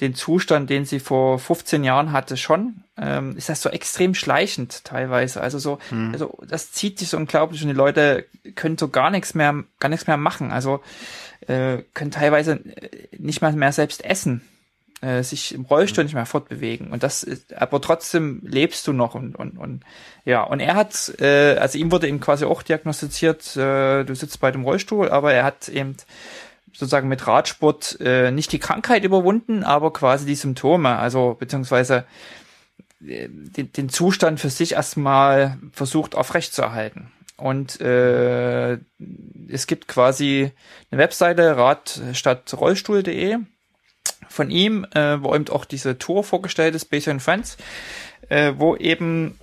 den 0.00 0.14
Zustand, 0.14 0.68
den 0.68 0.84
sie 0.84 1.00
vor 1.00 1.38
15 1.38 1.82
Jahren 1.82 2.12
hatte, 2.12 2.36
schon, 2.36 2.84
ähm, 2.98 3.36
ist 3.36 3.48
das 3.48 3.62
so 3.62 3.70
extrem 3.70 4.14
schleichend 4.14 4.84
teilweise. 4.84 5.40
Also 5.40 5.58
so, 5.58 5.78
hm. 5.88 6.12
also 6.12 6.38
das 6.46 6.72
zieht 6.72 6.98
sich 6.98 7.08
so 7.08 7.16
unglaublich 7.16 7.62
und 7.62 7.68
die 7.68 7.74
Leute 7.74 8.26
können 8.54 8.76
so 8.76 8.88
gar 8.88 9.10
nichts 9.10 9.34
mehr, 9.34 9.64
gar 9.80 9.88
nichts 9.88 10.06
mehr 10.06 10.18
machen. 10.18 10.52
Also 10.52 10.80
äh, 11.46 11.78
können 11.94 12.10
teilweise 12.10 12.60
nicht 13.16 13.40
mal 13.40 13.52
mehr 13.52 13.72
selbst 13.72 14.04
essen, 14.04 14.42
äh, 15.00 15.22
sich 15.22 15.54
im 15.54 15.62
Rollstuhl 15.62 16.02
hm. 16.02 16.06
nicht 16.06 16.14
mehr 16.14 16.26
fortbewegen. 16.26 16.88
Und 16.90 17.02
das 17.02 17.22
ist, 17.22 17.54
aber 17.54 17.80
trotzdem 17.80 18.42
lebst 18.44 18.86
du 18.86 18.92
noch 18.92 19.14
und 19.14 19.34
und 19.34 19.56
und 19.56 19.82
ja. 20.26 20.42
Und 20.42 20.60
er 20.60 20.74
hat, 20.74 21.12
äh, 21.20 21.56
also 21.56 21.78
ihm 21.78 21.90
wurde 21.90 22.06
eben 22.06 22.20
quasi 22.20 22.44
auch 22.44 22.62
diagnostiziert, 22.62 23.56
äh, 23.56 24.04
du 24.04 24.14
sitzt 24.14 24.40
bei 24.40 24.50
dem 24.50 24.64
Rollstuhl, 24.64 25.08
aber 25.08 25.32
er 25.32 25.44
hat 25.44 25.70
eben 25.70 25.96
sozusagen 26.76 27.08
mit 27.08 27.26
Radsport 27.26 27.98
äh, 28.00 28.30
nicht 28.30 28.52
die 28.52 28.58
Krankheit 28.58 29.04
überwunden, 29.04 29.64
aber 29.64 29.92
quasi 29.92 30.26
die 30.26 30.34
Symptome, 30.34 30.96
also 30.96 31.34
beziehungsweise 31.38 32.04
äh, 33.04 33.28
den, 33.30 33.72
den 33.72 33.88
Zustand 33.88 34.40
für 34.40 34.50
sich 34.50 34.72
erstmal 34.72 35.58
versucht 35.72 36.14
aufrechtzuerhalten. 36.14 37.12
Und 37.38 37.80
äh, 37.80 38.78
es 39.48 39.66
gibt 39.66 39.88
quasi 39.88 40.52
eine 40.90 41.00
Webseite 41.00 41.56
radstadtrollstuhl.de 41.56 43.38
von 44.28 44.50
ihm, 44.50 44.86
äh, 44.94 45.22
wo 45.22 45.34
eben 45.34 45.48
auch 45.48 45.64
diese 45.64 45.98
Tour 45.98 46.24
vorgestellt 46.24 46.74
ist, 46.74 46.86
Base 46.86 47.18
Friends, 47.20 47.56
äh, 48.28 48.52
wo 48.56 48.76
eben 48.76 49.38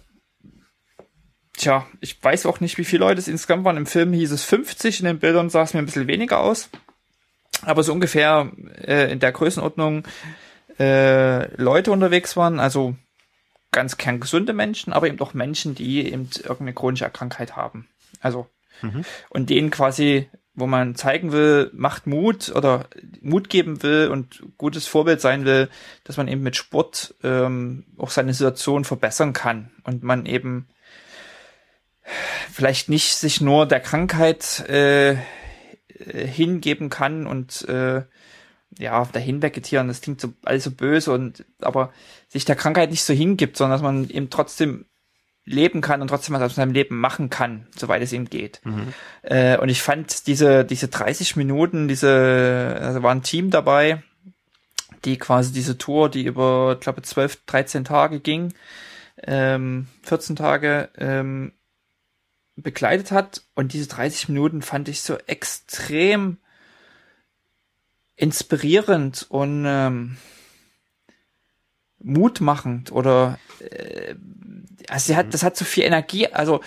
Tja, 1.56 1.86
ich 2.02 2.22
weiß 2.22 2.48
auch 2.48 2.62
nicht, 2.62 2.80
wie 2.80 2.84
viele 2.84 3.06
Leute 3.06 3.20
es 3.20 3.28
insgesamt 3.28 3.64
waren. 3.64 3.78
Im 3.78 3.86
Film 3.86 4.12
hieß 4.12 4.32
es 4.32 4.44
50, 4.44 5.02
in 5.02 5.06
den 5.06 5.20
Bildern 5.20 5.52
sah 5.52 5.62
es 5.62 5.76
mir 5.76 5.82
ein 5.82 5.86
bisschen 5.86 6.08
weniger 6.08 6.40
aus 6.40 6.70
aber 7.66 7.84
so 7.84 7.94
ungefähr 7.94 8.52
äh, 8.82 9.12
in 9.12 9.20
der 9.20 9.32
Größenordnung 9.32 10.04
äh, 10.80 11.54
Leute 11.56 11.92
unterwegs 11.92 12.36
waren, 12.36 12.60
also 12.60 12.96
ganz 13.72 13.98
kerngesunde 13.98 14.54
Menschen, 14.54 14.94
aber 14.94 15.08
eben 15.08 15.20
auch 15.20 15.34
Menschen, 15.34 15.76
die 15.76 16.06
eben 16.12 16.30
irgendeine 16.38 16.74
chronische 16.74 17.10
Krankheit 17.10 17.56
haben. 17.56 17.88
Also 18.22 18.48
mhm. 18.82 19.04
und 19.30 19.50
denen 19.50 19.72
quasi 19.72 20.30
wo 20.56 20.68
man 20.68 20.96
zeigen 20.96 21.32
will, 21.32 21.72
macht 21.74 22.06
Mut 22.06 22.52
oder 22.56 22.86
Mut 23.22 23.50
geben 23.50 23.82
will 23.82 24.10
und 24.10 24.44
gutes 24.58 24.86
Vorbild 24.86 25.20
sein 25.20 25.46
will, 25.46 25.70
dass 26.04 26.18
man 26.18 26.28
eben 26.28 26.44
mit 26.44 26.56
Sport 26.56 27.16
ähm, 27.24 27.86
auch 27.98 28.12
seine 28.12 28.34
Situation 28.34 28.86
verbessern 28.86 29.34
kann 29.34 29.72
und 29.84 30.04
man 30.04 30.26
eben 30.26 30.68
vielleicht 32.52 32.90
nicht 32.90 33.16
sich 33.16 33.42
nur 33.42 33.66
der 33.66 33.80
Krankheit 33.80 34.60
äh, 34.70 35.16
hingeben 36.06 36.90
kann 36.90 37.28
und 37.28 37.68
äh, 37.68 38.04
ja, 38.80 39.06
dahin 39.06 39.42
vegetieren, 39.42 39.88
das 39.88 40.02
klingt 40.02 40.20
so 40.20 40.34
alles 40.44 40.64
so 40.64 40.72
böse 40.72 41.12
und 41.12 41.46
aber 41.62 41.92
sich 42.28 42.46
der 42.46 42.56
Krankheit 42.56 42.90
nicht 42.90 43.04
so 43.04 43.14
hingibt, 43.14 43.58
sondern 43.58 43.76
dass 43.76 43.84
man 43.84 44.10
eben 44.10 44.30
trotzdem 44.30 44.86
leben 45.46 45.82
kann 45.82 46.02
und 46.02 46.08
trotzdem 46.08 46.36
was 46.36 46.42
aus 46.42 46.56
seinem 46.56 46.74
Leben 46.74 47.00
machen 47.00 47.30
kann, 47.30 47.68
soweit 47.76 48.02
es 48.02 48.14
ihm 48.14 48.30
geht. 48.30 48.62
Mhm. 48.64 48.94
Äh, 49.24 49.58
und 49.58 49.70
ich 49.70 49.82
fand 49.82 50.28
diese, 50.28 50.64
diese 50.64 50.88
30 50.88 51.36
Minuten, 51.36 51.88
diese, 51.88 52.78
also 52.82 53.04
war 53.04 53.14
ein 53.14 53.24
Team 53.24 53.50
dabei, 53.50 54.04
die 55.04 55.18
quasi 55.18 55.52
diese 55.52 55.78
Tour, 55.78 56.10
die 56.10 56.24
über, 56.24 56.78
glaube 56.80 57.02
12, 57.02 57.46
13 57.46 57.84
Tage 57.84 58.22
ging, 58.22 58.54
ähm, 59.22 59.88
14 60.04 60.38
Tage, 60.38 60.90
ähm, 60.98 61.52
begleitet 62.56 63.12
hat. 63.12 63.44
Und 63.56 63.74
diese 63.74 63.88
30 63.88 64.30
Minuten 64.30 64.62
fand 64.62 64.88
ich 64.90 65.02
so 65.02 65.18
extrem 65.18 66.38
inspirierend 68.16 69.26
und 69.30 69.66
ähm, 69.68 70.18
mutmachend 72.00 72.92
oder 72.92 73.40
äh, 73.60 74.16
also 74.90 75.08
sie 75.08 75.16
hat, 75.16 75.28
mhm. 75.28 75.32
das 75.32 75.44
hat 75.44 75.58
so 75.58 75.66
viel 75.66 75.84
Energie, 75.84 76.28
also 76.28 76.62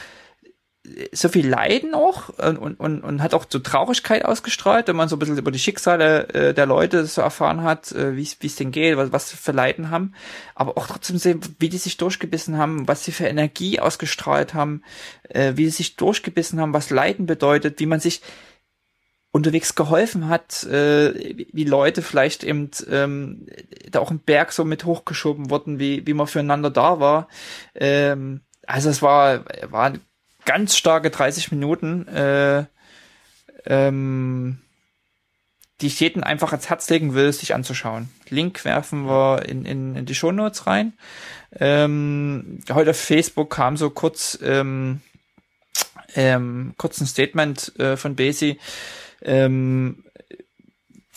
so 1.13 1.29
viel 1.29 1.49
Leiden 1.49 1.95
auch 1.95 2.29
und, 2.39 2.59
und, 2.79 3.03
und 3.03 3.23
hat 3.23 3.35
auch 3.35 3.47
so 3.49 3.59
Traurigkeit 3.59 4.25
ausgestrahlt, 4.25 4.89
wenn 4.89 4.97
man 4.97 5.09
so 5.09 5.17
ein 5.17 5.19
bisschen 5.19 5.39
über 5.39 5.51
die 5.51 5.59
Schicksale 5.59 6.29
äh, 6.29 6.55
der 6.55 6.67
Leute 6.67 7.07
so 7.07 7.21
erfahren 7.21 7.63
hat, 7.63 7.93
äh, 7.93 8.17
wie 8.17 8.23
es 8.23 8.57
denn 8.57 8.71
geht, 8.71 8.97
was, 8.97 9.13
was 9.13 9.31
sie 9.31 9.37
für 9.37 9.53
Leiden 9.53 9.91
haben, 9.91 10.15
aber 10.55 10.77
auch 10.77 10.87
trotzdem 10.87 11.19
sehen, 11.19 11.41
wie 11.59 11.69
die 11.69 11.79
sich 11.79 11.97
durchgebissen 11.97 12.59
haben, 12.59 12.89
was 12.89 13.05
sie 13.05 13.13
für 13.13 13.27
Energie 13.27 13.81
ausgestrahlt 13.81 14.55
haben, 14.55 14.83
äh, 15.29 15.53
wie 15.57 15.65
sie 15.67 15.71
sich 15.71 15.97
durchgebissen 15.97 16.61
haben, 16.61 16.73
was 16.73 16.91
Leiden 16.91 17.27
bedeutet, 17.27 17.81
wie 17.81 17.87
man 17.87 18.01
sich 18.01 18.23
unterwegs 19.33 19.75
geholfen 19.75 20.29
hat, 20.29 20.65
äh, 20.65 21.37
wie 21.53 21.65
Leute 21.65 22.01
vielleicht 22.01 22.43
eben 22.43 22.71
ähm, 22.91 23.47
da 23.91 24.01
auch 24.01 24.11
ein 24.11 24.21
Berg 24.21 24.53
so 24.53 24.65
mit 24.65 24.85
hochgeschoben 24.85 25.51
wurden, 25.51 25.79
wie, 25.79 26.07
wie 26.07 26.15
man 26.15 26.27
füreinander 26.27 26.71
da 26.71 27.01
war. 27.01 27.29
Ähm, 27.75 28.41
also 28.67 28.91
es 28.91 29.03
war, 29.03 29.45
war 29.71 29.93
ganz 30.47 30.77
starke 30.77 31.11
30 31.11 31.53
Minuten, 31.53 32.09
äh, 32.09 32.65
ähm, 33.67 34.63
die 35.83 35.89
ich 35.89 36.01
jeden 36.01 36.25
einfach 36.25 36.53
ans 36.53 36.71
Herz 36.71 36.89
legen 36.89 37.15
will, 37.15 37.31
sich 37.33 37.55
anzuschauen. 37.55 38.09
Link 38.31 38.65
werfen 38.65 39.05
wir 39.07 39.47
in, 39.47 39.67
in, 39.67 39.95
in 39.95 40.07
die 40.07 40.15
Shownotes 40.15 40.67
rein. 40.67 40.95
Ähm, 41.59 42.61
heute 42.73 42.91
auf 42.91 43.01
Facebook 43.01 43.51
kam 43.51 43.77
so 43.77 43.91
kurz, 43.91 44.39
ähm, 44.43 45.03
ähm, 46.15 46.73
kurz 46.79 46.99
ein 47.01 47.07
Statement 47.07 47.79
äh, 47.79 47.99
von 47.99 48.17
Basie, 48.17 48.59
ähm, 49.21 50.06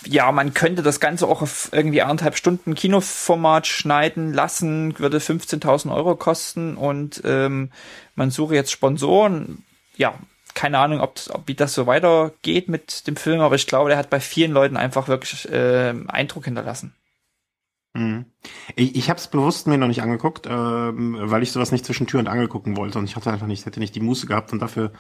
ja, 0.06 0.32
man 0.32 0.54
könnte 0.54 0.82
das 0.82 1.00
Ganze 1.00 1.28
auch 1.28 1.41
auf 1.41 1.70
irgendwie 1.72 2.02
anderthalb 2.02 2.38
Stunden 2.38 2.76
Kinoformat 2.76 3.68
schneiden 3.68 4.34
lassen, 4.34 4.97
würde 5.00 5.18
15.000 5.20 5.93
Euro 5.93 6.16
kosten 6.16 6.78
und 6.78 7.22
ähm, 7.26 7.72
man 8.16 8.32
suche 8.32 8.56
jetzt 8.56 8.72
Sponsoren. 8.72 9.64
Ja, 9.97 10.14
keine 10.54 10.80
Ahnung, 10.80 11.02
ob, 11.02 11.20
ob 11.30 11.47
wie 11.47 11.56
das 11.56 11.74
so 11.74 11.88
weitergeht 11.88 12.70
mit 12.70 13.08
dem 13.08 13.16
Film, 13.16 13.41
aber 13.41 13.56
ich 13.56 13.68
glaube, 13.68 13.89
der 13.89 13.97
hat 13.97 14.10
bei 14.10 14.20
vielen 14.20 14.52
Leuten 14.52 14.78
einfach 14.78 15.08
wirklich 15.08 15.50
äh, 15.52 15.93
Eindruck 16.08 16.45
hinterlassen. 16.45 16.93
Mhm. 17.93 18.26
Ich, 18.76 18.95
ich 18.95 19.10
habe 19.10 19.20
es 19.20 19.28
bewusst 19.28 19.68
mir 19.68 19.78
noch 19.78 19.88
nicht 19.88 20.02
angeguckt, 20.02 20.47
ähm, 20.47 21.18
weil 21.20 21.43
ich 21.43 21.52
sowas 21.52 21.72
nicht 21.72 21.86
zwischen 21.86 22.08
Tür 22.08 22.20
und 22.20 22.28
Angel 22.28 22.47
gucken 22.47 22.78
wollte 22.78 23.00
und 23.00 23.06
ich 23.06 23.16
hatte 23.16 23.32
einfach 23.32 23.47
nicht, 23.47 23.66
hätte 23.66 23.80
nicht 23.80 23.95
die 23.95 24.02
Muße 24.02 24.28
gehabt 24.28 24.54
und 24.54 24.60
dafür 24.60 24.91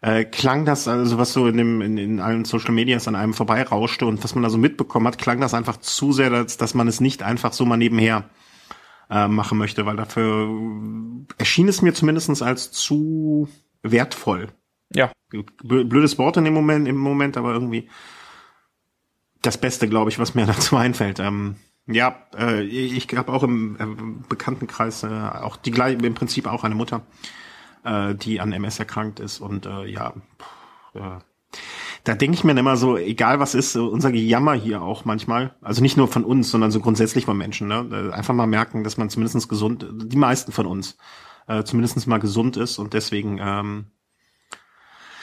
äh, 0.00 0.24
klang 0.24 0.64
das, 0.64 0.86
also 0.86 1.18
was 1.18 1.32
so 1.32 1.46
in, 1.46 1.56
dem, 1.56 1.80
in, 1.80 1.98
in 1.98 2.20
allen 2.20 2.44
Social 2.44 2.72
Medias 2.72 3.08
an 3.08 3.16
einem 3.16 3.34
vorbeirauschte 3.34 4.06
und 4.06 4.22
was 4.22 4.34
man 4.34 4.44
da 4.44 4.50
so 4.50 4.58
mitbekommen 4.58 5.06
hat, 5.06 5.18
klang 5.18 5.40
das 5.40 5.54
einfach 5.54 5.78
zu 5.78 6.12
sehr, 6.12 6.30
dass, 6.30 6.56
dass 6.56 6.74
man 6.74 6.88
es 6.88 7.00
nicht 7.00 7.22
einfach 7.22 7.52
so 7.52 7.64
mal 7.64 7.76
nebenher 7.76 8.24
äh, 9.10 9.26
machen 9.26 9.58
möchte, 9.58 9.86
weil 9.86 9.96
dafür 9.96 10.48
erschien 11.38 11.68
es 11.68 11.82
mir 11.82 11.94
zumindestens 11.94 12.42
als 12.42 12.70
zu 12.70 13.48
wertvoll. 13.82 14.48
Ja. 14.94 15.10
Blödes 15.62 16.18
Wort 16.18 16.36
in 16.36 16.44
dem 16.44 16.54
Moment, 16.54 16.88
im 16.88 16.96
Moment, 16.96 17.36
aber 17.36 17.52
irgendwie 17.52 17.88
das 19.42 19.58
Beste, 19.58 19.88
glaube 19.88 20.10
ich, 20.10 20.18
was 20.18 20.34
mir 20.34 20.46
dazu 20.46 20.76
einfällt. 20.76 21.18
Ähm, 21.20 21.56
ja, 21.86 22.26
äh, 22.36 22.62
ich 22.62 23.08
habe 23.16 23.32
auch 23.32 23.42
im 23.42 23.76
äh, 23.76 24.28
Bekanntenkreis 24.28 25.02
äh, 25.02 25.08
auch 25.08 25.56
die 25.56 25.70
gleiche, 25.70 26.04
im 26.04 26.14
Prinzip 26.14 26.46
auch 26.46 26.64
eine 26.64 26.74
Mutter, 26.74 27.02
äh, 27.88 28.14
die 28.14 28.40
an 28.40 28.52
MS 28.52 28.78
erkrankt 28.78 29.20
ist. 29.20 29.40
Und 29.40 29.66
äh, 29.66 29.86
ja, 29.86 30.12
pff, 30.12 30.94
äh, 30.94 31.18
da 32.04 32.14
denke 32.14 32.34
ich 32.34 32.44
mir 32.44 32.58
immer 32.58 32.76
so, 32.76 32.96
egal 32.96 33.40
was 33.40 33.54
ist, 33.54 33.76
unser 33.76 34.12
Gejammer 34.12 34.54
hier 34.54 34.82
auch 34.82 35.04
manchmal, 35.04 35.54
also 35.60 35.82
nicht 35.82 35.96
nur 35.96 36.08
von 36.08 36.24
uns, 36.24 36.50
sondern 36.50 36.70
so 36.70 36.80
grundsätzlich 36.80 37.24
von 37.24 37.36
Menschen, 37.36 37.68
ne? 37.68 38.12
Einfach 38.12 38.34
mal 38.34 38.46
merken, 38.46 38.84
dass 38.84 38.96
man 38.96 39.10
zumindest 39.10 39.48
gesund, 39.48 39.86
die 39.92 40.16
meisten 40.16 40.52
von 40.52 40.66
uns, 40.66 40.96
äh, 41.48 41.64
zumindest 41.64 42.06
mal 42.06 42.18
gesund 42.18 42.56
ist 42.56 42.78
und 42.78 42.94
deswegen 42.94 43.38
ähm, 43.42 43.86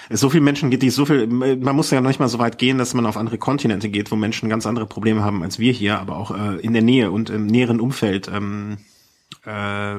so 0.09 0.29
viele 0.29 0.43
Menschen 0.43 0.69
gibt, 0.69 0.83
die 0.83 0.91
so 0.91 1.05
viel, 1.05 1.25
man 1.27 1.75
muss 1.75 1.89
ja 1.89 2.01
noch 2.01 2.09
nicht 2.09 2.19
mal 2.19 2.27
so 2.27 2.37
weit 2.37 2.59
gehen, 2.59 2.77
dass 2.77 2.93
man 2.93 3.05
auf 3.05 3.17
andere 3.17 3.39
Kontinente 3.39 3.89
geht, 3.89 4.11
wo 4.11 4.15
Menschen 4.15 4.49
ganz 4.49 4.67
andere 4.67 4.85
Probleme 4.85 5.23
haben 5.23 5.41
als 5.41 5.57
wir 5.57 5.71
hier, 5.71 5.99
aber 5.99 6.17
auch 6.17 6.37
äh, 6.37 6.59
in 6.59 6.73
der 6.73 6.83
Nähe 6.83 7.09
und 7.09 7.29
im 7.29 7.47
näheren 7.47 7.79
Umfeld 7.79 8.29
ähm, 8.31 8.77
äh, 9.45 9.95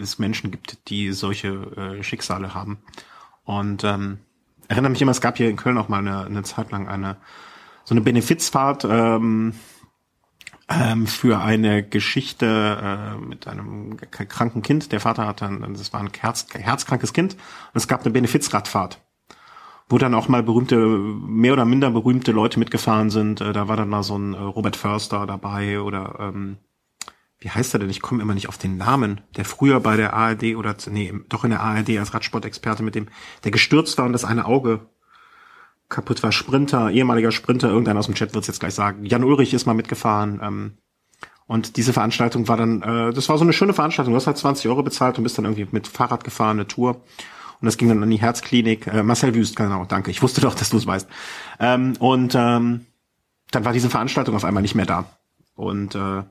es 0.00 0.18
Menschen 0.18 0.50
gibt, 0.50 0.88
die 0.88 1.12
solche 1.12 1.48
äh, 1.48 2.02
Schicksale 2.02 2.54
haben. 2.54 2.78
Und 3.44 3.84
ähm, 3.84 4.18
erinnere 4.68 4.90
mich 4.90 5.02
immer, 5.02 5.12
es 5.12 5.20
gab 5.20 5.36
hier 5.36 5.50
in 5.50 5.56
Köln 5.56 5.78
auch 5.78 5.88
mal 5.88 5.98
eine, 5.98 6.24
eine 6.24 6.42
Zeit 6.42 6.70
lang 6.70 6.88
eine 6.88 7.16
so 7.84 7.94
eine 7.94 8.02
Benefizfahrt 8.02 8.84
ähm, 8.88 9.54
ähm, 10.68 11.06
für 11.06 11.40
eine 11.40 11.82
Geschichte 11.82 12.46
äh, 12.46 13.18
mit 13.18 13.48
einem 13.48 13.96
kranken 13.96 14.62
Kind. 14.62 14.92
Der 14.92 15.00
Vater 15.00 15.26
hatte, 15.26 15.46
ein, 15.46 15.74
das 15.74 15.92
war 15.92 16.00
ein 16.00 16.10
Herz, 16.16 16.46
herzkrankes 16.52 17.12
Kind 17.12 17.34
und 17.34 17.40
es 17.74 17.88
gab 17.88 18.02
eine 18.02 18.10
Benefizradfahrt 18.10 19.00
wo 19.90 19.98
dann 19.98 20.14
auch 20.14 20.28
mal 20.28 20.44
berühmte, 20.44 20.76
mehr 20.76 21.52
oder 21.52 21.64
minder 21.64 21.90
berühmte 21.90 22.30
Leute 22.30 22.60
mitgefahren 22.60 23.10
sind. 23.10 23.40
Äh, 23.40 23.52
da 23.52 23.68
war 23.68 23.76
dann 23.76 23.88
mal 23.88 24.04
so 24.04 24.16
ein 24.16 24.34
äh, 24.34 24.38
Robert 24.38 24.76
Förster 24.76 25.26
dabei 25.26 25.80
oder 25.80 26.16
ähm, 26.20 26.58
wie 27.40 27.50
heißt 27.50 27.74
er 27.74 27.80
denn? 27.80 27.90
Ich 27.90 28.02
komme 28.02 28.22
immer 28.22 28.34
nicht 28.34 28.48
auf 28.48 28.58
den 28.58 28.76
Namen, 28.76 29.22
der 29.36 29.46
früher 29.46 29.80
bei 29.80 29.96
der 29.96 30.12
ARD 30.12 30.56
oder 30.56 30.76
nee, 30.90 31.12
doch 31.28 31.44
in 31.44 31.50
der 31.50 31.60
ARD 31.60 31.98
als 31.98 32.12
Radsportexperte 32.12 32.82
mit 32.82 32.94
dem, 32.94 33.08
der 33.44 33.50
gestürzt 33.50 33.96
war 33.96 34.04
und 34.04 34.12
das 34.12 34.26
eine 34.26 34.44
Auge 34.44 34.86
kaputt 35.88 36.22
war. 36.22 36.32
Sprinter, 36.32 36.90
ehemaliger 36.90 37.32
Sprinter, 37.32 37.68
irgendeiner 37.68 37.98
aus 37.98 38.06
dem 38.06 38.14
Chat 38.14 38.34
wird 38.34 38.42
es 38.42 38.48
jetzt 38.48 38.60
gleich 38.60 38.74
sagen. 38.74 39.06
Jan 39.06 39.24
Ulrich 39.24 39.54
ist 39.54 39.66
mal 39.66 39.74
mitgefahren. 39.74 40.40
Ähm, 40.42 40.72
und 41.46 41.76
diese 41.76 41.92
Veranstaltung 41.92 42.46
war 42.46 42.58
dann, 42.58 42.82
äh, 42.82 43.12
das 43.12 43.28
war 43.28 43.38
so 43.38 43.44
eine 43.44 43.54
schöne 43.54 43.72
Veranstaltung. 43.72 44.12
Du 44.12 44.16
hast 44.16 44.26
halt 44.26 44.38
20 44.38 44.68
Euro 44.68 44.82
bezahlt 44.82 45.16
und 45.18 45.24
bist 45.24 45.38
dann 45.38 45.46
irgendwie 45.46 45.66
mit 45.72 45.88
Fahrrad 45.88 46.22
gefahren, 46.22 46.58
eine 46.58 46.68
Tour. 46.68 47.02
Und 47.60 47.66
das 47.66 47.76
ging 47.76 47.88
dann 47.88 48.02
an 48.02 48.10
die 48.10 48.20
Herzklinik. 48.20 48.86
Äh, 48.86 49.02
Marcel 49.02 49.34
Wüst, 49.34 49.56
genau, 49.56 49.84
danke. 49.84 50.10
Ich 50.10 50.22
wusste 50.22 50.42
doch, 50.42 50.54
dass 50.54 50.70
du 50.70 50.76
es 50.76 50.86
weißt. 50.86 51.08
Ähm, 51.58 51.94
und 51.98 52.34
ähm, 52.36 52.86
dann 53.50 53.64
war 53.64 53.72
diese 53.72 53.90
Veranstaltung 53.90 54.36
auf 54.36 54.44
einmal 54.44 54.62
nicht 54.62 54.74
mehr 54.74 54.86
da. 54.86 55.06
Und 55.54 55.94
äh, 55.94 56.22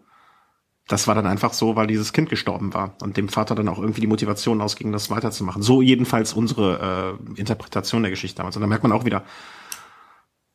das 0.90 1.08
war 1.08 1.14
dann 1.14 1.28
einfach 1.28 1.54
so, 1.54 1.76
weil 1.76 1.86
dieses 1.86 2.14
Kind 2.14 2.30
gestorben 2.30 2.74
war 2.74 2.96
und 3.02 3.16
dem 3.16 3.30
Vater 3.30 3.54
dann 3.54 3.70
auch 3.70 3.78
irgendwie 3.78 4.02
die 4.02 4.08
Motivation 4.08 4.60
ausging, 4.60 4.92
das 4.92 5.12
weiterzumachen. 5.12 5.62
So 5.62 5.84
jedenfalls 5.84 6.34
unsere 6.34 7.20
äh, 7.36 7.40
Interpretation 7.40 8.02
der 8.02 8.10
Geschichte 8.10 8.38
damals. 8.38 8.56
Und 8.58 8.62
da 8.62 8.68
merkt 8.68 8.82
man 8.82 8.92
auch 8.92 9.06
wieder, 9.06 9.24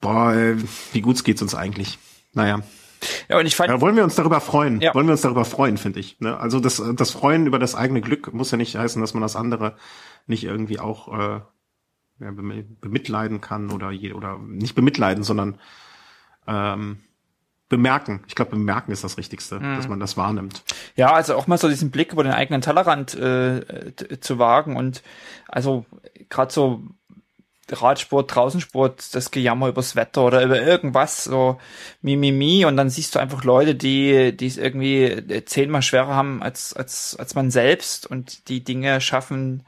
boah, 0.00 0.34
äh, 0.34 0.56
wie 0.92 1.00
gut 1.02 1.22
geht's 1.22 1.40
uns 1.40 1.54
eigentlich. 1.54 2.00
Naja. 2.32 2.60
Ja, 3.28 3.38
und 3.38 3.46
ich 3.46 3.54
fand, 3.54 3.70
ja, 3.70 3.80
wollen 3.80 3.94
wir 3.94 4.02
uns 4.02 4.16
darüber 4.16 4.40
freuen? 4.40 4.80
Ja. 4.80 4.92
Wollen 4.94 5.06
wir 5.06 5.12
uns 5.12 5.20
darüber 5.20 5.44
freuen, 5.44 5.76
finde 5.76 6.00
ich. 6.00 6.18
Ne? 6.18 6.36
Also 6.36 6.58
das, 6.58 6.82
das 6.96 7.10
Freuen 7.12 7.46
über 7.46 7.60
das 7.60 7.76
eigene 7.76 8.00
Glück 8.00 8.34
muss 8.34 8.50
ja 8.50 8.56
nicht 8.56 8.74
heißen, 8.74 9.00
dass 9.00 9.14
man 9.14 9.22
das 9.22 9.36
andere 9.36 9.76
nicht 10.26 10.42
irgendwie 10.42 10.80
auch 10.80 11.16
äh, 11.16 11.40
ja, 12.18 12.32
bemitleiden 12.32 13.40
kann 13.40 13.70
oder 13.70 13.92
je, 13.92 14.14
oder 14.14 14.38
nicht 14.38 14.74
bemitleiden, 14.74 15.22
sondern 15.22 15.60
ähm, 16.48 16.98
bemerken. 17.68 18.22
Ich 18.28 18.34
glaube, 18.34 18.52
bemerken 18.52 18.92
ist 18.92 19.04
das 19.04 19.16
Richtigste, 19.18 19.58
mhm. 19.58 19.76
dass 19.76 19.88
man 19.88 20.00
das 20.00 20.16
wahrnimmt. 20.16 20.62
Ja, 20.96 21.12
also 21.12 21.34
auch 21.34 21.46
mal 21.46 21.58
so 21.58 21.68
diesen 21.68 21.90
Blick 21.90 22.12
über 22.12 22.22
den 22.22 22.32
eigenen 22.32 22.60
Tellerrand 22.60 23.14
äh, 23.14 23.92
zu 24.20 24.38
wagen 24.38 24.76
und 24.76 25.02
also 25.48 25.86
gerade 26.28 26.52
so 26.52 26.82
Radsport, 27.70 28.34
Draußensport, 28.34 29.14
das 29.14 29.30
Gejammer 29.30 29.68
übers 29.68 29.96
Wetter 29.96 30.24
oder 30.24 30.44
über 30.44 30.60
irgendwas, 30.60 31.24
so 31.24 31.58
Mimimi 32.02 32.32
mi, 32.32 32.56
mi, 32.58 32.64
und 32.66 32.76
dann 32.76 32.90
siehst 32.90 33.14
du 33.14 33.18
einfach 33.18 33.42
Leute, 33.44 33.74
die 33.74 34.36
die 34.36 34.46
es 34.46 34.58
irgendwie 34.58 35.42
zehnmal 35.46 35.80
schwerer 35.80 36.14
haben 36.14 36.42
als 36.42 36.74
als 36.74 37.16
als 37.18 37.34
man 37.34 37.50
selbst 37.50 38.06
und 38.06 38.48
die 38.48 38.62
Dinge 38.62 39.00
schaffen, 39.00 39.62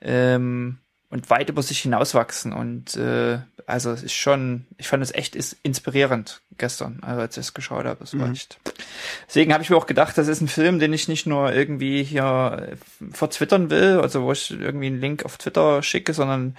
ähm, 0.00 0.78
und 1.10 1.28
weit 1.28 1.48
über 1.50 1.62
sich 1.62 1.80
hinauswachsen. 1.80 2.52
Und 2.52 2.96
äh, 2.96 3.38
also 3.66 3.90
es 3.90 4.02
ist 4.02 4.14
schon, 4.14 4.66
ich 4.78 4.88
fand 4.88 5.02
es 5.02 5.12
echt 5.12 5.34
ist 5.36 5.56
inspirierend 5.62 6.40
gestern, 6.56 7.00
also 7.02 7.20
als 7.20 7.36
ich 7.36 7.46
es 7.46 7.54
geschaut 7.54 7.84
habe. 7.84 7.98
Das 8.00 8.16
war 8.18 8.26
mhm. 8.26 8.32
echt. 8.32 8.58
Deswegen 9.26 9.52
habe 9.52 9.62
ich 9.62 9.70
mir 9.70 9.76
auch 9.76 9.86
gedacht, 9.86 10.16
das 10.16 10.28
ist 10.28 10.40
ein 10.40 10.48
Film, 10.48 10.78
den 10.78 10.92
ich 10.92 11.08
nicht 11.08 11.26
nur 11.26 11.52
irgendwie 11.52 12.04
hier 12.04 12.76
verzwittern 13.10 13.70
will, 13.70 14.00
also 14.00 14.22
wo 14.22 14.32
ich 14.32 14.50
irgendwie 14.52 14.86
einen 14.86 15.00
Link 15.00 15.24
auf 15.24 15.36
Twitter 15.36 15.82
schicke, 15.82 16.14
sondern 16.14 16.56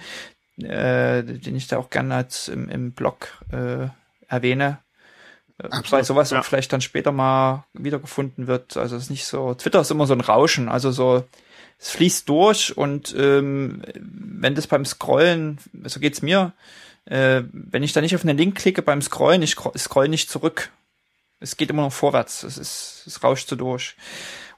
äh, 0.58 1.22
den 1.22 1.56
ich 1.56 1.66
da 1.66 1.78
auch 1.78 1.88
gerne 1.88 2.14
als 2.14 2.48
im, 2.48 2.68
im 2.68 2.92
Blog 2.92 3.28
äh, 3.52 3.88
erwähne. 4.28 4.78
Absolut, 5.58 5.92
weil 5.92 6.04
sowas 6.04 6.30
ja. 6.30 6.40
auch 6.40 6.44
vielleicht 6.44 6.72
dann 6.72 6.80
später 6.80 7.12
mal 7.12 7.64
wiedergefunden 7.72 8.48
wird. 8.48 8.76
Also 8.76 8.96
es 8.96 9.04
ist 9.04 9.10
nicht 9.10 9.24
so, 9.24 9.54
Twitter 9.54 9.80
ist 9.80 9.90
immer 9.90 10.06
so 10.06 10.14
ein 10.14 10.20
Rauschen, 10.20 10.68
also 10.68 10.90
so 10.90 11.24
es 11.82 11.90
fließt 11.90 12.28
durch 12.28 12.76
und 12.76 13.12
ähm, 13.18 13.82
wenn 13.98 14.54
das 14.54 14.68
beim 14.68 14.84
Scrollen, 14.84 15.58
so 15.82 15.98
geht's 15.98 16.22
mir, 16.22 16.52
äh, 17.06 17.42
wenn 17.52 17.82
ich 17.82 17.92
da 17.92 18.00
nicht 18.00 18.14
auf 18.14 18.22
einen 18.22 18.38
Link 18.38 18.56
klicke 18.56 18.82
beim 18.82 19.02
Scrollen, 19.02 19.42
ich 19.42 19.56
scroll 19.76 20.06
nicht 20.06 20.30
zurück. 20.30 20.70
Es 21.40 21.56
geht 21.56 21.70
immer 21.70 21.82
noch 21.82 21.92
vorwärts. 21.92 22.44
Es 22.44 22.56
ist, 22.56 23.02
es 23.08 23.24
rauscht 23.24 23.48
so 23.48 23.56
durch. 23.56 23.96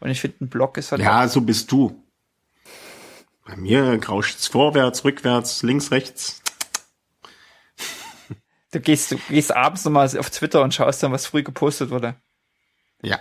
Und 0.01 0.11
ich 0.11 0.21
finde, 0.21 0.45
ein 0.45 0.49
Blog 0.51 0.77
ist 0.77 0.93
halt. 0.93 1.01
Ja, 1.01 1.27
so 1.27 1.41
bist 1.41 1.73
du. 1.73 1.99
Bei 3.47 3.57
mir 3.57 3.99
rauscht's 4.07 4.49
vorwärts, 4.49 5.05
rückwärts, 5.05 5.63
links, 5.63 5.91
rechts. 5.93 6.43
Du 8.71 8.81
gehst, 8.81 9.13
du 9.13 9.17
gehst 9.31 9.57
abends 9.57 9.87
nochmal 9.87 10.11
auf 10.19 10.29
Twitter 10.29 10.61
und 10.61 10.75
schaust 10.75 11.03
dann, 11.03 11.13
was 11.13 11.25
früh 11.25 11.43
gepostet 11.43 11.89
wurde. 11.89 12.17
Ja, 13.01 13.19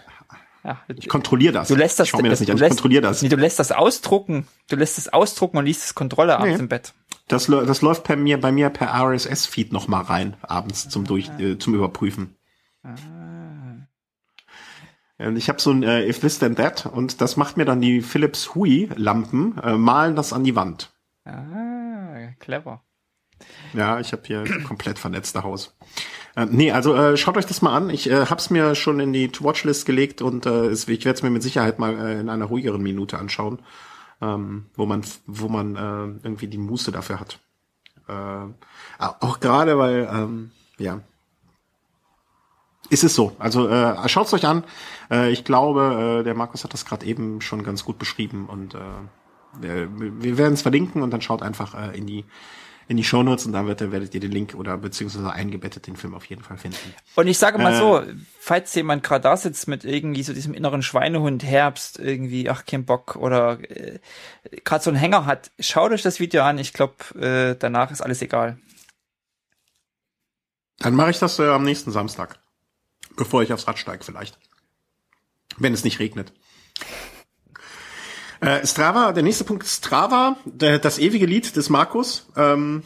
ja, 0.64 0.82
ich 0.88 1.10
kontrolliere 1.10 1.54
das. 1.54 1.68
Du 1.68 1.76
lässt 1.76 2.00
das, 2.00 2.08
ich 2.08 2.14
mir 2.16 2.30
das 2.30 2.40
nicht 2.40 2.52
an, 2.52 2.58
ich 2.58 2.68
kontrolliere 2.70 3.02
das. 3.02 3.22
Nee, 3.22 3.30
du 3.30 3.36
lässt 3.36 3.60
das 3.60 3.72
ausdrucken. 3.72 4.48
Du 4.70 4.76
lässt 4.76 4.98
es 4.98 5.12
ausdrucken 5.12 5.58
und 5.58 5.66
liest 5.66 5.84
das 5.84 5.96
Kontrolle 5.96 6.38
abends 6.38 6.58
nee. 6.58 6.64
im 6.64 6.70
Bett. 6.70 6.94
Das, 7.28 7.48
das 7.48 7.82
läuft 7.82 8.08
bei 8.08 8.16
mir, 8.16 8.40
bei 8.40 8.52
mir 8.52 8.70
per 8.70 8.94
RSS-Feed 8.94 9.72
noch 9.74 9.88
mal 9.88 10.02
rein, 10.02 10.36
abends 10.42 10.90
zum 10.90 11.06
durch, 11.06 11.30
äh, 11.40 11.58
zum 11.58 11.74
Überprüfen. 11.74 12.36
Ah. 12.84 12.96
Ich 15.36 15.48
habe 15.48 15.62
so 15.62 15.72
ein 15.72 15.84
äh, 15.84 16.08
If 16.08 16.20
This 16.20 16.40
Then 16.40 16.56
That 16.56 16.86
und 16.86 17.22
das 17.22 17.38
macht 17.38 17.56
mir 17.56 17.66
dann 17.66 17.80
die 17.80 18.02
Philips 18.02 18.56
Hui 18.56 18.90
Lampen, 18.96 19.58
äh, 19.60 19.74
malen 19.74 20.16
das 20.16 20.34
an 20.34 20.44
die 20.44 20.56
Wand. 20.56 20.92
Ah, 21.24 22.34
clever. 22.40 22.84
Ja, 23.74 24.00
ich 24.00 24.12
habe 24.12 24.24
hier 24.26 24.44
komplett 24.64 25.00
vernetzte 25.00 25.44
Haus. 25.44 25.76
Äh, 26.36 26.48
nee, 26.50 26.72
also 26.72 26.96
äh, 26.96 27.18
schaut 27.18 27.38
euch 27.38 27.46
das 27.46 27.62
mal 27.62 27.76
an. 27.76 27.90
Ich 27.90 28.10
äh, 28.10 28.26
hab's 28.26 28.50
mir 28.50 28.76
schon 28.76 29.00
in 29.00 29.14
die 29.14 29.30
To-Watch-List 29.30 29.86
gelegt 29.86 30.22
und 30.22 30.46
äh, 30.46 30.72
ich 30.72 30.88
werde 30.88 31.12
es 31.12 31.24
mir 31.24 31.30
mit 31.30 31.44
Sicherheit 31.44 31.80
mal 31.80 31.96
äh, 31.96 32.20
in 32.20 32.30
einer 32.30 32.46
ruhigeren 32.46 32.82
Minute 32.82 33.20
anschauen, 33.20 33.60
ähm, 34.22 34.66
wo 34.76 34.86
man, 34.86 35.04
wo 35.28 35.48
man 35.48 35.76
äh, 35.76 36.26
irgendwie 36.26 36.48
die 36.48 36.58
Muße 36.58 36.92
dafür 36.92 37.20
hat. 37.20 37.40
Äh, 38.08 38.48
auch 39.00 39.40
gerade, 39.40 39.78
weil, 39.78 40.10
ähm, 40.12 40.52
ja, 40.78 41.02
ist 42.90 43.04
es 43.04 43.16
so. 43.16 43.36
Also 43.40 43.70
äh, 43.70 44.10
schaut's 44.10 44.34
euch 44.34 44.46
an. 44.46 44.64
Äh, 45.10 45.32
ich 45.32 45.46
glaube, 45.46 46.20
äh, 46.20 46.24
der 46.24 46.36
Markus 46.36 46.64
hat 46.64 46.74
das 46.74 46.86
gerade 46.86 47.06
eben 47.06 47.42
schon 47.42 47.64
ganz 47.64 47.86
gut 47.86 47.98
beschrieben 47.98 48.48
und 48.48 48.76
äh, 48.76 48.80
wir, 49.62 49.88
wir 49.98 50.38
werden 50.38 50.54
es 50.54 50.64
verlinken 50.64 51.02
und 51.02 51.12
dann 51.12 51.22
schaut 51.22 51.44
einfach 51.44 51.76
äh, 51.76 51.98
in 51.98 52.08
die 52.08 52.26
in 52.88 52.98
die 52.98 53.04
Shownotes 53.04 53.46
und 53.46 53.54
da 53.54 53.66
wird, 53.66 53.80
werdet 53.92 54.14
ihr 54.14 54.20
den 54.20 54.32
Link 54.32 54.56
oder 54.56 54.78
beziehungsweise 54.78 55.32
eingebettet 55.32 55.88
den 55.88 55.96
Film 55.96 56.14
auf 56.14 56.26
jeden 56.26 56.44
Fall 56.44 56.58
finden. 56.58 56.94
Und 57.16 57.28
ich 57.28 57.38
sage 57.38 57.58
mal 57.58 57.74
äh, 57.74 57.78
so, 57.78 58.04
falls 58.40 58.74
jemand 58.76 59.04
gerade 59.04 59.24
da 59.24 59.38
sitzt 59.38 59.68
mit 59.68 59.86
irgendwie 59.86 60.24
so 60.24 60.34
diesem 60.34 60.54
inneren 60.54 60.82
Schweinehund 60.82 61.44
Herbst, 61.44 62.00
irgendwie, 62.00 62.50
ach, 62.50 62.66
kein 62.66 62.86
Bock 62.86 63.16
oder 63.16 63.60
äh, 63.70 64.00
gerade 64.64 64.84
so 64.84 64.90
einen 64.90 65.00
Hänger 65.00 65.26
hat, 65.26 65.52
schaut 65.60 65.92
euch 65.92 66.02
das 66.02 66.20
Video 66.20 66.44
an. 66.44 66.58
Ich 66.58 66.74
glaube, 66.74 66.96
äh, 67.20 67.56
danach 67.58 67.92
ist 67.92 68.02
alles 68.02 68.22
egal. 68.22 68.58
Dann 70.80 70.96
mache 70.96 71.12
ich 71.12 71.20
das 71.20 71.40
äh, 71.40 71.48
am 71.48 71.64
nächsten 71.64 71.92
Samstag, 71.92 72.40
bevor 73.16 73.42
ich 73.44 73.54
aufs 73.54 73.68
Rad 73.68 73.80
steige 73.80 74.04
vielleicht. 74.04 74.38
Wenn 75.58 75.74
es 75.74 75.84
nicht 75.84 76.00
regnet. 76.00 76.34
Äh, 78.44 78.68
Strava, 78.68 79.14
der 79.14 79.24
nächste 79.24 79.46
Punkt 79.46 79.64
ist 79.64 79.86
Strava, 79.86 80.36
der, 80.44 80.78
das 80.78 81.00
ewige 81.00 81.26
Lied 81.26 81.56
des 81.56 81.70
Markus. 81.70 82.28
Ähm, 82.36 82.84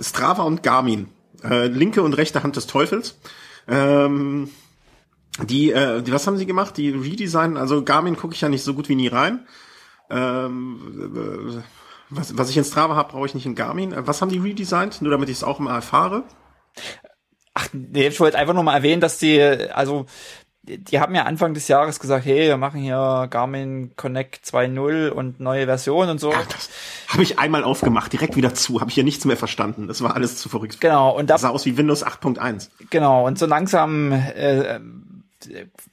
Strava 0.00 0.44
und 0.44 0.62
Garmin, 0.62 1.08
äh, 1.44 1.66
linke 1.66 2.02
und 2.02 2.14
rechte 2.14 2.42
Hand 2.42 2.56
des 2.56 2.66
Teufels. 2.66 3.18
Ähm, 3.68 4.50
die, 5.42 5.72
äh, 5.72 6.02
die, 6.02 6.10
was 6.10 6.26
haben 6.26 6.38
sie 6.38 6.46
gemacht? 6.46 6.78
Die 6.78 6.90
Redesign, 6.90 7.58
also 7.58 7.84
Garmin 7.84 8.16
gucke 8.16 8.34
ich 8.34 8.40
ja 8.40 8.48
nicht 8.48 8.64
so 8.64 8.72
gut 8.72 8.88
wie 8.88 8.94
nie 8.94 9.08
rein. 9.08 9.46
Ähm, 10.08 11.12
äh, 11.14 11.62
was, 12.08 12.38
was 12.38 12.48
ich 12.48 12.56
in 12.56 12.64
Strava 12.64 12.96
habe, 12.96 13.12
brauche 13.12 13.26
ich 13.26 13.34
nicht 13.34 13.46
in 13.46 13.54
Garmin. 13.54 13.92
Äh, 13.92 14.06
was 14.06 14.22
haben 14.22 14.30
die 14.30 14.38
redesigned? 14.38 15.02
Nur 15.02 15.10
damit 15.10 15.28
ich 15.28 15.36
es 15.36 15.44
auch 15.44 15.58
mal 15.58 15.74
erfahre. 15.74 16.24
Ach, 17.52 17.68
nee, 17.74 18.08
ich 18.08 18.20
wollte 18.20 18.38
einfach 18.38 18.54
nur 18.54 18.62
mal 18.62 18.76
erwähnen, 18.76 19.02
dass 19.02 19.18
die, 19.18 19.40
also 19.40 20.06
die 20.66 21.00
haben 21.00 21.14
ja 21.14 21.22
Anfang 21.24 21.54
des 21.54 21.68
Jahres 21.68 22.00
gesagt, 22.00 22.26
hey, 22.26 22.48
wir 22.48 22.56
machen 22.56 22.80
hier 22.80 23.28
Garmin 23.30 23.92
Connect 23.96 24.44
2.0 24.44 25.08
und 25.08 25.40
neue 25.40 25.66
Version 25.66 26.08
und 26.08 26.18
so. 26.18 26.32
Ja, 26.32 26.42
das 26.48 26.70
habe 27.08 27.22
ich 27.22 27.38
einmal 27.38 27.64
aufgemacht, 27.64 28.12
direkt 28.12 28.36
wieder 28.36 28.54
zu, 28.54 28.80
habe 28.80 28.90
ich 28.90 28.96
ja 28.96 29.02
nichts 29.02 29.24
mehr 29.24 29.36
verstanden. 29.36 29.86
Das 29.86 30.02
war 30.02 30.14
alles 30.14 30.36
zu 30.36 30.48
verrückt. 30.48 30.80
Genau. 30.80 31.16
Und 31.16 31.30
da, 31.30 31.34
das 31.34 31.42
sah 31.42 31.50
aus 31.50 31.66
wie 31.66 31.76
Windows 31.76 32.04
8.1. 32.04 32.70
Genau. 32.90 33.26
Und 33.26 33.38
so 33.38 33.46
langsam 33.46 34.12
äh, 34.12 34.80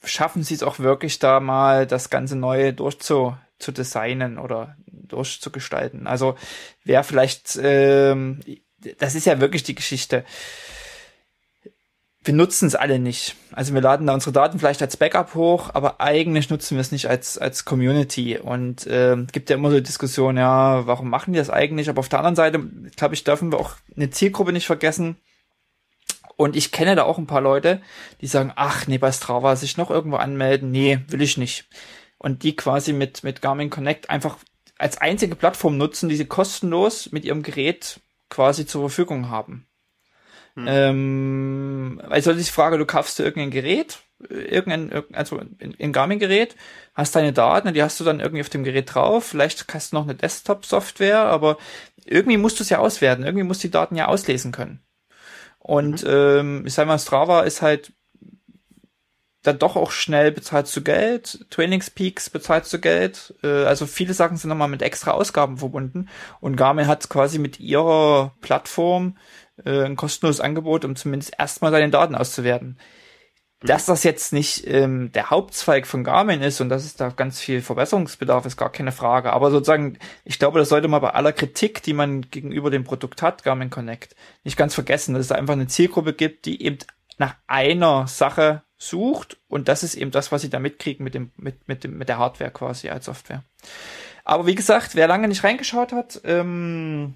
schaffen 0.04 0.44
sie 0.44 0.56
es 0.56 0.64
auch 0.64 0.80
wirklich 0.80 1.20
da 1.20 1.40
mal 1.40 1.86
das 1.86 2.10
ganze 2.10 2.36
Neue 2.36 2.74
durchzu 2.74 3.36
zu 3.60 3.72
designen 3.72 4.38
oder 4.38 4.76
durchzugestalten. 4.88 6.08
Also 6.08 6.36
wer 6.84 7.04
vielleicht, 7.04 7.58
ähm, 7.62 8.40
das 9.00 9.16
ist 9.16 9.26
ja 9.26 9.40
wirklich 9.40 9.64
die 9.64 9.76
Geschichte 9.76 10.26
wir 12.26 12.34
nutzen 12.34 12.68
es 12.68 12.76
alle 12.76 13.00
nicht. 13.00 13.36
Also 13.52 13.74
wir 13.74 13.82
laden 13.82 14.08
da 14.08 14.14
unsere 14.14 14.32
Daten 14.32 14.58
vielleicht 14.60 14.82
als 14.82 14.98
Backup 14.98 15.36
hoch, 15.36 15.72
aber 15.74 16.00
eigentlich 16.00 16.50
nutzen 16.50 16.76
wir 16.76 16.82
es 16.82 16.92
nicht 16.92 17.10
als 17.10 17.38
als 17.38 17.66
Community. 17.66 18.38
Und 18.38 18.88
äh, 18.88 19.18
gibt 19.32 19.50
ja 19.50 19.58
immer 19.58 19.72
so 19.72 19.80
Diskussionen, 19.80 20.38
ja, 20.38 20.88
warum 20.88 21.10
machen 21.10 21.34
die 21.34 21.40
das 21.40 21.50
eigentlich? 21.50 21.90
Aber 21.90 22.00
auf 22.00 22.10
der 22.10 22.20
anderen 22.20 22.36
Seite, 22.36 22.60
glaube 22.96 23.14
ich, 23.14 23.24
dürfen 23.24 23.52
wir 23.52 23.60
auch 23.60 23.76
eine 23.96 24.10
Zielgruppe 24.10 24.54
nicht 24.54 24.68
vergessen. 24.68 25.18
Und 26.36 26.56
ich 26.56 26.72
kenne 26.72 26.96
da 26.96 27.04
auch 27.04 27.18
ein 27.18 27.28
paar 27.28 27.42
Leute, 27.42 27.82
die 28.22 28.28
sagen, 28.28 28.54
ach 28.56 28.88
nee, 28.88 28.98
bei 28.98 29.12
Strava 29.12 29.56
sich 29.56 29.78
noch 29.78 29.92
irgendwo 29.92 30.18
anmelden, 30.18 30.72
nee, 30.72 31.00
will 31.08 31.22
ich 31.22 31.38
nicht. 31.38 31.68
Und 32.18 32.44
die 32.44 32.56
quasi 32.56 32.94
mit 32.94 33.24
mit 33.24 33.42
Garmin 33.42 33.70
Connect 33.70 34.10
einfach 34.10 34.38
als 34.78 34.98
einzige 34.98 35.36
Plattform 35.36 35.78
nutzen, 35.78 36.10
die 36.10 36.16
sie 36.16 36.26
kostenlos 36.26 37.12
mit 37.12 37.26
ihrem 37.26 37.44
Gerät 37.44 38.00
quasi 38.30 38.66
zur 38.66 38.82
Verfügung 38.82 39.30
haben. 39.30 39.68
Hm. 40.56 40.66
Ähm, 40.68 42.01
also 42.10 42.32
ich 42.32 42.51
frage, 42.51 42.78
du 42.78 42.86
kaufst 42.86 43.18
dir 43.18 43.24
irgendein 43.24 43.51
Gerät, 43.51 43.99
irgendein, 44.30 45.04
also 45.14 45.41
ein 45.80 45.93
Garmin-Gerät, 45.93 46.56
hast 46.93 47.16
deine 47.16 47.34
Daten, 47.34 47.74
die 47.74 47.84
hast 47.84 47.99
du 47.99 48.04
dann 48.04 48.20
irgendwie 48.20 48.41
auf 48.41 48.49
dem 48.49 48.64
Gerät 48.64 48.93
drauf, 48.93 49.26
vielleicht 49.26 49.66
hast 49.74 49.91
du 49.91 49.95
noch 49.95 50.04
eine 50.04 50.16
Desktop-Software, 50.16 51.20
aber 51.20 51.58
irgendwie 52.06 52.38
musst 52.38 52.60
du 52.60 52.64
es 52.64 52.70
ja 52.70 52.80
auswerten, 52.80 53.24
irgendwie 53.24 53.43
musst 53.43 53.64
du 53.64 53.68
die 53.68 53.72
Daten 53.72 53.95
ja 53.95 54.08
auslesen 54.08 54.51
können. 54.51 54.82
Und 55.60 56.04
mhm. 56.04 56.10
ähm, 56.10 56.64
ich 56.66 56.74
sag 56.74 56.88
mal, 56.88 56.99
Strava 56.99 57.41
ist 57.41 57.62
halt 57.62 57.93
dann 59.44 59.60
doch 59.60 59.76
auch 59.76 59.91
schnell 59.91 60.32
bezahlst 60.32 60.76
du 60.76 60.82
Geld, 60.82 61.45
Trainingspeaks 61.49 62.30
bezahlst 62.30 62.72
du 62.72 62.80
Geld, 62.80 63.34
äh, 63.44 63.65
also 63.65 63.86
viele 63.86 64.14
Sachen 64.14 64.38
sind 64.38 64.49
nochmal 64.49 64.69
mit 64.69 64.82
extra 64.82 65.11
Ausgaben 65.11 65.57
verbunden 65.57 66.07
und 66.40 66.56
Garmin 66.56 66.88
hat 66.88 67.10
quasi 67.10 67.40
mit 67.40 67.60
ihrer 67.60 68.34
Plattform 68.40 69.18
äh, 69.64 69.84
ein 69.84 69.96
kostenloses 69.96 70.42
Angebot, 70.42 70.86
um 70.86 70.96
zumindest 70.96 71.34
erstmal 71.38 71.72
seine 71.72 71.90
Daten 71.90 72.16
auszuwerten. 72.16 72.78
Dass 73.62 73.86
das 73.86 74.04
jetzt 74.04 74.34
nicht 74.34 74.68
ähm, 74.68 75.14
der 75.14 75.30
Hauptzweig 75.30 75.88
von 75.88 76.04
Garmin 76.04 76.42
ist 76.42 76.60
und 76.60 76.68
dass 76.68 76.84
es 76.84 76.98
da 76.98 77.10
ganz 77.10 77.40
viel 77.40 77.62
Verbesserungsbedarf 77.62 78.46
ist, 78.46 78.58
gar 78.58 78.72
keine 78.72 78.92
Frage. 78.92 79.32
Aber 79.32 79.52
sozusagen, 79.52 79.98
ich 80.26 80.38
glaube, 80.38 80.60
das 80.60 80.68
sollte 80.68 80.90
man 80.90 81.02
bei 81.02 81.12
aller 81.12 81.32
Kritik, 81.32 81.82
die 81.82 81.94
man 81.94 82.30
gegenüber 82.30 82.70
dem 82.72 82.84
Produkt 82.84 83.22
hat, 83.22 83.44
Garmin 83.44 83.70
Connect, 83.70 84.16
nicht 84.44 84.58
ganz 84.58 84.76
vergessen, 84.76 85.14
dass 85.14 85.22
es 85.22 85.28
da 85.30 85.36
einfach 85.36 85.54
eine 85.54 85.68
Zielgruppe 85.68 86.14
gibt, 86.14 86.46
die 86.46 86.62
eben 86.62 86.80
nach 87.18 87.36
einer 87.48 88.08
Sache 88.08 88.64
sucht 88.78 89.38
und 89.48 89.68
das 89.68 89.84
ist 89.84 89.96
eben 89.96 90.12
das, 90.12 90.32
was 90.32 90.42
sie 90.42 90.50
da 90.50 90.60
mitkriegen 90.60 91.04
mit 91.04 91.14
dem, 91.14 91.32
mit, 91.38 91.68
mit 91.68 91.84
dem, 91.84 91.98
mit 91.98 92.10
der 92.10 92.18
Hardware 92.18 92.52
quasi 92.52 92.90
als 92.90 93.06
Software. 93.06 93.44
Aber 94.26 94.46
wie 94.46 94.56
gesagt, 94.56 94.96
wer 94.96 95.08
lange 95.08 95.28
nicht 95.28 95.44
reingeschaut 95.44 95.92
hat, 95.92 96.22
ähm, 96.26 97.16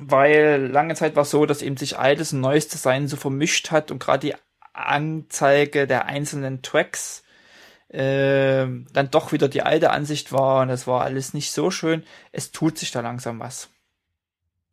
weil 0.00 0.66
lange 0.66 0.94
Zeit 0.94 1.16
war 1.16 1.22
es 1.22 1.30
so, 1.30 1.46
dass 1.46 1.62
eben 1.62 1.76
sich 1.76 1.98
altes 1.98 2.32
und 2.32 2.40
neues 2.40 2.68
Design 2.68 3.08
so 3.08 3.16
vermischt 3.16 3.70
hat 3.70 3.90
und 3.90 3.98
gerade 3.98 4.26
die 4.28 4.34
Anzeige 4.72 5.86
der 5.86 6.06
einzelnen 6.06 6.62
Tracks 6.62 7.22
äh, 7.88 8.66
dann 8.92 9.10
doch 9.10 9.32
wieder 9.32 9.48
die 9.48 9.62
alte 9.62 9.90
Ansicht 9.90 10.32
war 10.32 10.62
und 10.62 10.68
das 10.68 10.86
war 10.86 11.02
alles 11.02 11.34
nicht 11.34 11.52
so 11.52 11.70
schön. 11.70 12.04
Es 12.32 12.52
tut 12.52 12.78
sich 12.78 12.90
da 12.90 13.00
langsam 13.00 13.40
was. 13.40 13.70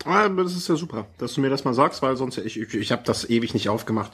Ah, 0.04 0.30
das 0.30 0.56
ist 0.56 0.68
ja 0.68 0.76
super, 0.76 1.08
dass 1.18 1.34
du 1.34 1.42
mir 1.42 1.50
das 1.50 1.64
mal 1.64 1.74
sagst, 1.74 2.02
weil 2.02 2.16
sonst 2.18 2.38
ich 2.38 2.60
ich, 2.60 2.74
ich 2.74 2.92
habe 2.92 3.04
das 3.06 3.30
ewig 3.30 3.54
nicht 3.54 3.70
aufgemacht. 3.70 4.12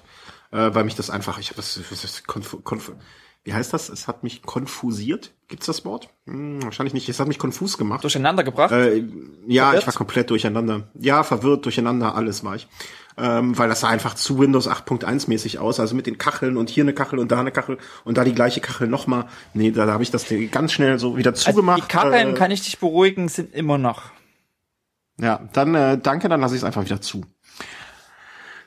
äh, 0.51 0.73
weil 0.73 0.83
mich 0.83 0.95
das 0.95 1.09
einfach, 1.09 1.39
ich 1.39 1.47
habe 1.47 1.57
das, 1.57 1.79
das, 1.89 2.01
das 2.01 2.23
konf, 2.23 2.57
konf, 2.63 2.93
wie 3.43 3.53
heißt 3.53 3.73
das? 3.73 3.89
Es 3.89 4.07
hat 4.07 4.23
mich 4.23 4.41
konfusiert. 4.43 5.33
Gibt's 5.51 5.65
das 5.65 5.83
Wort? 5.83 6.07
Hm, 6.27 6.63
wahrscheinlich 6.63 6.93
nicht. 6.93 7.09
Es 7.09 7.19
hat 7.19 7.27
mich 7.27 7.37
konfus 7.37 7.77
gemacht. 7.77 8.05
Durcheinander 8.05 8.45
gebracht? 8.45 8.71
Äh, 8.71 9.03
ja, 9.45 9.65
verwirrt? 9.65 9.81
ich 9.81 9.87
war 9.87 9.93
komplett 9.93 10.29
durcheinander. 10.29 10.87
Ja, 10.97 11.23
verwirrt, 11.23 11.65
durcheinander, 11.65 12.15
alles 12.15 12.45
war 12.45 12.55
ich. 12.55 12.69
Ähm, 13.17 13.57
weil 13.57 13.67
das 13.67 13.81
sah 13.81 13.89
einfach 13.89 14.13
zu 14.13 14.39
Windows 14.39 14.69
8.1 14.69 15.27
mäßig 15.27 15.59
aus. 15.59 15.81
Also 15.81 15.93
mit 15.93 16.07
den 16.07 16.17
Kacheln 16.17 16.55
und 16.55 16.69
hier 16.69 16.85
eine 16.85 16.93
Kachel 16.93 17.19
und 17.19 17.33
da 17.33 17.41
eine 17.41 17.51
Kachel 17.51 17.79
und 18.05 18.17
da 18.17 18.23
die 18.23 18.33
gleiche 18.33 18.61
Kachel 18.61 18.87
nochmal. 18.87 19.25
Nee, 19.53 19.71
da, 19.71 19.85
da 19.85 19.91
habe 19.91 20.03
ich 20.03 20.09
das 20.09 20.25
ganz 20.51 20.71
schnell 20.71 20.97
so 20.99 21.17
wieder 21.17 21.33
zugemacht. 21.33 21.81
Also 21.81 21.87
die 21.87 21.91
Kacheln, 21.91 22.33
äh, 22.33 22.37
kann 22.37 22.49
ich 22.49 22.63
dich 22.63 22.79
beruhigen, 22.79 23.27
sind 23.27 23.53
immer 23.53 23.77
noch. 23.77 24.03
Ja, 25.19 25.49
dann 25.51 25.75
äh, 25.75 25.97
danke, 25.97 26.29
dann 26.29 26.39
lasse 26.39 26.55
ich 26.55 26.61
es 26.61 26.65
einfach 26.65 26.85
wieder 26.85 27.01
zu. 27.01 27.25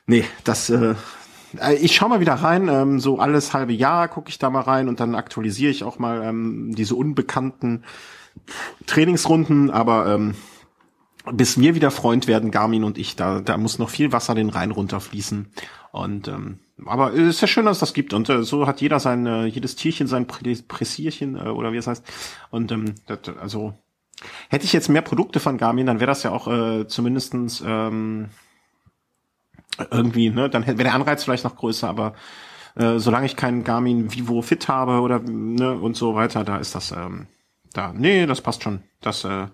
Nee, 0.05 0.23
das, 0.43 0.69
äh, 0.69 0.93
ich 1.79 1.95
schau 1.95 2.07
mal 2.07 2.19
wieder 2.19 2.33
rein, 2.33 2.67
ähm, 2.69 2.99
so 2.99 3.19
alles 3.19 3.53
halbe 3.53 3.73
Jahr 3.73 4.07
gucke 4.07 4.29
ich 4.29 4.39
da 4.39 4.49
mal 4.49 4.61
rein 4.61 4.87
und 4.87 4.99
dann 4.99 5.15
aktualisiere 5.15 5.71
ich 5.71 5.83
auch 5.83 5.99
mal 5.99 6.23
ähm, 6.23 6.73
diese 6.75 6.95
unbekannten 6.95 7.83
Trainingsrunden, 8.85 9.71
aber 9.71 10.07
ähm, 10.13 10.35
bis 11.31 11.59
wir 11.59 11.75
wieder 11.75 11.91
Freund 11.91 12.27
werden, 12.27 12.51
Garmin 12.51 12.83
und 12.83 12.97
ich, 12.97 13.15
da, 13.15 13.39
da 13.39 13.57
muss 13.57 13.79
noch 13.79 13.89
viel 13.89 14.11
Wasser 14.11 14.35
den 14.35 14.49
Rhein 14.49 14.71
runterfließen. 14.71 15.47
Und 15.91 16.27
ähm, 16.27 16.59
aber 16.85 17.13
es 17.13 17.35
ist 17.35 17.41
ja 17.41 17.47
schön, 17.47 17.65
dass 17.65 17.79
das 17.79 17.93
gibt. 17.93 18.13
Und 18.13 18.29
äh, 18.29 18.43
so 18.43 18.67
hat 18.67 18.81
jeder 18.81 18.99
sein, 18.99 19.25
äh, 19.25 19.45
jedes 19.45 19.75
Tierchen 19.75 20.07
sein 20.07 20.27
Pressierchen 20.27 21.35
äh, 21.35 21.49
oder 21.49 21.71
wie 21.71 21.77
es 21.77 21.87
heißt. 21.87 22.05
Und 22.51 22.71
ähm, 22.71 22.95
das, 23.07 23.19
also 23.39 23.73
hätte 24.49 24.65
ich 24.65 24.73
jetzt 24.73 24.89
mehr 24.89 25.01
Produkte 25.01 25.39
von 25.39 25.57
Garmin, 25.57 25.85
dann 25.85 25.99
wäre 25.99 26.11
das 26.11 26.23
ja 26.23 26.31
auch 26.31 26.47
äh, 26.47 26.87
zumindestens 26.87 27.63
ähm, 27.65 28.29
irgendwie, 29.91 30.29
ne, 30.29 30.49
dann 30.49 30.65
wäre 30.65 30.75
der 30.77 30.93
Anreiz 30.93 31.23
vielleicht 31.23 31.43
noch 31.43 31.55
größer, 31.55 31.87
aber 31.89 32.13
äh, 32.75 32.99
solange 32.99 33.25
ich 33.25 33.35
keinen 33.35 33.63
Garmin 33.63 34.13
Vivo 34.13 34.41
Fit 34.41 34.67
habe 34.67 35.01
oder 35.01 35.19
ne 35.19 35.73
und 35.73 35.95
so 35.95 36.15
weiter, 36.15 36.43
da 36.43 36.57
ist 36.57 36.75
das 36.75 36.91
ähm, 36.91 37.27
da. 37.73 37.93
Nee, 37.93 38.25
das 38.25 38.41
passt 38.41 38.63
schon. 38.63 38.83
Das 39.01 39.23
äh, 39.23 39.47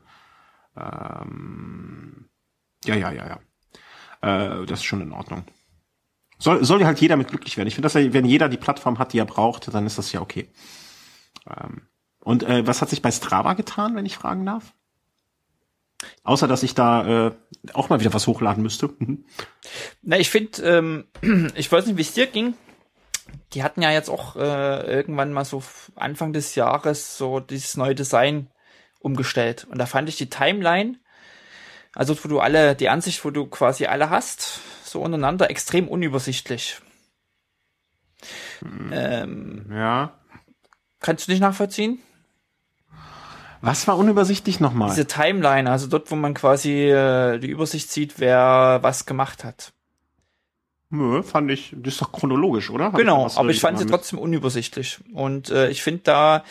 ähm, 0.76 2.30
ja, 2.86 2.96
ja, 2.96 3.12
ja, 3.12 3.28
ja. 4.22 4.62
Äh, 4.62 4.66
das 4.66 4.80
ist 4.80 4.86
schon 4.86 5.02
in 5.02 5.12
Ordnung. 5.12 5.44
Soll, 6.40 6.64
soll 6.64 6.84
halt 6.86 7.00
jeder 7.00 7.18
mit 7.18 7.28
glücklich 7.28 7.58
werden. 7.58 7.68
Ich 7.68 7.76
finde, 7.76 7.86
dass 7.86 7.96
er, 7.96 8.14
wenn 8.14 8.26
jeder 8.26 8.50
die 8.50 8.58
Plattform 8.58 8.98
hat, 8.98 9.14
die 9.14 9.20
er 9.20 9.26
braucht, 9.26 9.72
dann 9.74 9.86
ist 9.86 10.00
das 10.00 10.12
ja 10.12 10.22
okay. 10.22 10.50
Ähm, 11.48 11.84
und 12.24 12.44
äh, 12.44 12.66
was 12.66 12.82
hat 12.82 12.90
sich 12.90 13.02
bei 13.02 13.12
Strava 13.12 13.54
getan, 13.54 13.96
wenn 13.96 14.06
ich 14.06 14.18
fragen 14.18 14.46
darf? 14.46 14.74
Außer 16.24 16.48
dass 16.48 16.64
ich 16.64 16.74
da 16.76 17.28
äh, 17.28 17.32
auch 17.74 17.90
mal 17.90 18.00
wieder 18.00 18.14
was 18.14 18.28
hochladen 18.28 18.64
müsste. 18.64 18.90
Mhm. 19.00 19.26
Na, 20.02 20.18
ich 20.18 20.30
finde, 20.30 20.62
ähm, 20.64 21.52
ich 21.56 21.72
weiß 21.72 21.86
nicht, 21.86 21.98
wie 21.98 22.02
es 22.02 22.14
dir 22.14 22.28
ging. 22.28 22.56
Die 23.54 23.64
hatten 23.64 23.82
ja 23.82 23.92
jetzt 23.92 24.10
auch 24.10 24.36
äh, 24.36 24.92
irgendwann 24.92 25.34
mal 25.34 25.46
so 25.46 25.64
Anfang 25.96 26.34
des 26.34 26.56
Jahres 26.56 27.18
so 27.18 27.40
dieses 27.40 27.78
neue 27.78 27.96
Design 27.96 28.50
umgestellt. 29.00 29.68
Und 29.70 29.78
da 29.78 29.86
fand 29.86 30.10
ich 30.10 30.18
die 30.18 30.30
Timeline, 30.30 31.00
also 31.94 32.16
wo 32.24 32.28
du 32.28 32.40
alle, 32.40 32.76
die 32.76 32.90
Ansicht, 32.90 33.24
wo 33.26 33.30
du 33.30 33.48
quasi 33.48 33.86
alle 33.86 34.10
hast, 34.10 34.60
so 34.84 35.02
untereinander, 35.02 35.50
extrem 35.50 35.88
unübersichtlich. 35.88 36.82
Hm. 38.60 38.92
Ähm, 38.94 39.66
ja. 39.72 40.20
Kannst 41.00 41.28
du 41.28 41.32
nicht 41.32 41.42
nachvollziehen? 41.42 42.00
Was 43.62 43.88
war 43.88 43.98
unübersichtlich 43.98 44.60
nochmal? 44.60 44.90
Diese 44.90 45.06
Timeline, 45.06 45.70
also 45.70 45.88
dort, 45.88 46.10
wo 46.10 46.16
man 46.16 46.34
quasi 46.34 46.90
äh, 46.90 47.38
die 47.38 47.50
Übersicht 47.50 47.92
sieht, 47.92 48.20
wer 48.20 48.80
was 48.82 49.06
gemacht 49.06 49.44
hat. 49.44 49.74
Nö, 50.90 51.24
fand 51.24 51.50
ich, 51.52 51.74
das 51.78 51.94
ist 51.94 52.02
doch 52.02 52.12
chronologisch, 52.12 52.70
oder? 52.70 52.86
Hab 52.86 52.96
genau, 52.96 53.28
ich 53.28 53.38
aber 53.38 53.50
ich 53.50 53.62
fand 53.62 53.80
sie 53.80 53.86
trotzdem 53.86 54.20
unübersichtlich. 54.20 55.00
Und 55.14 55.50
äh, 55.50 55.70
ich 55.70 55.84
finde 55.84 56.02
da, 56.04 56.44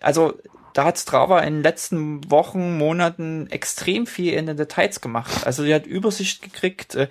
also 0.00 0.34
da 0.72 0.86
hat 0.86 0.98
Strava 0.98 1.40
in 1.40 1.54
den 1.54 1.62
letzten 1.62 2.30
Wochen, 2.30 2.76
Monaten 2.76 3.46
extrem 3.50 4.06
viel 4.06 4.32
in 4.32 4.46
den 4.46 4.56
Details 4.56 5.00
gemacht. 5.00 5.46
Also 5.46 5.62
die 5.62 5.72
hat 5.72 5.86
Übersicht 5.86 6.42
gekriegt. 6.42 6.96
Äh, 6.96 7.08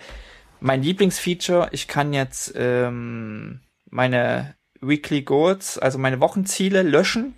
mein 0.59 0.81
Lieblingsfeature, 0.81 1.69
ich 1.71 1.87
kann 1.87 2.13
jetzt 2.13 2.53
ähm, 2.55 3.61
meine 3.89 4.55
Weekly 4.81 5.21
Goals, 5.21 5.77
also 5.77 5.97
meine 5.97 6.19
Wochenziele 6.19 6.81
löschen 6.81 7.35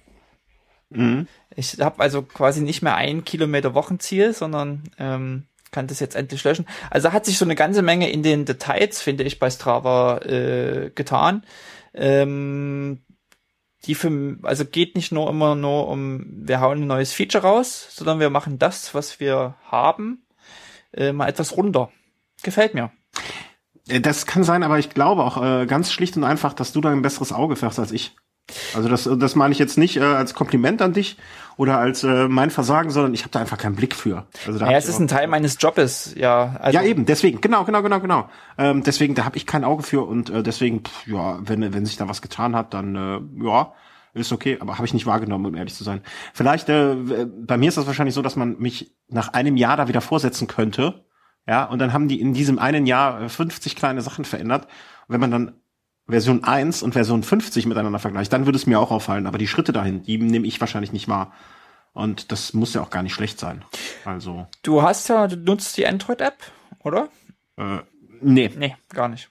Mhm. 0.90 1.28
Ich 1.56 1.80
habe 1.80 2.02
also 2.02 2.22
quasi 2.22 2.62
nicht 2.62 2.82
mehr 2.82 2.95
ein 2.95 3.26
Kilometer 3.26 3.74
Wochenziel, 3.74 4.34
sondern 4.34 4.84
ähm, 4.98 5.44
kann 5.72 5.88
das 5.88 5.99
jetzt 5.99 6.16
endlich 6.16 6.44
löschen. 6.44 6.66
Also 6.90 7.12
hat 7.12 7.26
sich 7.26 7.38
so 7.38 7.45
eine 7.45 7.56
ganze 7.56 7.82
Menge 7.82 8.10
in 8.10 8.24
den 8.24 8.45
Details, 8.45 9.02
finde 9.02 9.24
ich, 9.24 9.40
bei 9.40 9.49
Strava 9.49 10.20
äh, 10.20 10.91
getan. 10.94 11.44
Ähm, 11.94 13.02
die 13.86 13.95
für, 13.95 14.38
also 14.44 14.66
geht 14.66 14.95
nicht 14.95 15.12
nur 15.12 15.30
immer 15.30 15.56
nur 15.56 15.88
um, 15.88 16.26
wir 16.28 16.60
hauen 16.60 16.82
ein 16.82 16.88
neues 16.88 17.14
Feature 17.14 17.44
raus, 17.44 17.88
sondern 17.91 18.20
wir 18.20 18.30
machen 18.30 18.57
das, 18.57 18.94
was 18.94 19.20
wir 19.20 19.56
haben, 19.66 20.26
äh, 20.94 21.12
mal 21.12 21.28
etwas 21.28 21.56
runter. 21.56 21.91
Gefällt 22.41 22.74
mir. 22.74 22.91
Äh, 23.88 24.02
das 24.02 24.26
kann 24.26 24.44
sein, 24.44 24.64
aber 24.64 24.80
ich 24.80 24.90
glaube 24.90 25.24
auch 25.24 25.41
äh, 25.41 25.66
ganz 25.66 25.91
schlicht 25.91 26.18
und 26.18 26.24
einfach, 26.24 26.53
dass 26.53 26.74
du 26.74 26.82
da 26.82 26.90
ein 26.90 27.02
besseres 27.02 27.32
Auge 27.32 27.56
fährst 27.56 27.80
als 27.80 27.91
ich. 27.91 28.16
Also 28.76 28.89
das, 28.89 29.09
das 29.19 29.35
meine 29.35 29.51
ich 29.51 29.59
jetzt 29.59 29.77
nicht 29.77 29.97
äh, 29.97 30.03
als 30.03 30.34
Kompliment 30.34 30.81
an 30.81 30.93
dich 30.93 31.17
oder 31.57 31.80
als 31.80 32.03
äh, 32.03 32.27
mein 32.27 32.51
Versagen, 32.51 32.89
sondern 32.91 33.13
ich 33.13 33.22
habe 33.22 33.31
da 33.31 33.39
einfach 33.39 33.57
keinen 33.57 33.76
Blick 33.76 33.95
für. 33.95 34.27
Also 34.45 34.59
da 34.59 34.69
ja, 34.69 34.77
es 34.77 34.88
ist 34.88 34.99
ein 34.99 35.07
Teil 35.07 35.27
meines 35.27 35.57
Jobes, 35.59 36.13
ja. 36.15 36.55
Also 36.59 36.77
ja, 36.77 36.84
eben, 36.84 37.05
deswegen, 37.05 37.41
genau, 37.41 37.63
genau, 37.63 37.81
genau, 37.81 37.99
genau. 37.99 38.30
Ähm, 38.57 38.84
deswegen, 38.84 39.15
da 39.15 39.26
habe 39.26 39.38
ich 39.38 39.45
kein 39.45 39.63
Auge 39.63 39.84
für 39.84 40.03
und 40.03 40.30
äh, 40.30 40.43
deswegen, 40.43 40.84
pff, 40.84 41.07
ja, 41.07 41.39
wenn, 41.41 41.73
wenn 41.73 41.85
sich 41.85 41.97
da 41.97 42.07
was 42.07 42.22
getan 42.22 42.55
hat, 42.55 42.73
dann 42.73 42.95
äh, 42.95 43.45
ja, 43.45 43.73
ist 44.13 44.31
okay, 44.31 44.57
aber 44.59 44.76
habe 44.76 44.85
ich 44.85 44.93
nicht 44.93 45.05
wahrgenommen, 45.05 45.45
um 45.45 45.55
ehrlich 45.55 45.73
zu 45.73 45.84
sein. 45.84 46.01
Vielleicht, 46.34 46.69
äh, 46.69 46.95
bei 47.26 47.57
mir 47.57 47.69
ist 47.69 47.77
das 47.77 47.88
wahrscheinlich 47.88 48.15
so, 48.15 48.22
dass 48.22 48.35
man 48.35 48.57
mich 48.59 48.95
nach 49.07 49.30
einem 49.30 49.57
Jahr 49.57 49.77
da 49.77 49.88
wieder 49.88 50.01
vorsetzen 50.01 50.47
könnte, 50.47 51.05
ja, 51.47 51.65
und 51.65 51.80
dann 51.80 51.93
haben 51.93 52.07
die 52.07 52.19
in 52.19 52.34
diesem 52.34 52.59
einen 52.59 52.85
Jahr 52.85 53.30
50 53.30 53.76
kleine 53.76 54.01
Sachen 54.01 54.26
verändert. 54.26 54.65
Und 55.07 55.13
wenn 55.13 55.19
man 55.19 55.31
dann 55.31 55.53
Version 56.07 56.44
1 56.44 56.84
und 56.84 56.94
Version 56.94 57.23
50 57.23 57.65
miteinander 57.65 57.99
vergleicht, 57.99 58.32
dann 58.32 58.45
würde 58.45 58.57
es 58.57 58.68
mir 58.68 58.80
auch 58.80 58.91
auffallen. 58.91 59.26
Aber 59.26 59.38
die 59.38 59.48
Schritte 59.48 59.73
dahin, 59.73 60.03
die 60.03 60.18
nehme 60.18 60.45
ich 60.45 60.60
wahrscheinlich 60.60 60.94
nicht 60.94 61.07
wahr. 61.07 61.34
Und 61.94 62.32
das 62.32 62.53
muss 62.53 62.73
ja 62.73 62.82
auch 62.82 62.90
gar 62.90 63.03
nicht 63.03 63.14
schlecht 63.14 63.40
sein. 63.40 63.64
Also. 64.03 64.48
Du 64.64 64.82
hast 64.82 65.07
ja, 65.07 65.27
du 65.27 65.38
nutzt 65.38 65.77
die 65.77 65.88
Android-App, 65.88 66.38
oder? 66.84 67.10
Äh, 67.57 67.80
nee. 68.22 68.52
Nee, 68.56 68.76
gar 68.90 69.07
nicht. 69.07 69.30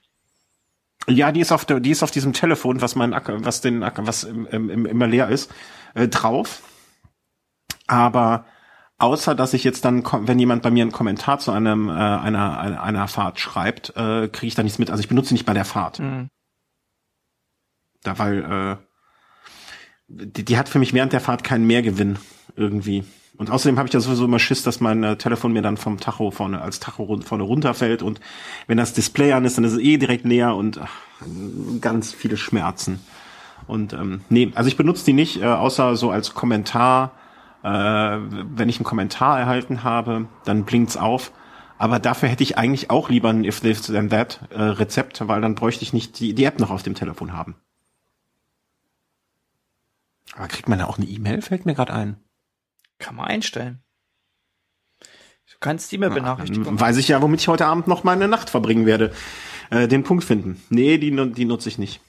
Ja, 1.07 1.31
die 1.31 1.39
ist 1.39 1.51
auf 1.51 1.65
der, 1.65 1.79
die 1.79 1.91
ist 1.91 2.03
auf 2.03 2.11
diesem 2.11 2.33
Telefon, 2.33 2.81
was 2.81 2.95
mein 2.95 3.13
Acker, 3.13 3.45
was 3.45 3.61
den 3.61 3.83
Acker, 3.83 4.07
was 4.07 4.23
im, 4.23 4.47
im, 4.47 4.85
immer 4.85 5.07
leer 5.07 5.29
ist, 5.29 5.53
äh, 5.93 6.07
drauf. 6.07 6.63
Aber 7.87 8.45
außer 8.97 9.35
dass 9.35 9.53
ich 9.53 9.63
jetzt 9.63 9.85
dann, 9.85 10.03
wenn 10.03 10.39
jemand 10.39 10.63
bei 10.63 10.71
mir 10.71 10.81
einen 10.81 10.91
Kommentar 10.91 11.37
zu 11.37 11.51
einem 11.51 11.89
äh, 11.89 11.91
einer, 11.91 12.59
einer 12.59 12.81
einer 12.81 13.07
Fahrt 13.07 13.39
schreibt, 13.39 13.95
äh, 13.95 14.27
kriege 14.29 14.47
ich 14.47 14.55
da 14.55 14.63
nichts 14.63 14.79
mit. 14.79 14.89
Also 14.89 15.01
ich 15.01 15.07
benutze 15.07 15.33
nicht 15.35 15.45
bei 15.45 15.53
der 15.53 15.65
Fahrt. 15.65 15.99
Mhm. 15.99 16.29
Da 18.05 18.19
weil 18.19 18.43
äh, 18.43 18.75
die, 20.07 20.45
die 20.45 20.57
hat 20.57 20.69
für 20.69 20.79
mich 20.79 20.93
während 20.93 21.13
der 21.13 21.21
Fahrt 21.21 21.43
keinen 21.43 21.65
Mehrgewinn 21.65 22.17
irgendwie. 22.55 23.03
Und 23.37 23.51
außerdem 23.51 23.77
habe 23.77 23.87
ich 23.87 23.93
ja 23.93 23.99
sowieso 23.99 24.25
immer 24.25 24.39
Schiss, 24.39 24.63
dass 24.63 24.79
mein 24.79 25.03
äh, 25.03 25.17
Telefon 25.17 25.51
mir 25.51 25.61
dann 25.61 25.77
vom 25.77 25.99
Tacho 25.99 26.31
vorne 26.31 26.61
als 26.61 26.79
Tacho 26.79 27.19
vorne 27.21 27.43
runterfällt 27.43 28.01
und 28.01 28.21
wenn 28.67 28.77
das 28.77 28.93
Display 28.93 29.33
an 29.33 29.43
ist, 29.43 29.57
dann 29.57 29.65
ist 29.65 29.73
es 29.73 29.79
eh 29.79 29.97
direkt 29.97 30.25
näher 30.25 30.55
und 30.55 30.79
ach, 30.79 31.01
ganz 31.81 32.13
viele 32.13 32.37
Schmerzen. 32.37 32.99
Und 33.67 33.93
ähm, 33.93 34.21
nee, 34.29 34.51
also 34.55 34.67
ich 34.67 34.77
benutze 34.77 35.05
die 35.05 35.13
nicht, 35.13 35.41
äh, 35.41 35.45
außer 35.45 35.95
so 35.95 36.11
als 36.11 36.33
Kommentar. 36.33 37.11
Äh, 37.63 37.67
wenn 37.67 38.69
ich 38.69 38.77
einen 38.77 38.85
Kommentar 38.85 39.39
erhalten 39.39 39.83
habe, 39.83 40.27
dann 40.45 40.65
blinkt's 40.65 40.97
auf. 40.97 41.31
Aber 41.77 41.99
dafür 41.99 42.29
hätte 42.29 42.43
ich 42.43 42.57
eigentlich 42.57 42.89
auch 42.89 43.09
lieber 43.09 43.29
ein 43.29 43.43
If 43.43 43.59
This 43.59 43.81
Then 43.81 44.09
That 44.09 44.39
äh, 44.51 44.61
Rezept, 44.61 45.27
weil 45.27 45.41
dann 45.41 45.55
bräuchte 45.55 45.83
ich 45.83 45.91
nicht 45.91 46.19
die, 46.19 46.33
die 46.33 46.45
App 46.45 46.59
noch 46.59 46.69
auf 46.69 46.83
dem 46.83 46.95
Telefon 46.95 47.33
haben. 47.33 47.55
Aber 50.35 50.47
kriegt 50.47 50.69
man 50.69 50.79
da 50.79 50.85
auch 50.85 50.97
eine 50.97 51.07
E-Mail? 51.07 51.41
Fällt 51.41 51.65
mir 51.65 51.73
gerade 51.73 51.93
ein. 51.93 52.17
Kann 52.99 53.15
man 53.15 53.27
einstellen. 53.27 53.81
Du 54.99 55.57
kannst 55.59 55.91
die 55.91 55.95
E-Mail-Benachrichtigung. 55.95 56.79
Weiß 56.79 56.97
ich 56.97 57.07
ja, 57.07 57.21
womit 57.21 57.41
ich 57.41 57.47
heute 57.47 57.65
Abend 57.65 57.87
noch 57.87 58.03
meine 58.03 58.27
Nacht 58.27 58.49
verbringen 58.49 58.85
werde. 58.85 59.13
Äh, 59.69 59.87
den 59.87 60.03
Punkt 60.03 60.23
finden. 60.23 60.61
Nee, 60.69 60.97
die, 60.97 61.11
die 61.33 61.45
nutze 61.45 61.69
ich 61.69 61.77
nicht. 61.77 62.01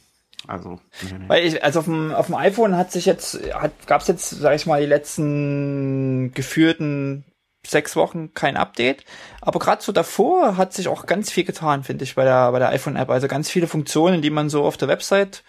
Also, 0.47 0.81
nee, 1.03 1.19
nee. 1.19 1.29
Weil 1.29 1.47
ich, 1.47 1.63
also 1.63 1.81
auf 1.81 1.85
dem, 1.87 2.13
auf 2.13 2.27
dem 2.27 2.35
iPhone 2.35 2.77
hat 2.77 2.93
sich 2.93 3.07
jetzt, 3.07 3.41
hat, 3.55 3.73
gab's 3.87 4.09
jetzt, 4.09 4.31
sag 4.31 4.55
ich 4.55 4.67
mal, 4.67 4.81
die 4.81 4.87
letzten 4.87 6.33
geführten 6.35 7.25
sechs 7.71 7.97
Wochen 7.97 8.35
kein 8.35 8.57
Update. 8.57 9.05
Aber 9.41 9.59
gerade 9.59 9.83
so 9.83 9.93
davor 9.93 10.57
hat 10.57 10.73
sich 10.73 10.89
auch 10.89 11.07
ganz 11.07 11.31
viel 11.31 11.45
getan, 11.45 11.85
finde 11.85 12.05
ich, 12.05 12.15
bei 12.15 12.25
der, 12.25 12.53
bei 12.53 12.59
der 12.59 12.71
iPhone-App. 12.71 13.11
Also 13.11 13.29
ganz 13.29 13.51
viele 13.51 13.67
Funktionen, 13.67 14.23
die 14.23 14.31
man 14.31 14.49
so 14.49 14.65
auf 14.65 14.77
der 14.77 14.89
Website 14.89 15.43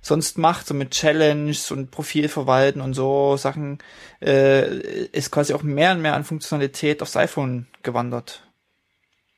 sonst 0.00 0.38
macht, 0.38 0.66
so 0.66 0.74
mit 0.74 0.90
Challenges 0.90 1.70
und 1.70 1.90
Profil 1.90 2.28
verwalten 2.28 2.80
und 2.80 2.94
so 2.94 3.36
Sachen, 3.36 3.78
äh, 4.20 5.06
ist 5.12 5.30
quasi 5.30 5.54
auch 5.54 5.62
mehr 5.62 5.92
und 5.92 6.02
mehr 6.02 6.14
an 6.14 6.24
Funktionalität 6.24 7.02
aufs 7.02 7.16
iPhone 7.16 7.66
gewandert. 7.82 8.46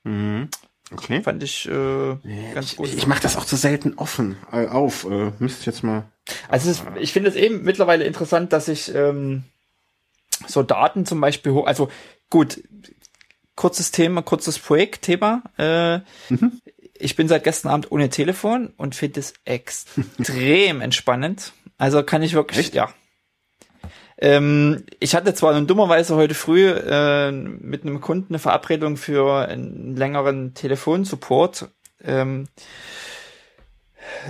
Mhm. 0.05 0.48
Okay. 0.93 1.20
Fand 1.23 1.43
ich 1.43 1.69
äh, 1.69 2.16
ganz 2.55 2.73
ich, 2.73 2.77
gut. 2.77 2.94
Ich 2.94 3.07
mache 3.07 3.23
das 3.23 3.36
auch 3.36 3.44
zu 3.44 3.57
selten 3.57 3.94
offen 3.94 4.36
äh, 4.53 4.66
auf. 4.66 5.05
Äh, 5.05 5.32
müsste 5.39 5.61
ich 5.61 5.66
jetzt 5.66 5.82
mal. 5.82 6.05
Also 6.48 6.70
ist, 6.70 6.85
ich 7.01 7.12
finde 7.12 7.28
es 7.28 7.36
eben 7.36 7.62
mittlerweile 7.62 8.05
interessant, 8.05 8.53
dass 8.53 8.69
ich 8.69 8.94
ähm, 8.94 9.44
so 10.47 10.62
Daten 10.62 11.05
zum 11.05 11.20
Beispiel 11.20 11.53
hoch. 11.53 11.66
Also 11.66 11.89
gut, 12.31 12.62
kurzes 13.55 13.90
Thema, 13.90 14.23
kurzes 14.23 14.59
Projektthema. 14.59 15.43
Äh, 15.59 15.98
mhm. 16.28 16.61
Ich 16.98 17.16
bin 17.16 17.28
seit 17.28 17.44
gestern 17.44 17.70
Abend 17.73 17.93
ohne 17.93 18.09
Telefon 18.09 18.73
und 18.77 18.94
finde 18.94 19.20
es 19.20 19.35
extrem 19.44 20.81
entspannend. 20.81 21.53
Also 21.78 22.03
kann 22.03 22.23
ich 22.23 22.32
wirklich, 22.35 22.59
Echt? 22.66 22.74
ja. 22.74 22.89
Ähm, 24.19 24.85
ich 24.98 25.15
hatte 25.15 25.35
zwar 25.35 25.53
nun 25.53 25.66
dummerweise 25.66 26.16
heute 26.16 26.35
früh 26.35 26.70
äh, 26.70 27.31
mit 27.31 27.82
einem 27.82 28.01
Kunden 28.01 28.32
eine 28.32 28.39
Verabredung 28.39 28.97
für 28.97 29.47
einen 29.47 29.94
längeren 29.94 30.55
Telefonsupport 30.55 31.69
ähm, 32.03 32.48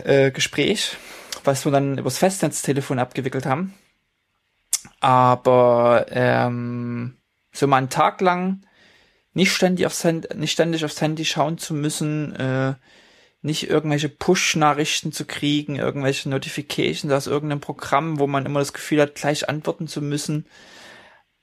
äh, 0.03 0.33
Gespräch, 0.33 0.97
was 1.45 1.65
wir 1.65 1.71
dann 1.71 1.99
übers 1.99 2.19
Festnetztelefon 2.19 2.99
abgewickelt 2.99 3.47
haben. 3.47 3.75
Aber 5.01 6.07
ähm, 6.11 6.86
so 7.57 7.67
mal 7.67 7.79
einen 7.79 7.91
Tag 7.91 8.21
lang 8.21 8.63
nicht 9.35 9.53
ständig 9.53 9.87
aufs 9.87 10.03
Handy, 10.05 10.29
nicht 10.35 10.53
ständig 10.53 10.85
aufs 10.85 11.01
Handy 11.01 11.25
schauen 11.25 11.59
zu 11.59 11.75
müssen, 11.75 12.35
äh, 12.37 12.75
nicht 13.43 13.69
irgendwelche 13.69 14.09
Push-Nachrichten 14.09 15.13
zu 15.13 15.25
kriegen, 15.25 15.77
irgendwelche 15.77 16.29
Notifications 16.29 17.13
aus 17.13 17.27
irgendeinem 17.27 17.61
Programm, 17.61 18.19
wo 18.19 18.27
man 18.27 18.47
immer 18.47 18.61
das 18.61 18.73
Gefühl 18.73 19.01
hat, 19.01 19.15
gleich 19.15 19.49
antworten 19.49 19.89
zu 19.89 20.01
müssen. 20.03 20.47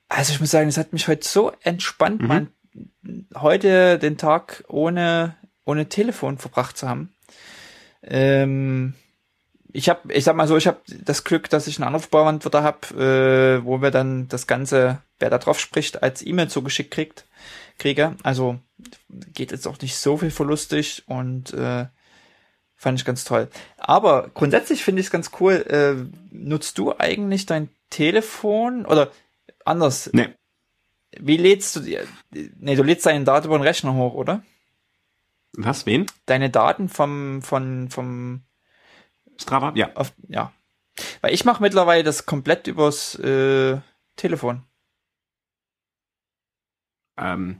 Also 0.09 0.33
ich 0.33 0.39
muss 0.39 0.51
sagen, 0.51 0.69
es 0.69 0.77
hat 0.77 0.91
mich 0.91 1.07
heute 1.07 1.27
so 1.27 1.51
entspannt, 1.61 2.21
mhm. 2.21 2.27
man 2.27 2.47
heute 3.35 3.99
den 3.99 4.17
Tag 4.17 4.63
ohne 4.67 5.35
ohne 5.65 5.87
Telefon 5.87 6.37
verbracht 6.37 6.77
zu 6.77 6.87
haben. 6.89 7.13
Ähm, 8.01 8.93
ich 9.73 9.89
habe, 9.89 10.13
ich 10.13 10.23
sag 10.23 10.35
mal 10.35 10.47
so, 10.47 10.55
ich 10.55 10.67
habe 10.67 10.79
das 10.87 11.23
Glück, 11.23 11.49
dass 11.49 11.65
ich 11.65 11.77
einen 11.77 11.87
Anrufbeantworter 11.87 12.61
habe, 12.61 13.59
äh, 13.59 13.65
wo 13.65 13.81
wir 13.81 13.89
dann 13.89 14.27
das 14.27 14.45
Ganze, 14.45 15.01
wer 15.19 15.31
da 15.31 15.39
drauf 15.39 15.59
spricht, 15.59 16.03
als 16.03 16.25
E-Mail 16.25 16.47
zugeschickt 16.47 16.91
kriegt 16.91 17.25
kriege. 17.79 18.15
Also 18.21 18.59
geht 19.33 19.51
jetzt 19.51 19.67
auch 19.67 19.81
nicht 19.81 19.97
so 19.97 20.17
viel 20.17 20.29
verlustig 20.29 21.03
und 21.07 21.53
äh, 21.53 21.87
fand 22.75 22.99
ich 22.99 23.05
ganz 23.05 23.23
toll. 23.23 23.49
Aber 23.77 24.29
grundsätzlich 24.35 24.83
finde 24.83 24.99
ich 24.99 25.07
es 25.07 25.11
ganz 25.11 25.31
cool. 25.39 25.53
Äh, 25.67 25.95
nutzt 26.31 26.77
du 26.77 26.93
eigentlich 26.97 27.47
dein 27.47 27.69
Telefon 27.89 28.85
oder 28.85 29.11
anders? 29.65 30.11
Nee. 30.13 30.29
Wie 31.19 31.37
lädst 31.37 31.75
du 31.75 31.79
die? 31.79 31.97
Nee, 32.31 32.75
du 32.75 32.83
lädst 32.83 33.07
deine 33.07 33.25
Daten 33.25 33.47
über 33.47 33.57
den 33.57 33.63
Rechner 33.63 33.95
hoch, 33.95 34.13
oder? 34.13 34.43
Was, 35.53 35.85
wen? 35.87 36.05
Deine 36.27 36.49
Daten 36.51 36.89
vom, 36.89 37.41
von, 37.41 37.89
vom 37.89 38.43
Strava, 39.37 39.73
ja. 39.75 39.91
Auf, 39.95 40.13
ja. 40.27 40.51
Weil 41.21 41.33
ich 41.33 41.45
mache 41.45 41.61
mittlerweile 41.61 42.03
das 42.03 42.25
komplett 42.25 42.67
übers 42.67 43.15
äh, 43.15 43.79
Telefon. 44.15 44.63
Ähm, 47.17 47.59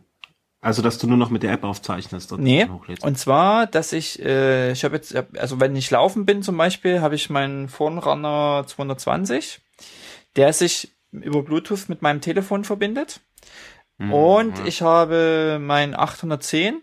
also, 0.62 0.82
dass 0.82 0.98
du 0.98 1.08
nur 1.08 1.18
noch 1.18 1.30
mit 1.30 1.44
der 1.44 1.52
App 1.52 1.66
aufzeichnest 1.66 2.32
und 2.32 2.42
nee, 2.42 2.66
hochlädst. 2.66 3.04
Und 3.04 3.18
zwar, 3.18 3.68
dass 3.68 3.92
ich, 3.92 4.24
äh, 4.24 4.72
ich 4.72 4.86
habe 4.86 4.96
jetzt, 4.96 5.14
also 5.38 5.60
wenn 5.60 5.76
ich 5.76 5.92
laufen 5.92 6.26
bin 6.26 6.42
zum 6.42 6.56
Beispiel, 6.56 7.02
habe 7.02 7.16
ich 7.16 7.30
meinen 7.30 7.68
Phone 7.68 8.02
220, 8.02 9.60
der 10.38 10.54
sich 10.54 10.96
über 11.12 11.44
Bluetooth 11.44 11.90
mit 11.90 12.02
meinem 12.02 12.22
Telefon 12.22 12.64
verbindet. 12.64 13.20
Mhm. 13.98 14.14
Und 14.14 14.66
ich 14.66 14.82
habe 14.82 15.60
mein 15.62 15.96
810, 15.96 16.82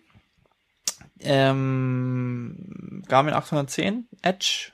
ähm, 1.21 3.03
Garmin 3.09 3.33
810 3.33 4.09
Edge, 4.23 4.73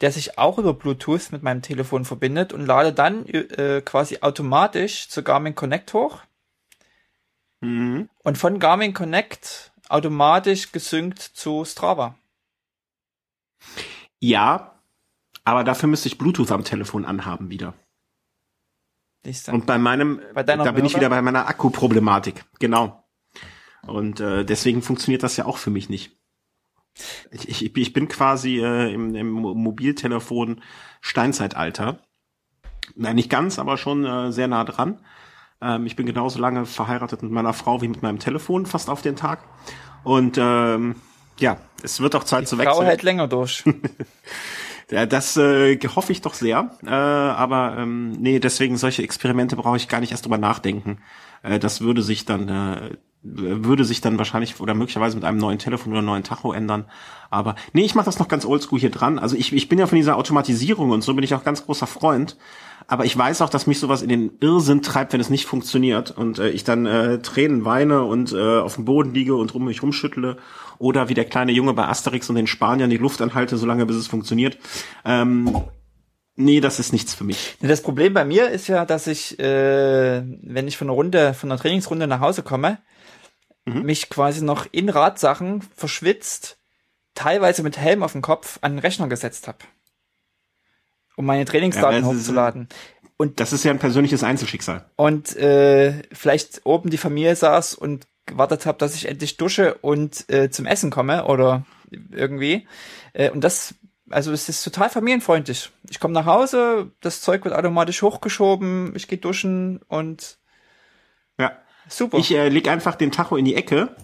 der 0.00 0.12
sich 0.12 0.38
auch 0.38 0.58
über 0.58 0.74
Bluetooth 0.74 1.32
mit 1.32 1.42
meinem 1.42 1.62
Telefon 1.62 2.04
verbindet 2.04 2.52
und 2.52 2.66
lade 2.66 2.92
dann 2.92 3.26
äh, 3.26 3.82
quasi 3.84 4.18
automatisch 4.20 5.08
zu 5.08 5.22
Garmin 5.22 5.54
Connect 5.54 5.92
hoch 5.92 6.20
Mhm. 7.60 8.08
Und 8.22 8.38
von 8.38 8.58
Garmin 8.58 8.94
Connect 8.94 9.72
automatisch 9.88 10.72
gesynkt 10.72 11.20
zu 11.20 11.64
Strava. 11.64 12.16
Ja, 14.20 14.80
aber 15.44 15.64
dafür 15.64 15.88
müsste 15.88 16.08
ich 16.08 16.18
Bluetooth 16.18 16.52
am 16.52 16.64
Telefon 16.64 17.04
anhaben 17.04 17.50
wieder. 17.50 17.74
Und 19.48 19.66
bei 19.66 19.78
meinem, 19.78 20.20
bei 20.34 20.42
da 20.42 20.72
bin 20.72 20.84
ich 20.84 20.94
wieder 20.94 21.10
bei 21.10 21.20
meiner 21.22 21.48
Akkuproblematik. 21.48 22.44
Genau. 22.60 23.04
Und 23.82 24.20
äh, 24.20 24.44
deswegen 24.44 24.82
funktioniert 24.82 25.22
das 25.22 25.36
ja 25.36 25.46
auch 25.46 25.58
für 25.58 25.70
mich 25.70 25.88
nicht. 25.88 26.17
Ich, 27.30 27.48
ich, 27.48 27.76
ich 27.76 27.92
bin 27.92 28.08
quasi 28.08 28.58
äh, 28.58 28.92
im, 28.92 29.14
im 29.14 29.30
Mobiltelefon 29.30 30.60
Steinzeitalter. 31.00 31.98
Nein, 32.96 33.16
nicht 33.16 33.30
ganz, 33.30 33.58
aber 33.58 33.76
schon 33.76 34.04
äh, 34.04 34.32
sehr 34.32 34.48
nah 34.48 34.64
dran. 34.64 35.00
Ähm, 35.60 35.86
ich 35.86 35.96
bin 35.96 36.06
genauso 36.06 36.38
lange 36.38 36.66
verheiratet 36.66 37.22
mit 37.22 37.32
meiner 37.32 37.52
Frau 37.52 37.82
wie 37.82 37.88
mit 37.88 38.02
meinem 38.02 38.18
Telefon, 38.18 38.66
fast 38.66 38.90
auf 38.90 39.02
den 39.02 39.16
Tag. 39.16 39.40
Und 40.04 40.38
ähm, 40.38 40.96
ja, 41.38 41.58
es 41.82 42.00
wird 42.00 42.14
auch 42.14 42.24
Zeit 42.24 42.42
Die 42.42 42.46
zu 42.46 42.58
wechseln. 42.58 42.74
Frau 42.74 42.84
hält 42.84 43.02
länger 43.02 43.28
durch. 43.28 43.64
ja, 44.90 45.06
das 45.06 45.36
äh, 45.36 45.78
hoffe 45.94 46.12
ich 46.12 46.20
doch 46.20 46.34
sehr. 46.34 46.70
Äh, 46.84 46.90
aber 46.90 47.76
ähm, 47.78 48.12
nee, 48.12 48.38
deswegen 48.40 48.76
solche 48.76 49.02
Experimente 49.02 49.56
brauche 49.56 49.76
ich 49.76 49.88
gar 49.88 50.00
nicht 50.00 50.12
erst 50.12 50.24
drüber 50.24 50.38
nachdenken. 50.38 50.98
Äh, 51.42 51.58
das 51.58 51.80
würde 51.80 52.02
sich 52.02 52.24
dann 52.24 52.48
äh, 52.48 52.96
würde 53.22 53.84
sich 53.84 54.00
dann 54.00 54.18
wahrscheinlich 54.18 54.60
oder 54.60 54.74
möglicherweise 54.74 55.16
mit 55.16 55.24
einem 55.24 55.38
neuen 55.38 55.58
Telefon 55.58 55.92
oder 55.92 56.02
neuen 56.02 56.22
Tacho 56.22 56.52
ändern. 56.52 56.84
Aber 57.30 57.56
nee, 57.72 57.84
ich 57.84 57.94
mache 57.94 58.06
das 58.06 58.18
noch 58.18 58.28
ganz 58.28 58.44
oldschool 58.44 58.78
hier 58.78 58.90
dran. 58.90 59.18
Also 59.18 59.36
ich, 59.36 59.52
ich 59.52 59.68
bin 59.68 59.78
ja 59.78 59.86
von 59.86 59.96
dieser 59.96 60.16
Automatisierung 60.16 60.90
und 60.90 61.02
so 61.02 61.14
bin 61.14 61.24
ich 61.24 61.34
auch 61.34 61.44
ganz 61.44 61.64
großer 61.64 61.86
Freund. 61.86 62.36
Aber 62.86 63.04
ich 63.04 63.18
weiß 63.18 63.42
auch, 63.42 63.50
dass 63.50 63.66
mich 63.66 63.80
sowas 63.80 64.02
in 64.02 64.08
den 64.08 64.30
Irrsinn 64.40 64.82
treibt, 64.82 65.12
wenn 65.12 65.20
es 65.20 65.28
nicht 65.28 65.46
funktioniert 65.46 66.10
und 66.10 66.38
äh, 66.38 66.48
ich 66.50 66.64
dann 66.64 66.86
äh, 66.86 67.18
Tränen 67.18 67.64
weine 67.64 68.04
und 68.04 68.32
äh, 68.32 68.60
auf 68.60 68.76
dem 68.76 68.86
Boden 68.86 69.12
liege 69.12 69.34
und 69.34 69.52
rum 69.52 69.64
mich 69.64 69.82
rumschüttle 69.82 70.38
oder 70.78 71.08
wie 71.08 71.14
der 71.14 71.26
kleine 71.26 71.52
Junge 71.52 71.74
bei 71.74 71.86
Asterix 71.86 72.30
und 72.30 72.36
den 72.36 72.46
Spaniern 72.46 72.88
die 72.88 72.96
Luft 72.96 73.20
anhalte, 73.20 73.58
solange 73.58 73.84
bis 73.84 73.96
es 73.96 74.06
funktioniert. 74.06 74.58
Ähm, 75.04 75.54
nee, 76.38 76.60
das 76.60 76.78
ist 76.78 76.92
nichts 76.92 77.14
für 77.14 77.24
mich. 77.24 77.56
Das 77.60 77.82
Problem 77.82 78.14
bei 78.14 78.24
mir 78.24 78.50
ist 78.50 78.68
ja, 78.68 78.84
dass 78.84 79.06
ich, 79.06 79.38
äh, 79.38 80.22
wenn 80.42 80.68
ich 80.68 80.76
von 80.76 80.88
einer 80.88 80.94
Runde, 80.94 81.34
von 81.34 81.50
einer 81.50 81.60
Trainingsrunde 81.60 82.06
nach 82.06 82.20
Hause 82.20 82.42
komme, 82.42 82.78
mhm. 83.64 83.82
mich 83.82 84.08
quasi 84.08 84.42
noch 84.42 84.66
in 84.70 84.88
Radsachen 84.88 85.62
verschwitzt, 85.76 86.58
teilweise 87.14 87.62
mit 87.62 87.76
Helm 87.76 88.02
auf 88.02 88.12
dem 88.12 88.22
Kopf 88.22 88.58
an 88.62 88.72
den 88.72 88.78
Rechner 88.78 89.08
gesetzt 89.08 89.48
habe 89.48 89.58
um 91.18 91.26
meine 91.26 91.44
Trainingsdaten 91.44 92.02
ja, 92.02 92.06
hochzuladen. 92.06 92.68
Und 93.16 93.40
das 93.40 93.52
ist 93.52 93.64
ja 93.64 93.72
ein 93.72 93.80
persönliches 93.80 94.22
Einzelschicksal. 94.22 94.88
Und 94.94 95.36
äh, 95.36 96.04
vielleicht 96.12 96.60
oben 96.64 96.90
die 96.90 96.96
Familie 96.96 97.34
saß 97.34 97.74
und 97.74 98.06
gewartet 98.24 98.66
habe, 98.66 98.78
dass 98.78 98.94
ich 98.94 99.08
endlich 99.08 99.36
dusche 99.36 99.74
und 99.74 100.30
äh, 100.30 100.48
zum 100.50 100.64
Essen 100.64 100.90
komme 100.90 101.24
oder 101.24 101.66
irgendwie. 102.12 102.68
Äh, 103.14 103.30
und 103.30 103.42
das, 103.42 103.74
also 104.10 104.32
es 104.32 104.48
ist 104.48 104.62
total 104.62 104.90
familienfreundlich. 104.90 105.70
Ich 105.88 106.00
komme 106.00 106.14
nach 106.14 106.26
Hause, 106.26 106.92
das 107.00 107.20
Zeug 107.20 107.44
wird 107.44 107.54
automatisch 107.54 108.02
hochgeschoben, 108.02 108.92
ich 108.94 109.08
gehe 109.08 109.18
duschen 109.18 109.80
und 109.88 110.38
ja. 111.38 111.52
Super. 111.88 112.18
Ich 112.18 112.34
äh, 112.34 112.48
leg 112.48 112.68
einfach 112.68 112.96
den 112.96 113.12
Tacho 113.12 113.36
in 113.36 113.44
die 113.44 113.54
Ecke 113.54 113.96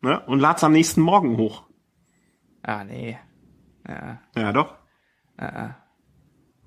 ne, 0.00 0.20
und 0.26 0.40
lad's 0.40 0.64
am 0.64 0.72
nächsten 0.72 1.00
Morgen 1.00 1.36
hoch. 1.36 1.64
Ah, 2.62 2.84
nee. 2.84 3.18
Ja, 3.88 4.20
ja 4.36 4.52
doch. 4.52 4.74
Ah, 5.36 5.46
ah. 5.46 5.76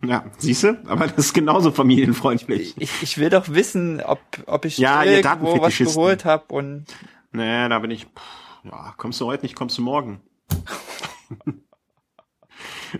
Ja, 0.01 0.25
siehst 0.37 0.63
du? 0.63 0.81
Aber 0.87 1.07
das 1.07 1.17
ist 1.17 1.33
genauso 1.33 1.71
familienfreundlich. 1.71 2.73
Ich, 2.77 3.03
ich 3.03 3.17
will 3.17 3.29
doch 3.29 3.49
wissen, 3.49 4.01
ob, 4.01 4.19
ob 4.45 4.63
ich 4.63 4.77
ja, 4.77 5.03
irgendwo 5.03 5.59
was 5.59 5.77
geholt 5.77 6.23
habe 6.23 6.53
und. 6.53 6.85
Nee, 7.33 7.67
da 7.67 7.79
bin 7.79 7.91
ich. 7.91 8.05
Pff, 8.05 8.63
ja, 8.63 8.93
kommst 8.97 9.19
du 9.19 9.25
heute 9.25 9.43
nicht, 9.43 9.55
kommst 9.55 9.77
du 9.77 9.81
morgen. 9.81 10.21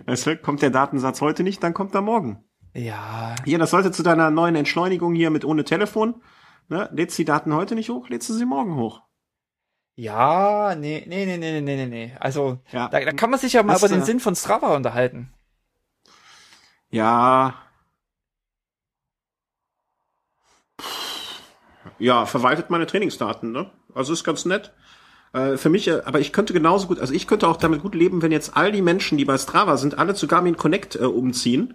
weißt 0.06 0.26
du, 0.26 0.36
kommt 0.36 0.62
der 0.62 0.70
Datensatz 0.70 1.20
heute 1.20 1.42
nicht, 1.42 1.62
dann 1.62 1.74
kommt 1.74 1.94
er 1.94 2.02
morgen. 2.02 2.44
Ja. 2.74 3.34
Hier, 3.44 3.58
das 3.58 3.70
sollte 3.70 3.92
zu 3.92 4.02
deiner 4.02 4.30
neuen 4.30 4.54
Entschleunigung 4.54 5.14
hier 5.14 5.30
mit 5.30 5.44
ohne 5.44 5.64
Telefon. 5.64 6.22
Ne? 6.68 6.88
Lädst 6.92 7.18
die 7.18 7.24
Daten 7.24 7.54
heute 7.54 7.74
nicht 7.74 7.90
hoch, 7.90 8.08
lädst 8.08 8.28
du 8.28 8.34
sie 8.34 8.46
morgen 8.46 8.76
hoch. 8.76 9.02
Ja, 9.96 10.74
nee, 10.76 11.04
nee, 11.06 11.26
nee, 11.26 11.36
nee, 11.36 11.60
nee, 11.60 11.76
nee, 11.76 11.86
nee. 11.86 12.16
Also, 12.20 12.60
ja. 12.70 12.88
da, 12.88 13.00
da 13.00 13.12
kann 13.12 13.30
man 13.30 13.40
sich 13.40 13.52
ja 13.52 13.62
mal 13.62 13.76
über 13.76 13.88
den 13.88 14.04
Sinn 14.04 14.20
von 14.20 14.36
Strava 14.36 14.74
unterhalten. 14.74 15.32
Ja. 16.90 17.54
Ja, 21.98 22.24
verwaltet 22.24 22.70
meine 22.70 22.86
Trainingsdaten, 22.86 23.52
ne? 23.52 23.70
Also 23.94 24.12
ist 24.12 24.24
ganz 24.24 24.44
nett. 24.44 24.72
Äh, 25.32 25.56
für 25.56 25.68
mich, 25.68 25.88
äh, 25.88 26.02
aber 26.04 26.20
ich 26.20 26.32
könnte 26.32 26.52
genauso 26.52 26.88
gut, 26.88 27.00
also 27.00 27.14
ich 27.14 27.26
könnte 27.26 27.48
auch 27.48 27.56
damit 27.56 27.82
gut 27.82 27.94
leben, 27.94 28.22
wenn 28.22 28.32
jetzt 28.32 28.56
all 28.56 28.72
die 28.72 28.82
Menschen, 28.82 29.18
die 29.18 29.24
bei 29.24 29.38
Strava 29.38 29.76
sind, 29.76 29.98
alle 29.98 30.14
zu 30.14 30.26
Garmin 30.26 30.56
Connect 30.56 30.96
äh, 30.96 31.04
umziehen 31.04 31.74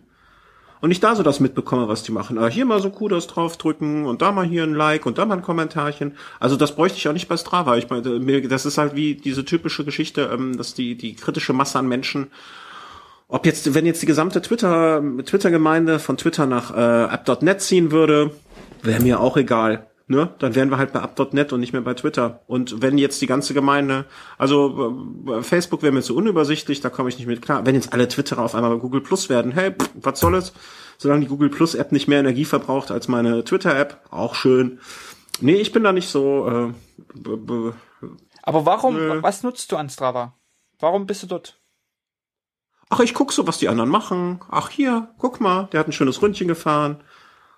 und 0.82 0.92
ich 0.92 1.00
da 1.00 1.16
so 1.16 1.24
das 1.24 1.40
mitbekomme, 1.40 1.88
was 1.88 2.04
die 2.04 2.12
machen. 2.12 2.38
Ah, 2.38 2.48
hier 2.48 2.66
mal 2.66 2.82
so 2.82 2.90
Kudos 2.90 3.28
draufdrücken 3.28 4.06
und 4.06 4.22
da 4.22 4.32
mal 4.32 4.46
hier 4.46 4.64
ein 4.64 4.74
Like 4.74 5.06
und 5.06 5.18
da 5.18 5.26
mal 5.26 5.38
ein 5.38 5.42
Kommentarchen. 5.42 6.18
Also 6.40 6.58
das 6.58 6.76
bräuchte 6.76 6.98
ich 6.98 7.08
auch 7.08 7.14
nicht 7.14 7.30
bei 7.30 7.38
Strava. 7.38 7.78
Ich 7.78 7.90
meine, 7.90 8.42
das 8.48 8.66
ist 8.66 8.78
halt 8.78 8.96
wie 8.96 9.16
diese 9.16 9.46
typische 9.46 9.86
Geschichte, 9.86 10.30
ähm, 10.34 10.58
dass 10.58 10.74
die, 10.74 10.96
die 10.96 11.16
kritische 11.16 11.54
Masse 11.54 11.80
an 11.80 11.88
Menschen 11.88 12.28
ob 13.28 13.46
jetzt, 13.48 13.74
wenn 13.74 13.88
jetzt 13.88 14.04
die 14.04 14.06
gesamte 14.06 14.42
Twitter, 14.42 15.02
Twitter-Gemeinde 15.26 15.98
von 15.98 16.16
Twitter 16.16 16.46
nach 16.46 16.76
äh, 16.76 17.12
app.net 17.12 17.60
ziehen 17.60 17.92
würde, 17.92 18.32
wäre 18.84 19.02
mir 19.02 19.20
auch 19.20 19.36
egal. 19.36 19.88
Ne? 20.08 20.30
Dann 20.38 20.54
wären 20.54 20.70
wir 20.70 20.78
halt 20.78 20.94
bei 20.94 21.02
app.net 21.02 21.52
und 21.52 21.60
nicht 21.60 21.74
mehr 21.74 21.82
bei 21.82 21.96
Twitter. 21.96 22.42
Und 22.46 22.82
wenn 22.82 23.00
jetzt 23.00 23.22
die 23.22 23.26
ganze 23.26 23.56
Gemeinde, 23.56 24.06
also 24.38 24.96
äh, 25.28 25.42
Facebook 25.42 25.82
wäre 25.82 25.92
mir 25.92 26.04
zu 26.04 26.16
unübersichtlich, 26.16 26.80
da 26.82 26.92
komme 26.92 27.10
ich 27.10 27.18
nicht 27.18 27.26
mit 27.26 27.42
klar. 27.42 27.66
Wenn 27.66 27.74
jetzt 27.74 27.92
alle 27.92 28.08
Twitterer 28.08 28.44
auf 28.44 28.54
einmal 28.54 28.76
bei 28.76 28.82
Google 28.82 29.02
Plus 29.02 29.30
werden, 29.30 29.52
hey, 29.52 29.72
pff, 29.72 29.90
was 29.96 30.20
soll 30.20 30.36
es? 30.36 30.54
Solange 31.00 31.22
die 31.22 31.28
Google 31.28 31.50
Plus 31.50 31.74
App 31.74 31.92
nicht 31.92 32.08
mehr 32.08 32.20
Energie 32.20 32.46
verbraucht 32.46 32.92
als 32.92 33.08
meine 33.08 33.44
Twitter 33.44 33.76
App, 33.76 34.00
auch 34.12 34.36
schön. 34.36 34.80
Nee, 35.42 35.56
ich 35.56 35.72
bin 35.72 35.84
da 35.84 35.92
nicht 35.92 36.08
so. 36.10 36.48
Äh, 36.48 36.74
Aber 38.44 38.66
warum, 38.66 38.98
äh, 38.98 39.24
was 39.24 39.42
nutzt 39.42 39.72
du 39.72 39.76
an 39.76 39.90
Strava? 39.90 40.36
Warum 40.80 41.08
bist 41.08 41.24
du 41.24 41.28
dort? 41.28 41.60
Ach, 42.90 43.00
ich 43.00 43.16
guck 43.16 43.34
so, 43.34 43.48
was 43.48 43.58
die 43.58 43.70
anderen 43.70 43.90
machen. 43.90 44.40
Ach, 44.50 44.70
hier, 44.70 45.10
guck 45.18 45.42
mal, 45.42 45.68
der 45.72 45.80
hat 45.80 45.88
ein 45.88 45.94
schönes 45.94 46.22
Ründchen 46.22 46.48
gefahren. 46.48 47.04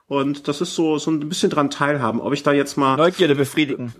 Und 0.08 0.48
das 0.48 0.62
ist 0.62 0.74
so, 0.74 0.98
so 0.98 1.12
ein 1.12 1.28
bisschen 1.28 1.50
dran 1.50 1.70
teilhaben. 1.70 2.22
Ob 2.22 2.34
ich 2.34 2.44
da 2.44 2.54
jetzt 2.54 2.78
mal. 2.78 2.96
Neugierde 2.96 3.36
befriedigen. 3.36 3.94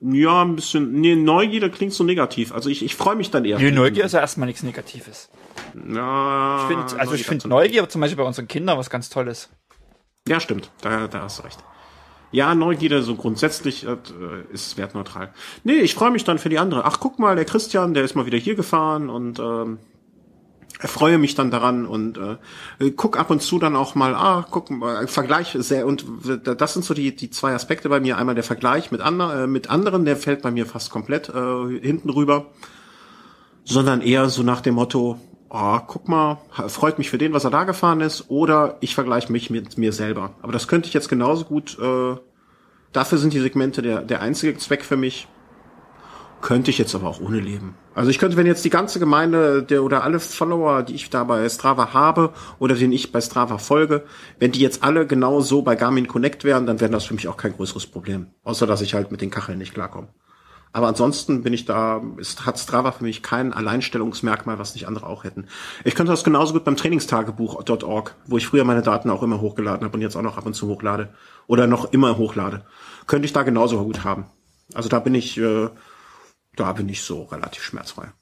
Ja, 0.00 0.42
ein 0.42 0.56
bisschen. 0.56 0.92
Nee, 0.92 1.14
Neugierde 1.14 1.68
klingt 1.70 1.92
so 1.92 2.04
negativ. 2.04 2.52
Also 2.52 2.70
ich, 2.70 2.82
ich 2.82 2.96
freue 2.96 3.16
mich 3.16 3.30
dann 3.30 3.44
eher. 3.44 3.58
Nee, 3.58 3.70
Neugier 3.70 4.06
ist 4.06 4.12
ja 4.12 4.20
erstmal 4.20 4.46
nichts 4.46 4.62
Negatives. 4.62 5.28
Ja. 5.74 6.62
Ich 6.62 6.76
find, 6.76 7.00
also 7.00 7.14
ich 7.14 7.26
finde 7.26 7.48
Neugier 7.48 7.86
zum 7.88 8.00
Beispiel 8.00 8.16
bei 8.16 8.24
unseren 8.24 8.48
Kindern 8.48 8.78
was 8.78 8.88
ganz 8.88 9.10
Tolles. 9.10 9.50
Ja, 10.26 10.40
stimmt. 10.40 10.70
Da, 10.80 11.06
da 11.06 11.22
hast 11.22 11.38
du 11.38 11.42
recht. 11.42 11.58
Ja, 12.32 12.54
Neugierde 12.54 13.02
so 13.02 13.16
grundsätzlich 13.16 13.86
äh, 13.86 13.96
ist 14.52 14.78
wertneutral. 14.78 15.34
Nee, 15.64 15.74
ich 15.80 15.94
freue 15.94 16.12
mich 16.12 16.24
dann 16.24 16.38
für 16.38 16.48
die 16.48 16.58
andere. 16.58 16.84
Ach, 16.84 16.98
guck 17.00 17.18
mal, 17.18 17.36
der 17.36 17.44
Christian, 17.44 17.92
der 17.92 18.04
ist 18.04 18.14
mal 18.14 18.24
wieder 18.24 18.38
hier 18.38 18.54
gefahren 18.54 19.10
und 19.10 19.38
ähm, 19.38 19.78
erfreue 20.80 21.18
mich 21.18 21.34
dann 21.34 21.50
daran 21.50 21.86
und 21.86 22.18
äh, 22.18 22.90
guck 22.92 23.18
ab 23.18 23.30
und 23.30 23.42
zu 23.42 23.58
dann 23.58 23.76
auch 23.76 23.94
mal, 23.94 24.14
ah, 24.14 24.46
guck 24.50 24.70
mal, 24.70 25.06
Vergleich 25.06 25.56
sehr 25.58 25.86
und 25.86 26.04
das 26.44 26.72
sind 26.72 26.84
so 26.84 26.94
die 26.94 27.14
die 27.14 27.30
zwei 27.30 27.54
Aspekte 27.54 27.88
bei 27.88 28.00
mir. 28.00 28.16
Einmal 28.16 28.34
der 28.34 28.44
Vergleich 28.44 28.90
mit 28.90 29.00
anderen, 29.00 29.44
äh, 29.44 29.46
mit 29.46 29.70
anderen, 29.70 30.04
der 30.04 30.16
fällt 30.16 30.42
bei 30.42 30.50
mir 30.50 30.66
fast 30.66 30.90
komplett 30.90 31.28
äh, 31.28 31.80
hinten 31.80 32.10
rüber, 32.10 32.46
sondern 33.64 34.00
eher 34.00 34.28
so 34.28 34.42
nach 34.42 34.60
dem 34.60 34.74
Motto, 34.74 35.18
oh, 35.50 35.78
guck 35.86 36.08
mal, 36.08 36.38
freut 36.68 36.98
mich 36.98 37.10
für 37.10 37.18
den, 37.18 37.32
was 37.32 37.44
er 37.44 37.50
da 37.50 37.64
gefahren 37.64 38.00
ist, 38.00 38.30
oder 38.30 38.78
ich 38.80 38.94
vergleiche 38.94 39.30
mich 39.30 39.50
mit 39.50 39.76
mir 39.76 39.92
selber. 39.92 40.34
Aber 40.42 40.52
das 40.52 40.68
könnte 40.68 40.88
ich 40.88 40.94
jetzt 40.94 41.08
genauso 41.08 41.44
gut, 41.44 41.78
äh, 41.78 42.16
dafür 42.92 43.18
sind 43.18 43.32
die 43.32 43.40
Segmente 43.40 43.82
der, 43.82 44.02
der 44.02 44.22
einzige 44.22 44.56
Zweck 44.58 44.84
für 44.84 44.96
mich. 44.96 45.28
Könnte 46.40 46.70
ich 46.70 46.78
jetzt 46.78 46.94
aber 46.94 47.08
auch 47.08 47.20
ohne 47.20 47.38
leben. 47.38 47.74
Also 47.94 48.10
ich 48.10 48.18
könnte, 48.18 48.36
wenn 48.36 48.46
jetzt 48.46 48.64
die 48.64 48.70
ganze 48.70 48.98
Gemeinde 48.98 49.62
der 49.62 49.82
oder 49.82 50.04
alle 50.04 50.20
Follower, 50.20 50.82
die 50.82 50.94
ich 50.94 51.10
da 51.10 51.24
bei 51.24 51.46
Strava 51.48 51.92
habe 51.92 52.32
oder 52.58 52.74
denen 52.74 52.92
ich 52.92 53.12
bei 53.12 53.20
Strava 53.20 53.58
folge, 53.58 54.04
wenn 54.38 54.52
die 54.52 54.60
jetzt 54.60 54.82
alle 54.82 55.06
genau 55.06 55.40
so 55.40 55.62
bei 55.62 55.76
Garmin 55.76 56.08
Connect 56.08 56.44
wären, 56.44 56.66
dann 56.66 56.80
wäre 56.80 56.90
das 56.90 57.04
für 57.04 57.14
mich 57.14 57.28
auch 57.28 57.36
kein 57.36 57.54
größeres 57.54 57.86
Problem. 57.86 58.28
Außer 58.42 58.66
dass 58.66 58.80
ich 58.80 58.94
halt 58.94 59.10
mit 59.10 59.20
den 59.20 59.30
Kacheln 59.30 59.58
nicht 59.58 59.74
klarkomme. 59.74 60.08
Aber 60.72 60.86
ansonsten 60.86 61.42
bin 61.42 61.52
ich 61.52 61.64
da, 61.64 62.00
ist, 62.16 62.46
hat 62.46 62.58
Strava 62.58 62.92
für 62.92 63.02
mich 63.02 63.22
kein 63.22 63.52
Alleinstellungsmerkmal, 63.52 64.58
was 64.58 64.74
nicht 64.74 64.86
andere 64.86 65.06
auch 65.06 65.24
hätten. 65.24 65.46
Ich 65.84 65.96
könnte 65.96 66.12
das 66.12 66.22
genauso 66.22 66.52
gut 66.52 66.64
beim 66.64 66.76
Trainingstagebuch.org, 66.76 68.14
wo 68.26 68.36
ich 68.36 68.46
früher 68.46 68.64
meine 68.64 68.82
Daten 68.82 69.10
auch 69.10 69.24
immer 69.24 69.40
hochgeladen 69.40 69.84
habe 69.84 69.96
und 69.96 70.00
jetzt 70.00 70.16
auch 70.16 70.22
noch 70.22 70.38
ab 70.38 70.46
und 70.46 70.54
zu 70.54 70.68
hochlade. 70.68 71.12
Oder 71.48 71.66
noch 71.66 71.92
immer 71.92 72.16
hochlade. 72.18 72.64
Könnte 73.08 73.26
ich 73.26 73.32
da 73.32 73.42
genauso 73.42 73.82
gut 73.82 74.04
haben. 74.04 74.26
Also 74.72 74.88
da 74.88 75.00
bin 75.00 75.16
ich, 75.16 75.36
äh, 75.38 75.68
da 76.60 76.72
bin 76.72 76.88
ich 76.88 77.02
so 77.02 77.24
relativ 77.24 77.62
schmerzfrei. 77.62 78.12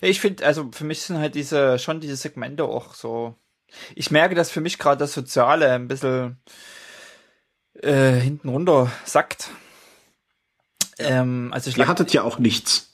Ich 0.00 0.20
finde, 0.20 0.44
also 0.44 0.70
für 0.72 0.84
mich 0.84 1.02
sind 1.02 1.18
halt 1.18 1.34
diese, 1.34 1.78
schon 1.78 2.00
diese 2.00 2.16
Segmente 2.16 2.64
auch 2.64 2.94
so. 2.94 3.36
Ich 3.94 4.10
merke, 4.10 4.34
dass 4.34 4.50
für 4.50 4.60
mich 4.60 4.78
gerade 4.78 4.98
das 4.98 5.12
Soziale 5.12 5.72
ein 5.72 5.88
bisschen 5.88 6.40
äh, 7.74 8.12
hinten 8.12 8.48
runter 8.48 8.90
sackt. 9.04 9.50
Ähm, 10.98 11.50
also 11.52 11.70
ich 11.70 11.78
Ihr 11.78 11.88
hattet 11.88 12.12
ja 12.12 12.22
auch 12.22 12.38
nichts. 12.38 12.92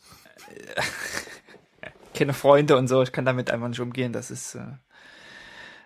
Keine 2.15 2.35
Freunde 2.35 2.77
und 2.77 2.89
so, 2.89 3.03
ich 3.03 3.13
kann 3.13 3.25
damit 3.25 3.51
einfach 3.51 3.69
nicht 3.69 3.81
umgehen, 3.81 4.13
das 4.13 4.31
ist. 4.31 4.55
Äh, 4.55 4.77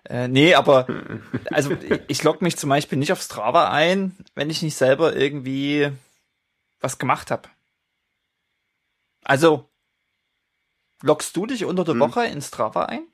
äh, 0.09 0.29
nee, 0.29 0.55
aber 0.55 0.87
also 1.51 1.77
ich 2.09 2.23
logge 2.23 2.45
mich 2.45 2.57
zum 2.57 2.71
Beispiel 2.71 2.99
nicht 2.99 3.13
auf 3.13 3.23
Strava 3.23 3.71
ein, 3.71 4.17
wenn 4.35 4.51
ich 4.51 4.63
nicht 4.63 4.77
selber 4.77 5.17
irgendwie 5.17 5.91
was 6.81 6.99
gemacht 6.99 7.31
habe. 7.31 7.49
Also, 9.23 9.69
loggst 11.03 11.37
du 11.37 11.47
dich 11.47 11.65
unter 11.65 11.85
der 11.85 11.95
hm. 11.95 12.01
Woche 12.01 12.27
in 12.27 12.41
Strava 12.41 12.85
ein? 12.85 13.07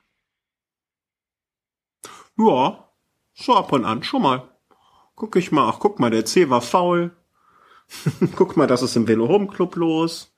Ja, 2.37 2.89
so 3.33 3.55
ab 3.55 3.71
und 3.71 3.85
an, 3.85 4.03
schon 4.03 4.21
mal. 4.21 4.49
Guck 5.15 5.35
ich 5.35 5.51
mal, 5.51 5.69
ach 5.69 5.79
guck 5.79 5.99
mal, 5.99 6.09
der 6.09 6.25
C 6.25 6.49
war 6.49 6.61
faul, 6.61 7.15
Guck 8.35 8.57
mal, 8.57 8.67
das 8.67 8.81
ist 8.81 8.95
im 8.95 9.07
Velo 9.07 9.27
Home 9.27 9.47
Club 9.47 9.75
los. 9.75 10.33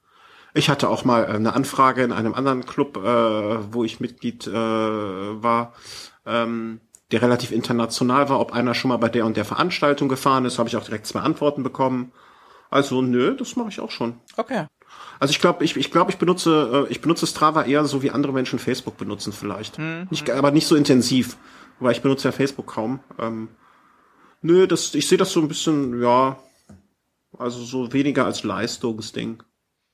Ich 0.53 0.69
hatte 0.69 0.89
auch 0.89 1.03
mal 1.03 1.23
äh, 1.23 1.27
eine 1.27 1.53
Anfrage 1.53 2.03
in 2.03 2.11
einem 2.11 2.33
anderen 2.33 2.65
Club, 2.65 2.97
äh, 2.97 3.73
wo 3.73 3.83
ich 3.83 3.99
Mitglied 3.99 4.47
äh, 4.47 4.53
war, 4.53 5.73
ähm, 6.25 6.81
der 7.11 7.21
relativ 7.21 7.51
international 7.51 8.29
war, 8.29 8.39
ob 8.39 8.53
einer 8.53 8.73
schon 8.73 8.89
mal 8.89 8.97
bei 8.97 9.09
der 9.09 9.25
und 9.25 9.37
der 9.37 9.45
Veranstaltung 9.45 10.09
gefahren 10.09 10.45
ist, 10.45 10.57
habe 10.57 10.69
ich 10.69 10.77
auch 10.77 10.83
direkt 10.83 11.05
zwei 11.05 11.19
Antworten 11.19 11.63
bekommen. 11.63 12.11
Also 12.75 13.01
nö, 13.01 13.37
das 13.37 13.55
mache 13.55 13.69
ich 13.69 13.79
auch 13.79 13.89
schon. 13.89 14.19
Okay. 14.35 14.65
Also 15.17 15.31
ich 15.31 15.39
glaube, 15.39 15.63
ich, 15.63 15.77
ich 15.77 15.91
glaube, 15.91 16.11
ich 16.11 16.17
benutze, 16.17 16.87
äh, 16.89 16.91
ich 16.91 16.99
benutze 16.99 17.25
Strava 17.25 17.63
eher 17.63 17.85
so 17.85 18.03
wie 18.03 18.11
andere 18.11 18.33
Menschen 18.33 18.59
Facebook 18.59 18.97
benutzen 18.97 19.31
vielleicht. 19.31 19.79
Mhm. 19.79 20.07
Nicht, 20.09 20.29
aber 20.29 20.51
nicht 20.51 20.67
so 20.67 20.75
intensiv, 20.75 21.37
weil 21.79 21.93
ich 21.93 22.01
benutze 22.01 22.27
ja 22.27 22.33
Facebook 22.33 22.67
kaum. 22.67 22.99
Ähm, 23.17 23.47
nö, 24.41 24.67
das, 24.67 24.93
ich 24.93 25.07
sehe 25.07 25.17
das 25.17 25.31
so 25.31 25.39
ein 25.39 25.47
bisschen, 25.47 26.01
ja, 26.01 26.37
also 27.37 27.63
so 27.63 27.93
weniger 27.93 28.25
als 28.25 28.43
Leistungsding. 28.43 29.41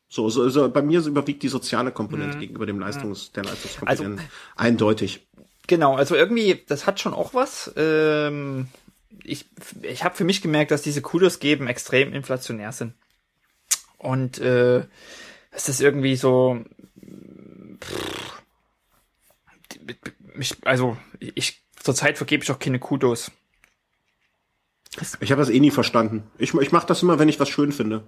So, 0.09 0.27
so, 0.29 0.49
so 0.49 0.67
bei 0.67 0.81
mir 0.81 1.05
überwiegt 1.05 1.43
die 1.43 1.49
soziale 1.49 1.91
Komponente 1.91 2.37
mhm. 2.37 2.41
gegenüber 2.41 2.65
dem 2.65 2.79
Leistungs, 2.79 3.31
der 3.31 3.43
Leistungskomponente 3.43 4.23
also, 4.23 4.31
eindeutig. 4.55 5.27
Genau, 5.67 5.97
also 5.97 6.15
irgendwie, 6.15 6.63
das 6.67 6.87
hat 6.87 6.99
schon 6.99 7.13
auch 7.13 7.35
was. 7.35 7.71
Ähm, 7.77 8.69
ich 9.23 9.45
ich 9.81 10.03
habe 10.03 10.15
für 10.15 10.23
mich 10.23 10.41
gemerkt, 10.41 10.71
dass 10.71 10.81
diese 10.81 11.01
Kudos 11.01 11.39
geben 11.39 11.67
extrem 11.67 12.13
inflationär 12.13 12.71
sind. 12.71 12.93
Und 13.97 14.39
äh, 14.39 14.85
es 15.51 15.69
ist 15.69 15.81
irgendwie 15.81 16.15
so. 16.15 16.63
Pff, 17.81 18.41
mich, 20.35 20.57
also 20.65 20.97
ich 21.19 21.63
zurzeit 21.75 22.17
vergebe 22.17 22.43
ich 22.43 22.51
auch 22.51 22.59
keine 22.59 22.79
Kudos. 22.79 23.31
Ich 25.21 25.31
habe 25.31 25.41
das 25.41 25.49
eh 25.49 25.59
nie 25.59 25.71
verstanden. 25.71 26.23
Ich, 26.37 26.53
ich 26.53 26.71
mache 26.71 26.87
das 26.87 27.01
immer, 27.01 27.17
wenn 27.17 27.29
ich 27.29 27.39
was 27.39 27.49
schön 27.49 27.71
finde. 27.71 28.03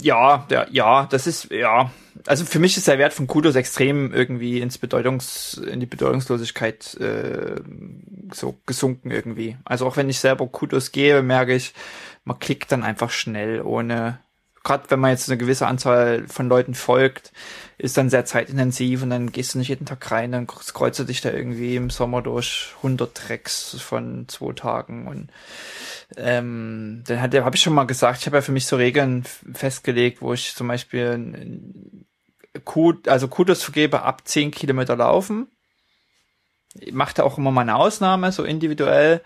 Ja, 0.00 0.46
der, 0.50 0.68
ja, 0.70 1.06
das 1.06 1.26
ist, 1.26 1.50
ja. 1.50 1.90
Also 2.26 2.44
für 2.44 2.58
mich 2.58 2.76
ist 2.76 2.88
der 2.88 2.98
Wert 2.98 3.12
von 3.12 3.26
Kudos 3.26 3.56
extrem 3.56 4.12
irgendwie 4.12 4.60
ins 4.60 4.78
Bedeutungs, 4.78 5.54
in 5.54 5.80
die 5.80 5.86
Bedeutungslosigkeit 5.86 6.94
äh, 7.00 7.56
so 8.32 8.58
gesunken 8.66 9.10
irgendwie. 9.10 9.56
Also 9.64 9.86
auch 9.86 9.96
wenn 9.96 10.10
ich 10.10 10.18
selber 10.18 10.46
Kudos 10.46 10.92
gebe, 10.92 11.22
merke 11.22 11.54
ich, 11.54 11.74
man 12.24 12.38
klickt 12.38 12.70
dann 12.72 12.82
einfach 12.82 13.10
schnell, 13.10 13.62
ohne 13.62 14.18
gerade 14.68 14.90
wenn 14.90 15.00
man 15.00 15.12
jetzt 15.12 15.30
eine 15.30 15.38
gewisse 15.38 15.66
Anzahl 15.66 16.28
von 16.28 16.46
Leuten 16.46 16.74
folgt, 16.74 17.32
ist 17.78 17.96
dann 17.96 18.10
sehr 18.10 18.26
zeitintensiv 18.26 19.02
und 19.02 19.08
dann 19.08 19.32
gehst 19.32 19.54
du 19.54 19.58
nicht 19.58 19.68
jeden 19.68 19.86
Tag 19.86 20.10
rein, 20.10 20.32
dann 20.32 20.46
kreuzt 20.46 20.98
du 20.98 21.04
dich 21.04 21.22
da 21.22 21.30
irgendwie 21.30 21.74
im 21.74 21.88
Sommer 21.88 22.20
durch 22.20 22.74
100 22.78 23.14
Tracks 23.14 23.80
von 23.80 24.28
zwei 24.28 24.52
Tagen 24.52 25.08
und 25.08 25.30
ähm, 26.18 27.02
dann 27.06 27.22
habe 27.22 27.56
ich 27.56 27.62
schon 27.62 27.72
mal 27.72 27.86
gesagt, 27.86 28.20
ich 28.20 28.26
habe 28.26 28.36
ja 28.36 28.42
für 28.42 28.52
mich 28.52 28.66
so 28.66 28.76
Regeln 28.76 29.24
festgelegt, 29.54 30.20
wo 30.20 30.34
ich 30.34 30.54
zum 30.54 30.68
Beispiel 30.68 31.62
Q, 32.64 32.94
also 33.06 33.26
Kudos 33.28 33.62
vergebe 33.62 34.02
ab 34.02 34.28
10 34.28 34.50
Kilometer 34.50 34.96
laufen. 34.96 35.46
Ich 36.74 36.92
mache 36.92 37.14
da 37.14 37.22
auch 37.22 37.38
immer 37.38 37.52
mal 37.52 37.62
eine 37.62 37.76
Ausnahme, 37.76 38.32
so 38.32 38.44
individuell 38.44 39.22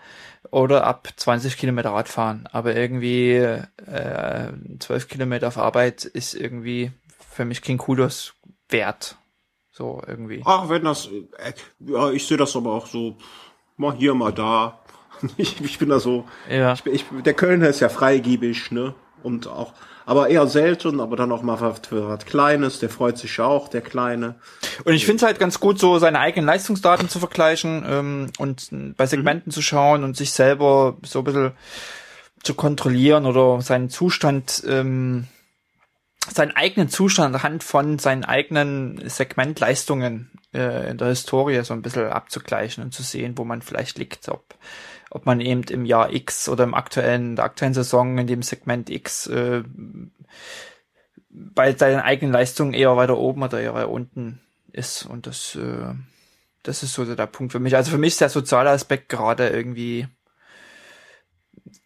oder 0.51 0.85
ab 0.85 1.09
20 1.15 1.57
Kilometer 1.57 1.91
Radfahren. 1.91 2.47
Aber 2.51 2.75
irgendwie 2.75 3.31
äh, 3.33 4.51
12 4.79 5.07
Kilometer 5.07 5.47
auf 5.47 5.57
Arbeit 5.57 6.05
ist 6.05 6.33
irgendwie 6.33 6.91
für 7.29 7.45
mich 7.45 7.61
kein 7.61 7.77
Kudos 7.77 8.33
wert. 8.69 9.17
So 9.71 10.01
irgendwie. 10.05 10.41
Ach, 10.45 10.69
wenn 10.69 10.83
das, 10.83 11.07
äh, 11.07 11.53
ja, 11.79 12.11
ich 12.11 12.27
sehe 12.27 12.37
das 12.37 12.55
aber 12.55 12.73
auch 12.73 12.85
so, 12.85 13.17
mal 13.77 13.95
hier, 13.95 14.13
mal 14.13 14.33
da. 14.33 14.79
Ich, 15.37 15.61
ich 15.61 15.79
bin 15.79 15.87
da 15.87 15.99
so, 15.99 16.25
ja. 16.49 16.73
ich, 16.73 16.85
ich, 16.85 17.05
der 17.23 17.33
Kölner 17.33 17.69
ist 17.69 17.79
ja 17.79 17.87
freigebig, 17.87 18.71
ne? 18.71 18.93
und 19.23 19.47
auch, 19.47 19.73
aber 20.05 20.29
eher 20.29 20.47
selten, 20.47 20.99
aber 20.99 21.15
dann 21.15 21.31
auch 21.31 21.41
mal 21.41 21.57
für 21.57 22.07
was 22.07 22.25
Kleines, 22.25 22.79
der 22.79 22.89
freut 22.89 23.17
sich 23.17 23.37
ja 23.37 23.45
auch, 23.45 23.67
der 23.67 23.81
Kleine. 23.81 24.35
Und 24.83 24.93
ich 24.93 25.05
finde 25.05 25.17
es 25.17 25.23
halt 25.23 25.39
ganz 25.39 25.59
gut, 25.59 25.79
so 25.79 25.97
seine 25.99 26.19
eigenen 26.19 26.45
Leistungsdaten 26.45 27.09
zu 27.09 27.19
vergleichen 27.19 27.85
ähm, 27.87 28.31
und 28.37 28.69
bei 28.97 29.05
Segmenten 29.05 29.49
mhm. 29.49 29.53
zu 29.53 29.61
schauen 29.61 30.03
und 30.03 30.17
sich 30.17 30.31
selber 30.31 30.97
so 31.03 31.19
ein 31.19 31.25
bisschen 31.25 31.51
zu 32.43 32.53
kontrollieren 32.55 33.25
oder 33.25 33.61
seinen 33.61 33.89
Zustand, 33.89 34.63
ähm, 34.67 35.27
seinen 36.29 36.55
eigenen 36.55 36.89
Zustand 36.89 37.35
anhand 37.35 37.63
von 37.63 37.99
seinen 37.99 38.25
eigenen 38.25 39.01
Segmentleistungen 39.09 40.31
äh, 40.53 40.91
in 40.91 40.97
der 40.97 41.07
Historie 41.09 41.63
so 41.63 41.73
ein 41.73 41.81
bisschen 41.81 42.07
abzugleichen 42.07 42.83
und 42.83 42.93
zu 42.93 43.03
sehen, 43.03 43.37
wo 43.37 43.45
man 43.45 43.61
vielleicht 43.61 43.97
liegt, 43.97 44.27
ob 44.29 44.43
ob 45.13 45.27
man 45.27 45.39
eben 45.39 45.63
im 45.63 45.85
Jahr 45.85 46.11
X 46.11 46.49
oder 46.49 46.63
im 46.63 46.73
aktuellen, 46.73 47.35
der 47.35 47.45
aktuellen 47.45 47.75
Saison 47.75 48.17
in 48.17 48.25
dem 48.25 48.41
Segment 48.41 48.89
X 48.89 49.27
äh, 49.27 49.63
bei 51.29 51.75
seinen 51.75 51.99
eigenen 51.99 52.33
Leistungen 52.33 52.73
eher 52.73 52.97
weiter 52.97 53.17
oben 53.17 53.43
oder 53.43 53.61
eher 53.61 53.89
unten 53.89 54.39
ist. 54.71 55.05
Und 55.05 55.27
das, 55.27 55.55
äh, 55.55 55.93
das 56.63 56.81
ist 56.81 56.93
so 56.93 57.05
der 57.05 57.27
Punkt 57.27 57.51
für 57.51 57.59
mich. 57.59 57.75
Also 57.75 57.91
für 57.91 57.99
mich 57.99 58.13
ist 58.13 58.21
der 58.21 58.29
soziale 58.29 58.71
Aspekt 58.71 59.09
gerade 59.09 59.49
irgendwie 59.49 60.07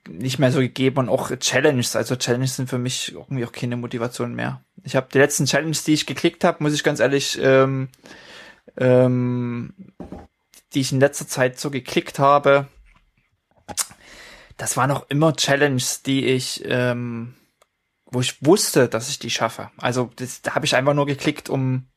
nicht 0.07 0.39
mehr 0.39 0.53
so 0.53 0.59
gegeben 0.59 0.99
und 0.99 1.09
auch 1.09 1.29
Challenges. 1.37 1.97
Also 1.97 2.15
Challenges 2.15 2.55
sind 2.55 2.69
für 2.69 2.77
mich 2.77 3.13
irgendwie 3.13 3.45
auch 3.45 3.51
keine 3.51 3.75
Motivation 3.75 4.35
mehr. 4.35 4.63
Ich 4.83 4.95
habe 4.95 5.07
die 5.11 5.17
letzten 5.17 5.45
Challenges, 5.45 5.83
die 5.83 5.93
ich 5.93 6.05
geklickt 6.05 6.45
habe, 6.45 6.63
muss 6.63 6.73
ich 6.73 6.85
ganz 6.85 7.01
ehrlich, 7.01 7.37
ähm, 7.41 7.89
ähm, 8.77 9.73
die 10.73 10.79
ich 10.79 10.93
in 10.93 11.01
letzter 11.01 11.27
Zeit 11.27 11.59
so 11.59 11.69
geklickt 11.69 12.19
habe, 12.19 12.67
das 14.57 14.77
waren 14.77 14.91
auch 14.91 15.05
immer 15.09 15.35
Challenges, 15.35 16.01
die 16.01 16.25
ich, 16.25 16.63
ähm, 16.65 17.35
wo 18.05 18.21
ich 18.21 18.43
wusste, 18.45 18.87
dass 18.87 19.09
ich 19.09 19.19
die 19.19 19.29
schaffe. 19.29 19.69
Also 19.77 20.09
das, 20.15 20.41
da 20.41 20.55
habe 20.55 20.65
ich 20.65 20.75
einfach 20.75 20.93
nur 20.93 21.05
geklickt, 21.05 21.49
um 21.49 21.87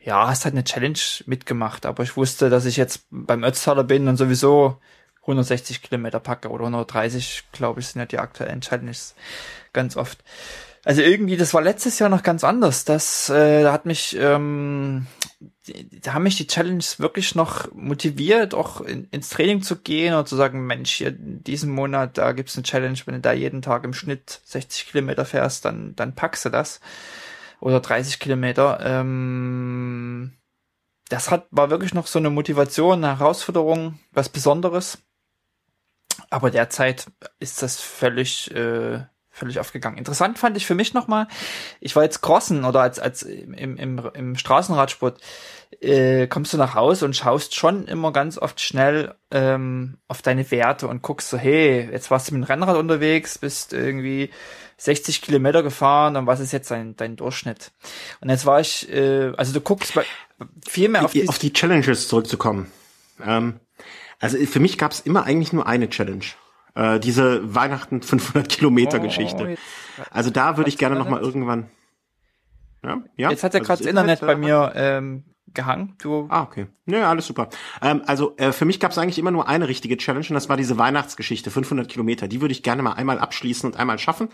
ja, 0.00 0.28
hast 0.28 0.44
halt 0.44 0.54
eine 0.54 0.64
Challenge 0.64 0.98
mitgemacht, 1.26 1.84
aber 1.84 2.04
ich 2.04 2.16
wusste, 2.16 2.48
dass 2.48 2.64
ich 2.64 2.76
jetzt 2.76 3.06
beim 3.10 3.42
Ötztaler 3.42 3.82
bin 3.82 4.06
und 4.06 4.16
sowieso 4.16 4.78
160 5.22 5.82
Kilometer 5.82 6.20
packe 6.20 6.48
oder 6.48 6.64
130, 6.64 7.44
glaube 7.50 7.80
ich, 7.80 7.88
sind 7.88 7.98
ja 7.98 8.06
die 8.06 8.20
aktuellen 8.20 8.60
Challenges 8.60 9.16
ganz 9.72 9.96
oft. 9.96 10.22
Also 10.84 11.02
irgendwie, 11.02 11.36
das 11.36 11.52
war 11.52 11.62
letztes 11.62 11.98
Jahr 11.98 12.08
noch 12.08 12.22
ganz 12.22 12.44
anders. 12.44 12.84
Das, 12.84 13.28
äh, 13.28 13.64
da 13.64 13.72
hat 13.72 13.86
mich, 13.86 14.16
ähm, 14.16 15.08
da 16.02 16.14
haben 16.14 16.22
mich 16.22 16.36
die 16.36 16.46
Challenges 16.46 16.98
wirklich 16.98 17.34
noch 17.34 17.70
motiviert, 17.72 18.54
auch 18.54 18.80
in, 18.80 19.04
ins 19.10 19.28
Training 19.28 19.62
zu 19.62 19.76
gehen 19.76 20.14
und 20.14 20.26
zu 20.28 20.36
sagen, 20.36 20.66
Mensch, 20.66 20.92
hier 20.92 21.08
in 21.08 21.44
diesem 21.44 21.70
Monat, 21.72 22.16
da 22.16 22.32
gibt's 22.32 22.56
eine 22.56 22.62
Challenge, 22.62 22.98
wenn 23.04 23.16
du 23.16 23.20
da 23.20 23.32
jeden 23.32 23.60
Tag 23.60 23.84
im 23.84 23.92
Schnitt 23.92 24.40
60 24.44 24.90
Kilometer 24.90 25.24
fährst, 25.24 25.64
dann, 25.64 25.94
dann 25.96 26.14
packst 26.14 26.44
du 26.46 26.48
das. 26.48 26.80
Oder 27.60 27.80
30 27.80 28.18
Kilometer. 28.18 28.80
Ähm, 28.82 30.32
das 31.08 31.30
hat, 31.30 31.46
war 31.50 31.70
wirklich 31.70 31.94
noch 31.94 32.06
so 32.06 32.18
eine 32.18 32.30
Motivation, 32.30 33.04
eine 33.04 33.18
Herausforderung, 33.18 33.98
was 34.12 34.28
Besonderes. 34.28 34.98
Aber 36.30 36.50
derzeit 36.50 37.06
ist 37.38 37.62
das 37.62 37.80
völlig, 37.80 38.50
äh, 38.54 39.04
völlig 39.36 39.60
aufgegangen. 39.60 39.98
Interessant 39.98 40.38
fand 40.38 40.56
ich 40.56 40.66
für 40.66 40.74
mich 40.74 40.94
nochmal, 40.94 41.28
ich 41.80 41.94
war 41.94 42.02
jetzt 42.02 42.22
crossen 42.22 42.64
oder 42.64 42.80
als, 42.80 42.98
als 42.98 43.22
im, 43.22 43.76
im, 43.76 44.10
im 44.14 44.36
Straßenradsport, 44.36 45.20
äh, 45.80 46.26
kommst 46.26 46.54
du 46.54 46.56
nach 46.56 46.74
Hause 46.74 47.04
und 47.04 47.14
schaust 47.14 47.54
schon 47.54 47.86
immer 47.86 48.12
ganz 48.12 48.38
oft 48.38 48.60
schnell 48.60 49.14
ähm, 49.30 49.98
auf 50.08 50.22
deine 50.22 50.50
Werte 50.50 50.88
und 50.88 51.02
guckst 51.02 51.28
so, 51.28 51.36
hey, 51.36 51.86
jetzt 51.92 52.10
warst 52.10 52.30
du 52.30 52.34
mit 52.34 52.44
dem 52.44 52.46
Rennrad 52.46 52.76
unterwegs, 52.76 53.36
bist 53.36 53.74
irgendwie 53.74 54.30
60 54.78 55.20
Kilometer 55.20 55.62
gefahren 55.62 56.16
und 56.16 56.26
was 56.26 56.40
ist 56.40 56.52
jetzt 56.52 56.70
dein, 56.70 56.96
dein 56.96 57.16
Durchschnitt? 57.16 57.72
Und 58.20 58.30
jetzt 58.30 58.46
war 58.46 58.60
ich, 58.60 58.90
äh, 58.90 59.32
also 59.36 59.52
du 59.52 59.60
guckst 59.60 59.94
bei, 59.94 60.04
viel 60.66 60.88
mehr 60.88 61.04
auf 61.04 61.12
die, 61.12 61.28
auf 61.28 61.38
die 61.38 61.52
Challenges 61.52 62.08
zurückzukommen. 62.08 62.70
Ähm, 63.22 63.60
also 64.18 64.38
für 64.46 64.60
mich 64.60 64.78
gab 64.78 64.92
es 64.92 65.00
immer 65.00 65.24
eigentlich 65.24 65.52
nur 65.52 65.66
eine 65.66 65.90
Challenge. 65.90 66.24
Äh, 66.76 67.00
diese 67.00 67.54
Weihnachten 67.54 68.02
500 68.02 68.48
Kilometer 68.48 68.98
oh, 68.98 69.02
Geschichte. 69.02 69.56
also 70.10 70.30
da 70.30 70.56
würde 70.58 70.68
ich 70.68 70.76
gerne 70.76 70.96
noch 70.96 71.08
mal 71.08 71.20
irgendwann. 71.20 71.70
Ja, 72.84 73.02
ja. 73.16 73.30
Jetzt 73.30 73.42
hat 73.42 73.54
ja 73.54 73.60
also 73.60 73.66
gerade 73.66 73.82
das 73.82 73.88
Internet 73.88 74.20
bei 74.20 74.36
mir 74.36 74.72
ähm, 74.76 75.24
gehangen. 75.54 75.94
Du 76.00 76.26
ah, 76.28 76.42
okay. 76.42 76.66
Ja, 76.84 77.08
alles 77.08 77.26
super. 77.26 77.48
Ähm, 77.80 78.02
also 78.06 78.36
äh, 78.36 78.52
für 78.52 78.66
mich 78.66 78.78
gab 78.78 78.92
es 78.92 78.98
eigentlich 78.98 79.18
immer 79.18 79.30
nur 79.30 79.48
eine 79.48 79.68
richtige 79.68 79.96
Challenge 79.96 80.26
und 80.28 80.34
das 80.34 80.48
war 80.50 80.58
diese 80.58 80.76
Weihnachtsgeschichte, 80.76 81.50
500 81.50 81.88
Kilometer. 81.88 82.28
Die 82.28 82.42
würde 82.42 82.52
ich 82.52 82.62
gerne 82.62 82.82
mal 82.82 82.92
einmal 82.92 83.18
abschließen 83.18 83.70
und 83.70 83.78
einmal 83.78 83.98
schaffen. 83.98 84.28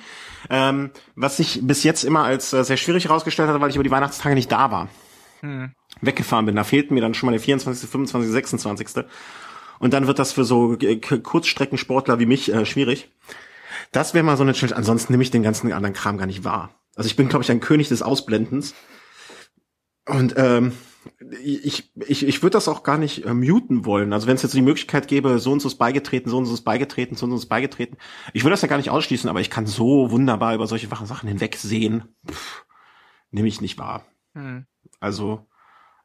Ähm, 0.50 0.90
was 1.14 1.36
sich 1.36 1.60
bis 1.62 1.84
jetzt 1.84 2.02
immer 2.02 2.24
als 2.24 2.52
äh, 2.52 2.64
sehr 2.64 2.76
schwierig 2.76 3.04
herausgestellt 3.04 3.48
hat, 3.48 3.60
weil 3.60 3.70
ich 3.70 3.76
über 3.76 3.84
die 3.84 3.90
Weihnachtstage 3.92 4.34
nicht 4.34 4.50
da 4.50 4.70
war. 4.70 4.88
Hm. 5.40 5.72
Weggefahren 6.00 6.46
bin. 6.46 6.56
Da 6.56 6.64
fehlten 6.64 6.94
mir 6.94 7.00
dann 7.00 7.14
schon 7.14 7.28
mal 7.28 7.32
der 7.32 7.40
24., 7.40 7.88
25., 7.88 8.30
26. 8.32 9.04
Und 9.82 9.92
dann 9.92 10.06
wird 10.06 10.20
das 10.20 10.30
für 10.30 10.44
so 10.44 10.78
äh, 10.78 10.96
Kurzstreckensportler 10.96 12.20
wie 12.20 12.26
mich 12.26 12.54
äh, 12.54 12.64
schwierig. 12.64 13.10
Das 13.90 14.14
wäre 14.14 14.22
mal 14.22 14.36
so 14.36 14.44
eine 14.44 14.52
Challenge. 14.52 14.76
Ansonsten 14.76 15.12
nehme 15.12 15.24
ich 15.24 15.32
den 15.32 15.42
ganzen 15.42 15.72
anderen 15.72 15.92
Kram 15.92 16.18
gar 16.18 16.26
nicht 16.26 16.44
wahr. 16.44 16.70
Also 16.94 17.08
ich 17.08 17.16
bin, 17.16 17.28
glaube 17.28 17.42
ich, 17.42 17.50
ein 17.50 17.58
König 17.58 17.88
des 17.88 18.00
Ausblendens. 18.00 18.76
Und 20.06 20.34
ähm, 20.36 20.70
ich, 21.42 21.92
ich, 21.96 22.24
ich 22.24 22.42
würde 22.44 22.52
das 22.52 22.68
auch 22.68 22.84
gar 22.84 22.96
nicht 22.96 23.26
äh, 23.26 23.34
muten 23.34 23.84
wollen. 23.84 24.12
Also 24.12 24.28
wenn 24.28 24.36
es 24.36 24.42
jetzt 24.42 24.54
die 24.54 24.62
Möglichkeit 24.62 25.08
gäbe, 25.08 25.40
so 25.40 25.50
und 25.50 25.58
so 25.58 25.66
ist 25.66 25.78
beigetreten, 25.78 26.30
so 26.30 26.38
und 26.38 26.46
so 26.46 26.54
ist 26.54 26.62
beigetreten, 26.62 27.16
so 27.16 27.26
und 27.26 27.32
so 27.32 27.38
ist 27.38 27.48
beigetreten. 27.48 27.96
Ich 28.34 28.44
würde 28.44 28.52
das 28.52 28.62
ja 28.62 28.68
gar 28.68 28.76
nicht 28.76 28.90
ausschließen, 28.90 29.28
aber 29.28 29.40
ich 29.40 29.50
kann 29.50 29.66
so 29.66 30.12
wunderbar 30.12 30.54
über 30.54 30.68
solche 30.68 30.86
Sachen 30.86 31.28
hinwegsehen. 31.28 32.04
Nehme 33.32 33.48
ich 33.48 33.60
nicht 33.60 33.78
wahr. 33.78 34.04
Hm. 34.34 34.64
Also 35.00 35.44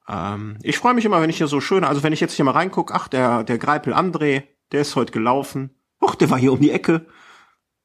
ähm, 0.07 0.57
ich 0.63 0.77
freue 0.77 0.93
mich 0.93 1.05
immer, 1.05 1.21
wenn 1.21 1.29
ich 1.29 1.37
hier 1.37 1.47
so 1.47 1.61
schön, 1.61 1.83
also 1.83 2.03
wenn 2.03 2.13
ich 2.13 2.19
jetzt 2.19 2.33
hier 2.33 2.45
mal 2.45 2.51
reinguck, 2.51 2.91
ach, 2.93 3.07
der, 3.07 3.43
der 3.43 3.57
Greipel 3.57 3.93
André, 3.93 4.43
der 4.71 4.81
ist 4.81 4.95
heute 4.95 5.11
gelaufen. 5.11 5.71
Och, 6.01 6.15
der 6.15 6.29
war 6.29 6.37
hier 6.37 6.53
um 6.53 6.61
die 6.61 6.71
Ecke. 6.71 7.05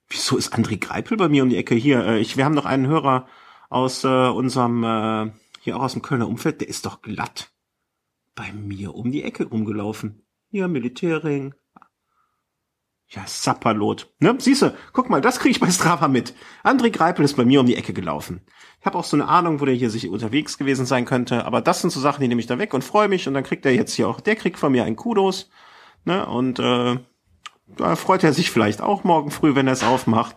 Wieso 0.08 0.36
ist 0.36 0.54
André 0.54 0.78
Greipel 0.78 1.16
bei 1.16 1.28
mir 1.28 1.42
um 1.42 1.48
die 1.48 1.56
Ecke? 1.56 1.74
Hier, 1.74 2.04
äh, 2.04 2.18
ich, 2.18 2.36
wir 2.36 2.44
haben 2.44 2.54
noch 2.54 2.66
einen 2.66 2.86
Hörer 2.86 3.26
aus 3.70 4.04
äh, 4.04 4.08
unserem, 4.08 4.84
äh, 4.84 5.32
hier 5.60 5.76
auch 5.76 5.82
aus 5.82 5.94
dem 5.94 6.02
Kölner 6.02 6.28
Umfeld, 6.28 6.60
der 6.60 6.68
ist 6.68 6.86
doch 6.86 7.02
glatt 7.02 7.52
bei 8.34 8.52
mir 8.52 8.94
um 8.94 9.10
die 9.10 9.22
Ecke 9.22 9.44
rumgelaufen. 9.44 10.26
Hier, 10.50 10.68
Militärring, 10.68 11.54
ja, 13.14 13.22
Sapperlot. 13.26 14.08
Ne? 14.20 14.34
Siehste, 14.38 14.74
guck 14.92 15.10
mal, 15.10 15.20
das 15.20 15.38
kriege 15.38 15.50
ich 15.50 15.60
bei 15.60 15.70
Strava 15.70 16.08
mit. 16.08 16.34
André 16.64 16.90
Greipel 16.90 17.24
ist 17.24 17.36
bei 17.36 17.44
mir 17.44 17.60
um 17.60 17.66
die 17.66 17.76
Ecke 17.76 17.92
gelaufen. 17.92 18.40
Ich 18.80 18.86
habe 18.86 18.98
auch 18.98 19.04
so 19.04 19.16
eine 19.16 19.28
Ahnung, 19.28 19.60
wo 19.60 19.66
der 19.66 19.74
hier 19.74 19.90
sich 19.90 20.08
unterwegs 20.08 20.56
gewesen 20.56 20.86
sein 20.86 21.04
könnte, 21.04 21.44
aber 21.44 21.60
das 21.60 21.82
sind 21.82 21.90
so 21.90 22.00
Sachen, 22.00 22.22
die 22.22 22.28
nehme 22.28 22.40
ich 22.40 22.46
da 22.46 22.58
weg 22.58 22.72
und 22.72 22.82
freue 22.82 23.08
mich 23.08 23.28
und 23.28 23.34
dann 23.34 23.44
kriegt 23.44 23.66
er 23.66 23.74
jetzt 23.74 23.94
hier 23.94 24.08
auch, 24.08 24.20
der 24.20 24.34
kriegt 24.34 24.58
von 24.58 24.72
mir 24.72 24.84
einen 24.84 24.96
Kudos. 24.96 25.50
Ne? 26.04 26.26
Und 26.26 26.58
äh, 26.58 26.98
da 27.76 27.96
freut 27.96 28.24
er 28.24 28.32
sich 28.32 28.50
vielleicht 28.50 28.80
auch 28.80 29.04
morgen 29.04 29.30
früh, 29.30 29.54
wenn 29.54 29.66
er 29.66 29.74
es 29.74 29.84
aufmacht. 29.84 30.36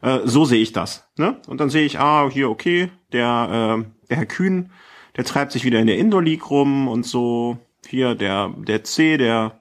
Äh, 0.00 0.20
so 0.24 0.46
sehe 0.46 0.62
ich 0.62 0.72
das. 0.72 1.06
Ne? 1.16 1.40
Und 1.46 1.60
dann 1.60 1.70
sehe 1.70 1.84
ich, 1.84 1.98
ah, 1.98 2.30
hier, 2.30 2.50
okay, 2.50 2.90
der, 3.12 3.78
äh, 3.78 4.06
der 4.08 4.16
Herr 4.16 4.26
Kühn, 4.26 4.70
der 5.16 5.24
treibt 5.24 5.52
sich 5.52 5.64
wieder 5.64 5.80
in 5.80 5.86
der 5.86 5.98
Indoor 5.98 6.22
League 6.22 6.50
rum 6.50 6.88
und 6.88 7.04
so. 7.04 7.58
Hier, 7.86 8.14
der, 8.14 8.52
der 8.56 8.82
C, 8.84 9.16
der 9.16 9.60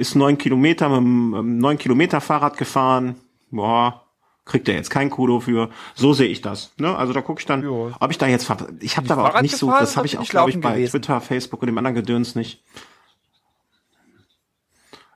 ist 0.00 0.14
neun 0.14 0.38
Kilometer 0.38 0.88
mit 0.88 0.98
einem 0.98 1.58
neun 1.58 1.78
Kilometer 1.78 2.20
Fahrrad 2.20 2.56
gefahren. 2.56 3.16
Boah, 3.50 4.06
kriegt 4.46 4.68
er 4.68 4.74
jetzt 4.74 4.90
kein 4.90 5.10
Kudo 5.10 5.40
für. 5.40 5.70
So 5.94 6.12
sehe 6.12 6.28
ich 6.28 6.40
das. 6.40 6.72
Ne? 6.78 6.96
Also 6.96 7.12
da 7.12 7.20
gucke 7.20 7.40
ich 7.40 7.46
dann, 7.46 7.62
jo. 7.62 7.92
ob 8.00 8.10
ich 8.10 8.18
da 8.18 8.26
jetzt, 8.26 8.50
ich 8.80 8.96
habe 8.96 9.06
da 9.06 9.14
aber 9.14 9.34
auch 9.34 9.42
nicht 9.42 9.56
so, 9.56 9.70
das 9.70 9.96
habe 9.96 10.06
ich 10.06 10.18
auch, 10.18 10.26
glaube 10.26 10.50
ich, 10.50 10.60
bei 10.60 10.72
gewesen. 10.72 10.90
Twitter, 10.92 11.20
Facebook 11.20 11.60
und 11.62 11.66
dem 11.66 11.78
anderen 11.78 11.94
Gedöns 11.94 12.34
nicht. 12.34 12.64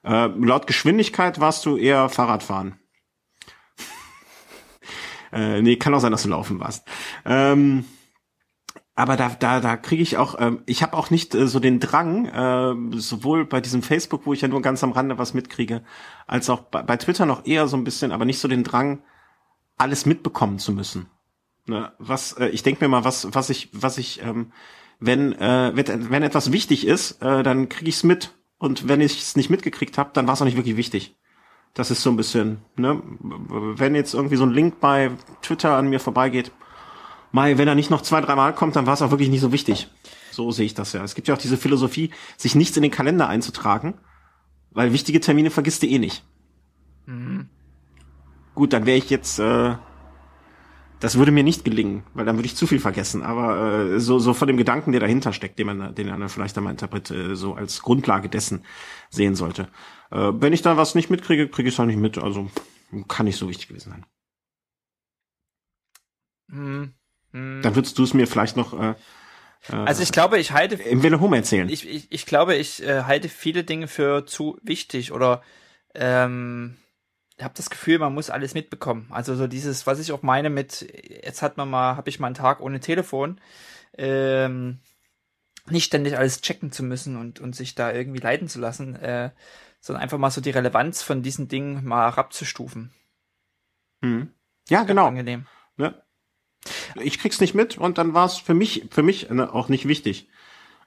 Äh, 0.05 0.27
laut 0.27 0.67
Geschwindigkeit 0.67 1.41
warst 1.41 1.65
du 1.65 1.79
eher 1.79 2.11
Fahrradfahren. 2.11 2.79
äh, 5.33 5.63
nee, 5.63 5.77
kann 5.77 5.95
auch 5.95 6.01
sein, 6.01 6.13
dass 6.13 6.25
du 6.25 6.29
laufen 6.29 6.61
warst. 6.61 6.87
Ähm, 7.25 7.87
aber 8.97 9.17
da 9.17 9.31
da 9.31 9.61
da 9.61 9.77
kriege 9.77 10.03
ich 10.03 10.17
auch 10.17 10.37
ähm, 10.39 10.63
ich 10.67 10.83
habe 10.83 10.97
auch 10.97 11.11
nicht 11.11 11.35
äh, 11.35 11.47
so 11.47 11.59
den 11.59 11.81
Drang 11.81 12.27
äh, 12.27 12.99
sowohl 12.99 13.45
bei 13.45 13.61
diesem 13.61 13.83
Facebook 13.83 14.27
wo 14.27 14.33
ich 14.33 14.41
ja 14.41 14.49
nur 14.49 14.63
ganz 14.63 14.85
am 14.85 14.93
Rande 14.93 15.19
was 15.19 15.35
mitkriege 15.35 15.83
als 16.27 16.49
auch 16.49 16.61
bei, 16.61 16.83
bei 16.83 16.97
Twitter 16.97 17.27
noch 17.27 17.47
eher 17.47 17.67
so 17.67 17.77
ein 17.77 17.85
bisschen 17.85 18.13
aber 18.13 18.25
nicht 18.25 18.39
so 18.39 18.49
den 18.49 18.65
Drang 18.65 19.03
alles 19.77 20.07
mitbekommen 20.07 20.59
zu 20.59 20.73
müssen. 20.73 21.11
Ne? 21.67 21.93
was 21.99 22.35
äh, 22.35 22.49
ich 22.49 22.63
denke 22.63 22.85
mir 22.85 22.89
mal 22.89 23.05
was 23.05 23.35
was 23.35 23.51
ich 23.51 23.71
was 23.73 23.99
ich 23.99 24.23
ähm, 24.23 24.53
wenn 25.01 25.33
äh, 25.33 25.73
wenn, 25.75 26.11
wenn 26.11 26.23
etwas 26.23 26.53
wichtig 26.53 26.87
ist 26.87 27.23
äh, 27.23 27.43
dann 27.43 27.69
kriege 27.69 27.89
ich 27.89 27.97
es 27.97 28.05
mit. 28.05 28.35
Und 28.57 28.89
wenn 28.89 29.01
ich 29.01 29.19
es 29.19 29.37
nicht 29.37 29.51
mitgekriegt 29.51 29.99
habe 29.99 30.11
dann 30.15 30.27
war 30.27 30.35
es 30.35 30.41
auch 30.41 30.47
nicht 30.47 30.57
wirklich 30.57 30.77
wichtig. 30.77 31.17
Das 31.75 31.91
ist 31.91 32.03
so 32.03 32.11
ein 32.11 32.17
bisschen 32.17 32.59
ne? 32.77 33.03
Wenn 33.03 33.97
jetzt 33.97 34.15
irgendwie 34.15 34.37
so 34.37 34.45
ein 34.45 34.53
Link 34.53 34.79
bei 34.79 35.11
Twitter 35.43 35.77
an 35.77 35.89
mir 35.89 35.99
vorbeigeht 35.99 36.53
Mai, 37.35 37.59
wenn 37.59 37.67
er 37.67 37.75
nicht 37.75 37.91
noch 37.91 38.03
zwei, 38.03 38.21
dreimal 38.21 38.55
kommt, 38.55 38.77
dann 38.77 38.87
war 38.87 38.95
es 38.95 39.03
auch 39.03 39.11
wirklich 39.11 39.29
nicht 39.29 39.41
so 39.41 39.51
wichtig. 39.51 39.89
So 40.31 40.53
sehe 40.53 40.67
ich 40.67 40.75
das 40.75 40.93
ja. 40.93 41.03
Es 41.03 41.17
gibt 41.17 41.27
ja 41.27 41.35
auch 41.35 41.39
diese 41.39 41.57
Philosophie, 41.57 42.11
sich 42.37 42.55
nichts 42.55 42.77
in 42.77 42.85
den 42.85 42.93
Kalender 42.93 43.27
einzutragen, 43.27 43.95
weil 44.71 44.93
wichtige 44.93 45.19
Termine 45.19 45.51
vergisst 45.51 45.83
du 45.83 45.89
eh 45.89 45.99
nicht. 45.99 46.23
Mhm. 47.07 47.49
gut, 48.55 48.73
dann 48.73 48.87
wäre 48.87 48.97
ich 48.97 49.11
jetzt, 49.11 49.41
äh, 49.41 49.75
das 51.01 51.19
würde 51.19 51.33
mir 51.33 51.43
nicht 51.43 51.65
gelingen, 51.65 52.05
weil 52.15 52.25
dann 52.25 52.37
würde 52.37 52.47
ich 52.47 52.55
zu 52.55 52.69
viel 52.69 52.79
vergessen. 52.79 53.25
Aber 53.25 53.95
äh, 53.95 53.99
so, 53.99 54.21
so 54.21 54.33
von 54.33 54.47
dem 54.47 54.57
Gedanken, 54.57 54.93
der 54.93 55.01
dahinter 55.01 55.33
steckt, 55.33 55.59
den 55.59 55.67
man, 55.67 55.93
den 55.93 56.07
man 56.07 56.29
vielleicht 56.29 56.57
einmal 56.57 56.73
interpret, 56.73 57.11
äh, 57.11 57.35
so 57.35 57.55
als 57.55 57.83
Grundlage 57.83 58.29
dessen 58.29 58.65
sehen 59.11 59.35
sollte. 59.35 59.69
Äh, 60.13 60.31
wenn 60.35 60.53
ich 60.53 60.63
da 60.63 60.77
was 60.77 60.95
nicht 60.95 61.11
mitkriege, 61.11 61.49
kriege 61.49 61.69
ich 61.69 61.75
es 61.75 61.81
auch 61.81 61.85
nicht 61.85 61.99
mit. 61.99 62.17
Also 62.17 62.49
kann 63.09 63.27
nicht 63.27 63.39
so 63.39 63.49
wichtig 63.49 63.67
gewesen 63.67 63.91
sein. 63.91 64.07
Hm, 66.51 66.95
Dann 67.63 67.75
würdest 67.75 67.99
du 67.99 68.05
es 68.05 68.15
mir 68.15 68.27
vielleicht 68.27 68.57
noch 68.57 68.79
äh, 68.79 68.95
äh, 69.69 69.77
also 69.77 70.03
ich 70.03 70.13
glaube, 70.13 70.39
ich 70.39 70.53
halte 70.53 70.77
im 70.77 71.03
Wille 71.03 71.21
Home 71.21 71.37
erzählen. 71.37 71.69
Ich, 71.69 71.89
ich, 71.89 72.11
ich 72.11 72.27
glaube, 72.27 72.55
ich 72.55 72.83
äh, 72.83 73.03
halte 73.05 73.29
viele 73.29 73.65
Dinge 73.65 73.89
für 73.89 74.27
zu 74.27 74.59
wichtig 74.63 75.13
oder 75.13 75.43
ähm, 75.95 76.77
habe 77.41 77.55
das 77.57 77.71
Gefühl, 77.71 77.99
man 77.99 78.15
muss 78.15 78.31
alles 78.31 78.55
mitbekommen. 78.55 79.09
Also 79.11 79.35
so 79.35 79.47
dieses, 79.47 79.87
was 79.87 79.99
ich 79.99 80.13
auch 80.13 80.23
meine 80.23 80.51
mit, 80.51 80.87
jetzt 81.25 81.43
hat 81.43 81.57
man 81.57 81.69
mal, 81.69 81.97
habe 81.97 82.09
ich 82.09 82.21
mal 82.21 82.29
einen 82.29 82.37
Tag 82.37 82.61
ohne 82.61 82.81
Telefon, 82.81 83.41
ähm, 83.97 84.81
nicht 85.69 85.87
ständig 85.87 86.19
alles 86.19 86.41
checken 86.41 86.73
zu 86.73 86.83
müssen 86.83 87.17
und, 87.17 87.41
und 87.41 87.57
sich 87.57 87.75
da 87.75 87.93
irgendwie 87.93 88.21
leiten 88.21 88.49
zu 88.49 88.61
lassen, 88.61 88.97
äh, 88.97 89.31
sondern 89.81 90.03
einfach 90.03 90.19
mal 90.19 90.31
so 90.31 90.41
die 90.41 90.51
Relevanz 90.51 91.03
von 91.03 91.23
diesen 91.23 91.49
Dingen 91.49 91.85
mal 91.85 92.11
herabzustufen. 92.11 92.93
Hm. 94.03 94.33
Ja, 94.69 94.85
genau. 94.85 95.07
Angenehm. 95.07 95.47
Ja. 95.77 95.95
Ich 97.01 97.19
krieg's 97.19 97.41
nicht 97.41 97.55
mit 97.55 97.79
und 97.79 97.99
dann 97.99 98.15
war 98.15 98.27
es 98.27 98.39
für 98.39 98.55
mich, 98.55 98.87
für 98.91 99.03
mich 99.03 99.31
ne, 99.31 99.53
auch 99.53 99.69
nicht 99.69 99.87
wichtig. 99.87 100.29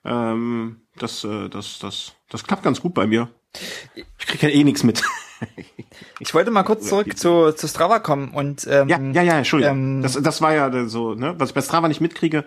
Ähm, 0.05 0.81
das, 0.95 1.23
äh, 1.23 1.49
das, 1.49 1.79
das, 1.79 2.13
das 2.29 2.43
klappt 2.43 2.63
ganz 2.63 2.81
gut 2.81 2.93
bei 2.93 3.07
mir. 3.07 3.29
Ich 4.17 4.27
krieg 4.27 4.41
ja 4.43 4.49
eh 4.49 4.63
nichts 4.63 4.83
mit. 4.83 5.03
Ich 6.19 6.33
wollte 6.33 6.49
mal 6.49 6.63
kurz 6.63 6.87
zurück 6.89 7.15
zu, 7.15 7.51
zu 7.51 7.67
Strava 7.67 7.99
kommen 7.99 8.29
und 8.29 8.65
ähm, 8.67 8.89
ja, 8.89 8.99
ja, 8.99 9.21
ja, 9.21 9.37
Entschuldigung. 9.37 9.97
Ähm, 9.97 10.01
das, 10.01 10.13
das 10.19 10.41
war 10.41 10.51
ja 10.51 10.87
so, 10.87 11.13
ne, 11.13 11.35
was 11.37 11.49
ich 11.49 11.55
bei 11.55 11.61
Strava 11.61 11.87
nicht 11.87 12.01
mitkriege, 12.01 12.43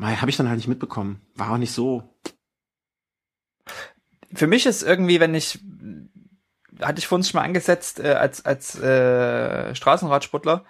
habe 0.00 0.30
ich 0.30 0.36
dann 0.36 0.48
halt 0.48 0.58
nicht 0.58 0.68
mitbekommen. 0.68 1.20
War 1.34 1.50
auch 1.50 1.58
nicht 1.58 1.72
so. 1.72 2.04
Für 4.32 4.46
mich 4.46 4.66
ist 4.66 4.84
irgendwie, 4.84 5.18
wenn 5.18 5.34
ich 5.34 5.58
hatte 6.80 6.98
ich 6.98 7.06
vorhin 7.06 7.24
schon 7.24 7.40
mal 7.40 7.44
angesetzt 7.44 8.00
äh, 8.00 8.12
als 8.12 8.44
als 8.44 8.78
äh, 8.78 9.74
Straßenradsportler, 9.74 10.64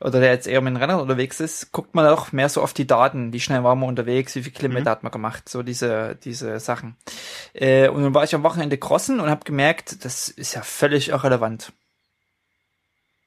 oder 0.00 0.20
der 0.20 0.32
jetzt 0.32 0.46
eher 0.46 0.60
mit 0.60 0.74
dem 0.74 0.76
Rennrad 0.76 1.00
unterwegs 1.00 1.40
ist, 1.40 1.72
guckt 1.72 1.94
man 1.94 2.06
auch 2.06 2.32
mehr 2.32 2.48
so 2.48 2.60
auf 2.60 2.74
die 2.74 2.86
Daten, 2.86 3.32
wie 3.32 3.40
schnell 3.40 3.64
waren 3.64 3.80
wir 3.80 3.86
unterwegs, 3.86 4.34
wie 4.34 4.42
viele 4.42 4.54
Kilometer 4.54 4.90
mhm. 4.90 4.92
hat 4.92 5.02
man 5.02 5.12
gemacht, 5.12 5.48
so 5.48 5.62
diese, 5.62 6.16
diese 6.22 6.60
Sachen. 6.60 6.96
Äh, 7.54 7.88
und 7.88 8.02
dann 8.02 8.14
war 8.14 8.24
ich 8.24 8.34
am 8.34 8.42
Wochenende 8.42 8.76
crossen 8.76 9.20
und 9.20 9.30
habe 9.30 9.44
gemerkt, 9.44 10.04
das 10.04 10.28
ist 10.28 10.54
ja 10.54 10.62
völlig 10.62 11.08
irrelevant. 11.08 11.72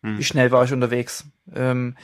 Mhm. 0.01 0.19
Wie 0.19 0.23
schnell 0.23 0.51
war 0.51 0.63
ich 0.63 0.71
unterwegs? 0.71 1.25
Ähm, 1.55 1.97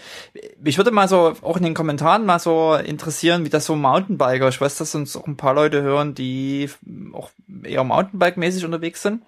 mich 0.60 0.78
würde 0.78 0.92
mal 0.92 1.08
so 1.08 1.36
auch 1.42 1.58
in 1.58 1.64
den 1.64 1.76
Kommentaren 1.76 2.26
mal 2.26 2.40
so 2.40 2.74
interessieren, 2.74 3.46
wie 3.46 3.50
das 3.50 3.66
so 3.66 3.76
Mountainbiker, 3.76 4.50
ich 4.50 4.60
weiß, 4.60 4.78
dass 4.78 4.96
uns 4.96 5.16
auch 5.16 5.28
ein 5.28 5.38
paar 5.38 5.54
Leute 5.54 5.84
hören, 5.84 6.16
die 6.16 6.70
auch 7.14 7.30
eher 7.64 7.84
Mountainbike-mäßig 7.84 8.66
unterwegs 8.66 9.04
sind. 9.04 9.22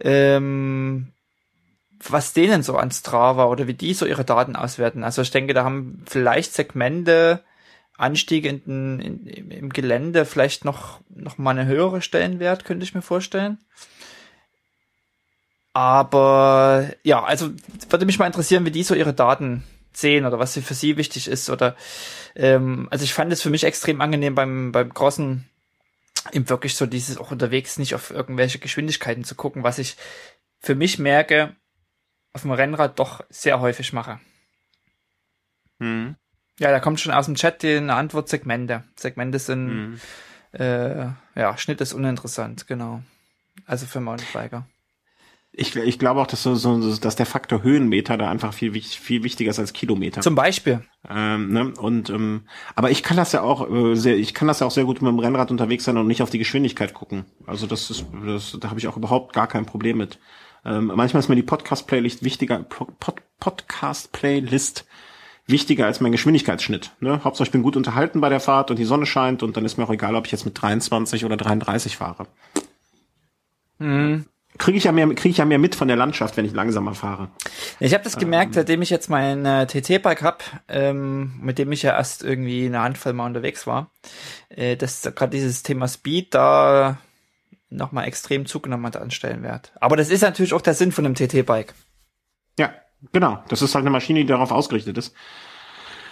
Ähm, 0.00 1.12
was 2.00 2.32
denen 2.32 2.62
so 2.62 2.76
an 2.76 2.90
Strava 2.90 3.46
oder 3.46 3.66
wie 3.66 3.74
die 3.74 3.94
so 3.94 4.06
ihre 4.06 4.24
Daten 4.24 4.56
auswerten. 4.56 5.04
Also 5.04 5.22
ich 5.22 5.30
denke, 5.30 5.54
da 5.54 5.64
haben 5.64 6.04
vielleicht 6.06 6.54
Segmente, 6.54 7.42
Anstiege 7.96 8.48
in, 8.48 9.00
in, 9.00 9.50
im 9.50 9.70
Gelände 9.70 10.24
vielleicht 10.24 10.64
noch, 10.64 11.00
noch 11.08 11.36
mal 11.36 11.50
eine 11.50 11.66
höhere 11.66 12.00
Stellenwert, 12.00 12.64
könnte 12.64 12.84
ich 12.84 12.94
mir 12.94 13.02
vorstellen. 13.02 13.58
Aber 15.72 16.88
ja, 17.02 17.22
also 17.22 17.50
würde 17.90 18.06
mich 18.06 18.18
mal 18.18 18.26
interessieren, 18.26 18.64
wie 18.64 18.70
die 18.70 18.84
so 18.84 18.94
ihre 18.94 19.14
Daten 19.14 19.64
sehen 19.92 20.26
oder 20.26 20.38
was 20.38 20.54
für 20.58 20.74
sie 20.74 20.96
wichtig 20.96 21.28
ist. 21.28 21.50
Oder 21.50 21.76
ähm, 22.36 22.88
also 22.90 23.04
ich 23.04 23.14
fand 23.14 23.32
es 23.32 23.42
für 23.42 23.50
mich 23.50 23.64
extrem 23.64 24.00
angenehm 24.00 24.34
beim, 24.34 24.72
beim 24.72 24.94
Crossen, 24.94 25.48
eben 26.32 26.48
wirklich 26.48 26.74
so 26.74 26.86
dieses 26.86 27.18
auch 27.18 27.30
unterwegs 27.30 27.78
nicht 27.78 27.94
auf 27.94 28.10
irgendwelche 28.10 28.58
Geschwindigkeiten 28.58 29.24
zu 29.24 29.34
gucken, 29.34 29.62
was 29.62 29.78
ich 29.78 29.96
für 30.60 30.74
mich 30.74 30.98
merke, 30.98 31.54
auf 32.38 32.42
dem 32.42 32.52
Rennrad 32.52 33.00
doch 33.00 33.24
sehr 33.30 33.60
häufig 33.60 33.92
mache. 33.92 34.20
Hm. 35.80 36.14
Ja, 36.60 36.70
da 36.70 36.78
kommt 36.78 37.00
schon 37.00 37.12
aus 37.12 37.26
dem 37.26 37.34
Chat 37.34 37.64
die 37.64 37.78
Antwort 37.78 38.28
Segmente. 38.28 38.84
Segmente 38.94 39.40
sind, 39.40 39.98
hm. 40.52 40.60
äh, 40.60 41.06
ja, 41.34 41.58
Schnitt 41.58 41.80
ist 41.80 41.94
uninteressant, 41.94 42.68
genau. 42.68 43.02
Also 43.66 43.86
für 43.86 44.00
Mountainbiker. 44.00 44.66
Ich, 45.50 45.74
ich 45.74 45.98
glaube 45.98 46.20
auch, 46.20 46.28
dass 46.28 46.44
so, 46.44 46.54
so, 46.54 46.96
dass 46.96 47.16
der 47.16 47.26
Faktor 47.26 47.64
Höhenmeter 47.64 48.16
da 48.16 48.30
einfach 48.30 48.54
viel, 48.54 48.80
viel 48.80 49.24
wichtiger 49.24 49.50
ist 49.50 49.58
als 49.58 49.72
Kilometer. 49.72 50.20
Zum 50.20 50.36
Beispiel. 50.36 50.84
Ähm, 51.08 51.52
ne? 51.52 51.72
Und 51.76 52.10
ähm, 52.10 52.42
aber 52.76 52.92
ich 52.92 53.02
kann 53.02 53.16
das 53.16 53.32
ja 53.32 53.40
auch 53.40 53.68
äh, 53.68 53.96
sehr, 53.96 54.16
ich 54.16 54.34
kann 54.34 54.46
das 54.46 54.60
ja 54.60 54.68
auch 54.68 54.70
sehr 54.70 54.84
gut 54.84 55.02
mit 55.02 55.10
dem 55.10 55.18
Rennrad 55.18 55.50
unterwegs 55.50 55.82
sein 55.82 55.96
und 55.96 56.06
nicht 56.06 56.22
auf 56.22 56.30
die 56.30 56.38
Geschwindigkeit 56.38 56.94
gucken. 56.94 57.24
Also 57.46 57.66
das 57.66 57.90
ist, 57.90 58.04
das, 58.24 58.56
da 58.60 58.70
habe 58.70 58.78
ich 58.78 58.86
auch 58.86 58.96
überhaupt 58.96 59.32
gar 59.32 59.48
kein 59.48 59.66
Problem 59.66 59.96
mit. 59.98 60.20
Ähm, 60.64 60.92
manchmal 60.94 61.20
ist 61.20 61.28
mir 61.28 61.36
die 61.36 61.42
Podcast-Playlist 61.42 62.24
wichtiger, 62.24 62.58
Pod 62.58 62.88
Podcast-Playlist 63.40 64.86
wichtiger 65.46 65.86
als 65.86 66.00
mein 66.00 66.12
Geschwindigkeitsschnitt. 66.12 66.92
Ne? 67.00 67.24
Hauptsache 67.24 67.46
ich 67.46 67.52
bin 67.52 67.62
gut 67.62 67.76
unterhalten 67.76 68.20
bei 68.20 68.28
der 68.28 68.40
Fahrt 68.40 68.70
und 68.70 68.78
die 68.78 68.84
Sonne 68.84 69.06
scheint 69.06 69.42
und 69.42 69.56
dann 69.56 69.64
ist 69.64 69.78
mir 69.78 69.84
auch 69.84 69.90
egal, 69.90 70.14
ob 70.14 70.26
ich 70.26 70.32
jetzt 70.32 70.44
mit 70.44 70.60
23 70.60 71.24
oder 71.24 71.36
33 71.36 71.96
fahre. 71.96 72.26
Mhm. 73.78 74.26
Kriege 74.56 74.78
ich 74.78 74.84
ja 74.84 74.92
mehr, 74.92 75.06
kriege 75.14 75.30
ich 75.30 75.36
ja 75.36 75.44
mehr 75.44 75.58
mit 75.58 75.74
von 75.76 75.88
der 75.88 75.96
Landschaft, 75.96 76.36
wenn 76.36 76.44
ich 76.44 76.52
langsamer 76.52 76.94
fahre. 76.94 77.28
Ich 77.78 77.94
habe 77.94 78.02
das 78.02 78.16
gemerkt, 78.16 78.48
ähm, 78.48 78.54
seitdem 78.54 78.82
ich 78.82 78.90
jetzt 78.90 79.08
mein 79.08 79.46
äh, 79.46 79.66
TT-Bike 79.66 80.22
hab, 80.22 80.42
ähm, 80.68 81.34
mit 81.40 81.58
dem 81.58 81.70
ich 81.70 81.82
ja 81.82 81.96
erst 81.96 82.24
irgendwie 82.24 82.66
eine 82.66 82.80
Handvoll 82.80 83.12
mal 83.12 83.26
unterwegs 83.26 83.66
war, 83.66 83.90
äh, 84.48 84.76
dass 84.76 85.02
gerade 85.02 85.30
dieses 85.30 85.62
Thema 85.62 85.86
Speed 85.86 86.34
da 86.34 86.98
nochmal 87.70 88.06
extrem 88.06 88.46
zugenommen 88.46 88.86
hat 88.86 88.96
an 88.96 89.10
Stellenwert. 89.10 89.72
Aber 89.80 89.96
das 89.96 90.10
ist 90.10 90.22
natürlich 90.22 90.54
auch 90.54 90.62
der 90.62 90.74
Sinn 90.74 90.92
von 90.92 91.04
einem 91.04 91.14
TT-Bike. 91.14 91.74
Ja, 92.58 92.72
genau. 93.12 93.42
Das 93.48 93.62
ist 93.62 93.74
halt 93.74 93.82
eine 93.82 93.90
Maschine, 93.90 94.20
die 94.20 94.26
darauf 94.26 94.50
ausgerichtet 94.50 94.96
ist. 94.98 95.14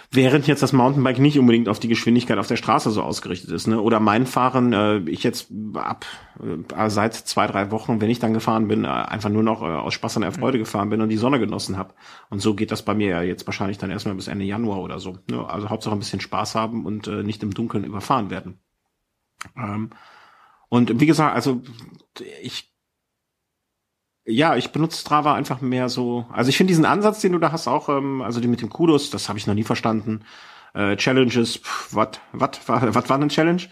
Während 0.09 0.47
jetzt 0.47 0.63
das 0.63 0.71
Mountainbike 0.71 1.19
nicht 1.19 1.37
unbedingt 1.37 1.67
auf 1.67 1.79
die 1.79 1.89
Geschwindigkeit 1.89 2.37
auf 2.37 2.47
der 2.47 2.55
Straße 2.55 2.91
so 2.91 3.03
ausgerichtet 3.03 3.51
ist, 3.51 3.67
ne? 3.67 3.81
Oder 3.81 3.99
mein 3.99 4.25
Fahren, 4.25 4.71
äh, 4.71 4.99
ich 4.99 5.21
jetzt 5.23 5.51
ab 5.73 6.05
äh, 6.39 6.89
seit 6.89 7.13
zwei, 7.13 7.45
drei 7.45 7.71
Wochen, 7.71 7.99
wenn 7.99 8.09
ich 8.09 8.19
dann 8.19 8.33
gefahren 8.33 8.69
bin, 8.69 8.85
äh, 8.85 8.87
einfach 8.87 9.29
nur 9.29 9.43
noch 9.43 9.61
äh, 9.61 9.65
aus 9.65 9.93
Spaß 9.95 10.15
an 10.15 10.21
der 10.21 10.31
Freude 10.31 10.59
mhm. 10.59 10.61
gefahren 10.61 10.89
bin 10.89 11.01
und 11.01 11.09
die 11.09 11.17
Sonne 11.17 11.39
genossen 11.39 11.77
habe. 11.77 11.93
Und 12.29 12.39
so 12.39 12.55
geht 12.55 12.71
das 12.71 12.83
bei 12.83 12.93
mir 12.93 13.09
ja 13.09 13.21
jetzt 13.21 13.45
wahrscheinlich 13.47 13.79
dann 13.79 13.91
erstmal 13.91 14.15
bis 14.15 14.29
Ende 14.29 14.45
Januar 14.45 14.79
oder 14.79 14.99
so. 14.99 15.17
Ne? 15.29 15.45
Also 15.45 15.69
Hauptsache 15.69 15.93
ein 15.93 15.99
bisschen 15.99 16.21
Spaß 16.21 16.55
haben 16.55 16.85
und 16.85 17.07
äh, 17.07 17.23
nicht 17.23 17.43
im 17.43 17.53
Dunkeln 17.53 17.83
überfahren 17.83 18.29
werden. 18.29 18.61
Ähm, 19.57 19.89
und 20.69 20.99
wie 20.99 21.05
gesagt, 21.05 21.35
also 21.35 21.61
ich 22.41 22.71
ja, 24.29 24.57
ich 24.57 24.71
benutze 24.71 24.99
Strava 24.99 25.35
einfach 25.35 25.61
mehr 25.61 25.87
so. 25.87 26.25
Also 26.31 26.49
ich 26.49 26.57
finde 26.57 26.71
diesen 26.71 26.85
Ansatz, 26.85 27.21
den 27.21 27.31
du 27.31 27.39
da 27.39 27.53
hast, 27.53 27.67
auch, 27.67 27.87
ähm, 27.87 28.21
also 28.21 28.41
die 28.41 28.49
mit 28.49 28.61
dem 28.61 28.69
Kudos, 28.69 29.09
das 29.09 29.29
habe 29.29 29.39
ich 29.39 29.47
noch 29.47 29.53
nie 29.53 29.63
verstanden. 29.63 30.25
Äh, 30.73 30.97
Challenges, 30.97 31.61
was 31.91 32.09
war 32.33 32.51
was 32.93 33.09
war 33.09 33.15
eine 33.17 33.29
Challenge? 33.29 33.63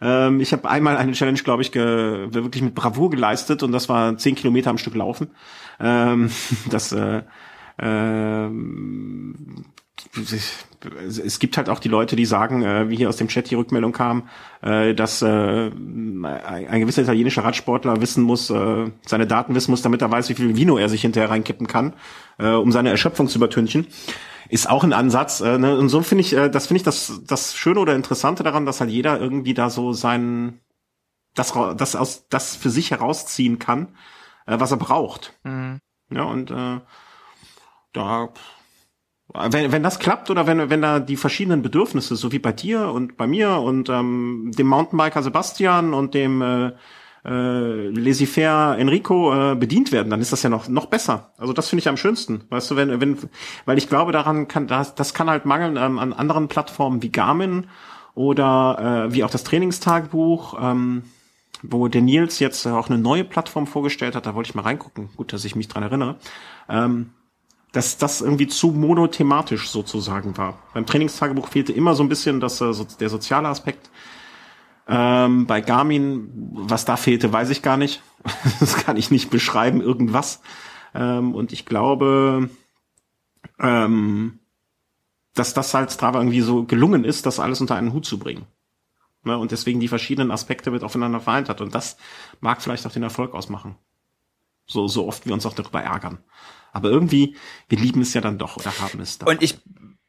Ähm, 0.00 0.40
ich 0.40 0.52
habe 0.52 0.68
einmal 0.68 0.96
eine 0.96 1.12
Challenge, 1.12 1.40
glaube 1.40 1.62
ich, 1.62 1.72
ge, 1.72 2.28
wirklich 2.32 2.62
mit 2.62 2.76
Bravour 2.76 3.10
geleistet 3.10 3.62
und 3.64 3.72
das 3.72 3.88
war 3.88 4.16
zehn 4.16 4.36
Kilometer 4.36 4.70
am 4.70 4.78
Stück 4.78 4.94
laufen. 4.94 5.30
Ähm, 5.80 6.30
das 6.70 6.92
äh, 6.92 7.22
äh, 7.78 8.48
es 10.16 11.38
gibt 11.38 11.56
halt 11.56 11.68
auch 11.68 11.78
die 11.78 11.88
Leute, 11.88 12.16
die 12.16 12.26
sagen, 12.26 12.62
äh, 12.62 12.88
wie 12.88 12.96
hier 12.96 13.08
aus 13.08 13.16
dem 13.16 13.28
Chat 13.28 13.50
die 13.50 13.54
Rückmeldung 13.54 13.92
kam, 13.92 14.28
äh, 14.62 14.94
dass 14.94 15.22
äh, 15.22 15.70
ein 15.70 16.80
gewisser 16.80 17.02
italienischer 17.02 17.44
Radsportler 17.44 18.00
wissen 18.00 18.22
muss, 18.22 18.50
äh, 18.50 18.90
seine 19.06 19.26
Daten 19.26 19.54
wissen 19.54 19.70
muss, 19.70 19.82
damit 19.82 20.02
er 20.02 20.10
weiß, 20.10 20.28
wie 20.28 20.34
viel 20.34 20.56
Vino 20.56 20.76
er 20.76 20.88
sich 20.88 21.02
hinterher 21.02 21.30
reinkippen 21.30 21.66
kann, 21.66 21.94
äh, 22.38 22.48
um 22.48 22.72
seine 22.72 22.90
Erschöpfung 22.90 23.28
zu 23.28 23.38
übertünchen. 23.38 23.86
Ist 24.48 24.68
auch 24.68 24.84
ein 24.84 24.92
Ansatz. 24.92 25.40
Äh, 25.40 25.58
ne? 25.58 25.76
Und 25.76 25.88
so 25.88 26.02
finde 26.02 26.22
ich, 26.22 26.30
das 26.30 26.66
finde 26.66 26.78
ich 26.78 26.84
das, 26.84 27.22
das 27.26 27.56
Schöne 27.56 27.80
oder 27.80 27.94
Interessante 27.94 28.42
daran, 28.42 28.66
dass 28.66 28.80
halt 28.80 28.90
jeder 28.90 29.20
irgendwie 29.20 29.54
da 29.54 29.70
so 29.70 29.92
sein, 29.92 30.60
das, 31.34 31.54
das 31.76 31.96
aus, 31.96 32.28
das 32.28 32.54
für 32.54 32.70
sich 32.70 32.90
herausziehen 32.90 33.58
kann, 33.58 33.96
was 34.46 34.70
er 34.70 34.76
braucht. 34.76 35.32
Mhm. 35.42 35.80
Ja, 36.10 36.24
und 36.24 36.50
da 37.92 38.32
wenn, 39.32 39.72
wenn 39.72 39.82
das 39.82 39.98
klappt 39.98 40.30
oder 40.30 40.46
wenn, 40.46 40.70
wenn 40.70 40.82
da 40.82 41.00
die 41.00 41.16
verschiedenen 41.16 41.62
Bedürfnisse, 41.62 42.16
so 42.16 42.32
wie 42.32 42.38
bei 42.38 42.52
dir 42.52 42.88
und 42.88 43.16
bei 43.16 43.26
mir 43.26 43.56
und 43.56 43.88
ähm, 43.88 44.52
dem 44.56 44.66
Mountainbiker 44.66 45.22
Sebastian 45.22 45.94
und 45.94 46.14
dem 46.14 46.42
äh, 46.42 46.72
äh, 47.24 47.88
laissez-faire 47.88 48.76
Enrico 48.78 49.52
äh, 49.52 49.54
bedient 49.54 49.92
werden, 49.92 50.10
dann 50.10 50.20
ist 50.20 50.32
das 50.32 50.42
ja 50.42 50.50
noch 50.50 50.68
noch 50.68 50.86
besser. 50.86 51.32
Also 51.38 51.54
das 51.54 51.70
finde 51.70 51.80
ich 51.80 51.88
am 51.88 51.96
schönsten, 51.96 52.44
weißt 52.50 52.70
du, 52.70 52.76
wenn 52.76 53.00
wenn 53.00 53.18
weil 53.64 53.78
ich 53.78 53.88
glaube 53.88 54.12
daran 54.12 54.46
kann 54.46 54.66
das 54.66 54.94
das 54.94 55.14
kann 55.14 55.30
halt 55.30 55.46
mangeln 55.46 55.76
ähm, 55.78 55.98
an 55.98 56.12
anderen 56.12 56.48
Plattformen 56.48 57.02
wie 57.02 57.10
Garmin 57.10 57.66
oder 58.14 59.06
äh, 59.08 59.14
wie 59.14 59.24
auch 59.24 59.30
das 59.30 59.42
Trainingstagebuch, 59.42 60.58
ähm, 60.60 61.04
wo 61.62 61.88
der 61.88 62.02
Nils 62.02 62.40
jetzt 62.40 62.66
auch 62.66 62.90
eine 62.90 62.98
neue 62.98 63.24
Plattform 63.24 63.66
vorgestellt 63.66 64.14
hat. 64.14 64.26
Da 64.26 64.34
wollte 64.34 64.50
ich 64.50 64.54
mal 64.54 64.62
reingucken. 64.62 65.08
Gut, 65.16 65.32
dass 65.32 65.44
ich 65.46 65.56
mich 65.56 65.68
dran 65.68 65.82
erinnere. 65.82 66.16
Ähm, 66.68 67.10
dass 67.74 67.98
das 67.98 68.20
irgendwie 68.20 68.46
zu 68.46 68.68
monothematisch 68.68 69.68
sozusagen 69.68 70.38
war. 70.38 70.58
Beim 70.74 70.86
Trainingstagebuch 70.86 71.48
fehlte 71.48 71.72
immer 71.72 71.96
so 71.96 72.04
ein 72.04 72.08
bisschen 72.08 72.38
das, 72.38 72.60
äh, 72.60 72.72
der 73.00 73.10
soziale 73.10 73.48
Aspekt. 73.48 73.90
Ähm, 74.86 75.46
bei 75.46 75.60
Garmin, 75.60 76.30
was 76.52 76.84
da 76.84 76.96
fehlte, 76.96 77.32
weiß 77.32 77.50
ich 77.50 77.62
gar 77.62 77.76
nicht. 77.76 78.00
das 78.60 78.76
kann 78.76 78.96
ich 78.96 79.10
nicht 79.10 79.28
beschreiben, 79.28 79.80
irgendwas. 79.80 80.40
Ähm, 80.94 81.34
und 81.34 81.52
ich 81.52 81.66
glaube, 81.66 82.48
ähm, 83.58 84.38
dass 85.34 85.52
das 85.52 85.74
halt 85.74 85.90
Strava 85.90 86.20
irgendwie 86.20 86.42
so 86.42 86.62
gelungen 86.62 87.04
ist, 87.04 87.26
das 87.26 87.40
alles 87.40 87.60
unter 87.60 87.74
einen 87.74 87.92
Hut 87.92 88.06
zu 88.06 88.20
bringen. 88.20 88.46
Ne? 89.24 89.36
Und 89.36 89.50
deswegen 89.50 89.80
die 89.80 89.88
verschiedenen 89.88 90.30
Aspekte 90.30 90.70
mit 90.70 90.84
aufeinander 90.84 91.18
vereint 91.18 91.48
hat. 91.48 91.60
Und 91.60 91.74
das 91.74 91.96
mag 92.40 92.62
vielleicht 92.62 92.86
auch 92.86 92.92
den 92.92 93.02
Erfolg 93.02 93.34
ausmachen. 93.34 93.74
So, 94.64 94.86
so 94.86 95.08
oft 95.08 95.26
wir 95.26 95.34
uns 95.34 95.44
auch 95.44 95.54
darüber 95.54 95.82
ärgern. 95.82 96.18
Aber 96.74 96.90
irgendwie, 96.90 97.36
wir 97.68 97.78
lieben 97.78 98.02
es 98.02 98.12
ja 98.12 98.20
dann 98.20 98.36
doch 98.36 98.56
oder 98.56 98.78
haben 98.80 99.00
es 99.00 99.18
dann. 99.18 99.28
Und 99.28 99.42
ich 99.42 99.58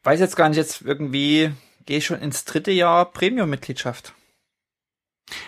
weiß 0.03 0.19
jetzt 0.19 0.35
gar 0.35 0.49
nicht, 0.49 0.57
jetzt 0.57 0.81
irgendwie 0.81 1.51
gehe 1.85 1.99
ich 1.99 2.05
schon 2.05 2.19
ins 2.19 2.43
dritte 2.43 2.71
Jahr 2.71 3.05
Premium-Mitgliedschaft. 3.05 4.13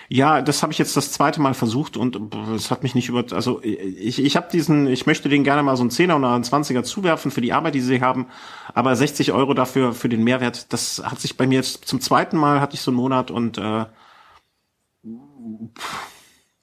Ja, 0.09 0.41
das 0.41 0.63
habe 0.63 0.71
ich 0.71 0.79
jetzt 0.79 0.95
das 0.95 1.11
zweite 1.11 1.41
Mal 1.41 1.53
versucht 1.53 1.97
und 1.97 2.33
es 2.55 2.71
hat 2.71 2.81
mich 2.81 2.95
nicht 2.95 3.09
über, 3.09 3.25
also 3.31 3.61
ich, 3.61 4.23
ich 4.23 4.35
habe 4.35 4.47
diesen, 4.51 4.87
ich 4.87 5.05
möchte 5.05 5.29
denen 5.29 5.43
gerne 5.43 5.61
mal 5.61 5.75
so 5.75 5.83
einen 5.83 5.91
Zehner 5.91 6.17
oder 6.17 6.33
einen 6.33 6.43
Zwanziger 6.43 6.83
zuwerfen 6.83 7.29
für 7.29 7.41
die 7.41 7.53
Arbeit, 7.53 7.75
die 7.75 7.81
sie 7.81 8.01
haben, 8.01 8.27
aber 8.73 8.95
60 8.95 9.33
Euro 9.33 9.53
dafür 9.53 9.93
für 9.93 10.09
den 10.09 10.23
Mehrwert, 10.23 10.73
das 10.73 11.03
hat 11.03 11.19
sich 11.19 11.37
bei 11.37 11.45
mir 11.45 11.57
jetzt 11.57 11.85
zum 11.85 12.01
zweiten 12.01 12.37
Mal 12.37 12.59
hatte 12.59 12.73
ich 12.73 12.81
so 12.81 12.89
einen 12.89 12.97
Monat 12.97 13.29
und 13.29 13.59
äh, 13.59 13.85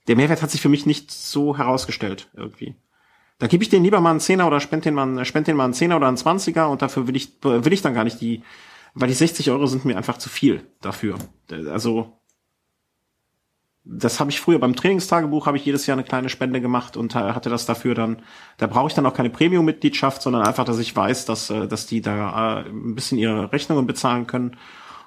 der 0.08 0.16
Mehrwert 0.16 0.42
hat 0.42 0.50
sich 0.50 0.60
für 0.60 0.68
mich 0.68 0.84
nicht 0.84 1.12
so 1.12 1.56
herausgestellt 1.56 2.30
irgendwie. 2.34 2.74
Da 3.38 3.46
gebe 3.46 3.62
ich 3.64 3.68
denen 3.68 3.84
lieber 3.84 4.00
mal 4.00 4.10
einen 4.10 4.20
Zehner 4.20 4.46
oder 4.46 4.60
spend 4.60 4.84
den 4.84 4.94
mal, 4.94 5.24
spend 5.24 5.48
den 5.48 5.56
mal 5.56 5.64
einen 5.64 5.74
Zehner 5.74 5.96
oder 5.96 6.08
einen 6.08 6.16
Zwanziger 6.16 6.68
und 6.68 6.82
dafür 6.82 7.08
will 7.08 7.16
ich, 7.16 7.32
will 7.42 7.72
ich 7.72 7.82
dann 7.82 7.94
gar 7.94 8.04
nicht 8.04 8.20
die, 8.20 8.42
weil 8.94 9.08
die 9.08 9.14
60 9.14 9.50
Euro 9.50 9.66
sind 9.66 9.84
mir 9.84 9.96
einfach 9.96 10.18
zu 10.18 10.28
viel 10.28 10.64
dafür. 10.80 11.18
Also 11.50 12.20
das 13.84 14.18
habe 14.18 14.30
ich 14.30 14.40
früher 14.40 14.58
beim 14.58 14.74
Trainingstagebuch 14.74 15.46
habe 15.46 15.58
ich 15.58 15.64
jedes 15.66 15.86
Jahr 15.86 15.96
eine 15.96 16.04
kleine 16.04 16.30
Spende 16.30 16.60
gemacht 16.62 16.96
und 16.96 17.14
hatte 17.14 17.50
das 17.50 17.66
dafür 17.66 17.94
dann 17.94 18.22
da 18.56 18.66
brauche 18.66 18.88
ich 18.88 18.94
dann 18.94 19.04
auch 19.04 19.12
keine 19.12 19.28
Premium 19.28 19.64
Mitgliedschaft, 19.64 20.22
sondern 20.22 20.42
einfach, 20.46 20.64
dass 20.64 20.78
ich 20.78 20.96
weiß, 20.96 21.26
dass 21.26 21.50
äh, 21.50 21.68
dass 21.68 21.86
die 21.86 22.00
da 22.00 22.62
äh, 22.62 22.68
ein 22.68 22.94
bisschen 22.94 23.18
ihre 23.18 23.52
Rechnungen 23.52 23.86
bezahlen 23.86 24.26
können 24.26 24.56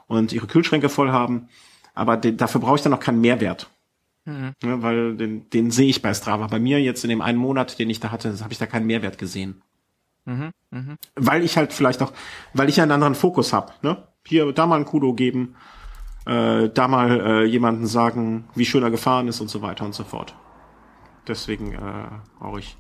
und 0.08 0.32
ihre 0.32 0.48
Kühlschränke 0.48 0.90
voll 0.90 1.12
haben, 1.12 1.50
aber 1.96 2.18
dafür 2.18 2.62
brauche 2.62 2.76
ich 2.76 2.84
dann 2.84 2.94
auch 2.94 3.00
keinen 3.00 3.22
Mehrwert. 3.22 3.70
Mhm. 4.28 4.54
Ja, 4.62 4.82
weil 4.82 5.16
den, 5.16 5.50
den 5.50 5.72
sehe 5.72 5.88
ich 5.88 6.02
bei 6.02 6.14
Strava. 6.14 6.48
Bei 6.48 6.60
mir 6.60 6.82
jetzt 6.82 7.04
in 7.06 7.10
dem 7.10 7.22
einen 7.22 7.38
Monat, 7.38 7.80
den 7.80 7.90
ich 7.90 8.02
da 8.02 8.12
hatte, 8.12 8.38
habe 8.42 8.52
ich 8.52 8.60
da 8.60 8.66
keinen 8.66 8.86
Mehrwert 8.86 9.18
gesehen. 9.18 9.62
Mhm. 10.26 10.52
Mhm. 10.70 10.98
Weil 11.16 11.44
ich 11.44 11.56
halt 11.56 11.72
vielleicht 11.72 12.02
auch, 12.02 12.12
weil 12.54 12.68
ich 12.68 12.82
einen 12.82 12.92
anderen 12.92 13.16
Fokus 13.16 13.54
habe. 13.54 13.72
Ne? 13.82 14.06
Hier, 14.26 14.52
da 14.52 14.68
mal 14.68 14.76
ein 14.76 14.86
Kudo 14.86 15.14
geben, 15.14 15.56
äh, 16.26 16.68
da 16.68 16.90
mal 16.90 17.22
äh, 17.22 17.44
jemanden 17.46 17.88
sagen, 17.88 18.50
wie 18.54 18.66
schön 18.66 18.84
er 18.84 18.92
gefahren 18.92 19.30
ist 19.30 19.40
und 19.40 19.48
so 19.48 19.62
weiter 19.62 19.86
und 19.86 19.96
so 19.96 20.04
fort. 20.04 20.36
Deswegen 21.26 21.74
äh, 21.74 22.10
brauche 22.40 22.60
ich 22.60 22.78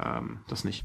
ähm, 0.00 0.38
das 0.46 0.62
nicht. 0.62 0.84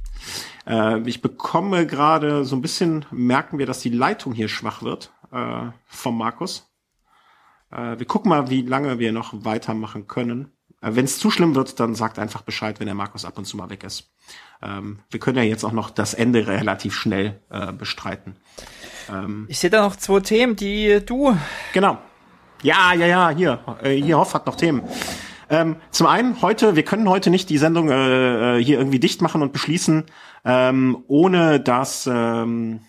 Äh, 0.65 1.07
ich 1.07 1.21
bekomme 1.21 1.85
gerade 1.85 2.43
so 2.43 2.55
ein 2.55 2.63
bisschen, 2.63 3.05
merken 3.11 3.59
wir, 3.59 3.67
dass 3.67 3.81
die 3.81 3.89
Leitung 3.89 4.33
hier 4.33 4.47
schwach 4.47 4.81
wird 4.81 5.13
äh, 5.31 5.67
vom 5.85 6.17
Markus. 6.17 6.70
Äh, 7.71 7.99
wir 7.99 8.05
gucken 8.05 8.29
mal, 8.29 8.49
wie 8.49 8.61
lange 8.61 8.99
wir 8.99 9.11
noch 9.11 9.33
weitermachen 9.45 10.07
können. 10.07 10.51
Äh, 10.81 10.95
wenn 10.95 11.05
es 11.05 11.19
zu 11.19 11.31
schlimm 11.31 11.55
wird, 11.55 11.79
dann 11.79 11.95
sagt 11.95 12.19
einfach 12.19 12.41
Bescheid, 12.41 12.79
wenn 12.79 12.87
der 12.87 12.95
Markus 12.95 13.25
ab 13.25 13.37
und 13.37 13.45
zu 13.45 13.57
mal 13.57 13.69
weg 13.69 13.83
ist. 13.83 14.11
Ähm, 14.61 14.99
wir 15.09 15.19
können 15.19 15.37
ja 15.37 15.43
jetzt 15.43 15.63
auch 15.63 15.71
noch 15.71 15.89
das 15.89 16.13
Ende 16.13 16.47
relativ 16.47 16.93
schnell 16.93 17.39
äh, 17.49 17.71
bestreiten. 17.71 18.35
Ähm, 19.09 19.45
ich 19.49 19.59
sehe 19.59 19.69
da 19.69 19.81
noch 19.81 19.95
zwei 19.95 20.19
Themen, 20.19 20.55
die 20.55 20.99
du. 21.05 21.35
Genau. 21.73 21.97
Ja, 22.63 22.93
ja, 22.93 23.07
ja, 23.07 23.29
hier. 23.29 23.59
Äh, 23.81 23.95
hier 23.95 24.17
Hoff 24.17 24.33
hat 24.33 24.45
noch 24.45 24.55
Themen. 24.55 24.83
Ähm, 25.49 25.75
zum 25.89 26.07
einen, 26.07 26.41
heute, 26.41 26.75
wir 26.75 26.83
können 26.83 27.09
heute 27.09 27.29
nicht 27.29 27.49
die 27.49 27.57
Sendung 27.57 27.89
äh, 27.89 28.57
äh, 28.57 28.63
hier 28.63 28.77
irgendwie 28.77 28.99
dicht 28.99 29.21
machen 29.21 29.41
und 29.41 29.51
beschließen, 29.51 30.05
ähm, 30.45 31.03
ohne 31.07 31.59
dass 31.59 32.07
ähm, 32.09 32.81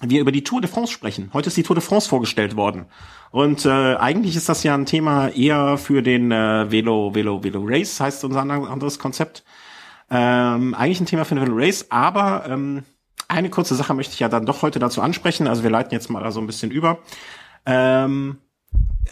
wir 0.00 0.20
über 0.20 0.32
die 0.32 0.44
Tour 0.44 0.60
de 0.60 0.70
France 0.70 0.92
sprechen. 0.92 1.30
Heute 1.32 1.48
ist 1.48 1.56
die 1.56 1.62
Tour 1.62 1.74
de 1.74 1.84
France 1.84 2.08
vorgestellt 2.08 2.56
worden. 2.56 2.86
Und 3.30 3.66
äh, 3.66 3.96
eigentlich 3.96 4.36
ist 4.36 4.48
das 4.48 4.62
ja 4.62 4.74
ein 4.74 4.86
Thema 4.86 5.28
eher 5.28 5.76
für 5.76 6.02
den 6.02 6.30
äh, 6.30 6.70
Velo, 6.70 7.14
Velo, 7.14 7.42
Velo 7.42 7.62
Race, 7.64 8.00
heißt 8.00 8.24
unser 8.24 8.40
anderes 8.40 8.98
Konzept. 8.98 9.44
Ähm, 10.10 10.74
eigentlich 10.74 11.00
ein 11.00 11.06
Thema 11.06 11.24
für 11.24 11.34
den 11.34 11.44
Velo 11.44 11.56
Race, 11.56 11.86
aber 11.90 12.44
ähm, 12.48 12.84
eine 13.26 13.50
kurze 13.50 13.74
Sache 13.74 13.92
möchte 13.92 14.14
ich 14.14 14.20
ja 14.20 14.28
dann 14.28 14.46
doch 14.46 14.62
heute 14.62 14.78
dazu 14.78 15.02
ansprechen. 15.02 15.46
Also 15.46 15.62
wir 15.62 15.70
leiten 15.70 15.92
jetzt 15.92 16.08
mal 16.08 16.22
da 16.22 16.30
so 16.30 16.40
ein 16.40 16.46
bisschen 16.46 16.70
über. 16.70 16.98
Ähm, 17.66 18.38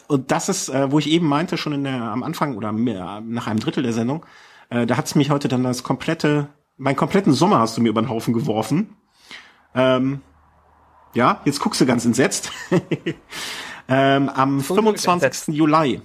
und 0.09 0.31
das 0.31 0.49
ist, 0.49 0.69
äh, 0.69 0.91
wo 0.91 0.99
ich 0.99 1.11
eben 1.11 1.27
meinte, 1.27 1.59
schon 1.59 1.73
in 1.73 1.85
der, 1.85 2.01
am 2.01 2.23
Anfang 2.23 2.57
oder 2.57 2.73
mehr, 2.73 3.23
nach 3.27 3.47
einem 3.47 3.61
Drittel 3.61 3.83
der 3.83 3.93
Sendung, 3.93 4.25
äh, 4.71 4.87
da 4.87 4.97
hat 4.97 5.07
es 5.07 5.15
mich 5.15 5.31
heute 5.31 5.49
dann 5.49 5.65
das 5.65 5.83
komplette, 5.83 6.49
meinen 6.77 6.97
kompletten 6.97 7.33
Sommer 7.33 7.59
hast 7.59 7.77
du 7.77 7.83
mir 7.83 7.89
über 7.89 8.03
den 8.03 8.09
Haufen 8.09 8.33
geworfen. 8.33 8.97
Ähm, 9.75 10.21
ja, 11.17 11.41
jetzt 11.45 11.61
guckst 11.61 11.81
du 11.81 11.87
ganz 11.87 12.05
entsetzt. 12.05 12.53
ähm, 13.89 14.29
am 14.29 14.61
25. 14.61 15.55
Juli 15.55 16.01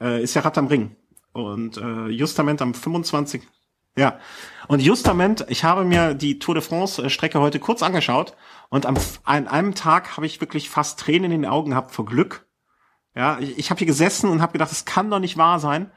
äh, 0.00 0.22
ist 0.22 0.34
ja 0.34 0.42
Rad 0.42 0.58
am 0.58 0.66
Ring. 0.66 0.96
Und 1.32 1.76
äh, 1.76 2.08
Justament 2.08 2.62
am 2.62 2.74
25. 2.74 3.42
Ja. 3.96 4.18
Und 4.68 4.80
Justament, 4.80 5.46
ich 5.48 5.64
habe 5.64 5.84
mir 5.84 6.14
die 6.14 6.38
Tour 6.38 6.54
de 6.54 6.62
France 6.62 7.02
äh, 7.02 7.10
Strecke 7.10 7.40
heute 7.40 7.60
kurz 7.60 7.82
angeschaut 7.82 8.34
und 8.70 8.86
am, 8.86 8.96
an 9.24 9.46
einem 9.46 9.74
Tag 9.74 10.16
habe 10.16 10.26
ich 10.26 10.40
wirklich 10.40 10.70
fast 10.70 10.98
Tränen 10.98 11.30
in 11.30 11.42
den 11.42 11.50
Augen 11.50 11.70
gehabt 11.70 11.92
vor 11.92 12.06
Glück. 12.06 12.46
Ja, 13.14 13.38
ich, 13.38 13.58
ich 13.58 13.70
habe 13.70 13.78
hier 13.78 13.86
gesessen 13.86 14.30
und 14.30 14.42
habe 14.42 14.52
gedacht, 14.52 14.72
es 14.72 14.84
kann 14.84 15.10
doch 15.10 15.20
nicht 15.20 15.36
wahr 15.36 15.60
sein, 15.60 15.90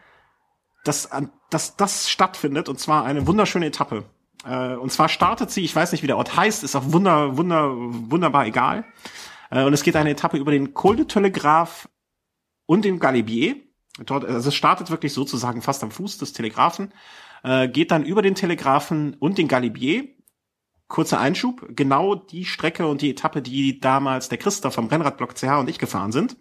dass, 0.83 1.09
dass 1.49 1.75
das 1.77 2.09
stattfindet 2.09 2.69
und 2.69 2.79
zwar 2.79 3.05
eine 3.05 3.27
wunderschöne 3.27 3.65
Etappe. 3.65 4.05
Äh, 4.45 4.75
und 4.75 4.91
zwar 4.91 5.09
startet 5.09 5.51
sie, 5.51 5.63
ich 5.63 5.75
weiß 5.75 5.91
nicht, 5.91 6.03
wie 6.03 6.07
der 6.07 6.17
Ort 6.17 6.35
heißt, 6.35 6.63
ist 6.63 6.75
auch 6.75 6.91
wunder, 6.91 7.37
wunder, 7.37 7.71
wunderbar 7.75 8.45
egal. 8.45 8.85
Äh, 9.49 9.63
und 9.63 9.73
es 9.73 9.83
geht 9.83 9.95
eine 9.95 10.11
Etappe 10.11 10.37
über 10.37 10.51
den 10.51 10.73
Col 10.73 10.95
de 10.95 11.05
Telegraph 11.05 11.89
und 12.65 12.85
den 12.85 12.99
Galibier. 12.99 13.57
Dort, 14.05 14.25
also 14.25 14.49
es 14.49 14.55
startet 14.55 14.91
wirklich 14.91 15.13
sozusagen 15.13 15.61
fast 15.61 15.83
am 15.83 15.91
Fuß 15.91 16.19
des 16.19 16.33
Telegraphen, 16.33 16.93
äh, 17.43 17.67
geht 17.67 17.91
dann 17.91 18.05
über 18.05 18.21
den 18.21 18.35
Telegraphen 18.35 19.15
und 19.15 19.37
den 19.37 19.47
Galibier. 19.47 20.07
Kurzer 20.87 21.19
Einschub, 21.19 21.67
genau 21.69 22.15
die 22.15 22.45
Strecke 22.45 22.87
und 22.87 23.01
die 23.03 23.11
Etappe, 23.11 23.43
die 23.43 23.79
damals 23.79 24.27
der 24.29 24.39
Christoph 24.39 24.73
vom 24.73 24.87
Rennradblock 24.87 25.35
CH 25.35 25.59
und 25.59 25.69
ich 25.69 25.77
gefahren 25.77 26.11
sind. 26.11 26.35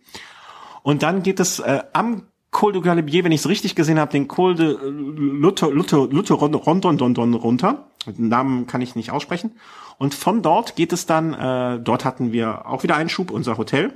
Und 0.83 1.03
dann 1.03 1.23
geht 1.23 1.39
es 1.39 1.59
äh, 1.59 1.83
am 1.93 2.29
Col 2.51 2.73
de 2.73 2.81
Galibier, 2.81 3.25
wenn 3.25 3.33
ich 3.33 3.41
es 3.41 3.49
richtig 3.49 3.75
gesehen 3.75 3.99
habe, 3.99 4.11
den 4.11 4.27
Col 4.27 4.55
de 4.55 4.77
Luther, 4.83 5.71
Luther, 5.71 6.09
Luther 6.09 6.35
Rondon 6.35 7.35
runter. 7.35 7.89
Den 8.07 8.29
Namen 8.29 8.67
kann 8.67 8.81
ich 8.81 8.97
nicht 8.97 9.11
aussprechen. 9.11 9.53
Und 9.99 10.15
von 10.15 10.43
dort 10.43 10.77
geht 10.77 10.93
es 10.93 11.05
dann, 11.07 11.35
äh, 11.35 11.81
dort 11.81 12.05
hatten 12.05 12.33
wir 12.33 12.67
auch 12.67 12.83
wieder 12.85 12.97
einen 12.97 13.11
Schub, 13.11 13.31
unser 13.31 13.59
Hotel. 13.59 13.93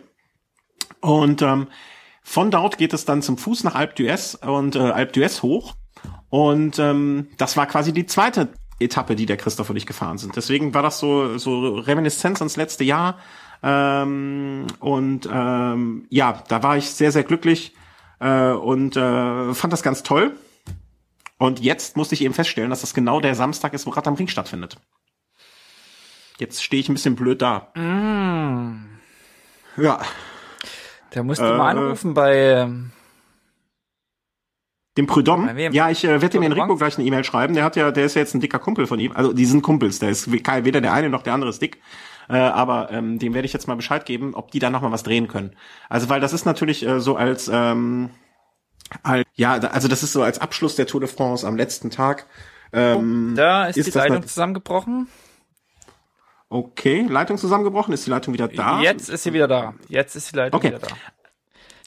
Und 1.00 1.40
ähm, 1.40 1.68
von 2.22 2.50
dort 2.50 2.76
geht 2.78 2.92
es 2.92 3.04
dann 3.04 3.22
zum 3.22 3.38
Fuß 3.38 3.64
nach 3.64 3.74
Alpe 3.74 3.94
d'Huez 3.94 4.46
und 4.46 4.76
äh, 4.76 4.80
Alpe 4.80 5.12
d'Huez 5.12 5.42
hoch. 5.42 5.74
Und 6.28 6.78
ähm, 6.78 7.28
das 7.38 7.56
war 7.56 7.66
quasi 7.66 7.92
die 7.92 8.06
zweite 8.06 8.48
Etappe, 8.78 9.16
die 9.16 9.26
der 9.26 9.36
Christoph 9.36 9.70
und 9.70 9.76
ich 9.76 9.86
gefahren 9.86 10.18
sind. 10.18 10.36
Deswegen 10.36 10.74
war 10.74 10.82
das 10.82 10.98
so, 10.98 11.38
so 11.38 11.76
Reminiszenz 11.76 12.40
ans 12.40 12.56
letzte 12.56 12.84
Jahr. 12.84 13.18
Ähm, 13.62 14.66
und 14.80 15.28
ähm, 15.32 16.06
ja, 16.10 16.42
da 16.48 16.62
war 16.62 16.76
ich 16.76 16.90
sehr, 16.90 17.12
sehr 17.12 17.24
glücklich 17.24 17.74
äh, 18.22 18.52
und 18.52 18.96
äh, 18.96 19.52
fand 19.54 19.72
das 19.72 19.82
ganz 19.82 20.02
toll. 20.02 20.36
Und 21.38 21.60
jetzt 21.60 21.96
musste 21.96 22.14
ich 22.14 22.22
eben 22.22 22.34
feststellen, 22.34 22.70
dass 22.70 22.82
das 22.82 22.94
genau 22.94 23.20
der 23.20 23.34
Samstag 23.34 23.74
ist, 23.74 23.86
wo 23.86 23.90
Rad 23.90 24.06
am 24.06 24.14
Ring 24.14 24.28
stattfindet. 24.28 24.76
Jetzt 26.38 26.62
stehe 26.62 26.80
ich 26.80 26.88
ein 26.88 26.94
bisschen 26.94 27.16
blöd 27.16 27.42
da. 27.42 27.72
Mm. 27.74 28.98
Ja. 29.76 30.00
Da 31.10 31.22
musst 31.22 31.40
du 31.40 31.44
äh, 31.44 31.56
mal 31.56 31.76
anrufen 31.76 32.14
bei 32.14 32.36
ähm, 32.36 32.92
dem 34.96 35.06
Prudhomme? 35.06 35.72
Ja, 35.72 35.90
ich 35.90 36.04
äh, 36.04 36.20
werde 36.20 36.28
dem 36.28 36.42
Enrico 36.42 36.76
gleich 36.76 36.98
eine 36.98 37.06
E-Mail 37.06 37.24
schreiben. 37.24 37.54
Der 37.54 37.64
hat 37.64 37.76
ja, 37.76 37.90
der 37.90 38.04
ist 38.04 38.14
ja 38.14 38.20
jetzt 38.20 38.34
ein 38.34 38.40
dicker 38.40 38.58
Kumpel 38.58 38.86
von 38.86 39.00
ihm. 39.00 39.12
Also 39.12 39.32
die 39.32 39.46
sind 39.46 39.62
Kumpels. 39.62 39.98
Der 39.98 40.10
ist 40.10 40.30
weder 40.30 40.80
der 40.80 40.92
eine 40.92 41.08
noch 41.08 41.22
der 41.22 41.34
andere 41.34 41.50
ist 41.50 41.62
dick. 41.62 41.80
Äh, 42.32 42.38
aber 42.38 42.90
ähm, 42.90 43.18
dem 43.18 43.34
werde 43.34 43.44
ich 43.44 43.52
jetzt 43.52 43.68
mal 43.68 43.74
Bescheid 43.74 44.06
geben, 44.06 44.34
ob 44.34 44.50
die 44.50 44.58
da 44.58 44.70
noch 44.70 44.80
mal 44.80 44.90
was 44.90 45.02
drehen 45.02 45.28
können. 45.28 45.54
Also 45.90 46.08
weil 46.08 46.18
das 46.18 46.32
ist 46.32 46.46
natürlich 46.46 46.82
äh, 46.86 46.98
so 46.98 47.14
als 47.14 47.50
ähm, 47.52 48.08
als, 49.02 49.26
ja, 49.34 49.52
also 49.52 49.86
das 49.86 50.02
ist 50.02 50.14
so 50.14 50.22
als 50.22 50.38
Abschluss 50.38 50.74
der 50.74 50.86
Tour 50.86 51.00
de 51.00 51.10
France 51.10 51.46
am 51.46 51.56
letzten 51.56 51.90
Tag. 51.90 52.26
Ähm, 52.72 53.34
da 53.36 53.66
ist, 53.66 53.76
ist 53.76 53.94
die 53.94 53.98
Leitung 53.98 54.26
zusammengebrochen. 54.26 55.08
Okay, 56.48 57.06
Leitung 57.08 57.36
zusammengebrochen. 57.36 57.92
Ist 57.92 58.06
die 58.06 58.10
Leitung 58.10 58.32
wieder 58.32 58.48
da? 58.48 58.80
Jetzt 58.80 59.10
ist 59.10 59.24
sie 59.24 59.34
wieder 59.34 59.48
da. 59.48 59.74
Jetzt 59.88 60.16
ist 60.16 60.32
die 60.32 60.36
Leitung 60.36 60.58
okay. 60.58 60.68
wieder 60.68 60.78
da. 60.78 60.88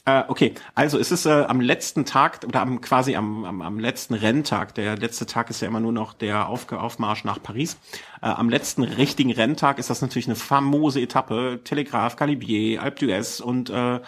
Äh, 0.07 0.23
okay, 0.27 0.53
also 0.75 0.99
es 0.99 1.11
ist 1.11 1.25
äh, 1.25 1.45
am 1.47 1.59
letzten 1.59 2.05
Tag 2.05 2.41
oder 2.47 2.61
am 2.61 2.79
quasi 2.79 3.15
am, 3.15 3.43
am, 3.43 3.61
am 3.63 3.79
letzten 3.79 4.13
Renntag. 4.13 4.75
Der 4.75 4.97
letzte 4.97 5.25
Tag 5.25 5.49
ist 5.49 5.61
ja 5.61 5.67
immer 5.67 5.79
nur 5.79 5.91
noch 5.91 6.13
der 6.13 6.47
Auf 6.47 6.71
Aufmarsch 6.71 7.23
nach 7.23 7.41
Paris. 7.41 7.77
Äh, 8.21 8.27
am 8.27 8.47
letzten 8.49 8.83
richtigen 8.83 9.31
Renntag 9.31 9.79
ist 9.79 9.89
das 9.89 10.03
natürlich 10.03 10.27
eine 10.27 10.35
famose 10.35 11.01
Etappe. 11.01 11.59
Telegraph, 11.63 12.17
Galibier, 12.17 12.83
Alpe 12.83 13.05
d'Huez 13.05 13.41
und 13.41 13.71
äh, 13.71 13.99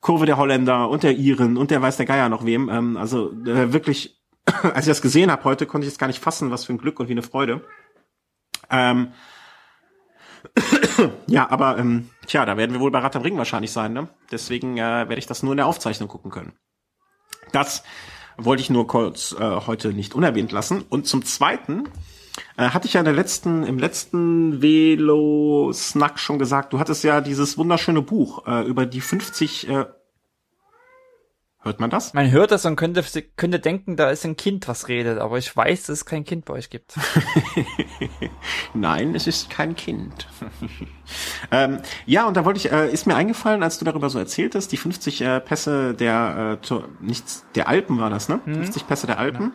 Kurve 0.00 0.24
der 0.24 0.38
Holländer 0.38 0.88
und 0.88 1.02
der 1.02 1.16
Iren 1.16 1.58
und 1.58 1.70
der 1.70 1.82
weiß 1.82 1.98
der 1.98 2.06
Geier 2.06 2.30
noch 2.30 2.46
wem. 2.46 2.70
Ähm, 2.70 2.96
also 2.96 3.30
äh, 3.32 3.74
wirklich, 3.74 4.18
als 4.62 4.86
ich 4.86 4.90
das 4.90 5.02
gesehen 5.02 5.30
habe 5.30 5.44
heute, 5.44 5.66
konnte 5.66 5.86
ich 5.86 5.92
es 5.92 5.98
gar 5.98 6.06
nicht 6.06 6.20
fassen, 6.20 6.50
was 6.50 6.64
für 6.64 6.72
ein 6.72 6.78
Glück 6.78 6.98
und 6.98 7.08
wie 7.08 7.12
eine 7.12 7.22
Freude. 7.22 7.62
Ähm, 8.70 9.12
ja, 11.26 11.50
aber 11.50 11.78
ähm, 11.78 12.10
tja, 12.26 12.44
da 12.44 12.56
werden 12.56 12.72
wir 12.72 12.80
wohl 12.80 12.90
bei 12.90 13.02
am 13.02 13.22
Ring 13.22 13.36
wahrscheinlich 13.36 13.72
sein, 13.72 13.92
ne? 13.92 14.08
Deswegen 14.30 14.76
äh, 14.78 14.80
werde 14.80 15.18
ich 15.18 15.26
das 15.26 15.42
nur 15.42 15.52
in 15.52 15.58
der 15.58 15.66
Aufzeichnung 15.66 16.08
gucken 16.08 16.30
können. 16.30 16.52
Das 17.52 17.82
wollte 18.36 18.62
ich 18.62 18.70
nur 18.70 18.86
kurz 18.86 19.32
äh, 19.32 19.60
heute 19.66 19.92
nicht 19.92 20.14
unerwähnt 20.14 20.52
lassen. 20.52 20.84
Und 20.88 21.06
zum 21.06 21.24
Zweiten 21.24 21.88
äh, 22.56 22.70
hatte 22.70 22.86
ich 22.86 22.94
ja 22.94 23.00
in 23.00 23.06
der 23.06 23.14
letzten, 23.14 23.62
im 23.62 23.78
letzten 23.78 24.60
Velo-Snack 24.62 26.18
schon 26.18 26.38
gesagt, 26.38 26.72
du 26.72 26.78
hattest 26.78 27.04
ja 27.04 27.20
dieses 27.20 27.56
wunderschöne 27.58 28.02
Buch 28.02 28.46
äh, 28.46 28.66
über 28.66 28.86
die 28.86 29.00
50 29.00 29.68
äh, 29.68 29.86
Hört 31.66 31.80
man 31.80 31.90
das? 31.90 32.14
Man 32.14 32.30
hört 32.30 32.52
das 32.52 32.64
und 32.64 32.76
könnte, 32.76 33.02
könnte 33.34 33.58
denken, 33.58 33.96
da 33.96 34.10
ist 34.10 34.24
ein 34.24 34.36
Kind, 34.36 34.68
was 34.68 34.86
redet, 34.86 35.18
aber 35.18 35.36
ich 35.36 35.56
weiß, 35.56 35.86
dass 35.86 35.98
es 35.98 36.04
kein 36.04 36.24
Kind 36.24 36.44
bei 36.44 36.54
euch 36.54 36.70
gibt. 36.70 36.94
Nein, 38.74 39.16
es 39.16 39.26
ist 39.26 39.50
kein 39.50 39.74
Kind. 39.74 40.28
ähm, 41.50 41.80
ja, 42.06 42.28
und 42.28 42.36
da 42.36 42.44
wollte 42.44 42.58
ich, 42.58 42.70
äh, 42.70 42.88
ist 42.92 43.08
mir 43.08 43.16
eingefallen, 43.16 43.64
als 43.64 43.80
du 43.80 43.84
darüber 43.84 44.10
so 44.10 44.18
erzähltest, 44.20 44.70
die 44.70 44.76
50 44.76 45.20
äh, 45.22 45.40
Pässe 45.40 45.94
der, 45.94 46.58
äh, 46.62 46.74
nichts, 47.00 47.44
der 47.56 47.66
Alpen 47.66 47.98
war 47.98 48.10
das, 48.10 48.28
ne? 48.28 48.38
Hm? 48.44 48.54
50 48.54 48.86
Pässe 48.86 49.08
der 49.08 49.18
Alpen. 49.18 49.52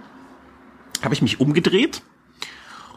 Ja. 0.98 1.06
Habe 1.06 1.14
ich 1.14 1.22
mich 1.22 1.40
umgedreht 1.40 2.02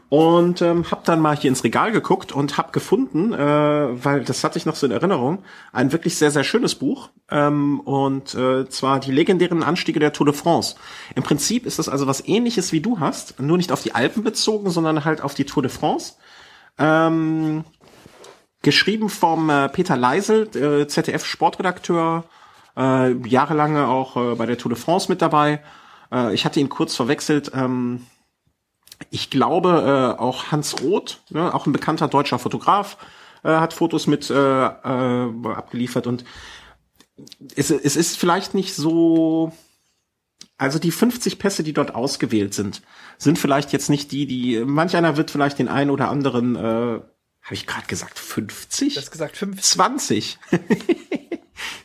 und 0.08 0.62
ähm, 0.62 0.90
habe 0.90 1.02
dann 1.04 1.20
mal 1.20 1.36
hier 1.36 1.48
ins 1.48 1.64
Regal 1.64 1.90
geguckt 1.90 2.32
und 2.32 2.56
habe 2.58 2.72
gefunden, 2.72 3.32
äh, 3.32 3.38
weil 4.04 4.24
das 4.24 4.44
hatte 4.44 4.58
ich 4.58 4.66
noch 4.66 4.76
so 4.76 4.86
in 4.86 4.92
Erinnerung, 4.92 5.42
ein 5.72 5.92
wirklich 5.92 6.16
sehr 6.16 6.30
sehr 6.30 6.44
schönes 6.44 6.74
Buch 6.74 7.10
ähm, 7.30 7.80
und 7.80 8.34
äh, 8.34 8.68
zwar 8.68 9.00
die 9.00 9.12
legendären 9.12 9.62
Anstiege 9.62 10.00
der 10.00 10.12
Tour 10.12 10.26
de 10.26 10.34
France. 10.34 10.76
Im 11.14 11.22
Prinzip 11.22 11.66
ist 11.66 11.78
das 11.78 11.88
also 11.88 12.06
was 12.06 12.26
Ähnliches 12.26 12.72
wie 12.72 12.80
du 12.80 13.00
hast, 13.00 13.40
nur 13.40 13.56
nicht 13.56 13.72
auf 13.72 13.82
die 13.82 13.94
Alpen 13.94 14.22
bezogen, 14.22 14.70
sondern 14.70 15.04
halt 15.04 15.20
auf 15.20 15.34
die 15.34 15.44
Tour 15.44 15.62
de 15.62 15.72
France. 15.72 16.14
Ähm, 16.78 17.64
geschrieben 18.62 19.08
vom 19.08 19.50
äh, 19.50 19.68
Peter 19.68 19.96
Leisel, 19.96 20.48
äh, 20.56 20.88
ZDF 20.88 21.24
Sportredakteur, 21.24 22.24
äh, 22.76 23.12
jahrelange 23.28 23.86
auch 23.86 24.16
äh, 24.16 24.34
bei 24.34 24.46
der 24.46 24.58
Tour 24.58 24.70
de 24.70 24.80
France 24.80 25.10
mit 25.10 25.22
dabei. 25.22 25.62
Äh, 26.12 26.34
ich 26.34 26.44
hatte 26.44 26.58
ihn 26.58 26.68
kurz 26.68 26.96
verwechselt. 26.96 27.52
Ähm, 27.54 28.06
ich 29.10 29.30
glaube, 29.30 30.14
äh, 30.16 30.20
auch 30.20 30.50
Hans 30.50 30.82
Roth, 30.82 31.20
ne, 31.30 31.54
auch 31.54 31.66
ein 31.66 31.72
bekannter 31.72 32.08
deutscher 32.08 32.38
Fotograf, 32.38 32.96
äh, 33.42 33.48
hat 33.48 33.72
Fotos 33.72 34.06
mit 34.06 34.30
äh, 34.30 34.34
äh, 34.34 35.48
abgeliefert 35.54 36.06
und 36.06 36.24
es, 37.54 37.70
es 37.70 37.96
ist 37.96 38.16
vielleicht 38.16 38.54
nicht 38.54 38.74
so, 38.74 39.52
also 40.56 40.78
die 40.78 40.90
50 40.90 41.38
Pässe, 41.38 41.62
die 41.62 41.72
dort 41.72 41.94
ausgewählt 41.94 42.54
sind, 42.54 42.82
sind 43.18 43.38
vielleicht 43.38 43.72
jetzt 43.72 43.88
nicht 43.88 44.10
die, 44.10 44.26
die, 44.26 44.64
manch 44.64 44.96
einer 44.96 45.16
wird 45.16 45.30
vielleicht 45.30 45.58
den 45.58 45.68
einen 45.68 45.90
oder 45.90 46.08
anderen, 46.08 46.56
äh, 46.56 47.00
habe 47.44 47.54
ich 47.54 47.66
gerade 47.66 47.86
gesagt 47.86 48.18
50? 48.18 48.94
Du 48.94 49.00
hast 49.00 49.10
gesagt 49.10 49.36
50. 49.36 49.62
20. 49.62 50.38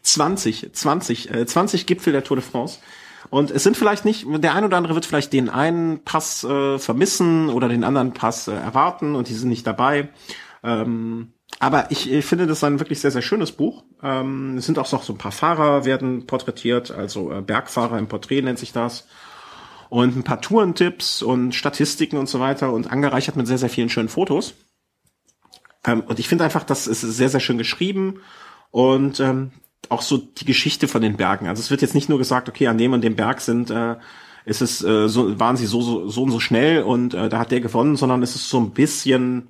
20, 0.01 0.73
20, 0.73 1.31
äh, 1.31 1.45
20 1.45 1.85
Gipfel 1.85 2.13
der 2.13 2.23
Tour 2.23 2.37
de 2.37 2.45
France 2.45 2.79
und 3.29 3.51
es 3.51 3.63
sind 3.63 3.77
vielleicht 3.77 4.05
nicht, 4.05 4.25
der 4.27 4.55
ein 4.55 4.63
oder 4.63 4.77
andere 4.77 4.95
wird 4.95 5.05
vielleicht 5.05 5.33
den 5.33 5.49
einen 5.49 6.03
Pass 6.03 6.43
äh, 6.43 6.79
vermissen 6.79 7.49
oder 7.49 7.67
den 7.69 7.83
anderen 7.83 8.13
Pass 8.13 8.47
äh, 8.47 8.53
erwarten 8.53 9.15
und 9.15 9.29
die 9.29 9.33
sind 9.33 9.49
nicht 9.49 9.67
dabei. 9.67 10.09
Ähm, 10.63 11.33
aber 11.59 11.91
ich, 11.91 12.11
ich 12.11 12.25
finde 12.25 12.47
das 12.47 12.63
ein 12.63 12.79
wirklich 12.79 12.99
sehr, 13.01 13.11
sehr 13.11 13.21
schönes 13.21 13.51
Buch. 13.51 13.83
Ähm, 14.01 14.57
es 14.57 14.65
sind 14.65 14.79
auch 14.79 14.91
noch 14.91 15.03
so 15.03 15.13
ein 15.13 15.17
paar 15.17 15.31
Fahrer 15.31 15.85
werden 15.85 16.25
porträtiert, 16.25 16.91
also 16.91 17.31
äh, 17.31 17.41
Bergfahrer 17.41 17.99
im 17.99 18.07
Porträt 18.07 18.41
nennt 18.41 18.59
sich 18.59 18.71
das. 18.71 19.07
Und 19.89 20.15
ein 20.15 20.23
paar 20.23 20.41
Tourentipps 20.41 21.21
und 21.21 21.53
Statistiken 21.53 22.17
und 22.17 22.29
so 22.29 22.39
weiter 22.39 22.71
und 22.71 22.91
angereichert 22.91 23.35
mit 23.35 23.47
sehr, 23.47 23.57
sehr 23.57 23.69
vielen 23.69 23.89
schönen 23.89 24.09
Fotos. 24.09 24.53
Ähm, 25.85 26.01
und 26.01 26.19
ich 26.19 26.27
finde 26.27 26.43
einfach, 26.43 26.63
das 26.63 26.87
ist 26.87 27.01
sehr, 27.01 27.29
sehr 27.29 27.39
schön 27.39 27.57
geschrieben. 27.57 28.21
Und 28.71 29.19
ähm, 29.19 29.51
auch 29.87 30.01
so 30.01 30.17
die 30.17 30.45
Geschichte 30.45 30.87
von 30.87 31.01
den 31.01 31.17
Bergen. 31.17 31.47
Also 31.47 31.61
es 31.61 31.71
wird 31.71 31.81
jetzt 31.81 31.95
nicht 31.95 32.09
nur 32.09 32.17
gesagt, 32.17 32.49
okay, 32.49 32.67
an 32.67 32.77
dem 32.77 32.93
und 32.93 33.01
dem 33.01 33.15
Berg 33.15 33.41
sind 33.41 33.69
äh, 33.69 33.95
ist 34.45 34.61
es 34.61 34.83
äh, 34.83 35.07
so 35.07 35.39
waren 35.39 35.57
sie 35.57 35.65
so 35.65 35.81
so 35.81 36.07
so 36.09 36.23
und 36.23 36.31
so 36.31 36.39
schnell 36.39 36.83
und 36.83 37.13
äh, 37.13 37.29
da 37.29 37.39
hat 37.39 37.51
der 37.51 37.61
gewonnen, 37.61 37.95
sondern 37.95 38.23
es 38.23 38.35
ist 38.35 38.49
so 38.49 38.59
ein 38.59 38.71
bisschen 38.71 39.49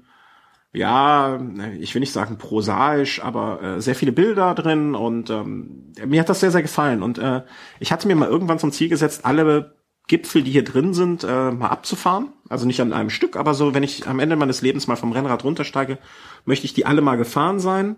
ja, 0.72 1.40
ich 1.80 1.96
will 1.96 2.00
nicht 2.00 2.12
sagen 2.12 2.38
prosaisch, 2.38 3.24
aber 3.24 3.62
äh, 3.62 3.82
sehr 3.82 3.96
viele 3.96 4.12
Bilder 4.12 4.54
drin 4.54 4.94
und 4.94 5.32
ähm, 5.32 5.94
mir 6.06 6.22
hat 6.22 6.30
das 6.30 6.42
sehr 6.42 6.52
sehr 6.52 6.62
gefallen 6.62 7.02
und 7.02 7.18
äh, 7.18 7.42
ich 7.80 7.92
hatte 7.92 8.08
mir 8.08 8.16
mal 8.16 8.30
irgendwann 8.30 8.60
zum 8.60 8.72
Ziel 8.72 8.88
gesetzt, 8.90 9.26
alle 9.26 9.74
Gipfel, 10.10 10.42
die 10.44 10.52
hier 10.52 10.64
drin 10.64 10.94
sind, 10.94 11.24
äh, 11.24 11.52
mal 11.52 11.68
abzufahren. 11.68 12.34
Also 12.50 12.66
nicht 12.66 12.82
an 12.82 12.94
einem 12.94 13.12
Stück, 13.12 13.38
aber 13.38 13.54
so, 13.54 13.74
wenn 13.76 13.84
ich 13.84 14.08
am 14.08 14.20
Ende 14.20 14.36
meines 14.36 14.62
Lebens 14.62 14.88
mal 14.88 14.96
vom 14.96 15.12
Rennrad 15.12 15.44
runtersteige, 15.44 16.00
möchte 16.46 16.66
ich 16.66 16.74
die 16.74 16.86
alle 16.86 17.02
mal 17.02 17.16
gefahren 17.16 17.60
sein. 17.60 17.98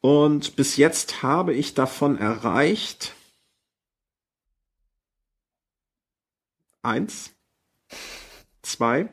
Und 0.00 0.56
bis 0.56 0.76
jetzt 0.76 1.22
habe 1.22 1.54
ich 1.54 1.74
davon 1.74 2.18
erreicht 2.18 3.14
eins, 6.82 7.32
zwei, 8.62 9.10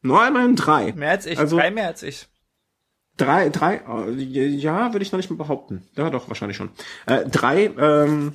nur 0.00 0.20
einmal 0.20 0.54
drei. 0.54 0.92
Mehr 0.92 1.10
als 1.10 1.26
ich, 1.26 1.38
also, 1.38 1.56
drei 1.56 1.70
mehr 1.70 1.86
als 1.86 2.02
ich. 2.02 2.26
Drei, 3.16 3.50
drei, 3.50 3.82
ja, 4.16 4.92
würde 4.92 5.02
ich 5.02 5.12
noch 5.12 5.18
nicht 5.18 5.30
mal 5.30 5.36
behaupten. 5.36 5.86
Ja, 5.96 6.10
doch, 6.10 6.28
wahrscheinlich 6.28 6.56
schon. 6.56 6.70
Äh, 7.06 7.28
drei, 7.28 7.66
ähm, 7.78 8.34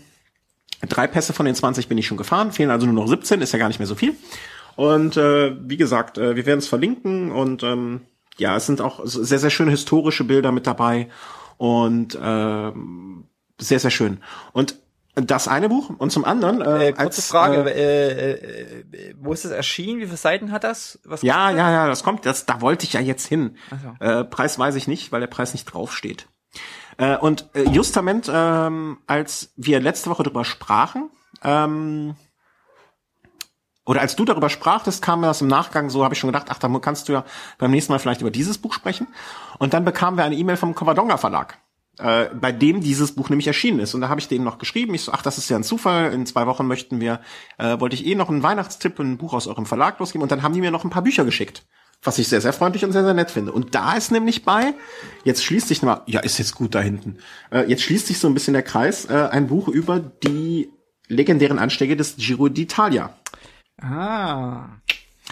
drei 0.87 1.07
Pässe 1.07 1.33
von 1.33 1.47
den 1.47 1.55
20 1.55 1.87
bin 1.87 1.97
ich 1.97 2.05
schon 2.05 2.17
gefahren, 2.17 2.51
fehlen 2.51 2.69
also 2.69 2.85
nur 2.85 2.93
noch 2.93 3.07
17, 3.07 3.41
ist 3.41 3.51
ja 3.51 3.59
gar 3.59 3.67
nicht 3.67 3.79
mehr 3.79 3.87
so 3.87 3.95
viel. 3.95 4.15
Und 4.75 5.17
äh, 5.17 5.55
wie 5.67 5.77
gesagt, 5.77 6.19
äh, 6.19 6.35
wir 6.35 6.45
werden 6.45 6.59
es 6.59 6.67
verlinken 6.67 7.31
und 7.31 7.63
ähm, 7.63 8.01
ja, 8.37 8.55
es 8.55 8.65
sind 8.65 8.81
auch 8.81 9.01
sehr, 9.03 9.39
sehr 9.39 9.49
schöne 9.49 9.71
historische 9.71 10.23
Bilder 10.23 10.51
mit 10.51 10.67
dabei 10.67 11.09
und 11.57 12.17
ähm, 12.21 13.25
sehr, 13.59 13.79
sehr 13.79 13.91
schön. 13.91 14.19
Und 14.53 14.75
das 15.15 15.47
eine 15.47 15.67
Buch 15.67 15.89
und 15.97 16.11
zum 16.11 16.25
anderen 16.25 16.61
äh, 16.61 16.89
äh 16.89 16.91
kurze 16.91 17.17
als, 17.17 17.27
Frage, 17.27 17.73
äh, 17.73 18.11
äh, 18.11 18.31
äh, 18.91 19.15
wo 19.19 19.33
ist 19.33 19.45
es 19.45 19.51
erschienen? 19.51 19.99
Wie 19.99 20.05
viele 20.05 20.17
Seiten 20.17 20.51
hat 20.51 20.63
das? 20.63 20.99
Was 21.05 21.23
ja, 21.23 21.49
ja, 21.49 21.71
ja, 21.71 21.87
das 21.87 22.03
kommt. 22.03 22.25
Das, 22.25 22.45
da 22.45 22.61
wollte 22.61 22.85
ich 22.85 22.93
ja 22.93 23.01
jetzt 23.01 23.25
hin. 23.25 23.57
So. 23.71 24.05
Äh, 24.05 24.23
Preis 24.25 24.59
weiß 24.59 24.75
ich 24.75 24.87
nicht, 24.87 25.11
weil 25.11 25.21
der 25.21 25.27
Preis 25.27 25.53
nicht 25.53 25.65
draufsteht. 25.65 26.27
Äh, 26.97 27.17
und 27.17 27.49
äh, 27.53 27.63
justament, 27.63 28.29
ähm, 28.31 28.99
als 29.07 29.53
wir 29.55 29.79
letzte 29.79 30.11
Woche 30.11 30.21
drüber 30.21 30.45
sprachen, 30.45 31.09
ähm, 31.43 32.15
oder 33.87 34.01
als 34.01 34.15
du 34.17 34.25
darüber 34.25 34.49
sprachtest, 34.49 35.01
kam 35.01 35.21
mir 35.21 35.27
das 35.27 35.41
im 35.41 35.47
Nachgang 35.47 35.89
so, 35.89 36.03
habe 36.03 36.13
ich 36.13 36.19
schon 36.19 36.27
gedacht, 36.27 36.47
ach, 36.49 36.59
da 36.59 36.67
kannst 36.79 37.07
du 37.07 37.13
ja 37.13 37.23
beim 37.57 37.71
nächsten 37.71 37.93
Mal 37.93 37.99
vielleicht 37.99 38.19
über 38.19 38.29
dieses 38.29 38.57
Buch 38.57 38.73
sprechen. 38.73 39.07
Und 39.59 39.73
dann 39.73 39.85
bekamen 39.85 40.17
wir 40.17 40.25
eine 40.25 40.35
E-Mail 40.35 40.57
vom 40.57 40.75
Covadonga 40.75 41.15
Verlag, 41.15 41.57
äh, 41.97 42.25
bei 42.35 42.51
dem 42.51 42.81
dieses 42.81 43.13
Buch 43.13 43.29
nämlich 43.29 43.47
erschienen 43.47 43.79
ist. 43.79 43.95
Und 43.95 44.01
da 44.01 44.09
habe 44.09 44.19
ich 44.19 44.27
denen 44.27 44.43
noch 44.43 44.57
geschrieben, 44.57 44.93
ich 44.93 45.03
so, 45.03 45.13
ach, 45.13 45.21
das 45.21 45.37
ist 45.37 45.49
ja 45.49 45.55
ein 45.55 45.63
Zufall, 45.63 46.11
in 46.11 46.25
zwei 46.25 46.45
Wochen 46.47 46.67
möchten 46.67 46.99
wir, 46.99 47.21
äh, 47.57 47.79
wollte 47.79 47.95
ich 47.95 48.05
eh 48.05 48.15
noch 48.15 48.29
einen 48.29 48.43
Weihnachtstipp 48.43 48.99
und 48.99 49.11
ein 49.11 49.17
Buch 49.17 49.33
aus 49.33 49.47
eurem 49.47 49.65
Verlag 49.65 49.97
losgeben. 49.99 50.21
Und 50.21 50.33
dann 50.33 50.43
haben 50.43 50.53
die 50.53 50.61
mir 50.61 50.71
noch 50.71 50.83
ein 50.83 50.89
paar 50.89 51.03
Bücher 51.03 51.23
geschickt. 51.23 51.65
Was 52.03 52.19
ich 52.19 52.27
sehr, 52.27 52.41
sehr 52.41 52.53
freundlich 52.53 52.83
und 52.83 52.91
sehr, 52.91 53.05
sehr 53.05 53.13
nett 53.13 53.31
finde. 53.31 53.53
Und 53.53 53.73
da 53.73 53.93
ist 53.93 54.11
nämlich 54.11 54.43
bei, 54.43 54.73
jetzt 55.23 55.45
schließt 55.45 55.67
sich 55.67 55.81
nochmal, 55.81 56.01
ja, 56.07 56.19
ist 56.19 56.37
jetzt 56.37 56.55
gut 56.55 56.75
da 56.75 56.81
hinten, 56.81 57.19
äh, 57.51 57.63
jetzt 57.69 57.83
schließt 57.83 58.05
sich 58.05 58.19
so 58.19 58.27
ein 58.27 58.33
bisschen 58.33 58.53
der 58.53 58.63
Kreis, 58.63 59.05
äh, 59.05 59.29
ein 59.31 59.47
Buch 59.47 59.69
über 59.69 59.99
die 59.99 60.69
legendären 61.07 61.57
Anstiege 61.57 61.95
des 61.95 62.17
Giro 62.17 62.45
d'Italia. 62.45 63.11
Ah. 63.81 64.65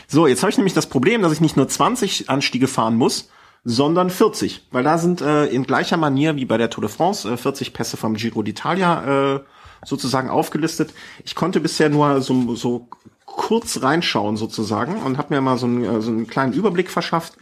So, 0.08 0.28
jetzt 0.28 0.44
habe 0.44 0.52
ich 0.52 0.58
nämlich 0.58 0.74
das 0.74 0.88
Problem, 0.88 1.22
dass 1.22 1.34
ich 1.34 1.42
nicht 1.42 1.58
nur 1.58 1.68
20 1.68 2.30
Anstiege 2.30 2.68
fahren 2.68 2.96
muss, 2.96 3.30
sondern 3.64 4.10
40. 4.10 4.68
Weil 4.72 4.84
da 4.84 4.98
sind 4.98 5.22
äh, 5.22 5.46
in 5.48 5.64
gleicher 5.64 5.98
Manier 5.98 6.36
wie 6.36 6.46
bei 6.46 6.58
der 6.58 6.70
Tour 6.70 6.84
de 6.84 6.90
France 6.90 7.30
äh, 7.30 7.38
40 7.38 7.74
Pässe 7.74 7.98
vom 7.98 8.14
Giro 8.16 8.42
d'Italia 8.42 9.36
äh, 9.36 9.40
sozusagen 9.84 10.30
aufgelistet. 10.30 10.94
Ich 11.24 11.36
konnte 11.36 11.60
bisher 11.60 11.90
nur 11.90 12.22
so, 12.22 12.56
so 12.56 12.88
kurz 13.26 13.82
reinschauen 13.82 14.38
sozusagen 14.38 15.02
und 15.04 15.18
habe 15.18 15.34
mir 15.34 15.42
mal 15.42 15.58
so, 15.58 15.68
ein, 15.68 15.84
äh, 15.84 16.02
so 16.02 16.12
einen 16.12 16.28
kleinen 16.28 16.54
Überblick 16.54 16.92
verschafft. 16.92 17.34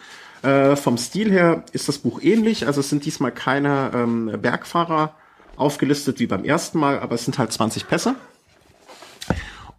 Äh, 0.41 0.75
vom 0.75 0.97
Stil 0.97 1.31
her 1.31 1.63
ist 1.73 1.88
das 1.88 1.99
Buch 1.99 2.21
ähnlich. 2.21 2.67
Also 2.67 2.80
es 2.80 2.89
sind 2.89 3.05
diesmal 3.05 3.31
keine 3.31 3.91
ähm, 3.93 4.31
Bergfahrer 4.41 5.15
aufgelistet 5.57 6.19
wie 6.19 6.27
beim 6.27 6.43
ersten 6.43 6.80
Mal, 6.80 6.99
aber 6.99 7.15
es 7.15 7.25
sind 7.25 7.38
halt 7.38 7.51
20 7.51 7.88
Pässe. 7.88 8.15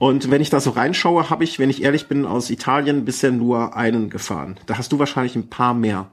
Und 0.05 0.31
wenn 0.31 0.43
ich 0.43 0.51
da 0.51 0.61
so 0.61 0.69
reinschaue, 0.69 1.31
habe 1.31 1.45
ich, 1.45 1.59
wenn 1.59 1.71
ich 1.71 1.83
ehrlich 1.83 2.09
bin, 2.09 2.27
aus 2.27 2.51
Italien 2.51 3.07
bisher 3.07 3.31
nur 3.31 3.75
einen 3.75 4.11
gefahren. 4.11 4.61
Da 4.67 4.77
hast 4.77 4.93
du 4.93 4.99
wahrscheinlich 4.99 5.35
ein 5.35 5.49
paar 5.49 5.73
mehr 5.73 6.11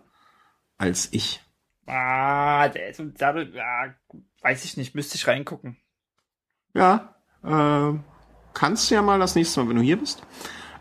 als 0.77 1.09
ich. 1.11 1.41
Ah, 1.87 2.69
der 2.69 2.87
ist 2.87 3.01
dadurch, 3.17 3.53
ja, 3.53 3.93
weiß 4.43 4.63
ich 4.63 4.77
nicht, 4.77 4.95
müsste 4.95 5.15
ich 5.15 5.27
reingucken. 5.27 5.75
Ja, 6.73 7.15
äh, 7.43 7.99
kannst 8.53 8.89
du 8.89 8.95
ja 8.95 9.01
mal 9.01 9.19
das 9.19 9.35
nächste 9.35 9.59
Mal, 9.59 9.67
wenn 9.67 9.75
du 9.75 9.83
hier 9.83 9.97
bist. 9.97 10.23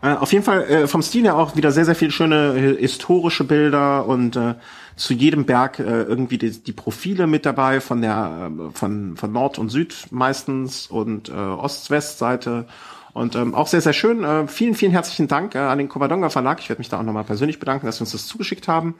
Äh, 0.01 0.13
auf 0.13 0.31
jeden 0.31 0.45
Fall 0.45 0.63
äh, 0.63 0.87
vom 0.87 1.01
Stil 1.01 1.23
her 1.23 1.35
auch 1.35 1.57
wieder 1.57 1.73
sehr, 1.73 1.83
sehr 1.83 1.95
viele 1.95 2.11
schöne 2.11 2.55
äh, 2.55 2.77
historische 2.79 3.43
Bilder 3.43 4.05
und 4.05 4.37
äh, 4.37 4.55
zu 4.95 5.13
jedem 5.13 5.45
Berg 5.45 5.79
äh, 5.79 6.03
irgendwie 6.03 6.37
die, 6.37 6.63
die 6.63 6.71
Profile 6.71 7.27
mit 7.27 7.45
dabei 7.45 7.81
von 7.81 8.01
der 8.01 8.49
äh, 8.49 8.71
von 8.71 9.17
von 9.17 9.31
Nord 9.33 9.59
und 9.59 9.67
Süd 9.67 10.07
meistens 10.11 10.87
und 10.87 11.27
äh, 11.27 11.33
Ost-West-Seite 11.33 12.67
und 13.13 13.35
ähm, 13.35 13.55
auch 13.55 13.67
sehr 13.67 13.81
sehr 13.81 13.93
schön. 13.93 14.23
Äh, 14.23 14.47
vielen 14.47 14.75
vielen 14.75 14.91
herzlichen 14.91 15.27
Dank 15.27 15.55
äh, 15.55 15.59
an 15.59 15.77
den 15.77 15.89
Covadonga 15.89 16.29
Verlag. 16.29 16.59
Ich 16.59 16.69
werde 16.69 16.79
mich 16.79 16.89
da 16.89 16.99
auch 16.99 17.03
nochmal 17.03 17.23
persönlich 17.23 17.59
bedanken, 17.59 17.85
dass 17.85 17.97
sie 17.97 18.03
uns 18.03 18.11
das 18.11 18.27
zugeschickt 18.27 18.67
haben. 18.67 18.95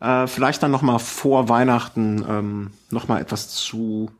Äh, 0.00 0.26
vielleicht 0.26 0.62
dann 0.62 0.70
nochmal 0.70 0.98
vor 0.98 1.48
Weihnachten 1.48 2.24
ähm, 2.28 2.70
nochmal 2.90 3.20
etwas 3.20 3.48
zu 3.48 4.10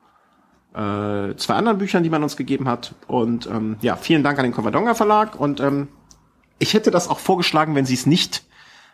äh, 0.74 1.34
zwei 1.36 1.54
anderen 1.54 1.78
Büchern, 1.78 2.02
die 2.02 2.10
man 2.10 2.22
uns 2.22 2.36
gegeben 2.36 2.68
hat. 2.68 2.94
Und 3.06 3.46
ähm, 3.46 3.76
ja, 3.80 3.96
vielen 3.96 4.22
Dank 4.22 4.38
an 4.38 4.44
den 4.44 4.52
Covadonga 4.52 4.94
Verlag 4.94 5.38
und 5.38 5.60
ähm, 5.60 5.88
ich 6.58 6.74
hätte 6.74 6.90
das 6.90 7.08
auch 7.08 7.18
vorgeschlagen, 7.18 7.74
wenn 7.74 7.86
sie 7.86 7.94
es 7.94 8.06
nicht 8.06 8.44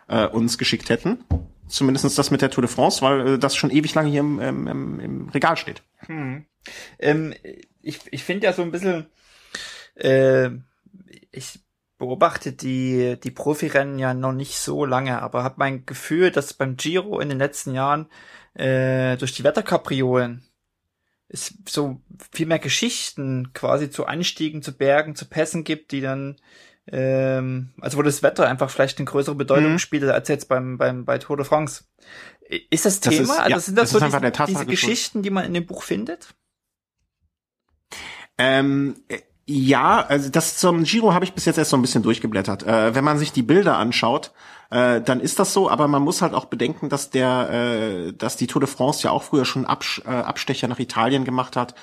äh, 0.07 0.25
uns 0.25 0.57
geschickt 0.57 0.89
hätten. 0.89 1.23
Zumindest 1.67 2.17
das 2.17 2.31
mit 2.31 2.41
der 2.41 2.49
Tour 2.49 2.61
de 2.61 2.71
France, 2.71 3.01
weil 3.01 3.27
äh, 3.27 3.39
das 3.39 3.55
schon 3.55 3.69
ewig 3.69 3.93
lange 3.93 4.09
hier 4.09 4.21
im, 4.21 4.39
im, 4.39 4.99
im 4.99 5.29
Regal 5.29 5.57
steht. 5.57 5.83
Hm. 6.05 6.45
Ähm, 6.97 7.33
ich 7.81 7.99
ich 8.09 8.23
finde 8.23 8.45
ja 8.45 8.53
so 8.53 8.61
ein 8.61 8.71
bisschen, 8.71 9.07
äh, 9.97 10.51
ich 11.31 11.59
beobachte 11.97 12.53
die, 12.53 13.19
die 13.21 13.31
Profirennen 13.31 13.99
ja 13.99 14.13
noch 14.13 14.33
nicht 14.33 14.57
so 14.57 14.85
lange, 14.85 15.21
aber 15.21 15.43
habe 15.43 15.55
mein 15.57 15.85
Gefühl, 15.85 16.31
dass 16.31 16.53
beim 16.53 16.77
Giro 16.77 17.19
in 17.19 17.29
den 17.29 17.39
letzten 17.39 17.73
Jahren 17.73 18.07
äh, 18.53 19.17
durch 19.17 19.33
die 19.33 19.43
Wetterkapriolen 19.43 20.43
es 21.29 21.53
so 21.67 21.99
viel 22.31 22.45
mehr 22.45 22.59
Geschichten 22.59 23.51
quasi 23.53 23.89
zu 23.89 24.05
Anstiegen, 24.05 24.61
zu 24.61 24.77
Bergen, 24.77 25.15
zu 25.15 25.25
Pässen 25.25 25.63
gibt, 25.63 25.91
die 25.91 26.01
dann 26.01 26.37
ähm, 26.89 27.73
also 27.81 27.97
wo 27.97 28.01
das 28.01 28.23
Wetter 28.23 28.47
einfach 28.47 28.69
vielleicht 28.69 28.97
eine 28.97 29.05
größere 29.05 29.35
Bedeutung 29.35 29.73
mhm. 29.73 29.79
spielt 29.79 30.03
als 30.05 30.29
jetzt 30.29 30.47
beim, 30.47 30.77
beim 30.77 31.03
bei 31.03 31.17
Tour 31.17 31.35
de 31.35 31.45
France. 31.45 31.83
Ist 32.69 32.85
das 32.85 33.01
Thema? 33.01 33.17
Das 33.17 33.29
ist, 33.29 33.39
also 33.39 33.59
sind 33.59 33.77
das, 33.77 33.91
das 33.91 34.11
so 34.11 34.19
diese, 34.19 34.45
diese 34.45 34.65
Geschichten, 34.65 35.21
die 35.21 35.29
man 35.29 35.45
in 35.45 35.53
dem 35.53 35.65
Buch 35.65 35.83
findet? 35.83 36.33
Ähm, 38.37 38.95
ja, 39.49 40.01
also 40.01 40.29
das 40.29 40.57
zum 40.57 40.83
Giro 40.83 41.13
habe 41.13 41.23
ich 41.23 41.33
bis 41.33 41.45
jetzt 41.45 41.57
erst 41.57 41.71
so 41.71 41.77
ein 41.77 41.81
bisschen 41.81 42.03
durchgeblättert. 42.03 42.63
Äh, 42.63 42.93
wenn 42.93 43.05
man 43.05 43.17
sich 43.17 43.31
die 43.31 43.43
Bilder 43.43 43.77
anschaut, 43.77 44.33
äh, 44.69 44.99
dann 44.99 45.21
ist 45.21 45.39
das 45.39 45.53
so, 45.53 45.69
aber 45.69 45.87
man 45.87 46.01
muss 46.01 46.21
halt 46.21 46.33
auch 46.33 46.45
bedenken, 46.45 46.89
dass 46.89 47.11
der, 47.11 47.49
äh, 47.49 48.13
dass 48.13 48.35
die 48.35 48.47
Tour 48.47 48.59
de 48.59 48.69
France 48.69 49.03
ja 49.03 49.11
auch 49.11 49.23
früher 49.23 49.45
schon 49.45 49.65
Abs 49.65 50.01
äh, 50.05 50.09
Abstecher 50.09 50.67
nach 50.67 50.79
Italien 50.79 51.23
gemacht 51.23 51.55
hat 51.55 51.75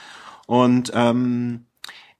und 0.46 0.92
ähm, 0.94 1.64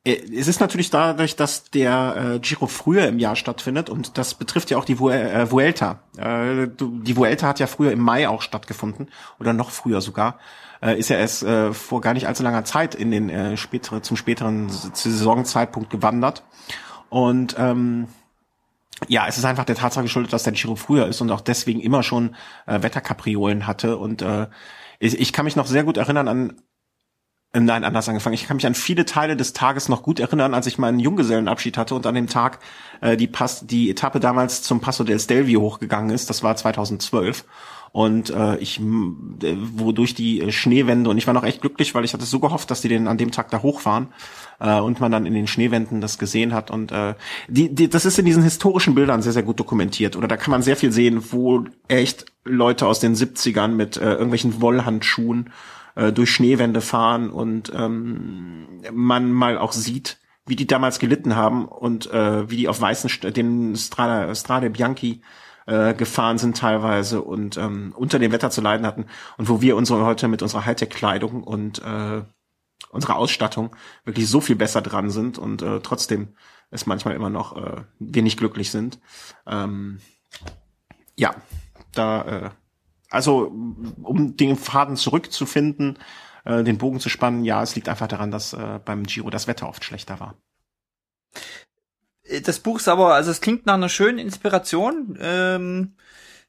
äh, 0.05 0.15
es 0.35 0.49
ist 0.49 0.61
natürlich 0.61 0.89
dadurch, 0.89 1.37
dass 1.37 1.65
der 1.65 2.37
äh, 2.37 2.39
Giro 2.39 2.67
früher 2.67 3.07
im 3.07 3.19
Jahr 3.19 3.37
stattfindet 3.37 3.91
und 3.91 4.17
das 4.17 4.33
betrifft 4.33 4.71
ja 4.71 4.79
auch 4.79 4.87
die 4.87 4.99
Vu 4.99 5.11
Vuelta. 5.11 6.01
Die 6.17 7.17
Vuelta 7.17 7.49
hat 7.49 7.61
ja 7.61 7.67
früher 7.67 7.93
im 7.93 8.01
Mai 8.01 8.31
auch 8.31 8.41
stattgefunden 8.41 9.11
oder 9.39 9.53
noch 9.53 9.71
früher 9.71 10.01
sogar. 10.01 10.39
Äh, 10.85 10.99
ist 10.99 11.09
ja 11.09 11.17
erst 11.17 11.43
äh, 11.43 11.73
vor 11.73 12.03
gar 12.03 12.13
nicht 12.13 12.29
allzu 12.29 12.43
langer 12.43 12.65
Zeit 12.65 12.95
in 12.95 13.11
den 13.11 13.31
äh, 13.31 13.57
spätere, 13.57 14.03
zum 14.03 14.19
späteren 14.19 14.69
Saisonzeitpunkt 14.69 15.89
gewandert. 15.89 16.45
Und 17.09 17.57
ähm, 17.59 18.09
ja, 19.09 19.27
es 19.27 19.39
ist 19.39 19.47
einfach 19.47 19.65
der 19.65 19.77
Tatsache 19.77 20.05
geschuldet, 20.05 20.35
dass 20.35 20.43
der 20.43 20.53
Giro 20.53 20.77
früher 20.77 21.07
ist 21.07 21.23
und 21.23 21.31
auch 21.31 21.41
deswegen 21.41 21.81
immer 21.81 22.03
schon 22.03 22.37
äh, 22.67 22.83
Wetterkapriolen 22.83 23.67
hatte. 23.67 23.97
Und 23.97 24.21
äh, 24.21 24.49
ich, 24.99 25.19
ich 25.19 25.33
kann 25.33 25.47
mich 25.47 25.57
noch 25.57 25.67
sehr 25.67 25.85
gut 25.85 25.97
erinnern 25.97 26.29
an 26.29 26.63
äh, 27.55 27.61
Nein, 27.61 27.85
anders 27.85 28.09
angefangen. 28.11 28.35
Ich 28.35 28.47
kann 28.47 28.57
mich 28.57 28.67
an 28.67 28.75
viele 28.75 29.07
Teile 29.07 29.37
des 29.37 29.55
Tages 29.55 29.89
noch 29.89 30.03
gut 30.03 30.21
erinnern, 30.21 30.53
als 30.53 30.67
ich 30.67 30.77
meinen 30.77 30.99
Junggesellenabschied 30.99 31.79
hatte 31.79 31.95
und 31.95 32.07
an 32.07 32.15
dem 32.15 32.27
Tag 32.27 32.59
äh, 33.01 33.17
die, 33.17 33.27
Pass 33.27 33.67
die 33.67 33.89
Etappe 33.89 34.21
damals 34.21 34.63
zum 34.63 34.81
Passo 34.81 35.05
del 35.05 35.19
Stelvio 35.19 35.63
hochgegangen 35.63 36.11
ist. 36.11 36.29
Das 36.29 36.43
war 36.43 36.55
2012 36.57 37.47
und 37.95 38.31
äh, 38.31 38.57
ich 38.57 38.81
wodurch 38.83 40.15
die 40.15 40.41
äh, 40.41 40.51
Schneewände 40.51 41.09
und 41.09 41.17
ich 41.17 41.29
war 41.29 41.33
noch 41.33 41.45
echt 41.45 41.61
glücklich, 41.61 41.95
weil 41.95 42.05
ich 42.05 42.13
hatte 42.13 42.25
so 42.25 42.41
gehofft, 42.41 42.69
dass 42.73 42.81
die 42.81 42.89
den 42.89 43.07
an 43.07 43.19
dem 43.19 43.31
Tag 43.31 43.53
da 43.53 43.63
hochfahren 43.63 44.09
äh, 44.59 44.81
und 44.81 44.99
man 44.99 45.13
dann 45.13 45.27
in 45.27 45.33
den 45.33 45.47
Schneewänden 45.47 46.01
das 46.01 46.19
gesehen 46.19 46.55
hat. 46.55 46.73
Und 46.73 46.91
äh, 46.91 47.15
die, 47.47 47.73
die 47.73 47.89
das 47.89 48.05
ist 48.05 48.19
in 48.19 48.25
diesen 48.25 48.43
historischen 48.43 48.97
Bildern 48.97 49.23
sehr 49.23 49.31
sehr 49.33 49.45
gut 49.45 49.61
dokumentiert. 49.61 50.17
Oder 50.17 50.27
da 50.27 50.37
kann 50.37 50.51
man 50.51 50.61
sehr 50.61 50.77
viel 50.77 50.91
sehen, 50.91 51.23
wo 51.31 51.67
echt 51.87 52.27
Leute 52.43 52.89
aus 52.89 52.99
den 52.99 53.15
70ern 53.15 53.69
mit 53.69 53.97
äh, 53.97 54.15
irgendwelchen 54.15 54.61
Wollhandschuhen 54.61 55.53
äh, 55.95 56.11
durch 56.11 56.33
Schneewände 56.33 56.81
fahren 56.81 57.31
und 57.31 57.73
ähm, 57.77 58.67
man 58.93 59.31
mal 59.31 59.57
auch 59.57 59.71
sieht, 59.71 60.19
wie 60.47 60.57
die 60.57 60.67
damals 60.67 60.99
gelitten 60.99 61.37
haben 61.37 61.67
und 61.67 62.11
äh, 62.11 62.51
wie 62.51 62.57
die 62.57 62.69
auf 62.69 62.81
weißen 62.81 63.09
St 63.09 63.37
den 63.37 63.77
Strada, 63.77 64.35
Strade 64.35 64.71
Bianchi 64.71 65.21
äh, 65.67 65.95
gefahren 65.95 66.39
sind 66.39 66.57
teilweise 66.57 67.23
und 67.23 67.57
ähm, 67.57 67.93
unter 67.97 68.19
dem 68.19 68.33
Wetter 68.33 68.51
zu 68.51 68.61
leiden 68.61 68.87
hatten 68.87 69.07
und 69.37 69.49
wo 69.49 69.61
wir 69.61 69.77
unsere 69.77 70.05
heute 70.05 70.29
mit 70.29 70.43
unserer 70.43 70.65
Hightech-Kleidung 70.67 71.43
und 71.43 71.83
äh, 71.83 72.23
unserer 72.91 73.17
Ausstattung 73.17 73.75
wirklich 74.05 74.29
so 74.29 74.41
viel 74.41 74.57
besser 74.57 74.83
dran 74.83 75.11
sind 75.11 75.39
und 75.39 75.63
äh, 75.63 75.81
trotzdem 75.81 76.35
es 76.71 76.87
manchmal 76.87 77.15
immer 77.15 77.31
noch 77.31 77.57
äh, 77.57 77.83
wir 77.99 78.23
nicht 78.23 78.39
glücklich 78.39 78.71
sind. 78.71 79.01
Ähm, 79.47 80.01
ja, 81.17 81.35
da 81.93 82.23
äh, 82.23 82.51
also 83.11 83.53
um 84.03 84.37
den 84.37 84.57
Faden 84.57 84.97
zurückzufinden, 84.97 85.99
äh, 86.45 86.65
den 86.65 86.79
Bogen 86.79 87.01
zu 87.01 87.09
spannen, 87.09 87.45
ja, 87.45 87.63
es 87.63 87.77
liegt 87.77 87.89
einfach 87.89 88.09
daran, 88.09 88.31
dass 88.31 88.53
äh, 88.53 88.81
beim 88.85 89.05
Giro 89.05 89.31
das 89.31 89.47
Wetter 89.47 89.69
oft 89.69 89.85
schlechter 89.85 90.19
war. 90.21 90.35
Äh, 92.35 92.41
das 92.41 92.59
Buch 92.59 92.79
ist 92.79 92.89
aber, 92.89 93.15
also 93.15 93.31
es 93.31 93.41
klingt 93.41 93.67
nach 93.67 93.75
einer 93.75 93.89
schönen 93.89 94.19
Inspiration, 94.19 95.19
ähm, 95.21 95.95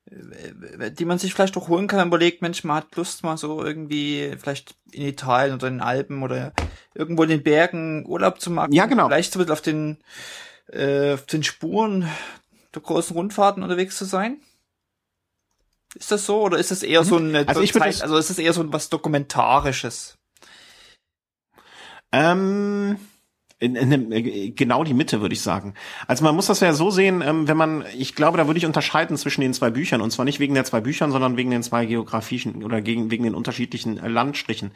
äh, 0.10 0.92
die 0.92 1.06
man 1.06 1.20
sich 1.20 1.34
vielleicht 1.34 1.58
auch 1.58 1.68
holen 1.68 1.88
kann, 1.88 2.00
wenn 2.00 2.10
man 2.10 2.20
überlegt, 2.20 2.42
Mensch, 2.42 2.64
man 2.64 2.78
hat 2.78 2.96
Lust 2.96 3.24
mal 3.24 3.38
so 3.38 3.64
irgendwie 3.64 4.34
vielleicht 4.38 4.76
in 4.92 5.06
Italien 5.08 5.56
oder 5.56 5.68
in 5.68 5.76
den 5.76 5.82
Alpen 5.82 6.24
oder 6.24 6.54
irgendwo 6.94 7.24
in 7.24 7.30
den 7.30 7.44
Bergen 7.44 8.06
Urlaub 8.06 8.40
zu 8.40 8.52
machen. 8.52 8.72
Ja, 8.72 8.86
genau. 8.86 9.08
Vielleicht 9.08 9.34
so 9.34 9.42
auf 9.42 9.62
den, 9.62 9.98
äh, 10.72 11.14
auf 11.14 11.26
den 11.26 11.44
Spuren 11.44 12.10
der 12.74 12.82
großen 12.82 13.16
Rundfahrten 13.16 13.64
unterwegs 13.64 13.98
zu 13.98 14.06
sein. 14.06 14.40
Ist 15.96 16.12
das 16.12 16.26
so 16.26 16.42
oder 16.42 16.58
ist 16.58 16.72
es 16.72 16.84
eher 16.84 17.06
so 17.06 17.16
eine 17.16 17.48
also 17.48 17.62
ich 17.62 17.72
Zeit, 17.72 18.02
also 18.02 18.18
ist 18.18 18.30
es 18.30 18.38
eher 18.38 18.52
so 18.52 18.74
was 18.74 18.90
dokumentarisches? 18.90 20.18
Ähm 22.12 22.98
in, 23.60 23.76
in, 23.76 24.12
in, 24.12 24.56
genau 24.56 24.84
die 24.84 24.94
Mitte, 24.94 25.22
würde 25.22 25.34
ich 25.34 25.42
sagen. 25.42 25.76
Also 26.08 26.24
man 26.24 26.36
muss 26.36 26.48
das 26.48 26.60
ja 26.60 26.74
so 26.74 26.92
sehen, 26.92 27.22
ähm, 27.26 27.48
wenn 27.48 27.56
man, 27.56 27.86
ich 27.98 28.16
glaube, 28.16 28.38
da 28.38 28.48
würde 28.48 28.58
ich 28.58 28.66
unterscheiden 28.66 29.16
zwischen 29.18 29.42
den 29.42 29.54
zwei 29.54 29.70
Büchern 29.70 30.02
und 30.02 30.12
zwar 30.12 30.26
nicht 30.26 30.40
wegen 30.40 30.54
der 30.54 30.66
zwei 30.66 30.82
Büchern, 30.82 31.12
sondern 31.12 31.38
wegen 31.38 31.52
den 31.52 31.64
zwei 31.64 31.86
geografischen 31.86 32.64
oder 32.64 32.82
gegen, 32.82 33.12
wegen 33.12 33.24
den 33.24 33.36
unterschiedlichen 33.36 33.98
äh, 33.98 34.10
Landstrichen. 34.10 34.72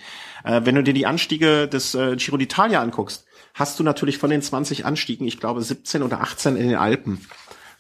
Äh, 0.46 0.62
wenn 0.64 0.76
du 0.76 0.84
dir 0.84 0.94
die 0.94 1.06
Anstiege 1.06 1.68
des 1.68 1.94
äh, 1.94 2.16
Giro 2.16 2.38
d'Italia 2.38 2.78
anguckst, 2.78 3.26
hast 3.54 3.80
du 3.80 3.84
natürlich 3.84 4.18
von 4.18 4.30
den 4.30 4.42
20 4.42 4.86
Anstiegen, 4.86 5.28
ich 5.28 5.40
glaube 5.40 5.62
17 5.62 6.02
oder 6.02 6.22
18 6.22 6.56
in 6.56 6.70
den 6.70 6.78
Alpen. 6.78 7.20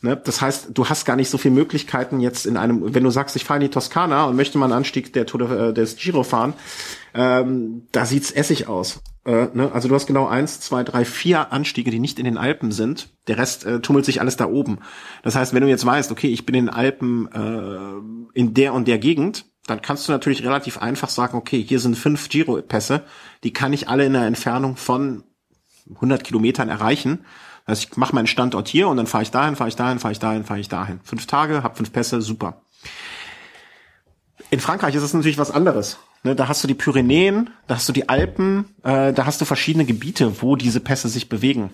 Ne? 0.02 0.18
Das 0.18 0.42
heißt, 0.42 0.70
du 0.74 0.88
hast 0.88 1.06
gar 1.06 1.16
nicht 1.16 1.30
so 1.30 1.38
viele 1.38 1.54
Möglichkeiten 1.54 2.20
jetzt 2.20 2.46
in 2.46 2.58
einem, 2.58 2.94
wenn 2.94 3.04
du 3.04 3.10
sagst, 3.10 3.36
ich 3.36 3.44
fahre 3.44 3.60
in 3.60 3.68
die 3.68 3.74
Toskana 3.74 4.26
und 4.26 4.36
möchte 4.36 4.58
mal 4.58 4.66
einen 4.66 4.74
Anstieg 4.74 5.14
der 5.14 5.26
Tour 5.26 5.50
äh, 5.50 5.74
des 5.74 5.98
Giro 5.98 6.24
fahren, 6.24 6.54
ähm, 7.14 7.88
da 7.92 8.06
sieht's 8.06 8.32
essig 8.32 8.68
aus. 8.68 9.02
Äh, 9.30 9.50
ne? 9.54 9.72
Also 9.72 9.88
du 9.88 9.94
hast 9.94 10.08
genau 10.08 10.28
eins, 10.28 10.60
zwei, 10.60 10.84
drei, 10.84 11.06
vier 11.06 11.54
Anstiege, 11.54 11.92
die 11.92 12.00
nicht 12.00 12.18
in 12.18 12.26
den 12.26 12.38
Alpen 12.38 12.72
sind. 12.72 13.10
Der 13.28 13.38
Rest 13.38 13.66
äh, 13.66 13.80
tummelt 13.80 14.06
sich 14.06 14.22
alles 14.22 14.38
da 14.38 14.48
oben. 14.48 14.80
Das 15.22 15.36
heißt, 15.36 15.54
wenn 15.54 15.62
du 15.62 15.70
jetzt 15.70 15.86
weißt, 15.86 16.12
okay, 16.12 16.28
ich 16.28 16.46
bin 16.48 16.56
in 16.56 16.66
den 16.66 16.74
Alpen 16.74 17.30
äh, 17.32 18.38
in 18.40 18.56
der 18.56 18.74
und 18.74 18.88
der 18.88 18.98
Gegend, 18.98 19.46
dann 19.68 19.84
kannst 19.84 20.08
du 20.08 20.12
natürlich 20.12 20.44
relativ 20.44 20.80
einfach 20.80 21.10
sagen, 21.10 21.38
okay, 21.38 21.62
hier 21.62 21.80
sind 21.80 21.96
fünf 21.96 22.28
Giro-Pässe, 22.30 23.04
die 23.44 23.54
kann 23.54 23.72
ich 23.72 23.88
alle 23.88 24.06
in 24.06 24.16
einer 24.16 24.26
Entfernung 24.26 24.78
von 24.78 25.24
100 25.94 26.24
Kilometern 26.24 26.70
erreichen 26.70 27.20
also 27.70 27.88
ich 27.88 27.98
mache 27.98 28.16
meinen 28.16 28.26
Standort 28.26 28.68
hier 28.68 28.88
und 28.88 28.98
dann 28.98 29.06
fahre 29.06 29.22
ich 29.22 29.30
dahin, 29.30 29.56
fahre 29.56 29.68
ich 29.68 29.76
dahin, 29.76 30.00
fahre 30.00 30.12
ich 30.12 30.18
dahin, 30.18 30.44
fahre 30.44 30.60
ich 30.60 30.70
dahin. 30.70 31.00
Fünf 31.04 31.28
Tage, 31.28 31.62
hab 31.62 31.78
fünf 31.78 31.94
Pässe, 31.94 32.20
super. 32.20 32.64
In 34.50 34.60
Frankreich 34.60 34.96
ist 34.96 35.04
es 35.04 35.14
natürlich 35.14 35.38
was 35.38 35.52
anderes. 35.52 36.00
Ne, 36.24 36.36
da 36.36 36.48
hast 36.48 36.64
du 36.64 36.68
die 36.68 36.74
Pyrenäen, 36.74 37.50
da 37.68 37.76
hast 37.76 37.88
du 37.88 37.94
die 37.94 38.10
Alpen, 38.10 38.76
äh, 38.84 39.14
da 39.14 39.26
hast 39.26 39.40
du 39.40 39.46
verschiedene 39.46 39.86
Gebiete, 39.86 40.42
wo 40.42 40.56
diese 40.56 40.82
Pässe 40.82 41.08
sich 41.08 41.30
bewegen. 41.30 41.72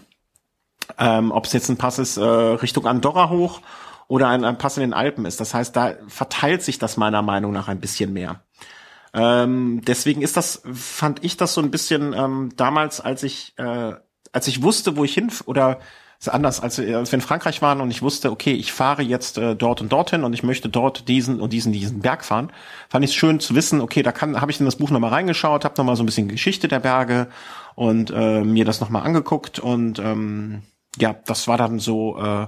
Ähm, 1.00 1.32
Ob 1.32 1.46
es 1.46 1.54
jetzt 1.54 1.70
ein 1.70 1.78
Pass 1.78 1.98
ist 1.98 2.18
äh, 2.18 2.22
Richtung 2.22 2.86
Andorra 2.86 3.30
hoch 3.30 3.62
oder 4.08 4.28
ein, 4.28 4.46
ein, 4.46 4.60
Pass 4.60 4.78
in 4.78 4.82
den 4.82 4.94
Alpen 4.94 5.26
ist. 5.26 5.40
Das 5.40 5.56
heißt, 5.56 5.76
da 5.76 5.96
verteilt 6.08 6.62
sich 6.62 6.78
das 6.78 6.96
meiner 6.96 7.24
Meinung 7.24 7.54
nach 7.54 7.68
ein 7.68 7.80
bisschen 7.80 8.14
mehr. 8.14 8.42
Ähm, 9.14 9.82
deswegen 9.84 10.22
ist 10.22 10.38
das, 10.38 10.62
fand 10.74 11.24
ich 11.24 11.38
das 11.38 11.56
so 11.56 11.62
ein 11.62 11.72
bisschen 11.72 12.14
ähm, 12.14 12.52
damals, 12.56 13.02
als 13.02 13.24
ich 13.24 13.54
äh, 13.58 13.94
als 14.36 14.48
ich 14.48 14.62
wusste, 14.62 14.98
wo 14.98 15.06
ich 15.06 15.14
hin 15.14 15.32
oder 15.46 15.80
ist 16.28 16.34
anders, 16.34 16.60
als, 16.60 16.80
als 16.80 17.12
wir 17.12 17.18
in 17.18 17.22
Frankreich 17.22 17.62
waren 17.62 17.82
und 17.82 17.92
ich 17.92 18.02
wusste, 18.02 18.32
okay, 18.32 18.54
ich 18.54 18.74
fahre 18.74 19.02
jetzt 19.02 19.38
äh, 19.38 19.56
dort 19.56 19.82
und 19.82 19.92
dorthin 19.92 20.24
und 20.24 20.34
ich 20.34 20.44
möchte 20.44 20.70
dort 20.70 21.08
diesen 21.08 21.40
und 21.40 21.54
diesen 21.54 21.72
diesen 21.72 22.00
Berg 22.00 22.26
fahren. 22.26 22.52
Fand 22.90 23.06
ich 23.06 23.12
es 23.12 23.16
schön 23.16 23.40
zu 23.40 23.56
wissen, 23.56 23.82
okay, 23.82 24.02
da 24.02 24.12
kann 24.12 24.42
habe 24.42 24.52
ich 24.52 24.60
in 24.60 24.66
das 24.66 24.78
Buch 24.78 24.90
nochmal 24.90 25.12
reingeschaut, 25.12 25.66
habe 25.66 25.76
nochmal 25.78 25.96
so 25.96 26.04
ein 26.04 26.06
bisschen 26.08 26.28
Geschichte 26.28 26.68
der 26.68 26.80
Berge 26.80 27.28
und 27.76 28.12
äh, 28.12 28.42
mir 28.42 28.66
das 28.66 28.82
nochmal 28.82 29.04
angeguckt 29.04 29.60
und 29.60 30.00
ähm, 30.00 30.64
ja, 30.98 31.16
das 31.26 31.48
war 31.48 31.58
dann 31.58 31.80
so, 31.80 32.18
äh, 32.18 32.48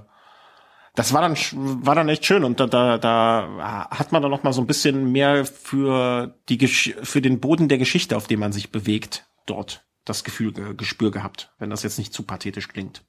das 0.95 1.13
war 1.13 1.21
dann 1.21 1.35
war 1.83 1.95
dann 1.95 2.09
echt 2.09 2.25
schön 2.25 2.43
und 2.43 2.59
da 2.59 2.65
da, 2.65 2.97
da 2.97 3.87
hat 3.91 4.11
man 4.11 4.21
dann 4.21 4.31
noch 4.31 4.43
mal 4.43 4.53
so 4.53 4.61
ein 4.61 4.67
bisschen 4.67 5.11
mehr 5.11 5.45
für 5.45 6.35
die 6.49 6.57
Gesch 6.57 6.95
für 7.03 7.21
den 7.21 7.39
Boden 7.39 7.67
der 7.67 7.77
Geschichte, 7.77 8.17
auf 8.17 8.27
dem 8.27 8.39
man 8.39 8.51
sich 8.51 8.71
bewegt, 8.71 9.27
dort 9.45 9.85
das 10.05 10.23
Gefühl 10.23 10.53
Gespür 10.75 11.11
gehabt, 11.11 11.53
wenn 11.59 11.69
das 11.69 11.83
jetzt 11.83 11.97
nicht 11.97 12.13
zu 12.13 12.23
pathetisch 12.23 12.69
klingt. 12.69 13.03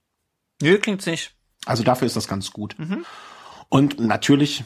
Nö, 0.63 0.79
klingt's 0.79 1.07
nicht. 1.07 1.33
Also 1.67 1.83
dafür 1.83 2.07
ist 2.07 2.17
das 2.17 2.29
ganz 2.29 2.51
gut. 2.51 2.75
Mhm. 2.79 3.05
Und 3.69 4.01
natürlich, 4.01 4.65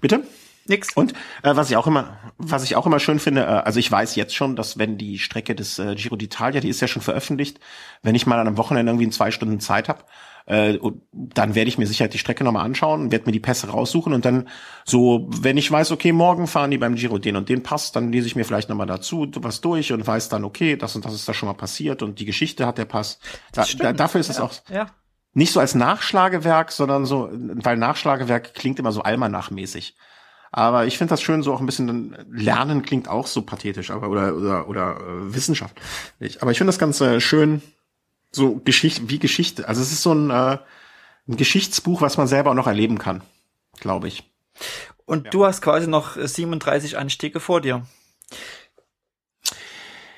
bitte? 0.00 0.24
Nix. 0.66 0.92
Und 0.94 1.12
äh, 1.42 1.54
was 1.56 1.70
ich 1.70 1.76
auch 1.76 1.86
immer, 1.86 2.16
was 2.38 2.64
ich 2.64 2.76
auch 2.76 2.86
immer 2.86 2.98
schön 2.98 3.18
finde, 3.18 3.42
äh, 3.42 3.44
also 3.44 3.78
ich 3.78 3.90
weiß 3.90 4.16
jetzt 4.16 4.34
schon, 4.34 4.56
dass 4.56 4.78
wenn 4.78 4.96
die 4.96 5.18
Strecke 5.18 5.54
des 5.54 5.78
äh, 5.78 5.94
Giro 5.94 6.16
d'Italia, 6.16 6.60
die 6.60 6.68
ist 6.68 6.80
ja 6.80 6.88
schon 6.88 7.02
veröffentlicht, 7.02 7.60
wenn 8.02 8.14
ich 8.14 8.26
mal 8.26 8.38
an 8.38 8.46
einem 8.46 8.56
Wochenende 8.56 8.90
irgendwie 8.90 9.04
in 9.04 9.12
zwei 9.12 9.30
Stunden 9.30 9.60
Zeit 9.60 9.88
habe, 9.88 10.04
äh, 10.46 10.78
dann 11.12 11.54
werde 11.54 11.68
ich 11.68 11.78
mir 11.78 11.86
sicher 11.86 12.08
die 12.08 12.18
Strecke 12.18 12.44
nochmal 12.44 12.64
anschauen, 12.64 13.12
werde 13.12 13.26
mir 13.26 13.32
die 13.32 13.40
Pässe 13.40 13.68
raussuchen 13.68 14.12
und 14.12 14.24
dann 14.24 14.48
so, 14.84 15.28
wenn 15.28 15.56
ich 15.56 15.70
weiß, 15.70 15.90
okay, 15.90 16.12
morgen 16.12 16.46
fahren 16.46 16.70
die 16.70 16.78
beim 16.78 16.94
Giro 16.94 17.18
den 17.18 17.36
und 17.36 17.48
den 17.48 17.62
Pass, 17.62 17.92
dann 17.92 18.12
lese 18.12 18.26
ich 18.26 18.36
mir 18.36 18.44
vielleicht 18.44 18.68
nochmal 18.68 18.86
dazu 18.86 19.30
was 19.36 19.60
durch 19.60 19.92
und 19.92 20.06
weiß 20.06 20.28
dann, 20.30 20.44
okay, 20.44 20.76
das 20.76 20.96
und 20.96 21.04
das 21.04 21.14
ist 21.14 21.28
da 21.28 21.34
schon 21.34 21.48
mal 21.48 21.54
passiert 21.54 22.02
und 22.02 22.20
die 22.20 22.24
Geschichte 22.24 22.66
hat 22.66 22.78
der 22.78 22.84
Pass. 22.86 23.18
Da, 23.52 23.64
da, 23.78 23.92
dafür 23.92 24.20
ist 24.20 24.28
ja, 24.28 24.34
es 24.34 24.40
auch. 24.40 24.52
Ja 24.70 24.86
nicht 25.34 25.52
so 25.52 25.60
als 25.60 25.74
Nachschlagewerk, 25.74 26.72
sondern 26.72 27.06
so, 27.06 27.28
weil 27.32 27.76
Nachschlagewerk 27.76 28.54
klingt 28.54 28.78
immer 28.78 28.92
so 28.92 29.02
almanachmäßig. 29.02 29.96
Aber 30.52 30.86
ich 30.86 30.96
finde 30.96 31.10
das 31.10 31.20
schön, 31.20 31.42
so 31.42 31.52
auch 31.52 31.58
ein 31.58 31.66
bisschen 31.66 32.16
Lernen 32.30 32.82
klingt 32.82 33.08
auch 33.08 33.26
so 33.26 33.42
pathetisch, 33.42 33.90
aber 33.90 34.08
oder 34.08 34.36
oder 34.36 34.68
oder 34.68 34.96
äh, 35.00 35.34
Wissenschaft. 35.34 35.74
Aber 36.40 36.52
ich 36.52 36.58
finde 36.58 36.68
das 36.68 36.78
Ganze 36.78 37.20
schön, 37.20 37.60
so 38.30 38.60
Geschichte 38.64 39.08
wie 39.08 39.18
Geschichte. 39.18 39.66
Also 39.66 39.82
es 39.82 39.90
ist 39.90 40.02
so 40.02 40.14
ein, 40.14 40.30
äh, 40.30 40.58
ein 41.28 41.36
Geschichtsbuch, 41.36 42.00
was 42.00 42.16
man 42.16 42.28
selber 42.28 42.50
auch 42.50 42.54
noch 42.54 42.68
erleben 42.68 42.98
kann, 42.98 43.22
glaube 43.80 44.06
ich. 44.06 44.30
Und 45.06 45.24
ja. 45.24 45.30
du 45.32 45.44
hast 45.44 45.60
quasi 45.60 45.88
noch 45.88 46.16
37 46.16 46.96
Anstiege 46.96 47.40
vor 47.40 47.60
dir. 47.60 47.84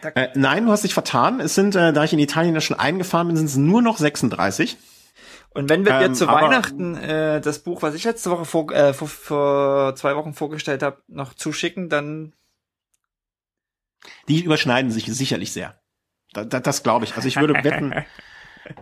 Äh, 0.02 0.28
nein, 0.34 0.66
du 0.66 0.72
hast 0.72 0.84
dich 0.84 0.94
vertan. 0.94 1.40
Es 1.40 1.54
sind, 1.54 1.74
äh, 1.74 1.94
da 1.94 2.04
ich 2.04 2.12
in 2.12 2.18
Italien 2.18 2.54
ja 2.54 2.60
schon 2.60 2.78
eingefahren 2.78 3.28
bin, 3.28 3.36
sind 3.36 3.46
es 3.46 3.56
nur 3.56 3.80
noch 3.80 3.96
36. 3.96 4.76
Und 5.56 5.70
wenn 5.70 5.84
wir 5.86 5.92
ähm, 5.92 6.00
dir 6.00 6.12
zu 6.12 6.26
Weihnachten 6.26 6.96
äh, 6.96 7.40
das 7.40 7.60
Buch, 7.60 7.82
was 7.82 7.94
ich 7.94 8.04
letzte 8.04 8.30
Woche 8.30 8.44
vor, 8.44 8.70
äh, 8.72 8.92
vor, 8.92 9.08
vor 9.08 9.94
zwei 9.96 10.14
Wochen 10.14 10.34
vorgestellt 10.34 10.82
habe, 10.82 11.02
noch 11.08 11.32
zuschicken, 11.32 11.88
dann 11.88 12.34
die 14.28 14.42
überschneiden 14.42 14.90
sich 14.90 15.06
sicherlich 15.06 15.52
sehr. 15.52 15.80
Da, 16.32 16.44
da, 16.44 16.60
das 16.60 16.82
glaube 16.82 17.06
ich. 17.06 17.16
Also 17.16 17.26
ich 17.26 17.36
würde 17.36 17.54
wetten. 17.64 17.94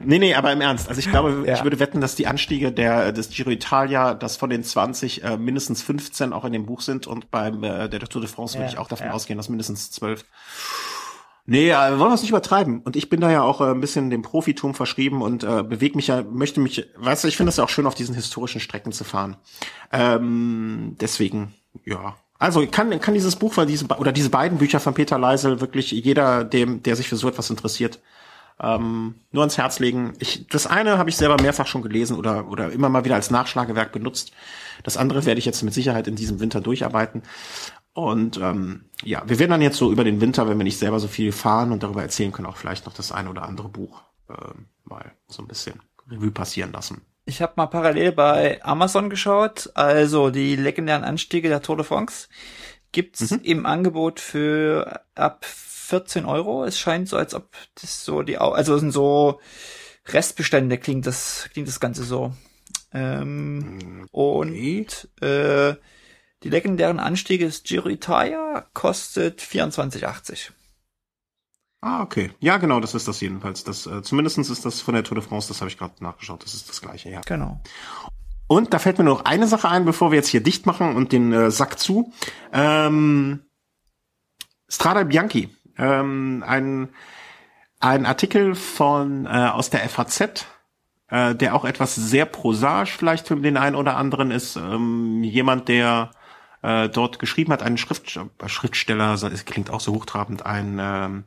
Nee, 0.00 0.18
nee, 0.18 0.34
aber 0.34 0.50
im 0.50 0.62
Ernst. 0.62 0.88
Also 0.88 0.98
ich 0.98 1.10
glaube, 1.10 1.44
ja. 1.46 1.56
ich 1.56 1.62
würde 1.62 1.78
wetten, 1.78 2.00
dass 2.00 2.14
die 2.14 2.26
Anstiege 2.26 2.72
der 2.72 3.12
des 3.12 3.28
Giro 3.28 3.50
Italia, 3.50 4.14
dass 4.14 4.38
von 4.38 4.48
den 4.48 4.64
20 4.64 5.22
äh, 5.22 5.36
mindestens 5.36 5.82
15 5.82 6.32
auch 6.32 6.46
in 6.46 6.54
dem 6.54 6.64
Buch 6.64 6.80
sind 6.80 7.06
und 7.06 7.30
beim 7.30 7.62
äh, 7.62 7.90
der 7.90 8.00
Tour 8.00 8.22
de 8.22 8.30
France 8.30 8.56
würde 8.56 8.70
ich 8.70 8.78
auch 8.78 8.88
davon 8.88 9.08
ja. 9.08 9.12
ausgehen, 9.12 9.36
dass 9.36 9.50
mindestens 9.50 9.90
12. 9.90 10.24
Nee, 11.46 11.70
äh, 11.70 11.98
wollen 11.98 12.10
wir 12.10 12.14
es 12.14 12.22
nicht 12.22 12.30
übertreiben. 12.30 12.80
Und 12.80 12.96
ich 12.96 13.10
bin 13.10 13.20
da 13.20 13.30
ja 13.30 13.42
auch 13.42 13.60
äh, 13.60 13.70
ein 13.70 13.80
bisschen 13.80 14.08
dem 14.08 14.22
Profitum 14.22 14.74
verschrieben 14.74 15.20
und 15.20 15.44
äh, 15.44 15.62
bewege 15.62 15.96
mich 15.96 16.06
ja, 16.06 16.22
möchte 16.22 16.60
mich, 16.60 16.86
weißt 16.96 17.24
du, 17.24 17.28
ich 17.28 17.36
finde 17.36 17.50
es 17.50 17.58
ja 17.58 17.64
auch 17.64 17.68
schön, 17.68 17.86
auf 17.86 17.94
diesen 17.94 18.14
historischen 18.14 18.60
Strecken 18.60 18.92
zu 18.92 19.04
fahren. 19.04 19.36
Ähm, 19.92 20.96
deswegen, 21.00 21.52
ja. 21.84 22.16
Also 22.38 22.66
kann, 22.66 22.98
kann 23.00 23.14
dieses 23.14 23.36
Buch 23.36 23.56
weil 23.56 23.66
diese, 23.66 23.86
oder 23.86 24.12
diese 24.12 24.30
beiden 24.30 24.58
Bücher 24.58 24.80
von 24.80 24.94
Peter 24.94 25.18
Leisel 25.18 25.60
wirklich 25.60 25.92
jeder, 25.92 26.44
dem, 26.44 26.82
der 26.82 26.96
sich 26.96 27.08
für 27.08 27.16
so 27.16 27.28
etwas 27.28 27.50
interessiert, 27.50 28.00
ähm, 28.60 29.14
nur 29.32 29.42
ans 29.42 29.58
Herz 29.58 29.78
legen. 29.78 30.14
Ich, 30.20 30.46
das 30.48 30.66
eine 30.66 30.98
habe 30.98 31.10
ich 31.10 31.16
selber 31.16 31.40
mehrfach 31.40 31.66
schon 31.66 31.82
gelesen 31.82 32.16
oder, 32.16 32.48
oder 32.48 32.72
immer 32.72 32.88
mal 32.88 33.04
wieder 33.04 33.16
als 33.16 33.30
Nachschlagewerk 33.30 33.92
benutzt. 33.92 34.32
Das 34.82 34.96
andere 34.96 35.26
werde 35.26 35.38
ich 35.38 35.44
jetzt 35.44 35.62
mit 35.62 35.74
Sicherheit 35.74 36.06
in 36.08 36.16
diesem 36.16 36.40
Winter 36.40 36.60
durcharbeiten. 36.60 37.22
Und 37.94 38.38
ähm, 38.38 38.86
ja, 39.04 39.22
wir 39.26 39.38
werden 39.38 39.52
dann 39.52 39.62
jetzt 39.62 39.78
so 39.78 39.90
über 39.92 40.04
den 40.04 40.20
Winter, 40.20 40.48
wenn 40.48 40.58
wir 40.58 40.64
nicht 40.64 40.78
selber 40.78 40.98
so 40.98 41.08
viel 41.08 41.30
fahren 41.30 41.72
und 41.72 41.82
darüber 41.82 42.02
erzählen 42.02 42.32
können, 42.32 42.48
auch 42.48 42.56
vielleicht 42.56 42.86
noch 42.86 42.92
das 42.92 43.12
eine 43.12 43.30
oder 43.30 43.44
andere 43.44 43.68
Buch 43.68 44.02
äh, 44.28 44.34
mal 44.84 45.12
so 45.28 45.42
ein 45.42 45.48
bisschen 45.48 45.80
Revue 46.10 46.32
passieren 46.32 46.72
lassen. 46.72 47.02
Ich 47.24 47.40
habe 47.40 47.54
mal 47.56 47.66
parallel 47.66 48.12
bei 48.12 48.62
Amazon 48.64 49.08
geschaut, 49.08 49.70
also 49.74 50.30
die 50.30 50.56
legendären 50.56 51.04
Anstiege 51.04 51.48
der 51.48 51.62
Tour 51.62 51.76
de 51.76 51.86
France 51.86 52.28
gibt's 52.92 53.30
mhm. 53.30 53.40
im 53.42 53.66
Angebot 53.66 54.20
für 54.20 55.00
ab 55.14 55.44
14 55.44 56.26
Euro. 56.26 56.64
Es 56.64 56.78
scheint 56.78 57.08
so, 57.08 57.16
als 57.16 57.34
ob 57.34 57.50
das 57.80 58.04
so 58.04 58.22
die, 58.22 58.38
also 58.38 58.76
sind 58.76 58.90
so 58.90 59.40
Restbestände 60.08 60.78
klingt 60.78 61.06
das 61.06 61.48
klingt 61.52 61.68
das 61.68 61.80
Ganze 61.80 62.04
so. 62.04 62.32
Ähm, 62.92 64.06
okay. 64.12 64.86
Und 64.86 65.08
äh, 65.22 65.74
die 66.44 66.50
legendären 66.50 67.00
Anstiege 67.00 67.46
des 67.46 67.62
Giro 67.62 67.88
Italia 67.88 68.66
kostet 68.74 69.40
24,80. 69.40 70.50
Ah, 71.80 72.02
okay. 72.02 72.30
Ja, 72.38 72.58
genau, 72.58 72.80
das 72.80 72.94
ist 72.94 73.08
das 73.08 73.20
jedenfalls. 73.20 73.64
Das, 73.64 73.86
äh, 73.86 74.02
zumindestens 74.02 74.50
ist 74.50 74.64
das 74.64 74.80
von 74.80 74.94
der 74.94 75.04
Tour 75.04 75.16
de 75.16 75.24
France, 75.26 75.48
das 75.48 75.60
habe 75.60 75.70
ich 75.70 75.78
gerade 75.78 75.94
nachgeschaut, 76.00 76.44
das 76.44 76.54
ist 76.54 76.68
das 76.68 76.80
gleiche, 76.80 77.10
ja. 77.10 77.22
Genau. 77.26 77.60
Und 78.46 78.74
da 78.74 78.78
fällt 78.78 78.98
mir 78.98 79.04
noch 79.04 79.24
eine 79.24 79.46
Sache 79.46 79.68
ein, 79.68 79.86
bevor 79.86 80.10
wir 80.10 80.16
jetzt 80.16 80.28
hier 80.28 80.42
dicht 80.42 80.66
machen 80.66 80.96
und 80.96 81.12
den 81.12 81.32
äh, 81.32 81.50
Sack 81.50 81.78
zu. 81.78 82.12
Ähm, 82.52 83.40
Strada 84.68 85.04
Bianchi, 85.04 85.48
ähm, 85.78 86.44
ein, 86.46 86.90
ein 87.80 88.04
Artikel 88.04 88.54
von 88.54 89.24
äh, 89.24 89.28
aus 89.28 89.70
der 89.70 89.88
FAZ, 89.88 90.46
äh, 91.08 91.34
der 91.34 91.54
auch 91.54 91.64
etwas 91.64 91.94
sehr 91.94 92.26
prosaisch 92.26 92.96
vielleicht 92.96 93.28
für 93.28 93.36
den 93.36 93.56
einen 93.56 93.76
oder 93.76 93.96
anderen 93.96 94.30
ist. 94.30 94.56
Ähm, 94.56 95.22
jemand, 95.22 95.68
der 95.68 96.10
äh, 96.64 96.88
dort 96.88 97.18
geschrieben 97.18 97.52
hat, 97.52 97.62
ein 97.62 97.76
Schrift, 97.76 98.18
Schriftsteller, 98.46 99.12
es 99.12 99.44
klingt 99.44 99.70
auch 99.70 99.80
so 99.80 99.92
hochtrabend, 99.92 100.46
ein, 100.46 100.78
ähm, 100.80 101.24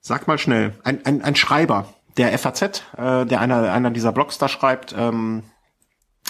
sag 0.00 0.26
mal 0.26 0.38
schnell, 0.38 0.74
ein, 0.84 1.04
ein, 1.04 1.22
ein 1.22 1.36
Schreiber 1.36 1.92
der 2.16 2.36
FAZ, 2.38 2.82
äh, 2.96 3.26
der 3.26 3.40
einer, 3.40 3.70
einer 3.70 3.90
dieser 3.90 4.12
Blogs 4.12 4.38
da 4.38 4.48
schreibt, 4.48 4.94
ähm, 4.96 5.42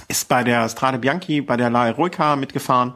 ist 0.09 0.29
bei 0.29 0.43
der 0.43 0.69
Strade 0.69 0.99
Bianchi, 0.99 1.43
bei 1.43 1.57
der 1.57 1.71
La 1.71 1.87
Eroica 1.87 2.35
mitgefahren 2.35 2.95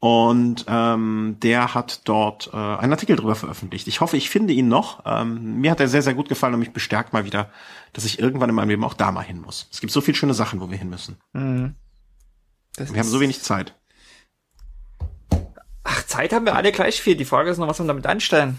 und 0.00 0.64
ähm, 0.66 1.36
der 1.40 1.74
hat 1.74 2.00
dort 2.08 2.50
äh, 2.52 2.56
einen 2.56 2.92
Artikel 2.92 3.14
drüber 3.14 3.36
veröffentlicht. 3.36 3.86
Ich 3.86 4.00
hoffe, 4.00 4.16
ich 4.16 4.28
finde 4.28 4.52
ihn 4.52 4.66
noch. 4.66 5.04
Ähm, 5.06 5.60
mir 5.60 5.70
hat 5.70 5.78
er 5.78 5.86
sehr, 5.86 6.02
sehr 6.02 6.14
gut 6.14 6.28
gefallen 6.28 6.54
und 6.54 6.60
mich 6.60 6.72
bestärkt 6.72 7.12
mal 7.12 7.24
wieder, 7.24 7.50
dass 7.92 8.04
ich 8.04 8.18
irgendwann 8.18 8.48
in 8.48 8.56
meinem 8.56 8.70
Leben 8.70 8.82
auch 8.82 8.94
da 8.94 9.12
mal 9.12 9.22
hin 9.22 9.40
muss. 9.40 9.68
Es 9.70 9.80
gibt 9.80 9.92
so 9.92 10.00
viele 10.00 10.16
schöne 10.16 10.34
Sachen, 10.34 10.60
wo 10.60 10.70
wir 10.70 10.78
hin 10.78 10.90
müssen. 10.90 11.18
Mhm. 11.32 11.76
wir 12.76 12.98
haben 12.98 13.08
so 13.08 13.20
wenig 13.20 13.42
Zeit. 13.42 13.76
Ach, 15.92 16.06
Zeit 16.06 16.32
haben 16.32 16.46
wir 16.46 16.56
alle 16.56 16.72
gleich 16.72 17.02
viel. 17.02 17.16
Die 17.16 17.26
Frage 17.26 17.50
ist 17.50 17.58
noch, 17.58 17.68
was 17.68 17.78
wir 17.78 17.86
damit 17.86 18.06
anstellen. 18.06 18.58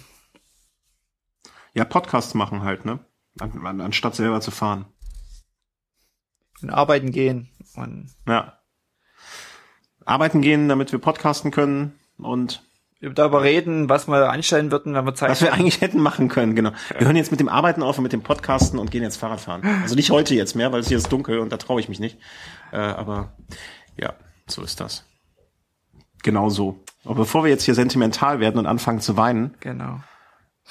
Ja, 1.73 1.83
Podcasts 1.83 2.35
machen 2.35 2.61
halt, 2.61 2.85
ne? 2.85 2.99
An, 3.39 3.65
an, 3.65 3.81
anstatt 3.81 4.15
selber 4.15 4.39
zu 4.41 4.51
fahren. 4.51 4.85
Und 6.61 6.69
arbeiten 6.69 7.11
gehen. 7.11 7.49
Und 7.75 8.11
ja. 8.27 8.59
Arbeiten 10.05 10.41
gehen, 10.41 10.69
damit 10.69 10.91
wir 10.91 10.99
podcasten 10.99 11.49
können 11.49 11.97
und 12.17 12.61
darüber 13.01 13.41
reden, 13.41 13.89
was 13.89 14.07
wir 14.07 14.29
anstellen 14.29 14.71
würden, 14.71 14.93
wenn 14.93 15.05
wir 15.05 15.15
Zeit 15.15 15.31
Was 15.31 15.41
wir 15.41 15.53
eigentlich 15.53 15.81
hätten 15.81 15.99
machen 15.99 16.29
können, 16.29 16.55
genau. 16.55 16.69
Ja. 16.93 16.99
Wir 16.99 17.07
hören 17.07 17.15
jetzt 17.15 17.31
mit 17.31 17.39
dem 17.39 17.49
Arbeiten 17.49 17.81
auf 17.81 17.97
und 17.97 18.03
mit 18.03 18.13
dem 18.13 18.21
Podcasten 18.21 18.77
und 18.77 18.91
gehen 18.91 19.01
jetzt 19.01 19.17
Fahrrad 19.17 19.41
fahren. 19.41 19.63
Also 19.81 19.95
nicht 19.95 20.11
heute 20.11 20.35
jetzt 20.35 20.55
mehr, 20.55 20.71
weil 20.71 20.81
es 20.81 20.87
hier 20.87 20.97
ist 20.97 21.11
dunkel 21.11 21.39
und 21.39 21.51
da 21.51 21.57
traue 21.57 21.79
ich 21.79 21.89
mich 21.89 21.99
nicht. 21.99 22.19
Äh, 22.71 22.77
aber 22.77 23.35
ja, 23.97 24.13
so 24.47 24.61
ist 24.61 24.79
das. 24.79 25.05
Genau 26.23 26.49
so. 26.49 26.79
Aber 27.05 27.15
bevor 27.15 27.43
wir 27.43 27.51
jetzt 27.51 27.63
hier 27.63 27.75
sentimental 27.75 28.39
werden 28.39 28.57
und 28.57 28.65
anfangen 28.65 29.01
zu 29.01 29.17
weinen, 29.17 29.55
genau. 29.59 29.99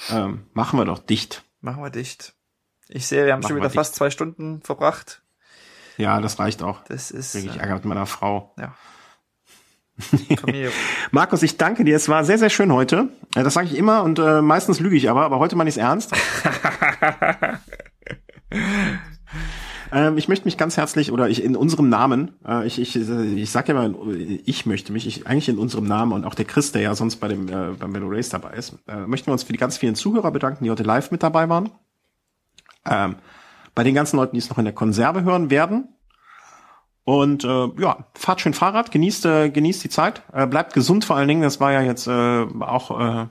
ähm, 0.09 0.47
machen 0.53 0.77
wir 0.79 0.85
doch 0.85 0.99
dicht. 0.99 1.43
Machen 1.61 1.83
wir 1.83 1.89
dicht. 1.89 2.33
Ich 2.89 3.07
sehe, 3.07 3.25
wir 3.25 3.33
haben 3.33 3.39
machen 3.39 3.49
schon 3.51 3.57
wieder 3.57 3.69
fast 3.69 3.95
zwei 3.95 4.09
Stunden 4.09 4.61
verbracht. 4.61 5.21
Ja, 5.97 6.19
das 6.19 6.39
reicht 6.39 6.63
auch. 6.63 6.83
Das 6.85 7.11
ist. 7.11 7.35
Wirklich 7.35 7.55
äh, 7.55 7.59
Ärger 7.59 7.75
mit 7.75 7.85
meiner 7.85 8.05
Frau. 8.05 8.53
Ja. 8.57 8.73
Markus, 11.11 11.43
ich 11.43 11.57
danke 11.57 11.83
dir. 11.83 11.95
Es 11.95 12.09
war 12.09 12.25
sehr, 12.25 12.39
sehr 12.39 12.49
schön 12.49 12.73
heute. 12.73 13.09
Das 13.31 13.53
sage 13.53 13.67
ich 13.67 13.77
immer 13.77 14.03
und 14.03 14.17
äh, 14.17 14.41
meistens 14.41 14.79
lüge 14.79 14.95
ich 14.95 15.09
aber, 15.09 15.23
aber 15.23 15.37
heute 15.39 15.55
meine 15.55 15.69
ich 15.69 15.75
es 15.75 15.81
ernst. 15.81 16.11
Ähm, 19.93 20.17
ich 20.17 20.27
möchte 20.27 20.45
mich 20.45 20.57
ganz 20.57 20.75
herzlich 20.75 21.11
oder 21.11 21.29
ich 21.29 21.43
in 21.43 21.55
unserem 21.55 21.87
Namen, 21.87 22.31
äh, 22.47 22.65
ich, 22.65 22.79
ich, 22.79 22.95
ich 22.95 23.51
sag 23.51 23.67
ja 23.67 23.75
mal, 23.75 23.93
ich 24.43 24.65
möchte 24.65 24.91
mich, 24.91 25.05
ich, 25.05 25.27
eigentlich 25.27 25.49
in 25.49 25.59
unserem 25.59 25.85
Namen 25.85 26.13
und 26.13 26.25
auch 26.25 26.33
der 26.33 26.45
Chris, 26.45 26.71
der 26.71 26.81
ja 26.81 26.95
sonst 26.95 27.17
bei 27.17 27.27
dem 27.27 27.47
äh, 27.47 27.73
beim 27.77 27.93
Velo 27.93 28.07
Race 28.09 28.29
dabei 28.29 28.53
ist, 28.53 28.75
äh, 28.87 29.05
möchten 29.05 29.27
wir 29.27 29.33
uns 29.33 29.43
für 29.43 29.53
die 29.53 29.59
ganz 29.59 29.77
vielen 29.77 29.93
Zuhörer 29.93 30.31
bedanken, 30.31 30.63
die 30.63 30.71
heute 30.71 30.81
live 30.81 31.11
mit 31.11 31.21
dabei 31.21 31.47
waren. 31.47 31.69
Ähm, 32.89 33.17
bei 33.75 33.83
den 33.83 33.93
ganzen 33.93 34.17
Leuten, 34.17 34.35
die 34.35 34.39
es 34.39 34.49
noch 34.49 34.57
in 34.57 34.65
der 34.65 34.73
Konserve 34.73 35.23
hören 35.23 35.51
werden. 35.51 35.89
Und 37.05 37.43
äh, 37.43 37.67
ja, 37.77 38.07
fahrt 38.15 38.41
schön 38.41 38.53
Fahrrad, 38.53 38.89
genießt, 38.89 39.25
äh, 39.25 39.49
genießt 39.49 39.83
die 39.83 39.89
Zeit, 39.89 40.23
äh, 40.33 40.47
bleibt 40.47 40.73
gesund 40.73 41.05
vor 41.05 41.17
allen 41.17 41.27
Dingen. 41.27 41.41
Das 41.41 41.59
war 41.59 41.71
ja 41.71 41.81
jetzt 41.81 42.07
äh, 42.07 42.45
auch 42.61 42.99
äh, 42.99 43.27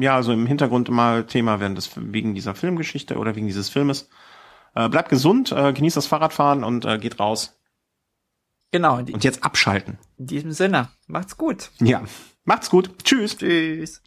ja 0.00 0.22
so 0.22 0.32
im 0.32 0.46
Hintergrund 0.46 0.88
mal 0.88 1.26
Thema 1.26 1.60
während 1.60 1.78
des 1.78 1.90
wegen 1.94 2.34
dieser 2.34 2.54
Filmgeschichte 2.56 3.18
oder 3.18 3.36
wegen 3.36 3.46
dieses 3.46 3.68
Filmes. 3.68 4.08
Äh, 4.76 4.90
bleibt 4.90 5.08
gesund, 5.08 5.52
äh, 5.52 5.72
genießt 5.72 5.96
das 5.96 6.06
Fahrradfahren 6.06 6.62
und 6.62 6.84
äh, 6.84 6.98
geht 6.98 7.18
raus. 7.18 7.58
Genau. 8.72 8.98
Und 8.98 9.24
jetzt 9.24 9.42
abschalten. 9.42 9.98
In 10.18 10.26
diesem 10.26 10.52
Sinne, 10.52 10.90
macht's 11.06 11.38
gut. 11.38 11.70
Ja, 11.80 12.04
macht's 12.44 12.68
gut. 12.68 12.90
Tschüss. 13.02 13.38
Tschüss. 13.38 14.02